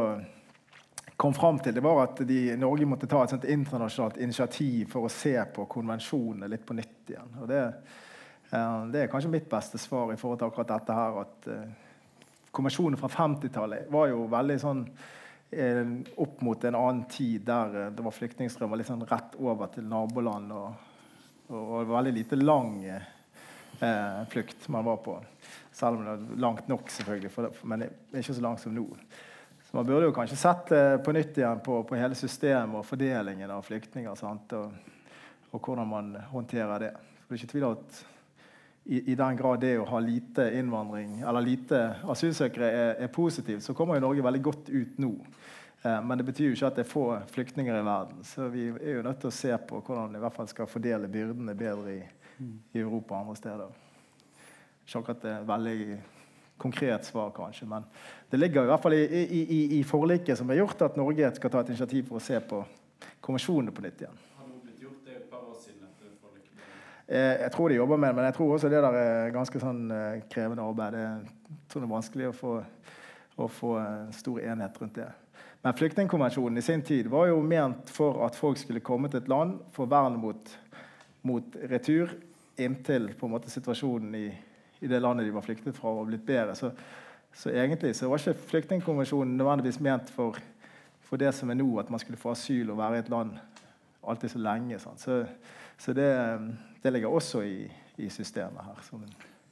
kom 1.17 1.33
fram 1.33 1.59
til, 1.59 1.75
det 1.75 1.83
var 1.83 2.01
at 2.03 2.19
de, 2.27 2.39
Norge 2.59 2.87
måtte 2.89 3.07
ta 3.07 3.23
et 3.23 3.31
sånt 3.31 3.47
internasjonalt 3.47 4.17
initiativ 4.23 4.89
for 4.91 5.07
å 5.07 5.11
se 5.11 5.35
på 5.55 5.67
konvensjonene 5.71 6.49
litt 6.51 6.65
på 6.67 6.75
nytt 6.75 7.13
igjen. 7.13 7.33
Og 7.41 7.47
det, 7.49 7.61
eh, 8.51 8.79
det 8.91 9.03
er 9.03 9.11
kanskje 9.11 9.31
mitt 9.31 9.49
beste 9.51 9.79
svar 9.79 10.11
i 10.13 10.19
forhold 10.19 10.41
til 10.41 10.49
akkurat 10.49 10.73
dette 10.75 10.97
her. 10.97 11.19
at 11.21 11.51
eh, 11.51 11.67
Konvensjonen 12.55 12.99
fra 12.99 13.11
50-tallet 13.11 13.89
var 13.91 14.07
jo 14.07 14.27
veldig 14.31 14.57
sånn 14.59 14.83
eh, 15.51 15.83
opp 16.23 16.41
mot 16.43 16.63
en 16.63 16.77
annen 16.79 17.03
tid 17.11 17.43
der 17.47 17.91
det 17.95 18.03
var 18.03 18.15
flyktningstrømmer 18.15 18.79
litt 18.79 18.91
sånn 18.91 19.07
rett 19.07 19.35
over 19.39 19.71
til 19.73 19.87
naboland. 19.87 20.51
Og, 20.51 20.91
og, 21.47 21.61
og 21.61 21.93
veldig 21.95 22.15
lite 22.15 22.39
lang 22.39 22.81
eh, 22.87 24.19
flukt 24.31 24.67
man 24.67 24.87
var 24.87 24.99
på. 25.03 25.15
Selv 25.71 25.99
om 25.99 26.03
det 26.03 26.11
var 26.11 26.43
langt 26.47 26.67
nok, 26.71 26.91
selvfølgelig, 26.91 27.31
for, 27.31 27.63
men 27.67 27.87
ikke 27.87 28.35
så 28.35 28.43
langt 28.43 28.63
som 28.63 28.75
nå. 28.75 28.87
Man 29.75 29.85
burde 29.85 30.05
jo 30.07 30.11
kanskje 30.15 30.37
sett 30.39 30.69
eh, 30.71 30.97
på 31.03 31.11
nytt 31.11 31.37
igjen 31.37 31.59
på, 31.59 31.81
på, 31.83 31.95
hele 31.99 32.15
systemet 32.15 32.77
og 32.79 32.85
fordelingen 32.87 33.49
av 33.51 33.65
flyktninger. 33.67 34.21
Og, 34.23 34.53
og, 35.51 35.57
hvordan 35.59 35.89
man 35.89 36.13
håndterer 36.29 36.79
det. 36.79 36.91
For 37.25 37.35
det 37.35 37.35
er 37.35 37.41
ikke 37.41 37.51
tvil 37.51 37.65
at 37.67 37.97
i, 38.85 39.01
i, 39.01 39.17
den 39.19 39.35
grad 39.35 39.59
det 39.65 39.73
å 39.81 39.89
ha 39.89 39.99
lite 39.99 40.45
innvandring 40.55 41.17
eller 41.25 41.43
lite 41.43 41.81
asylsøkere 42.07 42.71
er, 42.71 42.93
er 43.03 43.11
positivt, 43.11 43.65
så 43.67 43.75
kommer 43.75 43.99
jo 43.99 44.05
Norge 44.05 44.23
veldig 44.23 44.43
godt 44.47 44.71
ut 44.71 45.03
nå. 45.03 45.11
Eh, 45.81 45.99
men 46.07 46.23
det 46.23 46.29
betyr 46.31 46.53
jo 46.53 46.55
ikke 46.55 46.71
at 46.71 46.79
det 46.79 46.87
er 46.87 46.91
få 46.93 47.05
flyktninger 47.35 47.75
i 47.75 47.85
verden. 47.91 48.23
Så 48.31 48.47
vi 48.55 48.69
er 48.71 49.01
jo 49.01 49.05
nødt 49.09 49.25
til 49.25 49.33
å 49.33 49.39
se 49.41 49.55
på 49.59 49.83
hvordan 49.83 50.15
vi 50.15 50.23
i 50.23 50.23
hvert 50.23 50.39
fall 50.39 50.53
skal 50.55 50.71
fordele 50.71 51.11
byrdene 51.11 51.59
bedre 51.65 51.99
i, 51.99 52.01
i 52.39 52.79
Europa 52.79 53.17
og 53.17 53.25
andre 53.25 53.39
steder. 53.43 53.79
Ikke 54.85 55.03
akkurat 55.03 55.27
det 55.27 55.39
veldig 55.51 55.79
konkret 56.57 57.05
svar, 57.05 57.31
kanskje. 57.35 57.67
Men 57.67 57.83
det 58.35 58.39
ligger 58.39 58.65
i 58.65 58.67
hvert 58.67 58.83
fall 58.83 58.93
i, 58.93 59.03
i, 59.05 59.41
i, 59.41 59.59
i 59.79 59.83
forliket 59.87 60.35
som 60.35 60.49
er 60.51 60.57
gjort, 60.59 60.81
at 60.83 60.97
Norge 60.99 61.29
skal 61.37 61.51
ta 61.53 61.61
et 61.63 61.69
initiativ 61.71 62.09
for 62.09 62.19
å 62.19 62.23
se 62.23 62.39
på 62.43 62.57
konvensjonene 63.23 63.71
på 63.71 63.83
nytt 63.85 64.01
igjen. 64.03 64.17
Har 64.35 64.49
det 64.49 64.57
blitt 64.65 64.81
gjort 64.83 65.05
det 65.07 65.13
et 65.21 65.29
par 65.31 65.45
år 65.47 65.53
siden 65.61 65.85
etter 65.87 66.09
forliket? 66.19 66.65
Eh, 67.07 67.35
jeg 67.45 67.53
tror 67.53 67.71
de 67.71 67.77
jobber 67.77 68.01
med 68.01 68.11
det, 68.11 68.17
men 68.17 68.27
jeg 68.27 68.35
tror 68.35 68.51
også 68.57 68.71
det 68.73 68.81
der 68.83 68.97
er 68.99 69.31
ganske 69.35 69.61
sånn 69.61 69.79
eh, 69.95 70.17
krevende 70.33 70.65
arbeid. 70.67 70.97
Det, 70.97 71.05
jeg 71.53 71.61
tror 71.71 71.85
det 71.85 71.87
er 71.87 71.93
vanskelig 71.93 72.27
å 72.27 72.33
få, 72.41 72.55
å 73.39 73.47
få 73.61 73.71
stor 74.19 74.41
enhet 74.43 74.81
rundt 74.81 74.99
det. 74.99 75.07
Men 75.63 75.77
flyktningkonvensjonen 75.79 76.59
i 76.59 76.65
sin 76.65 76.83
tid 76.85 77.07
var 77.13 77.29
jo 77.31 77.39
ment 77.39 77.93
for 77.93 78.19
at 78.27 78.35
folk 78.35 78.59
skulle 78.59 78.83
komme 78.83 79.09
til 79.13 79.23
et 79.23 79.31
land, 79.31 79.61
få 79.73 79.87
vern 79.89 80.19
mot, 80.19 80.51
mot 81.23 81.55
retur 81.71 82.11
inntil 82.59 83.13
på 83.15 83.29
en 83.29 83.37
måte 83.37 83.53
situasjonen 83.53 84.19
i 84.19 84.25
i 84.79 84.87
det 84.87 84.99
landet 84.99 85.25
de 85.25 85.31
var 85.31 85.41
flyktet 85.41 85.77
fra, 85.77 85.93
var 85.93 86.05
blitt 86.05 86.25
bedre. 86.25 86.55
Så, 86.55 86.71
så 87.35 87.49
egentlig 87.49 87.95
så 87.95 88.07
var 88.07 88.17
ikke 88.17 88.39
flyktningkonvensjonen 88.47 89.37
nødvendigvis 89.37 89.79
ment 89.79 90.09
for, 90.09 90.37
for, 90.99 91.17
det 91.17 91.33
som 91.35 91.49
er 91.49 91.59
nå, 91.59 91.67
at 91.79 91.89
man 91.89 91.99
skulle 91.99 92.17
få 92.17 92.31
asyl 92.31 92.69
og 92.71 92.77
være 92.77 92.95
i 92.95 92.99
et 92.99 93.09
land 93.09 93.31
alltid 94.07 94.29
så 94.29 94.39
lenge. 94.39 94.79
Så, 94.79 95.25
så 95.77 95.93
det, 95.93 96.39
det, 96.83 96.93
ligger 96.93 97.09
også 97.09 97.41
i, 97.41 97.71
i 97.97 98.09
systemet 98.09 98.61
her. 98.63 98.99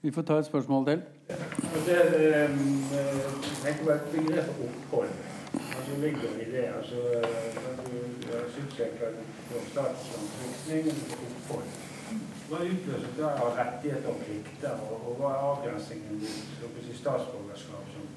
Vi 0.01 0.11
får 0.11 0.21
ta 0.21 0.33
et 0.33 0.45
spørsmål 0.45 0.85
til. 0.85 1.01
Ja, 1.29 1.35
det, 1.87 2.49
um, 2.49 2.83
tenker 3.63 3.83
på 3.83 3.91
et 3.91 4.01
begrep 4.11 4.49
opphold. 4.49 5.09
Altså 5.53 6.01
ligger 6.01 6.29
i 6.41 6.51
det. 6.51 6.65
altså 6.77 7.23
Asylsøker 8.47 9.11
fra 9.49 9.59
staten 9.71 9.95
som 9.95 10.27
flyktning 10.63 10.97
opphold. 11.11 11.92
Hva 12.49 12.59
utløser 12.67 13.15
da 13.17 13.31
av 13.39 13.55
rettigheter 13.57 14.09
og 14.11 14.21
plikter, 14.25 14.81
og, 14.87 15.07
og 15.07 15.19
hva 15.19 15.31
er 15.31 15.45
avgrensningen 15.49 16.19
mot 16.19 16.79
si, 16.83 16.95
statsborgerskap 16.99 17.91
som, 17.93 18.07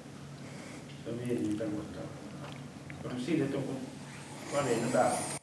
som 1.04 1.20
vi 1.22 1.38
nyter 1.40 1.70
godt 1.72 2.00
av? 2.02 2.14
Kan 3.02 3.14
du 3.14 3.22
si 3.22 3.38
litt 3.38 3.54
om 3.54 3.68
hva 4.50 4.64
det 4.66 4.78
innebærer? 4.78 5.36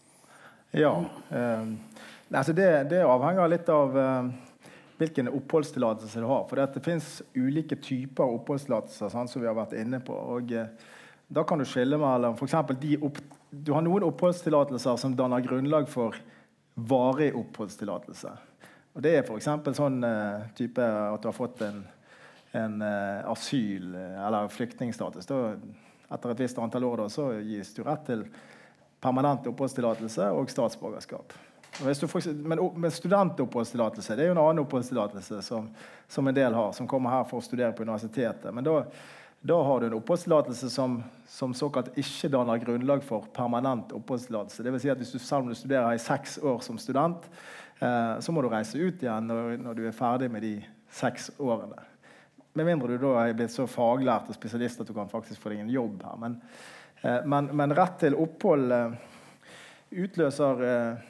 Ja. 0.73 0.93
Eh, 1.29 1.67
altså 2.33 2.55
det, 2.57 2.69
det, 2.91 3.03
avhenger 3.07 3.51
litt 3.51 3.69
av 3.71 3.97
eh, 3.99 4.31
hvilken 4.99 5.31
oppholdstillatelse 5.31 6.23
du 6.23 6.27
har. 6.27 6.43
For 6.49 6.59
det, 6.59 6.71
det 6.75 6.85
fins 6.85 7.15
ulike 7.37 7.77
typer 7.79 8.35
oppholdstillatelser, 8.39 9.13
sånn, 9.13 9.31
som 9.31 9.43
vi 9.43 9.49
har 9.49 9.57
vært 9.57 9.77
inne 9.79 10.01
på. 10.03 10.17
og 10.35 10.51
eh, 10.51 10.71
Da 11.33 11.45
kan 11.47 11.61
du 11.61 11.67
skille 11.69 11.99
mellom 12.01 12.35
f.eks. 12.35 12.57
de 12.81 12.97
Du 13.49 13.75
har 13.75 13.85
noen 13.85 14.09
oppholdstillatelser 14.09 14.97
som 14.99 15.15
danner 15.15 15.45
grunnlag 15.45 15.87
for 15.91 16.17
varig 16.73 17.31
oppholdstillatelse. 17.37 18.33
Og 18.93 19.01
Det 19.01 19.15
er 19.17 19.23
f.eks. 19.25 19.49
sånn 19.77 20.03
uh, 20.05 20.45
type 20.57 20.83
at 20.85 21.21
du 21.21 21.29
har 21.29 21.35
fått 21.35 21.63
en, 21.65 21.79
en 22.53 22.75
uh, 22.81 23.31
asyl- 23.33 23.95
eller 23.97 24.51
flyktningstatus. 24.53 25.25
etter 25.25 26.33
et 26.33 26.43
visst 26.43 26.59
antall 26.61 26.83
år 26.83 27.05
da, 27.05 27.09
så 27.09 27.31
gis 27.41 27.73
du 27.73 27.81
rett 27.83 28.05
til 28.05 28.27
permanent 29.03 29.47
oppholdstillatelse 29.49 30.29
og 30.31 30.51
statsborgerskap. 30.51 31.33
For, 31.73 32.33
men, 32.33 32.59
men 32.77 32.91
studentoppholdstillatelse 32.93 34.13
er 34.13 34.27
jo 34.27 34.35
en 34.35 34.41
annen 34.43 34.61
oppholdstillatelse 34.61 35.41
som, 35.41 35.71
som, 36.07 36.27
en 36.27 36.35
del 36.37 36.53
har, 36.53 36.71
som 36.77 36.87
kommer 36.87 37.15
her 37.15 37.25
for 37.25 37.41
å 37.41 37.45
studere 37.45 37.73
på 37.73 37.81
universitetet. 37.81 38.53
Men 38.53 38.67
da, 38.67 38.75
da 39.41 39.57
har 39.65 39.81
du 39.81 39.87
en 39.87 39.97
oppholdstillatelse 39.97 40.69
som, 40.69 40.99
som, 41.27 41.55
såkalt 41.57 41.97
ikke 41.97 42.29
danner 42.35 42.61
grunnlag 42.61 43.01
for 43.03 43.25
permanent 43.33 43.91
oppholdstillatelse. 43.97 44.77
Si 44.83 44.93
at 44.93 45.01
hvis 45.01 45.15
du, 45.15 45.19
selv 45.19 45.47
om 45.47 45.49
du 45.49 45.57
studerer 45.57 45.89
her 45.89 45.97
i 45.97 46.05
seks 46.05 46.37
år 46.45 46.61
som 46.61 46.77
student, 46.77 47.25
eh, 47.25 47.62
så 47.83 48.31
må 48.31 48.43
du 48.43 48.47
reise 48.51 48.79
ut 48.79 49.01
igjen 49.03 49.25
når, 49.27 49.57
når, 49.59 49.75
du 49.75 49.87
er 49.89 49.95
ferdig 49.97 50.29
med 50.31 50.45
de 50.45 50.53
seks 50.93 51.31
årene. 51.41 51.81
Med 52.53 52.67
mindre 52.69 52.93
du 52.93 53.01
da 53.01 53.15
er 53.23 53.33
blitt 53.33 53.53
så 53.53 53.65
faglært 53.69 54.29
og 54.29 54.37
spesialist 54.37 54.83
at 54.83 54.89
du 54.89 54.93
kan 54.93 55.09
faktisk 55.09 55.41
få 55.41 55.53
deg 55.53 55.63
en 55.63 55.73
jobb 55.73 56.03
her. 56.05 56.19
Men, 56.21 56.35
eh, 57.01 57.23
men, 57.25 57.49
men 57.57 57.73
rett 57.73 57.97
til 58.03 58.17
opphold 58.19 58.75
eh, 58.75 58.93
utløser 60.03 60.61
eh, 60.67 61.09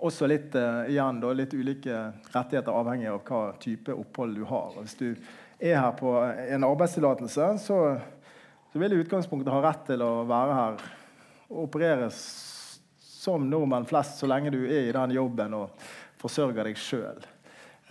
også 0.00 0.28
litt, 0.28 0.54
igjen, 0.88 1.20
da, 1.20 1.30
litt 1.36 1.52
ulike 1.52 1.96
rettigheter 2.32 2.72
avhengig 2.72 3.10
av 3.12 3.20
hva 3.24 3.40
type 3.60 3.92
opphold 3.92 4.36
du 4.36 4.46
har. 4.48 4.76
Hvis 4.80 4.96
du 4.96 5.08
er 5.60 5.76
her 5.76 5.92
på 5.96 6.14
en 6.24 6.64
arbeidstillatelse, 6.64 7.48
så, 7.60 7.80
så, 8.72 8.80
vil 8.80 8.94
du 8.94 8.96
i 8.96 9.02
utgangspunktet 9.04 9.52
ha 9.52 9.60
rett 9.64 9.84
til 9.90 10.04
å 10.04 10.22
være 10.28 10.56
her 10.56 10.80
og 11.50 11.66
operere 11.66 12.08
som 13.20 13.44
nordmenn 13.50 13.84
flest 13.88 14.22
så 14.22 14.28
lenge 14.30 14.52
du 14.54 14.62
er 14.64 14.88
i 14.88 14.96
den 14.96 15.12
jobben 15.12 15.52
og 15.58 15.82
forsørger 16.22 16.70
deg 16.70 16.78
sjøl. 16.80 17.20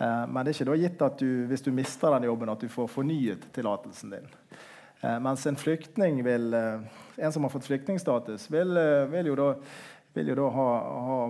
Eh, 0.00 0.24
men 0.26 0.42
det 0.42 0.50
er 0.50 0.56
ikke 0.56 0.70
da 0.72 0.78
gitt 0.80 1.04
at 1.06 1.22
du, 1.22 1.30
hvis 1.50 1.62
du 1.62 1.70
mister 1.74 2.16
den 2.16 2.26
jobben, 2.26 2.50
at 2.50 2.64
du 2.64 2.72
får 2.72 2.90
fornyet 2.90 3.46
tillatelsen 3.54 4.16
din. 4.16 4.26
Eh, 5.00 5.20
mens 5.22 5.46
en 5.46 5.60
flyktning 5.60 6.18
vil, 6.26 6.50
en 6.56 7.36
som 7.36 7.46
har 7.46 7.54
fått 7.54 7.70
flyktningstatus, 7.70 8.48
vil, 8.50 8.74
vil, 9.12 9.30
jo 9.30 9.38
da, 9.38 9.48
vil 10.18 10.34
jo 10.34 10.38
da 10.42 10.50
ha, 10.56 10.68
ha 11.06 11.22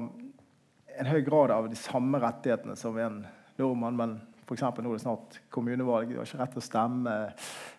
en 1.00 1.12
høy 1.12 1.20
grad 1.26 1.52
av 1.52 1.68
de 1.68 1.76
samme 1.76 2.20
rettighetene 2.24 2.80
som 2.80 2.96
en 2.96 3.20
nordmann. 3.60 4.00
Men 4.00 4.18
f.eks. 4.46 4.64
nå 4.64 4.88
er 4.88 4.96
det 4.96 5.04
snart 5.04 5.40
kommunevalg. 5.52 6.08
Du 6.08 6.22
har 6.22 6.28
ikke 6.28 6.40
rett 6.40 6.56
til 6.56 6.64
å 6.64 6.68
stemme 6.70 7.20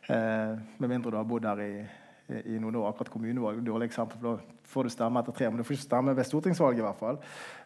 eh, 0.05 0.53
med 0.77 0.87
mindre 0.87 1.11
du 1.11 1.17
har 1.17 1.29
bodd 1.33 1.49
her 1.49 1.65
i, 1.65 1.75
i, 1.81 2.47
i 2.55 2.61
noen 2.61 2.77
år. 2.77 2.91
Akkurat 2.93 3.13
kommunevalg 3.17 3.65
dårlig 3.65 3.89
eksempel, 3.89 4.21
for 4.21 4.37
da 4.37 4.60
får 4.71 4.87
du 4.87 4.93
stemme 4.93 5.21
etter 5.21 5.35
tre. 5.35 5.49
Men 5.49 5.61
du 5.61 5.67
får 5.67 5.77
ikke 5.77 5.89
stemme 5.89 6.15
ved 6.17 6.27
stortingsvalget, 6.27 6.81
i 6.81 6.87
hvert 6.87 7.01
fall. 7.01 7.21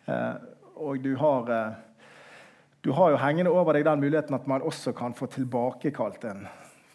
Eh, 0.10 0.34
og 0.76 1.00
du 1.04 1.14
har, 1.22 1.52
eh, 1.54 1.74
du 2.84 2.92
har 2.92 3.14
jo 3.14 3.22
hengende 3.22 3.54
over 3.54 3.78
deg 3.78 3.86
den 3.88 4.04
muligheten 4.04 4.36
at 4.36 4.48
man 4.48 4.66
også 4.66 4.94
kan 4.98 5.14
få 5.14 5.30
tilbakekalt 5.32 6.26
en 6.26 6.46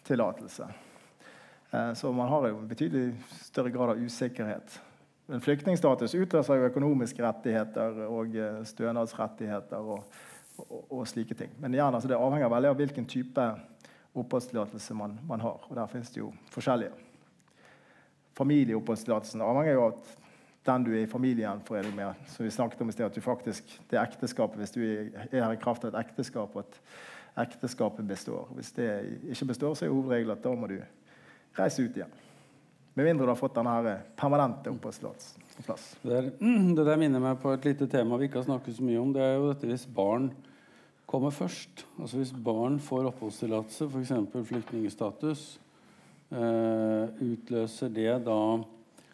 tillatelse. 0.07 0.67
Eh, 1.71 1.93
så 1.93 2.11
man 2.11 2.29
har 2.29 2.47
jo 2.47 2.57
en 2.57 2.67
betydelig 2.67 3.15
større 3.41 3.71
grad 3.71 3.95
av 3.95 4.01
usikkerhet. 4.03 4.79
Men 5.31 5.41
flyktningstatus 5.41 6.15
utløser 6.15 6.59
jo 6.59 6.67
økonomiske 6.67 7.23
rettigheter 7.23 8.01
og 8.09 8.35
eh, 8.35 8.63
stønadsrettigheter 8.67 9.91
og, 9.93 10.03
og, 10.65 10.81
og 10.89 11.05
slike 11.07 11.37
ting. 11.39 11.53
Men 11.59 11.73
igjen, 11.73 11.95
altså, 11.95 12.11
det 12.11 12.19
avhenger 12.19 12.51
veldig 12.51 12.73
av 12.73 12.81
hvilken 12.81 13.07
type 13.07 13.45
oppholdstillatelse 14.11 14.97
man, 14.99 15.15
man, 15.27 15.39
har. 15.39 15.63
Og 15.69 15.77
der 15.77 15.87
finnes 15.87 16.11
det 16.11 16.19
jo 16.19 16.33
forskjellige. 16.51 16.91
Familieoppholdstillatelsen 18.41 19.43
avhenger 19.45 19.77
jo 19.77 19.85
av 19.91 20.17
den 20.65 20.85
du 20.85 20.91
er 20.93 21.05
i 21.05 21.09
familiegjenforening 21.09 21.93
med, 21.97 22.25
som 22.29 22.45
vi 22.45 22.53
snakket 22.53 22.81
om 22.83 22.89
i 22.89 22.93
sted, 22.93 23.07
at 23.07 23.17
du 23.17 23.23
faktisk, 23.23 23.69
det 23.89 23.97
er 23.97 24.03
ekteskapet, 24.05 24.59
Hvis 24.61 24.75
du 24.75 24.81
er 24.81 25.29
her 25.31 25.53
i 25.53 25.61
kraft 25.61 25.85
av 25.85 25.93
et 25.93 26.03
ekteskap, 26.05 26.57
at 26.57 26.81
ekteskapet 27.41 28.07
består. 28.07 28.49
Hvis 28.55 28.71
det 28.77 28.89
ikke 29.31 29.45
består, 29.53 29.73
så 29.73 29.85
er 29.85 29.93
hovedregelen 29.93 30.35
at 30.35 30.43
da 30.43 30.53
må 30.53 30.67
du 30.67 30.77
reise 31.57 31.83
ut 31.83 31.97
igjen. 31.97 32.11
Med 32.93 33.07
mindre 33.07 33.25
du 33.25 33.31
har 33.31 33.39
fått 33.39 33.55
denne 33.55 33.95
permanente 34.19 34.69
oppholdstillatelsen 34.69 35.49
på 35.55 35.65
plass. 35.69 35.95
Det, 36.03 36.11
der, 36.11 36.31
det 36.77 36.85
der 36.85 36.99
minner 36.99 37.23
meg 37.23 37.39
på 37.41 37.53
et 37.55 37.65
lite 37.65 37.87
tema 37.89 38.19
vi 38.19 38.27
ikke 38.27 38.41
har 38.41 38.49
snakket 38.49 38.77
så 38.77 38.85
mye 38.85 38.99
om. 39.01 39.13
Det 39.15 39.23
er 39.23 39.37
jo 39.37 39.51
dette 39.53 39.69
hvis 39.69 39.87
barn 39.87 40.29
kommer 41.09 41.31
først. 41.31 41.85
Altså 41.99 42.19
Hvis 42.19 42.33
barn 42.35 42.79
får 42.79 43.09
oppholdstillatelse, 43.11 43.87
f.eks. 43.87 44.13
flyktningstatus, 44.51 45.45
utløser 46.31 47.89
det 47.91 48.13
da 48.23 48.37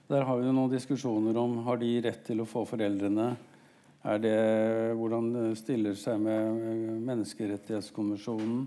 Der 0.07 0.23
har 0.23 0.37
vi 0.37 0.45
jo 0.45 0.53
noen 0.53 0.71
diskusjoner 0.71 1.37
om 1.41 1.57
har 1.65 1.79
de 1.81 1.89
rett 2.05 2.21
til 2.27 2.43
å 2.43 2.47
få 2.47 2.61
foreldrene. 2.69 3.31
Er 4.07 4.21
det, 4.23 4.37
hvordan 4.95 5.33
det 5.33 5.47
stiller 5.59 5.97
seg 5.99 6.21
med 6.23 6.61
eh, 6.63 6.93
menneskerettighetskonvensjonen, 7.09 8.61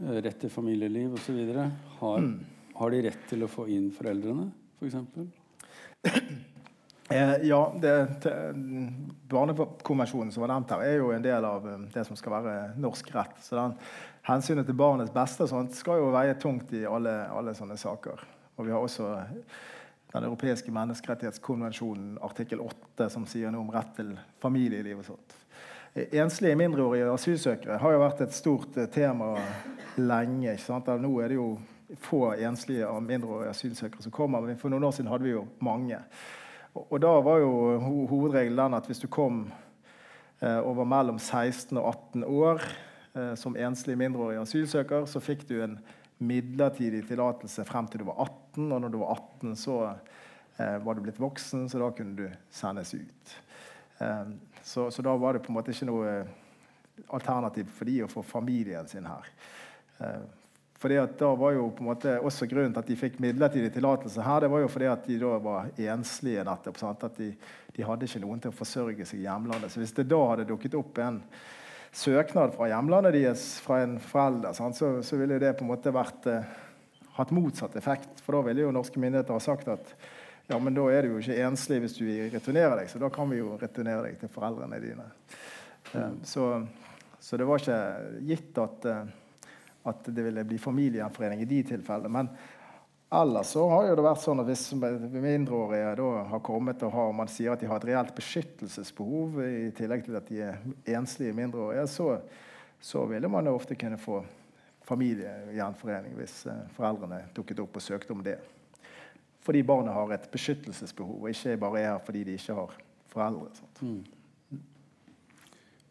eh, 0.00 0.20
rett 0.24 0.38
til 0.40 0.52
familieliv 0.54 1.18
osv. 1.18 1.42
Har 1.98 2.24
mm. 2.24 2.36
Har 2.78 2.90
de 2.90 3.02
rett 3.04 3.26
til 3.28 3.44
å 3.44 3.50
få 3.50 3.66
inn 3.72 3.90
foreldrene, 3.94 4.48
f.eks.? 4.80 4.96
Eh, 7.12 7.42
ja, 7.44 7.58
det, 7.76 7.90
Barnekonvensjonen 9.28 10.30
som 10.32 10.46
var 10.46 10.52
nevnt 10.54 10.70
her, 10.72 10.84
er 10.86 10.94
jo 11.02 11.10
en 11.12 11.24
del 11.24 11.44
av 11.44 11.66
eh, 11.68 11.82
det 11.92 12.06
som 12.08 12.16
skal 12.16 12.32
være 12.38 12.52
norsk 12.80 13.10
rett. 13.12 13.34
Så 13.44 13.58
den, 13.58 13.74
hensynet 14.28 14.68
til 14.68 14.78
barnets 14.78 15.12
beste 15.14 15.46
sånt, 15.50 15.74
skal 15.76 16.00
jo 16.02 16.12
veie 16.14 16.34
tungt 16.40 16.72
i 16.76 16.84
alle, 16.86 17.14
alle 17.32 17.54
sånne 17.58 17.76
saker. 17.80 18.24
Og 18.56 18.66
vi 18.66 18.74
har 18.74 18.82
også 18.82 19.10
den 20.12 20.26
europeiske 20.28 20.72
menneskerettighetskonvensjonen 20.74 22.18
artikkel 22.22 22.60
8, 22.60 23.08
som 23.10 23.24
sier 23.28 23.52
noe 23.52 23.64
om 23.64 23.72
rett 23.72 23.94
til 23.96 24.12
familieliv 24.42 25.00
og 25.00 25.08
sånt. 25.14 25.38
Enslige 25.92 26.56
mindreårige 26.56 27.10
asylsøkere 27.12 27.78
har 27.80 27.94
jo 27.94 28.00
vært 28.00 28.22
et 28.24 28.36
stort 28.36 28.76
eh, 28.80 28.88
tema 28.92 29.34
lenge. 30.00 30.54
Nå 31.00 31.10
er 31.20 31.32
det 31.32 31.36
jo 31.36 31.48
få 32.00 32.30
enslige 32.40 32.88
mindreårige 33.04 33.50
asylsøkere 33.52 34.04
som 34.06 34.14
kommer. 34.14 34.40
Men 34.40 34.60
for 34.60 34.72
noen 34.72 34.86
år 34.88 34.94
siden 34.96 35.10
hadde 35.12 35.28
vi 35.28 35.34
jo 35.34 35.44
mange. 35.60 35.98
Og, 36.72 36.96
da 37.02 37.10
var 37.20 37.42
jo 37.42 37.50
hovedregelen 38.08 38.56
den 38.56 38.78
at 38.78 38.88
hvis 38.88 39.02
du 39.02 39.08
kom 39.12 39.44
eh, 40.40 40.58
og 40.58 40.80
mellom 40.88 41.18
16 41.18 41.76
og 41.76 41.90
18 41.90 42.24
år 42.24 42.64
som 43.36 43.56
enslig 43.60 43.92
mindreårig 44.00 44.38
asylsøker, 44.40 45.04
så 45.04 45.20
fikk 45.20 45.42
du 45.50 45.58
en 45.60 45.74
midlertidig 46.22 47.04
tillatelse 47.08 47.64
frem 47.66 47.88
til 47.90 48.02
du 48.02 48.08
var 48.08 48.22
18. 48.24 48.68
Og 48.68 48.80
når 48.80 48.92
du 48.92 48.98
var 49.02 49.16
18, 49.16 49.56
så 49.58 49.78
eh, 50.56 50.78
var 50.84 50.94
du 50.94 51.02
blitt 51.04 51.20
voksen, 51.20 51.68
så 51.68 51.82
da 51.82 51.90
kunne 51.96 52.16
du 52.18 52.28
sendes 52.50 52.94
ut. 52.94 53.34
Eh, 53.98 54.28
så, 54.62 54.90
så, 54.90 55.02
da 55.02 55.16
var 55.18 55.34
det 55.34 55.42
på 55.44 55.52
en 55.52 55.58
måte 55.58 55.74
ikke 55.74 55.90
noe 55.90 56.20
alternativ 57.12 57.72
for 57.72 57.88
de 57.88 58.02
å 58.04 58.10
få 58.10 58.22
familien 58.26 58.88
sin 58.88 59.08
her. 59.08 59.32
Eh, 59.98 60.22
fordi 60.82 60.96
at 60.98 61.14
da 61.18 61.28
var 61.38 61.54
jo 61.54 61.68
på 61.70 61.84
en 61.84 61.92
måte 61.92 62.12
også 62.26 62.48
Grunnen 62.50 62.72
til 62.74 62.82
at 62.82 62.88
de 62.90 62.98
fikk 62.98 63.20
midlertidig 63.22 63.68
tillatelse 63.70 64.22
her, 64.26 64.42
det 64.42 64.50
var 64.50 64.64
jo 64.64 64.70
fordi 64.70 64.88
at 64.90 65.04
de 65.06 65.18
da 65.20 65.36
var 65.42 65.68
enslige. 65.78 66.42
nettopp, 66.46 66.78
sant? 66.80 67.04
At 67.06 67.18
de, 67.20 67.28
de, 67.76 67.84
hadde 67.86 68.08
ikke 68.08 68.22
noen 68.24 68.42
til 68.42 68.50
å 68.50 68.56
forsørge 68.56 69.06
seg 69.06 69.22
i 69.22 69.28
hjemlandet. 69.28 69.70
Så 69.70 69.82
hvis 69.82 69.94
det 69.94 70.08
da 70.10 70.18
hadde 70.32 70.48
dukket 70.48 70.74
opp 70.74 70.98
en 70.98 71.20
søknad 71.92 72.54
fra 72.56 72.68
hjemlandet 72.70 73.16
deres 73.16 73.44
fra 73.62 73.82
en 73.84 73.98
forelder? 74.00 74.56
Så, 74.56 74.90
så, 75.04 75.18
ville 75.20 75.40
det 75.42 75.54
på 75.58 75.66
en 75.66 75.72
måte 75.72 75.94
vært 75.94 76.28
eh, 76.30 76.50
hatt 77.18 77.32
motsatt 77.34 77.76
effekt. 77.80 78.22
For 78.24 78.36
da 78.36 78.44
ville 78.48 78.66
jo 78.66 78.74
norske 78.74 79.00
myndigheter 79.00 79.36
ha 79.36 79.42
sagt 79.42 79.70
at 79.72 79.94
ja, 80.50 80.58
men 80.58 80.74
da 80.74 80.88
er 80.90 81.06
du 81.06 81.14
jo 81.14 81.22
ikke 81.22 81.40
enslig 81.46 81.80
hvis 81.84 81.96
du 82.00 82.06
returnerer 82.32 82.76
deg, 82.80 82.90
så 82.90 83.00
da 83.00 83.08
kan 83.14 83.30
vi 83.30 83.38
jo 83.38 83.56
returnere 83.60 84.08
deg 84.08 84.18
til 84.20 84.32
foreldrene 84.32 84.80
dine. 84.82 85.04
Mm. 85.92 86.18
Så, 86.26 86.48
så, 87.22 87.38
det 87.38 87.46
var 87.46 87.62
ikke 87.62 87.78
gitt 88.26 88.58
at 88.60 88.88
uh, 88.90 89.04
at 89.82 90.06
det 90.14 90.22
ville 90.22 90.44
bli 90.46 90.58
familiegjenforening 90.62 91.42
i 91.42 91.48
de 91.48 91.62
tilfellene. 91.72 92.10
Men 92.12 92.28
ellers 93.20 93.52
så 93.52 93.64
har 93.68 93.88
jo 93.88 93.96
det 93.98 94.04
vært 94.06 94.22
sånn 94.22 94.40
at 94.42 94.48
hvis 94.48 94.64
mindreårige 94.76 95.90
da 96.00 96.10
har 96.30 96.44
kommet 96.44 96.84
og 96.86 96.94
har, 96.94 97.10
man 97.16 97.30
sier 97.30 97.52
at 97.52 97.60
de 97.60 97.68
har 97.70 97.82
et 97.82 97.88
reelt 97.90 98.14
beskyttelsesbehov, 98.16 99.42
i 99.44 99.68
tillegg 99.76 100.06
til 100.06 100.16
at 100.18 100.30
de 100.30 100.40
er 100.46 100.96
enslige 100.96 101.36
mindreårige, 101.36 101.84
så, 101.92 102.08
så 102.80 103.04
ville 103.10 103.30
man 103.32 103.46
jo 103.48 103.56
ofte 103.58 103.76
kunne 103.78 104.00
få 104.00 104.22
familiegjenforening 104.88 106.16
hvis 106.18 106.40
eh, 106.50 106.64
foreldrene 106.76 107.20
dukket 107.36 107.60
opp 107.62 107.76
og 107.78 107.84
søkte 107.84 108.16
om 108.16 108.24
det. 108.24 108.38
Fordi 109.42 109.62
barnet 109.66 109.94
har 109.94 110.12
et 110.14 110.26
beskyttelsesbehov, 110.30 111.22
og 111.22 111.30
ikke 111.30 111.56
bare 111.60 111.80
er 111.80 111.92
her 111.92 112.02
fordi 112.06 112.24
de 112.24 112.34
ikke 112.38 112.54
har 112.54 112.74
foreldre. 113.10 113.48
Mm. 113.80 114.02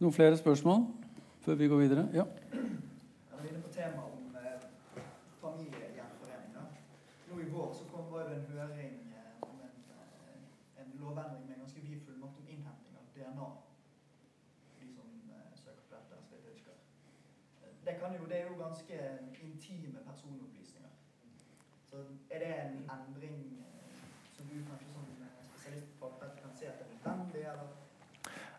Noen 0.02 0.14
flere 0.15 0.38
spørsmål 0.38 0.85
før 1.41 1.56
vi 1.60 1.68
går 1.68 1.77
videre? 1.77 2.07
Ja. 2.14 2.23
Jeg 2.53 3.38
var 3.38 3.45
inne 3.49 3.61
på 3.61 3.73
temaet 3.73 4.14
om 4.15 4.35
eh, 4.39 5.03
familiegjenforening. 5.41 6.56
da. 6.56 6.64
Nå 7.27 7.39
i 7.43 7.49
vår 7.49 7.73
så 7.73 7.85
kom, 7.91 8.07
var 8.14 8.30
det 8.30 8.38
en 8.38 8.48
høring 8.56 8.95
eh, 9.18 9.43
om 9.45 9.60
en, 9.68 9.76
eh, 9.98 10.81
en 10.84 10.95
lovendring 11.03 11.45
med 11.49 11.60
ganske 11.61 11.81
vid 11.81 11.99
fullmakt 12.07 12.39
om 12.39 12.48
innhenting 12.48 12.98
av 13.02 13.06
DNA. 13.18 13.49
De 14.80 14.89
som 14.95 15.11
eh, 15.35 15.52
søker 15.64 15.84
på 15.89 15.95
dette, 15.95 16.22
så 16.30 16.35
vidt 16.35 16.48
jeg 16.49 16.56
husker. 16.56 16.77
Eh, 17.61 17.73
Det, 17.85 17.95
kan 17.99 18.15
jo, 18.18 18.26
det 18.31 18.38
er 18.39 18.48
jo 18.48 18.57
ganske 18.64 19.02
intime 19.43 19.99
personopplysninger. 20.10 20.93
Så 21.89 22.06
er 22.32 22.44
det 22.44 22.52
en 22.56 22.78
endring 22.95 23.38
eh, 23.60 24.02
som 24.38 24.48
du 24.48 24.58
kanskje 24.70 24.90
som 24.95 25.06
eh, 25.20 25.38
spesialist 25.52 25.94
på 25.99 26.10
oppdrett 26.10 26.40
kan 26.40 26.58
se 26.58 26.70
at 26.72 26.80
det 26.80 26.88
er 26.88 26.94
nødvendig, 26.95 27.45
eller? 27.52 27.70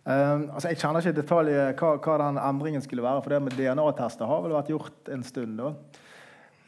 Um, 0.03 0.49
altså 0.51 0.73
jeg 0.73 0.81
kjenner 0.83 0.99
ikke 0.99 1.13
i 1.15 1.21
detalj 1.21 1.53
hva, 1.79 1.91
hva 2.03 2.15
den 2.25 2.41
endringen 2.43 2.83
skulle 2.83 3.05
være. 3.05 3.23
For 3.23 3.33
det 3.33 3.43
med 3.45 3.55
DNA-tester 3.59 4.27
har 4.27 4.43
vel 4.43 4.57
vært 4.57 4.73
gjort 4.73 5.13
en 5.15 5.23
stund. 5.27 5.61
da. 5.61 5.73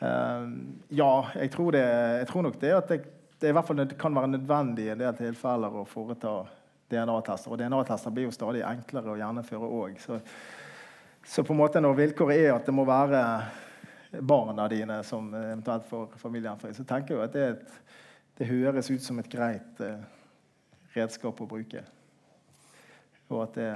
Um, 0.05 0.53
ja, 0.95 1.13
jeg 1.35 1.51
tror, 1.55 1.75
det, 1.75 1.83
jeg 2.21 2.29
tror 2.31 2.47
nok 2.47 2.61
det 2.63 2.75
at 2.77 2.93
det, 2.93 3.01
det 3.41 3.51
i 3.51 3.57
hvert 3.57 3.67
fall 3.67 3.83
kan 3.99 4.15
være 4.15 4.37
nødvendig 4.37 4.87
i 4.87 4.93
en 4.95 5.03
del 5.03 5.19
tilfeller 5.19 5.81
å 5.81 5.87
foreta 5.89 6.37
DNA-tester. 6.93 7.51
Og 7.51 7.59
DNA-tester 7.59 8.15
blir 8.15 8.29
jo 8.29 8.35
stadig 8.35 8.63
enklere 8.67 9.15
å 9.15 9.19
gjennomføre 9.19 9.73
òg. 9.83 9.99
Så, 10.03 10.21
så 11.27 11.43
på 11.43 11.55
en 11.57 11.63
måte 11.65 11.83
når 11.83 11.99
vilkåret 12.05 12.39
er 12.39 12.55
at 12.55 12.69
det 12.69 12.77
må 12.77 12.87
være 12.89 13.21
barna 14.21 14.69
dine 14.69 15.01
som 15.07 15.33
eventuelt 15.35 15.87
får 15.89 16.19
familiegjenforening, 16.21 16.77
så 16.77 16.87
tenker 16.89 17.17
jeg 17.17 17.25
at 17.25 17.35
det, 17.35 17.47
et, 17.55 17.97
det 18.39 18.51
høres 18.51 18.91
ut 18.91 19.03
som 19.03 19.19
et 19.19 19.31
greit 19.31 19.81
eh, 19.83 20.05
redskap 20.95 21.41
å 21.41 21.49
bruke. 21.49 21.83
Og 23.33 23.41
at 23.47 23.59
det, 23.59 23.71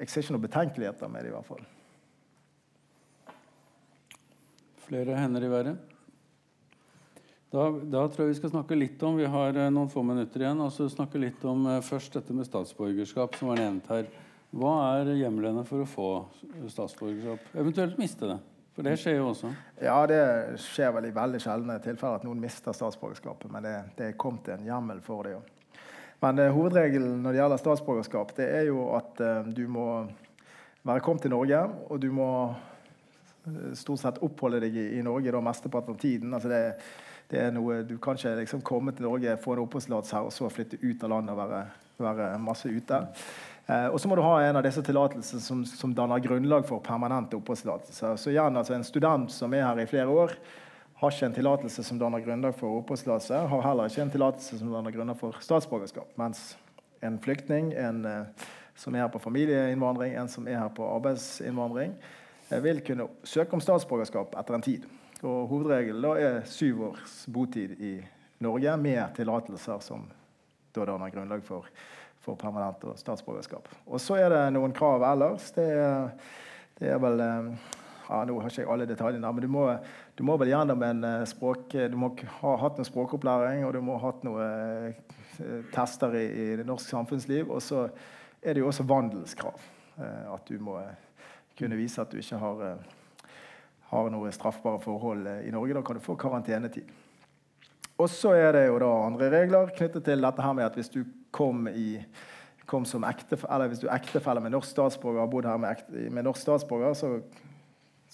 jeg 0.00 0.10
ser 0.10 0.24
ikke 0.24 0.36
noen 0.36 0.46
betenkeligheter 0.48 1.10
med 1.10 1.24
det, 1.24 1.32
i 1.32 1.34
hvert 1.36 1.48
fall. 1.48 1.66
Flere 4.84 5.16
hender 5.16 5.46
i 5.46 5.52
været? 5.52 5.90
Da, 7.54 7.68
da 7.70 8.00
tror 8.10 8.24
jeg 8.24 8.32
vi 8.32 8.38
skal 8.40 8.50
snakke 8.50 8.74
litt 8.74 9.02
om 9.06 9.14
Vi 9.20 9.28
har 9.30 9.54
eh, 9.54 9.70
noen 9.70 9.90
få 9.92 10.02
minutter 10.02 10.42
igjen. 10.42 10.60
altså 10.60 10.88
snakke 10.90 11.20
litt 11.22 11.44
om 11.46 11.68
eh, 11.70 11.82
først 11.86 12.18
dette 12.18 12.34
med 12.34 12.48
statsborgerskap, 12.48 13.38
som 13.38 13.52
var 13.52 13.62
nevnt 13.62 13.86
her. 13.92 14.08
Hva 14.54 14.72
er 14.98 15.12
hjemlene 15.18 15.62
for 15.66 15.82
å 15.82 15.88
få 15.88 16.08
statsborgerskap? 16.70 17.54
Eventuelt 17.58 17.96
miste 17.98 18.32
det. 18.32 18.40
For 18.74 18.82
det 18.82 18.96
skjer 18.98 19.20
jo 19.20 19.28
også. 19.30 19.52
Ja, 19.82 20.00
det 20.10 20.20
skjer 20.64 20.90
vel 20.96 21.06
i 21.06 21.14
veldig 21.14 21.40
sjeldne 21.42 21.76
tilfeller 21.82 22.18
at 22.18 22.26
noen 22.26 22.40
mister 22.42 22.74
statsborgerskapet, 22.74 23.46
men 23.52 23.62
det, 23.62 23.74
det 23.98 24.08
er 24.08 24.18
kommet 24.18 24.50
en 24.50 24.66
hjemmel 24.66 25.02
for 25.04 25.26
det. 25.26 25.36
Jo. 25.36 25.42
Men 26.24 26.40
eh, 26.42 26.50
hovedregelen 26.54 27.22
når 27.22 27.34
det 27.34 27.42
gjelder 27.42 27.62
statsborgerskap, 27.62 28.34
det 28.38 28.48
er 28.50 28.68
jo 28.70 28.88
at 28.96 29.22
eh, 29.22 29.50
du 29.54 29.66
må 29.70 29.86
være 30.84 31.04
kommet 31.04 31.22
til 31.22 31.34
Norge, 31.36 31.60
og 31.86 32.02
du 32.02 32.10
må 32.14 32.28
eh, 32.50 33.72
stort 33.78 34.02
sett 34.02 34.20
oppholde 34.26 34.64
deg 34.66 34.74
i, 34.74 34.88
i 34.98 35.06
Norge 35.06 35.32
da 35.34 35.42
mesteparten 35.44 35.94
av 35.94 36.02
tiden. 36.02 36.34
Altså 36.34 36.50
det, 36.50 36.62
det 37.30 37.40
er 37.44 37.54
noe, 37.54 37.82
Du 37.86 37.96
kan 38.02 38.18
ikke 38.18 38.36
liksom 38.42 38.66
komme 38.66 38.92
til 38.92 39.06
Norge, 39.06 39.38
få 39.38 39.54
en 39.54 39.64
oppholdstillatelse 39.68 40.18
her, 40.18 40.26
og 40.26 40.34
så 40.34 40.50
flytte 40.50 40.82
ut 40.82 41.06
av 41.06 41.14
landet 41.14 41.36
og 41.36 41.42
være, 41.44 41.64
være 42.10 42.30
masse 42.42 42.74
ute. 42.74 43.00
Eh, 43.00 43.53
og 43.64 43.94
så 44.00 44.08
må 44.10 44.16
du 44.18 44.20
ha 44.20 44.34
en 44.44 44.58
av 44.58 44.64
disse 44.66 44.82
tillatelsene 44.84 45.40
som, 45.40 45.62
som 45.64 45.94
danner 45.96 46.20
grunnlag 46.20 46.66
for 46.68 46.82
permanente 46.84 47.38
oppholdstillatelser. 47.38 48.18
Så 48.20 48.32
igjen, 48.34 48.58
altså 48.60 48.74
En 48.76 48.84
student 48.84 49.32
som 49.32 49.54
er 49.56 49.64
her 49.64 49.80
i 49.80 49.86
flere 49.88 50.12
år, 50.12 50.34
har 51.00 51.14
ikke 51.14 51.26
en 51.26 51.36
tillatelse 51.36 51.84
som 51.84 51.98
danner 51.98 52.20
grunnlag 52.20 52.54
for 52.58 52.82
oppholdstillatelse. 52.82 53.40
Har 53.50 53.64
heller 53.64 53.88
ikke 53.88 54.04
en 54.04 54.12
tillatelse 54.12 54.58
som 54.60 54.72
danner 54.72 54.92
grunnlag 54.94 55.18
for 55.18 55.40
statsborgerskap. 55.40 56.12
Mens 56.20 56.58
en 57.04 57.18
flyktning, 57.18 57.72
en 57.72 58.04
eh, 58.04 58.44
som 58.74 58.94
er 58.94 59.04
her 59.04 59.12
på 59.12 59.22
familieinnvandring, 59.22 60.14
en 60.16 60.30
som 60.30 60.46
er 60.48 60.58
her 60.58 60.70
på 60.74 60.86
arbeidsinnvandring, 60.96 61.96
eh, 62.48 62.60
vil 62.62 62.80
kunne 62.86 63.08
søke 63.24 63.56
om 63.56 63.64
statsborgerskap 63.64 64.36
etter 64.40 64.56
en 64.56 64.64
tid. 64.64 64.86
Og 65.24 65.48
Hovedregelen 65.50 66.04
da 66.04 66.14
er 66.20 66.40
syv 66.48 66.90
års 66.90 67.24
botid 67.32 67.76
i 67.80 67.94
Norge 68.44 68.76
med 68.76 69.04
tillatelser 69.16 69.82
som 69.84 70.08
da 70.74 70.86
danner 70.88 71.12
grunnlag 71.12 71.44
for, 71.46 71.68
for 72.24 72.40
permanent 72.40 72.82
og 72.88 72.98
statsborgerskap. 72.98 73.68
Og 73.86 74.00
så 74.02 74.18
er 74.20 74.32
det 74.32 74.42
noen 74.56 74.74
krav 74.76 75.04
ellers. 75.12 75.52
Det 75.54 75.68
det 76.74 76.90
er 76.90 76.98
vel 76.98 77.20
eh, 77.22 77.50
ja, 78.08 78.16
Nå 78.26 78.40
har 78.40 78.50
ikke 78.50 78.64
jeg 78.64 78.70
alle 78.70 78.86
detaljene, 78.88 79.30
men 79.32 79.44
du 79.44 79.48
må, 79.48 79.68
du 80.18 80.24
må 80.26 80.34
vel 80.40 80.50
gjennom 80.50 80.82
en 80.82 81.04
eh, 81.06 81.26
språk... 81.30 81.76
Du 81.90 81.96
må 82.00 82.10
ha 82.40 82.56
hatt 82.64 82.80
noe 82.80 82.88
språkopplæring, 82.88 83.62
og 83.64 83.76
du 83.76 83.80
må 83.84 83.94
ha 84.00 84.10
hatt 84.10 84.26
noen 84.26 84.96
tester 85.74 86.14
i, 86.18 86.24
i 86.26 86.48
det 86.58 86.66
norske 86.66 86.90
samfunnsliv. 86.90 87.48
Og 87.50 87.62
så 87.62 87.86
er 88.42 88.54
det 88.56 88.64
jo 88.64 88.68
også 88.72 88.86
vandelskrav. 88.90 89.62
eh, 90.02 90.34
At 90.34 90.50
du 90.50 90.58
må 90.58 90.80
kunne 91.58 91.78
vise 91.78 92.02
at 92.02 92.10
du 92.10 92.18
ikke 92.18 92.42
har, 92.42 92.62
eh, 92.66 93.30
har 93.92 94.10
noe 94.10 94.32
straffbare 94.34 94.82
forhold 94.82 95.26
eh, 95.30 95.48
i 95.48 95.54
Norge. 95.54 95.78
Da 95.78 95.82
kan 95.86 95.96
du 95.96 96.02
få 96.02 96.18
karantenetid. 96.18 96.90
Og 97.94 98.10
så 98.10 98.34
er 98.34 98.50
det 98.56 98.66
jo 98.66 98.80
da 98.82 98.90
andre 99.06 99.30
regler 99.30 99.70
knyttet 99.76 100.04
til 100.04 100.26
dette 100.26 100.42
her 100.42 100.58
med 100.58 100.66
at 100.66 100.74
hvis 100.74 100.90
du 100.90 101.04
kom, 101.34 101.66
i, 101.68 101.98
kom 102.70 102.86
som 102.86 103.04
ektefelle, 103.08 103.56
eller 103.56 103.72
hvis 103.72 103.82
du 103.82 103.88
er 103.88 103.98
ektefelle 103.98 104.42
med 104.44 104.54
norsk 104.54 104.70
statsborger 104.70 105.18
og 105.18 105.26
har 105.26 105.32
bodd 105.32 105.50
her 105.50 105.60
med, 105.60 105.74
ekte, 105.74 106.06
med 106.14 106.26
norsk 106.28 106.44
statsborger, 106.44 106.94
så, 106.98 107.10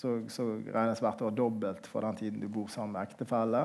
så, 0.01 0.17
så 0.33 0.47
regnes 0.73 1.03
hvert 1.05 1.23
år 1.27 1.37
dobbelt 1.37 1.89
for 1.91 2.07
den 2.07 2.19
tiden 2.21 2.41
du 2.41 2.49
bor 2.49 2.71
sammen 2.73 2.97
med 2.97 3.11
ektefelle. 3.11 3.65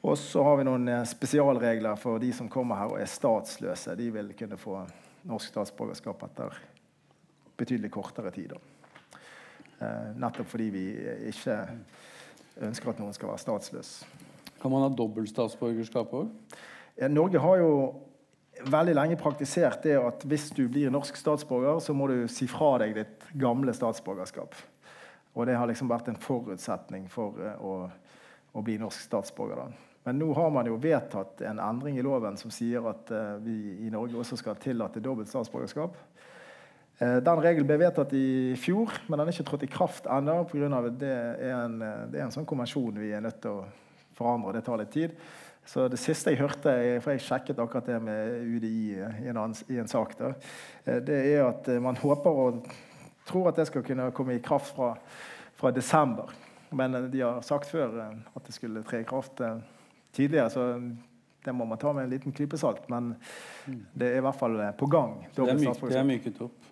Og 0.00 0.16
så 0.16 0.42
har 0.44 0.56
vi 0.56 0.64
noen 0.64 0.88
eh, 0.88 1.06
spesialregler 1.08 1.96
for 2.00 2.20
de 2.20 2.32
som 2.32 2.48
kommer 2.52 2.78
her 2.80 2.92
og 2.94 3.00
er 3.00 3.08
statsløse. 3.08 3.96
De 3.98 4.08
vil 4.12 4.32
kunne 4.36 4.56
få 4.60 4.78
norsk 5.28 5.52
statsborgerskap 5.52 6.22
etter 6.24 6.60
betydelig 7.60 7.90
kortere 7.92 8.32
tid. 8.32 8.54
Eh, 9.80 10.06
nettopp 10.20 10.48
fordi 10.48 10.70
vi 10.72 10.84
ikke 11.28 11.58
ønsker 12.64 12.92
at 12.92 13.00
noen 13.02 13.16
skal 13.16 13.32
være 13.32 13.44
statsløs. 13.44 13.92
Kan 14.60 14.72
man 14.72 14.86
ha 14.86 14.92
dobbelt 14.92 15.28
statsborgerskap 15.32 16.12
òg? 16.16 16.32
Norge 17.08 17.40
har 17.40 17.60
jo 17.60 17.74
veldig 18.66 18.94
lenge 18.96 19.18
praktisert 19.20 19.84
det 19.86 19.96
at 19.98 20.24
hvis 20.28 20.50
du 20.56 20.66
blir 20.68 20.92
norsk 20.92 21.16
statsborger, 21.16 21.80
så 21.82 21.94
må 21.96 22.08
du 22.10 22.24
si 22.30 22.48
fra 22.50 22.76
deg 22.82 22.94
ditt 22.98 23.26
gamle 23.40 23.74
statsborgerskap. 23.76 24.56
Og 25.34 25.46
det 25.46 25.56
har 25.58 25.70
liksom 25.70 25.90
vært 25.90 26.10
en 26.10 26.18
forutsetning 26.20 27.06
for 27.10 27.38
eh, 27.38 27.60
å, 27.62 27.86
å 28.52 28.64
bli 28.66 28.76
norsk 28.80 29.04
statsborger. 29.06 29.62
da. 29.62 29.86
Men 30.08 30.18
nå 30.18 30.30
har 30.34 30.50
man 30.54 30.66
jo 30.66 30.78
vedtatt 30.80 31.42
en 31.46 31.60
endring 31.62 31.98
i 32.00 32.04
loven 32.04 32.38
som 32.40 32.52
sier 32.52 32.86
at 32.88 33.10
uh, 33.12 33.36
vi 33.44 33.84
i 33.84 33.90
Norge 33.92 34.16
også 34.18 34.38
skal 34.40 34.56
tillate 34.58 35.02
dobbelt 35.04 35.28
statsborgerskap. 35.28 35.98
Uh, 36.98 37.18
Den 37.20 37.42
regelen 37.44 37.68
ble 37.68 37.76
vedtatt 37.82 38.14
i 38.16 38.56
fjor, 38.58 38.96
men 39.06 39.20
den 39.20 39.28
er 39.28 39.36
ikke 39.36 39.46
trådt 39.52 39.68
i 39.68 39.70
kraft 39.70 40.08
ennå. 40.10 40.40
Det, 40.50 41.12
er 41.12 41.52
en, 41.58 41.76
det 42.10 42.18
er 42.18 42.24
en 42.24 42.34
sånn 42.34 42.48
konvensjon 42.48 42.98
vi 42.98 43.12
er 43.12 43.22
nødt 43.22 43.42
til 43.44 43.60
å 43.60 43.68
forandre, 44.16 44.56
det 44.56 44.64
tar 44.66 44.80
litt 44.80 44.92
tid. 44.96 45.14
Så 45.66 45.86
det 45.88 46.00
siste 46.02 46.32
jeg 46.32 46.40
hørte, 46.40 46.72
for 47.04 47.14
jeg 47.14 47.22
sjekket 47.22 47.60
akkurat 47.62 47.86
det 47.86 47.98
med 48.02 48.46
UDI 48.56 48.70
i 48.96 49.02
en, 49.30 49.36
annen, 49.36 49.56
i 49.70 49.78
en 49.78 49.90
sak, 49.90 50.16
da, 50.18 50.32
eh, 50.84 50.98
det 51.04 51.18
er 51.34 51.44
at 51.46 51.68
eh, 51.70 51.82
man 51.82 51.98
håper 52.00 52.40
og 52.44 52.64
tror 53.28 53.50
at 53.50 53.60
det 53.60 53.68
skal 53.68 53.84
kunne 53.86 54.08
komme 54.16 54.34
i 54.34 54.42
kraft 54.42 54.74
fra, 54.74 54.94
fra 55.60 55.70
desember. 55.70 56.32
Men 56.74 56.96
eh, 56.96 57.06
de 57.12 57.22
har 57.22 57.44
sagt 57.46 57.70
før 57.70 58.00
at 58.00 58.46
det 58.46 58.56
skulle 58.56 58.82
tre 58.82 59.04
i 59.04 59.06
kraft 59.06 59.42
tidligere, 60.16 60.50
så 60.50 60.66
det 61.44 61.54
må 61.54 61.64
man 61.64 61.78
ta 61.78 61.92
med 61.92 62.08
en 62.08 62.10
liten 62.16 62.34
klype 62.34 62.58
salt. 62.58 62.88
Men 62.90 63.14
det 63.66 64.10
er 64.10 64.18
i 64.18 64.24
hvert 64.26 64.40
fall 64.40 64.58
på 64.76 64.88
gang. 64.90 65.20
Det 65.36 65.46
er, 65.46 65.60
myk, 65.60 65.84
det 65.86 66.00
er 66.00 66.08
myket 66.08 66.42
opp. 66.48 66.66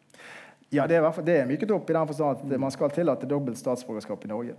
Ja, 0.68 0.84
det 0.86 0.98
er, 0.98 1.00
i 1.00 1.06
hvert 1.06 1.16
fall, 1.16 1.24
det 1.24 1.38
er 1.38 1.46
myket 1.48 1.70
opp 1.72 1.88
i 1.88 1.96
den 1.96 2.10
forstand 2.10 2.50
at 2.50 2.60
man 2.60 2.74
skal 2.74 2.90
tillate 2.92 3.28
dobbelt 3.30 3.56
statsborgerskap 3.56 4.26
i 4.26 4.32
Norge. 4.34 4.58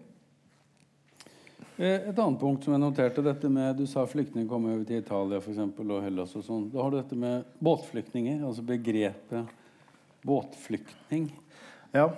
Eh, 1.80 2.10
Et 2.10 2.18
annet 2.20 2.40
punkt 2.40 2.66
som 2.66 2.74
jeg 2.76 2.82
noterte, 2.84 3.24
dette 3.24 3.50
med 3.50 3.78
Du 3.80 3.86
sa 3.88 4.04
flyktninger 4.04 4.50
kommer 4.52 4.74
over 4.76 4.84
til 4.84 5.00
Italia 5.00 5.40
for 5.40 5.54
eksempel, 5.54 5.94
og 5.96 6.04
Hellas 6.04 6.36
og 6.36 6.44
sånn. 6.44 6.66
Da 6.74 6.82
har 6.84 6.92
du 6.92 6.98
dette 7.00 7.16
med 7.16 7.46
båtflyktninger, 7.64 8.42
altså 8.44 8.66
begrepet 8.68 9.54
båtflyktning. 10.28 11.30
Ja. 11.96 12.10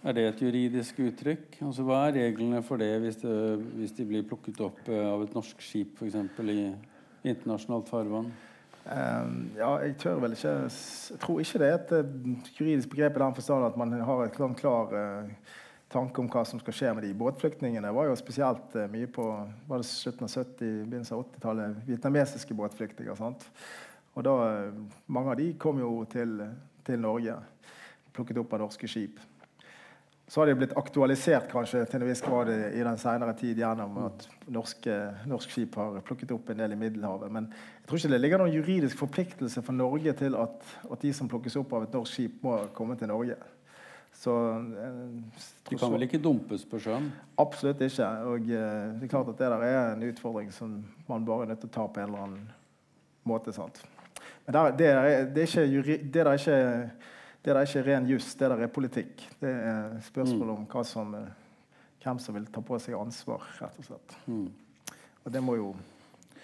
Er 0.00 0.16
det 0.16 0.24
et 0.24 0.40
juridisk 0.40 1.02
uttrykk? 1.04 1.58
Altså, 1.60 1.84
hva 1.84 2.06
er 2.06 2.16
reglene 2.16 2.62
for 2.64 2.80
det 2.80 2.94
hvis, 3.02 3.18
det, 3.20 3.34
hvis 3.76 3.92
de 3.98 4.06
blir 4.08 4.24
plukket 4.24 4.62
opp 4.64 4.88
eh, 4.88 5.04
av 5.04 5.26
et 5.26 5.36
norsk 5.36 5.60
skip 5.60 6.00
f.eks. 6.00 6.16
i 6.40 6.70
internasjonalt 7.28 7.92
farvann? 7.92 8.30
Ehm, 8.88 9.50
ja, 9.58 9.74
jeg 9.84 9.98
tør 10.00 10.22
vel 10.22 10.32
ikke 10.32 10.54
Jeg 10.64 11.18
tror 11.20 11.42
ikke 11.42 11.60
det 11.60 11.68
er 11.68 11.76
et 11.76 11.92
eh, 11.98 12.14
juridisk 12.56 12.94
begrep 12.94 13.20
i 13.20 13.26
den 13.26 13.36
forstand 13.36 13.68
at 13.68 13.76
man 13.76 13.92
har 13.92 14.24
et 14.24 14.40
sånn 14.40 14.56
klar 14.56 14.96
eh, 14.96 15.50
tanke 15.90 16.22
om 16.22 16.28
hva 16.30 16.44
som 16.46 16.60
skal 16.62 16.76
skje 16.76 16.92
med 16.94 17.04
de 17.04 17.14
båtflyktningene. 17.18 17.92
var 17.92 18.06
jo 18.10 18.18
spesielt 18.18 18.76
eh, 18.78 18.90
mye 18.90 19.08
på 19.10 19.24
var 19.66 19.82
det 19.82 19.88
slutten 19.88 20.26
av 20.26 20.30
70-, 20.30 20.84
begynnelsen 20.86 21.16
av 21.16 21.24
80-tallet. 21.24 21.80
Vietnamesiske 21.88 22.54
båtflyktninger. 22.54 23.18
sant? 23.18 23.48
Og 24.14 24.24
da, 24.26 24.36
eh, 24.50 24.72
Mange 25.06 25.34
av 25.34 25.36
de 25.36 25.52
kom 25.58 25.82
jo 25.82 26.04
til, 26.10 26.38
til 26.86 27.02
Norge, 27.02 27.36
plukket 28.14 28.38
opp 28.38 28.54
av 28.54 28.66
norske 28.66 28.88
skip. 28.88 29.18
så 30.30 30.40
har 30.40 30.46
de 30.46 30.54
blitt 30.54 30.76
aktualisert 30.78 31.48
kanskje 31.50 31.80
til 31.90 32.02
en 32.02 32.06
viss 32.06 32.20
grad 32.22 32.48
i 32.54 32.82
den 32.86 32.98
senere 32.98 33.32
tid 33.34 33.58
gjennom 33.58 33.96
at 33.98 34.28
norske, 34.46 34.94
norsk 35.26 35.50
skip 35.50 35.74
har 35.74 35.98
plukket 36.06 36.30
opp 36.30 36.50
en 36.50 36.60
del 36.62 36.72
i 36.72 36.78
Middelhavet. 36.78 37.32
Men 37.32 37.48
jeg 37.50 37.88
tror 37.88 37.98
ikke 37.98 38.12
det 38.12 38.20
ligger 38.20 38.38
noen 38.38 38.54
juridisk 38.54 38.96
forpliktelse 38.96 39.62
for 39.66 39.72
Norge 39.72 40.12
til 40.12 40.38
at, 40.38 40.62
at 40.86 41.02
de 41.02 41.10
som 41.12 41.28
plukkes 41.28 41.56
opp 41.58 41.72
av 41.72 41.82
et 41.82 41.98
norsk 41.98 42.14
skip, 42.14 42.38
må 42.46 42.60
komme 42.78 42.94
til 42.94 43.10
Norge. 43.10 43.40
Så, 44.20 44.32
eh, 44.52 44.96
De 45.70 45.76
kan 45.80 45.92
vel 45.94 46.04
ikke 46.04 46.20
dumpes 46.20 46.66
på 46.68 46.76
sjøen? 46.82 47.06
Absolutt 47.40 47.80
ikke. 47.86 48.08
Og 48.28 48.50
eh, 48.52 48.82
det 48.98 49.06
er 49.06 49.12
klart 49.12 49.30
at 49.32 49.38
det 49.38 49.48
der 49.48 49.64
er 49.64 49.94
en 49.94 50.04
utfordring 50.10 50.50
som 50.52 50.74
man 51.08 51.24
bare 51.24 51.46
er 51.46 51.54
nødt 51.54 51.62
til 51.64 51.70
å 51.70 51.76
ta 51.78 51.86
på 51.88 52.02
en 52.02 52.10
eller 52.10 52.26
annen 52.26 52.50
måte. 53.24 53.54
sant? 53.56 53.80
Men 54.44 54.58
der, 54.58 54.76
det, 54.76 54.90
er, 54.92 55.24
det, 55.32 55.46
er 55.48 55.72
juri, 55.72 55.96
det 56.04 56.20
er 56.26 56.32
ikke 56.36 56.58
det 57.40 57.54
er 57.54 57.64
ikke 57.64 57.84
ren 57.86 58.08
juss, 58.10 58.34
det 58.36 58.50
der 58.52 58.66
er 58.66 58.72
politikk. 58.74 59.22
Det 59.40 59.48
er 59.48 59.94
spørsmål 60.04 60.50
om 60.52 60.66
hva 60.68 60.82
som, 60.84 61.14
hvem 62.02 62.20
som 62.20 62.36
vil 62.36 62.50
ta 62.52 62.60
på 62.60 62.76
seg 62.82 62.98
ansvar, 62.98 63.46
rett 63.56 63.78
og 63.80 63.86
slett. 63.88 64.16
Mm. 64.26 64.50
Og 65.24 65.32
det 65.32 65.42
må 65.44 65.56
jo 65.56 65.70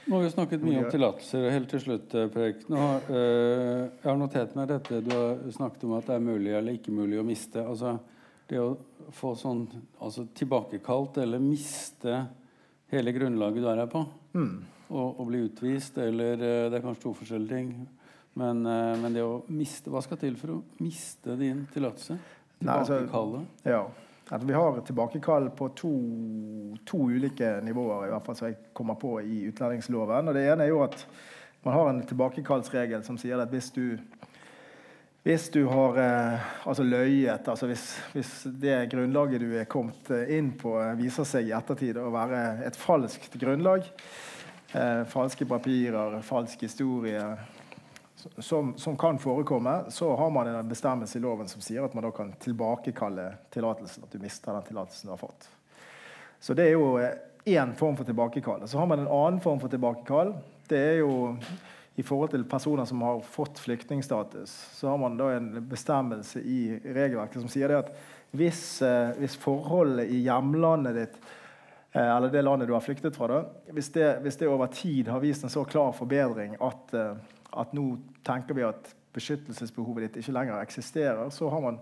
Nå 0.06 0.16
har 0.16 0.22
vi 0.22 0.30
snakket 0.30 0.62
mye 0.62 0.84
om 0.84 0.90
tillatelser. 0.90 1.48
Helt 1.50 1.66
til 1.70 1.80
slutt, 1.82 2.12
eh, 2.14 2.28
Prek. 2.30 2.60
Nå, 2.70 2.82
øh, 3.10 3.88
jeg 3.90 4.06
har 4.06 4.18
notert 4.20 4.52
meg 4.54 4.68
dette 4.70 5.00
du 5.02 5.10
har 5.10 5.40
snakket 5.50 5.82
om 5.88 5.96
at 5.96 6.06
det 6.06 6.14
er 6.14 6.22
mulig 6.22 6.52
eller 6.54 6.76
ikke 6.78 6.94
mulig 6.94 7.18
å 7.18 7.24
miste. 7.26 7.58
Altså, 7.58 7.96
det 8.46 8.60
å 8.62 8.76
få 9.10 9.32
sånn 9.34 9.64
altså, 9.98 10.28
tilbakekalt 10.30 11.18
eller 11.24 11.42
miste 11.42 12.20
hele 12.94 13.16
grunnlaget 13.16 13.64
du 13.64 13.68
er 13.72 13.82
her 13.82 13.90
på, 13.90 14.04
mm. 14.38 14.54
og, 14.92 15.08
og, 15.08 15.26
bli 15.26 15.42
utvist, 15.48 15.98
eller 15.98 16.38
øh, 16.38 16.70
Det 16.70 16.78
er 16.78 16.86
kanskje 16.86 17.02
to 17.02 17.14
forskjellige 17.24 17.56
ting. 17.56 17.74
Men, 18.36 18.62
men, 18.62 19.14
det 19.14 19.22
å 19.24 19.46
miste 19.48 19.88
Hva 19.88 20.02
skal 20.04 20.18
til 20.20 20.34
for 20.36 20.52
å 20.52 20.62
miste 20.84 21.38
din 21.40 21.64
tillatelse? 21.72 22.18
Altså, 22.62 23.00
Tilbakekalle? 23.00 23.46
Ja. 23.64 23.86
At 24.30 24.42
vi 24.42 24.52
har 24.52 24.80
tilbakekall 24.80 25.50
på 25.54 25.68
to, 25.68 25.92
to, 26.84 26.98
ulike 26.98 27.60
nivåer 27.62 28.08
i 28.08 28.10
hvert 28.10 28.26
fall 28.26 28.38
som 28.38 28.48
jeg 28.48 28.58
kommer 28.74 28.98
på 28.98 29.20
i 29.22 29.44
utlendingsloven. 29.46 30.28
Og 30.28 30.34
Det 30.34 30.42
ene 30.50 30.66
er 30.66 30.72
jo 30.72 30.82
at 30.82 30.98
man 31.62 31.74
har 31.74 31.90
en 31.90 32.02
tilbakekallsregel 32.06 33.04
som 33.06 33.18
sier 33.18 33.38
at 33.38 33.54
hvis 33.54 33.70
du, 33.74 33.98
hvis 35.22 35.46
du 35.54 35.60
har 35.70 35.98
eh, 36.02 36.48
altså 36.66 36.82
løyet 36.86 37.48
altså 37.50 37.70
hvis, 37.70 37.86
hvis, 38.14 38.32
det 38.62 38.74
grunnlaget 38.90 39.42
du 39.42 39.54
er 39.54 39.70
kommet 39.70 40.10
inn 40.26 40.52
på, 40.58 40.74
viser 40.98 41.26
seg 41.26 41.46
i 41.46 41.54
ettertid 41.54 41.98
å 42.02 42.10
være 42.14 42.42
et 42.66 42.78
falskt 42.78 43.38
grunnlag, 43.38 43.86
eh, 44.74 45.02
falske 45.10 45.46
papirer, 45.46 46.18
falsk 46.26 46.66
historie, 46.66 47.22
som, 48.38 48.74
som, 48.78 48.96
kan 48.96 49.18
forekomme, 49.18 49.84
så 49.88 50.16
har 50.16 50.30
man 50.30 50.48
en 50.48 50.68
bestemmelse 50.68 51.18
i 51.18 51.22
loven 51.22 51.48
som 51.48 51.62
sier 51.64 51.84
at 51.84 51.94
man 51.94 52.06
da 52.06 52.10
kan 52.14 52.32
tilbakekalle 52.42 53.30
tillatelsen. 53.54 54.04
At 54.04 54.12
du 54.12 54.22
mister 54.22 54.52
den 54.52 54.66
tillatelsen 54.68 55.08
du 55.08 55.12
har 55.12 55.22
fått. 55.22 55.48
Så 56.40 56.54
det 56.54 56.68
er 56.68 56.76
jo 56.76 56.98
én 57.46 57.72
form 57.78 57.96
for 57.96 58.04
tilbakekall. 58.04 58.68
Så 58.68 58.78
har 58.78 58.86
man 58.86 59.04
en 59.04 59.08
annen 59.10 59.40
form 59.40 59.60
for 59.62 59.72
tilbakekall. 59.72 60.34
Det 60.68 60.78
er 60.78 61.00
jo 61.04 61.36
i 61.96 62.04
forhold 62.04 62.30
til 62.34 62.44
personer 62.44 62.84
som 62.84 63.00
har 63.02 63.22
fått 63.24 63.58
flyktningstatus, 63.58 64.52
så 64.76 64.88
har 64.92 64.98
man 65.00 65.16
da 65.16 65.30
en 65.32 65.48
bestemmelse 65.64 66.42
i 66.44 66.76
regelverket 66.84 67.40
som 67.40 67.48
sier 67.48 67.72
det 67.72 67.78
at 67.80 67.94
hvis, 68.36 68.82
eh, 68.84 69.14
hvis 69.16 69.38
forholdet 69.40 70.10
i 70.12 70.18
hjemlandet 70.26 70.98
ditt 70.98 71.16
eh, 71.96 72.04
eller 72.04 72.28
det 72.28 72.42
landet 72.44 72.68
du 72.68 72.74
har 72.76 72.84
flyktet 72.84 73.16
fra, 73.16 73.30
da, 73.30 73.72
hvis 73.72 73.88
det, 73.94 74.10
hvis 74.26 74.36
det 74.36 74.50
over 74.52 74.68
tid 74.68 75.08
har 75.08 75.24
vist 75.24 75.46
en 75.46 75.52
så 75.52 75.64
klar 75.64 75.96
forbedring 75.96 76.58
at 76.60 76.92
eh, 76.92 77.16
at 77.56 77.74
nå 77.76 77.88
tenker 78.26 78.56
vi 78.56 78.64
at 78.66 78.92
beskyttelsesbehovet 79.16 80.06
ditt 80.06 80.20
ikke 80.20 80.34
lenger 80.36 80.60
eksisterer, 80.60 81.30
så 81.32 81.48
har 81.50 81.62
man, 81.64 81.78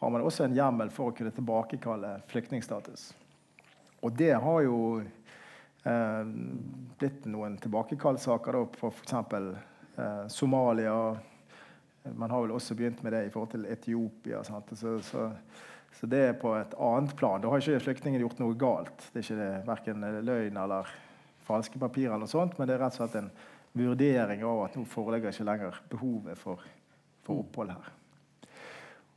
har 0.00 0.10
man 0.10 0.24
også 0.26 0.46
en 0.46 0.56
hjemmel 0.56 0.90
for 0.90 1.10
å 1.10 1.16
kunne 1.16 1.34
tilbakekalle 1.34 2.16
flyktningstatus. 2.30 3.12
Og 4.02 4.14
det 4.18 4.32
har 4.42 4.62
jo 4.66 4.78
eh, 4.98 6.32
blitt 6.98 7.28
noen 7.30 7.54
tilbakekallsaker 7.62 8.58
på 8.74 8.90
f.eks. 8.90 9.14
Eh, 9.14 10.24
Somalia. 10.32 10.96
Man 12.18 12.34
har 12.34 12.42
vel 12.42 12.56
også 12.56 12.74
begynt 12.74 13.04
med 13.06 13.14
det 13.14 13.28
i 13.28 13.30
forhold 13.30 13.54
til 13.54 13.68
Etiopia. 13.70 14.42
Så, 14.42 14.58
så, 14.74 14.96
så, 15.06 16.10
det 16.10 16.24
er 16.32 16.34
på 16.40 16.56
et 16.58 16.74
annet 16.74 17.14
plan. 17.16 17.38
Da 17.38 17.52
har 17.52 17.62
ikke 17.62 17.84
flyktningen 17.86 18.24
gjort 18.24 18.42
noe 18.42 18.58
galt. 18.58 19.06
Det 19.12 19.22
er 19.22 19.28
ikke 19.28 19.38
det, 19.38 19.50
verken 19.70 20.06
løgn 20.26 20.58
eller 20.64 20.90
falske 21.46 21.78
papirer, 21.78 22.10
eller 22.10 22.26
noe 22.26 22.30
sånt, 22.30 22.58
men 22.58 22.68
det 22.68 22.76
er 22.76 22.84
rett 22.84 22.94
og 22.96 23.02
slett 23.02 23.18
en 23.18 23.30
vurdering 23.72 24.44
av 24.44 24.64
at 24.66 24.76
nå 24.76 24.84
foreligger 24.88 25.32
ikke 25.32 25.48
lenger 25.48 25.82
behovet 25.90 26.38
for, 26.38 26.62
for 27.24 27.42
opphold 27.44 27.72
her. 27.72 27.90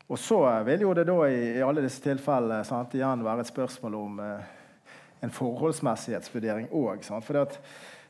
Og 0.06 0.20
så 0.22 0.38
vil 0.68 0.86
jo 0.86 0.94
det 0.94 1.08
da 1.10 1.18
i, 1.28 1.40
i 1.58 1.64
alle 1.66 1.84
disse 1.84 2.04
tilfellene 2.04 2.62
sant, 2.68 2.94
igjen 2.94 3.26
være 3.26 3.42
et 3.42 3.50
spørsmål 3.50 3.98
om 3.98 4.20
eh, 4.22 4.52
en 5.26 5.34
forholdsmessighetsvurdering 5.34 6.70
òg. 6.70 7.06
For 7.26 7.40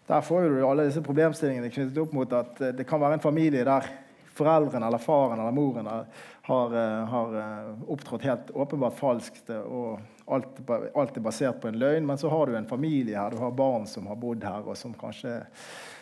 der 0.05 0.25
får 0.25 0.49
du 0.49 0.57
alle 0.67 0.89
disse 0.89 1.03
problemstillingene 1.05 1.71
knyttet 1.71 2.01
opp 2.03 2.15
mot 2.15 2.35
at 2.35 2.59
eh, 2.61 2.75
det 2.75 2.87
kan 2.89 3.01
være 3.01 3.19
en 3.19 3.23
familie 3.23 3.63
der 3.67 3.87
foreldrene 4.35 4.89
eller 4.89 4.99
faren 4.99 5.39
eller 5.39 5.55
moren 5.55 5.87
har, 5.87 6.05
har, 6.41 6.75
eh, 6.75 7.39
eh, 7.39 7.89
opptrådt 7.95 8.27
helt 8.27 8.51
åpenbart 8.51 8.99
falskt. 8.99 9.49
og 9.49 9.99
alt, 10.27 10.59
alt, 10.95 11.17
er 11.17 11.21
basert 11.21 11.61
på 11.61 11.67
en 11.69 11.79
løgn, 11.79 12.05
men 12.05 12.17
så 12.17 12.29
har 12.29 12.45
du 12.47 12.55
en 12.57 12.67
familie 12.67 13.17
her, 13.17 13.31
du 13.31 13.37
har 13.37 13.51
barn 13.51 13.85
som 13.87 14.07
har 14.07 14.17
bodd 14.17 14.43
her, 14.43 14.65
og 14.65 14.77
som 14.77 14.93
kanskje 14.97 15.43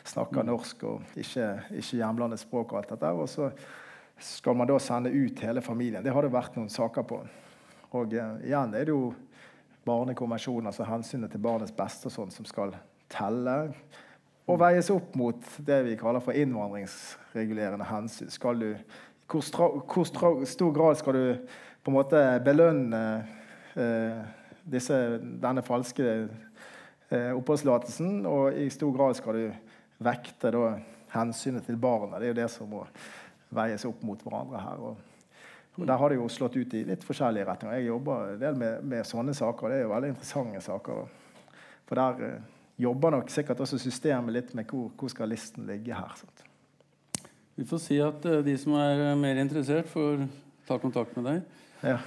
snakker 0.07 0.45
norsk 0.47 0.83
og 0.89 1.17
ikke, 1.19 1.47
ikke 1.79 1.99
hjemlandets 1.99 2.45
språk. 2.47 2.73
Og 2.73 2.81
alt 2.81 2.93
dette, 2.93 3.11
og 3.13 3.29
så 3.29 3.49
skal 4.23 4.57
man 4.57 4.69
da 4.69 4.79
sende 4.79 5.11
ut 5.11 5.39
hele 5.43 5.61
familien. 5.61 6.03
Det 6.03 6.13
har 6.13 6.25
det 6.25 6.33
vært 6.33 6.57
noen 6.57 6.71
saker 6.71 7.05
på. 7.07 7.19
Og 7.93 8.15
eh, 8.17 8.47
igjen 8.49 8.73
er 8.75 8.87
det 8.87 8.95
jo 8.95 9.13
barnekonvensjonen, 9.87 10.69
altså 10.71 10.87
hensynet 10.87 11.33
til 11.33 11.43
barnets 11.43 11.75
beste 11.75 12.07
og 12.07 12.15
sånn, 12.15 12.31
som 12.33 12.47
skal 12.47 12.75
telle. 13.11 13.57
Og 14.47 14.59
veies 14.59 14.89
opp 14.91 15.15
mot 15.19 15.43
det 15.63 15.79
vi 15.87 15.97
kaller 15.99 16.23
for 16.23 16.35
innvandringsregulerende 16.35 17.87
hensyn. 17.87 18.31
Skal 18.31 18.59
du, 18.59 18.69
hvor, 19.31 19.43
stra, 19.45 19.69
hvor 19.71 20.07
stor 20.47 20.73
grad 20.75 20.99
skal 20.99 21.19
du 21.19 21.53
på 21.83 21.91
en 21.91 21.97
måte 21.97 22.21
belønne 22.43 23.03
eh, 23.75 24.23
disse, 24.63 24.97
denne 25.43 25.63
falske 25.65 26.07
eh, 26.13 27.31
oppholdstillatelsen, 27.35 28.25
og 28.29 28.59
i 28.59 28.69
stor 28.71 28.95
grad 28.95 29.19
skal 29.19 29.39
du 29.39 29.62
vekte 30.05 30.51
da, 30.53 30.67
hensynet 31.13 31.65
til 31.67 31.79
barna. 31.81 32.19
Det 32.19 32.29
er 32.29 32.33
jo 32.33 32.39
det 32.41 32.49
som 32.51 32.69
må 32.69 32.83
veies 33.53 33.85
opp 33.87 34.01
mot 34.05 34.21
hverandre 34.25 34.61
her. 34.61 34.85
Og, 34.89 35.43
og 35.77 35.89
Der 35.89 35.99
har 35.99 36.11
det 36.11 36.19
jo 36.19 36.29
slått 36.31 36.57
ut 36.57 36.73
i 36.77 36.85
litt 36.87 37.05
forskjellige 37.05 37.47
retninger. 37.49 37.79
Jeg 37.79 37.91
jobber 37.91 38.33
en 38.33 38.41
del 38.41 38.57
med, 38.59 38.87
med 38.93 39.09
sånne 39.09 39.35
saker. 39.37 39.67
og 39.67 39.73
Det 39.73 39.79
er 39.79 39.85
jo 39.85 39.93
veldig 39.93 40.13
interessante 40.13 40.63
saker. 40.65 41.03
For 41.89 41.99
der 41.99 42.39
uh, 42.39 42.63
jobber 42.81 43.17
nok 43.17 43.29
sikkert 43.33 43.61
også 43.63 43.81
systemet 43.81 44.37
litt 44.37 44.55
med 44.57 44.69
hvor, 44.69 44.89
hvor 44.97 45.11
skal 45.13 45.31
listen 45.31 45.67
ligge 45.69 45.93
her. 45.97 46.17
Sant? 46.17 46.47
Vi 47.53 47.67
får 47.69 47.83
si 47.83 47.99
at 48.01 48.25
uh, 48.25 48.41
de 48.45 48.57
som 48.57 48.77
er 48.79 49.11
uh, 49.11 49.19
mer 49.19 49.41
interessert, 49.43 49.89
får 49.91 50.25
ta 50.67 50.79
kontakt 50.81 51.15
med 51.19 51.29
deg. 51.29 51.63
Ja. 51.83 51.99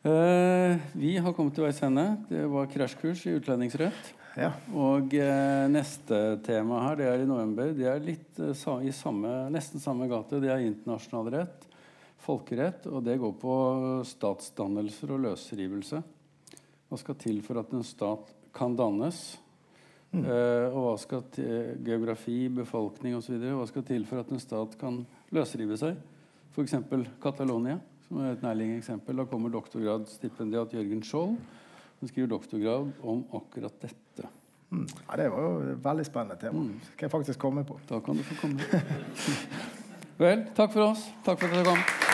Uh, 0.00 0.80
vi 0.96 1.18
har 1.20 1.34
kommet 1.36 1.52
til 1.52 1.66
veis 1.66 1.82
ende. 1.84 2.06
Det 2.30 2.46
var 2.48 2.70
krasjkurs 2.72 3.26
i 3.28 3.36
utlendingsrett. 3.36 4.14
Ja. 4.38 4.52
Og 4.78 5.14
eh, 5.18 5.66
neste 5.72 6.18
tema 6.46 6.84
her, 6.84 7.00
det 7.00 7.08
er 7.08 7.24
i 7.24 7.28
november. 7.28 7.72
Det 7.74 7.88
er 7.90 8.04
litt 8.04 8.38
eh, 8.38 8.86
i 8.86 8.92
samme, 8.94 9.32
nesten 9.50 9.82
samme 9.82 10.06
gate. 10.10 10.38
Det 10.42 10.52
er 10.52 10.62
internasjonal 10.62 11.30
rett, 11.34 11.66
folkerett, 12.22 12.86
og 12.86 13.02
det 13.06 13.18
går 13.18 13.34
på 13.40 13.54
statsdannelser 14.06 15.16
og 15.16 15.24
løsrivelse. 15.26 16.02
Hva 16.90 16.98
skal 17.00 17.18
til 17.18 17.40
for 17.46 17.62
at 17.62 17.74
en 17.74 17.86
stat 17.86 18.30
kan 18.54 18.76
dannes? 18.78 19.20
Mm. 20.10 20.22
Eh, 20.22 20.66
og 20.70 20.84
hva 20.84 20.96
skal 21.02 21.26
til, 21.34 21.80
geografi, 21.86 22.44
befolkning 22.54 23.18
osv. 23.18 23.34
Hva 23.42 23.66
skal 23.70 23.86
til 23.88 24.06
for 24.06 24.22
at 24.22 24.30
en 24.30 24.42
stat 24.42 24.78
kan 24.78 25.02
løsrive 25.34 25.78
seg? 25.80 25.98
F.eks. 26.54 26.78
Catalonia, 27.22 27.80
som 28.06 28.22
er 28.22 28.36
et 28.36 28.46
nærliggende 28.46 28.82
eksempel. 28.82 29.18
Da 29.18 29.26
kommer 29.30 29.50
doktorgradsstipendiat 29.54 30.78
Jørgen 30.78 31.02
Skjold 31.06 31.34
som 32.00 32.08
skriver 32.08 32.30
doktorgrad 32.32 32.92
om 33.04 33.24
akkurat 33.36 33.74
dette. 33.82 33.96
Mm. 34.70 34.86
Ja, 35.10 35.16
Det 35.22 35.30
var 35.30 35.42
jo 35.42 35.72
et 35.72 35.84
veldig 35.84 36.06
spennende 36.06 36.36
tema. 36.40 36.60
Mm. 36.60 36.80
Skal 36.92 37.06
jeg 37.06 37.10
faktisk 37.10 37.38
komme 37.38 37.64
på. 37.64 37.80
Da 37.88 38.00
kan 38.00 38.16
du 38.16 38.22
få 38.22 38.34
komme. 38.40 38.60
Vel, 40.20 40.46
takk 40.56 40.72
for 40.72 40.90
oss. 40.92 41.08
Takk 41.24 41.40
for 41.40 41.48
at 41.48 41.54
dere 41.54 41.64
kom. 41.64 42.09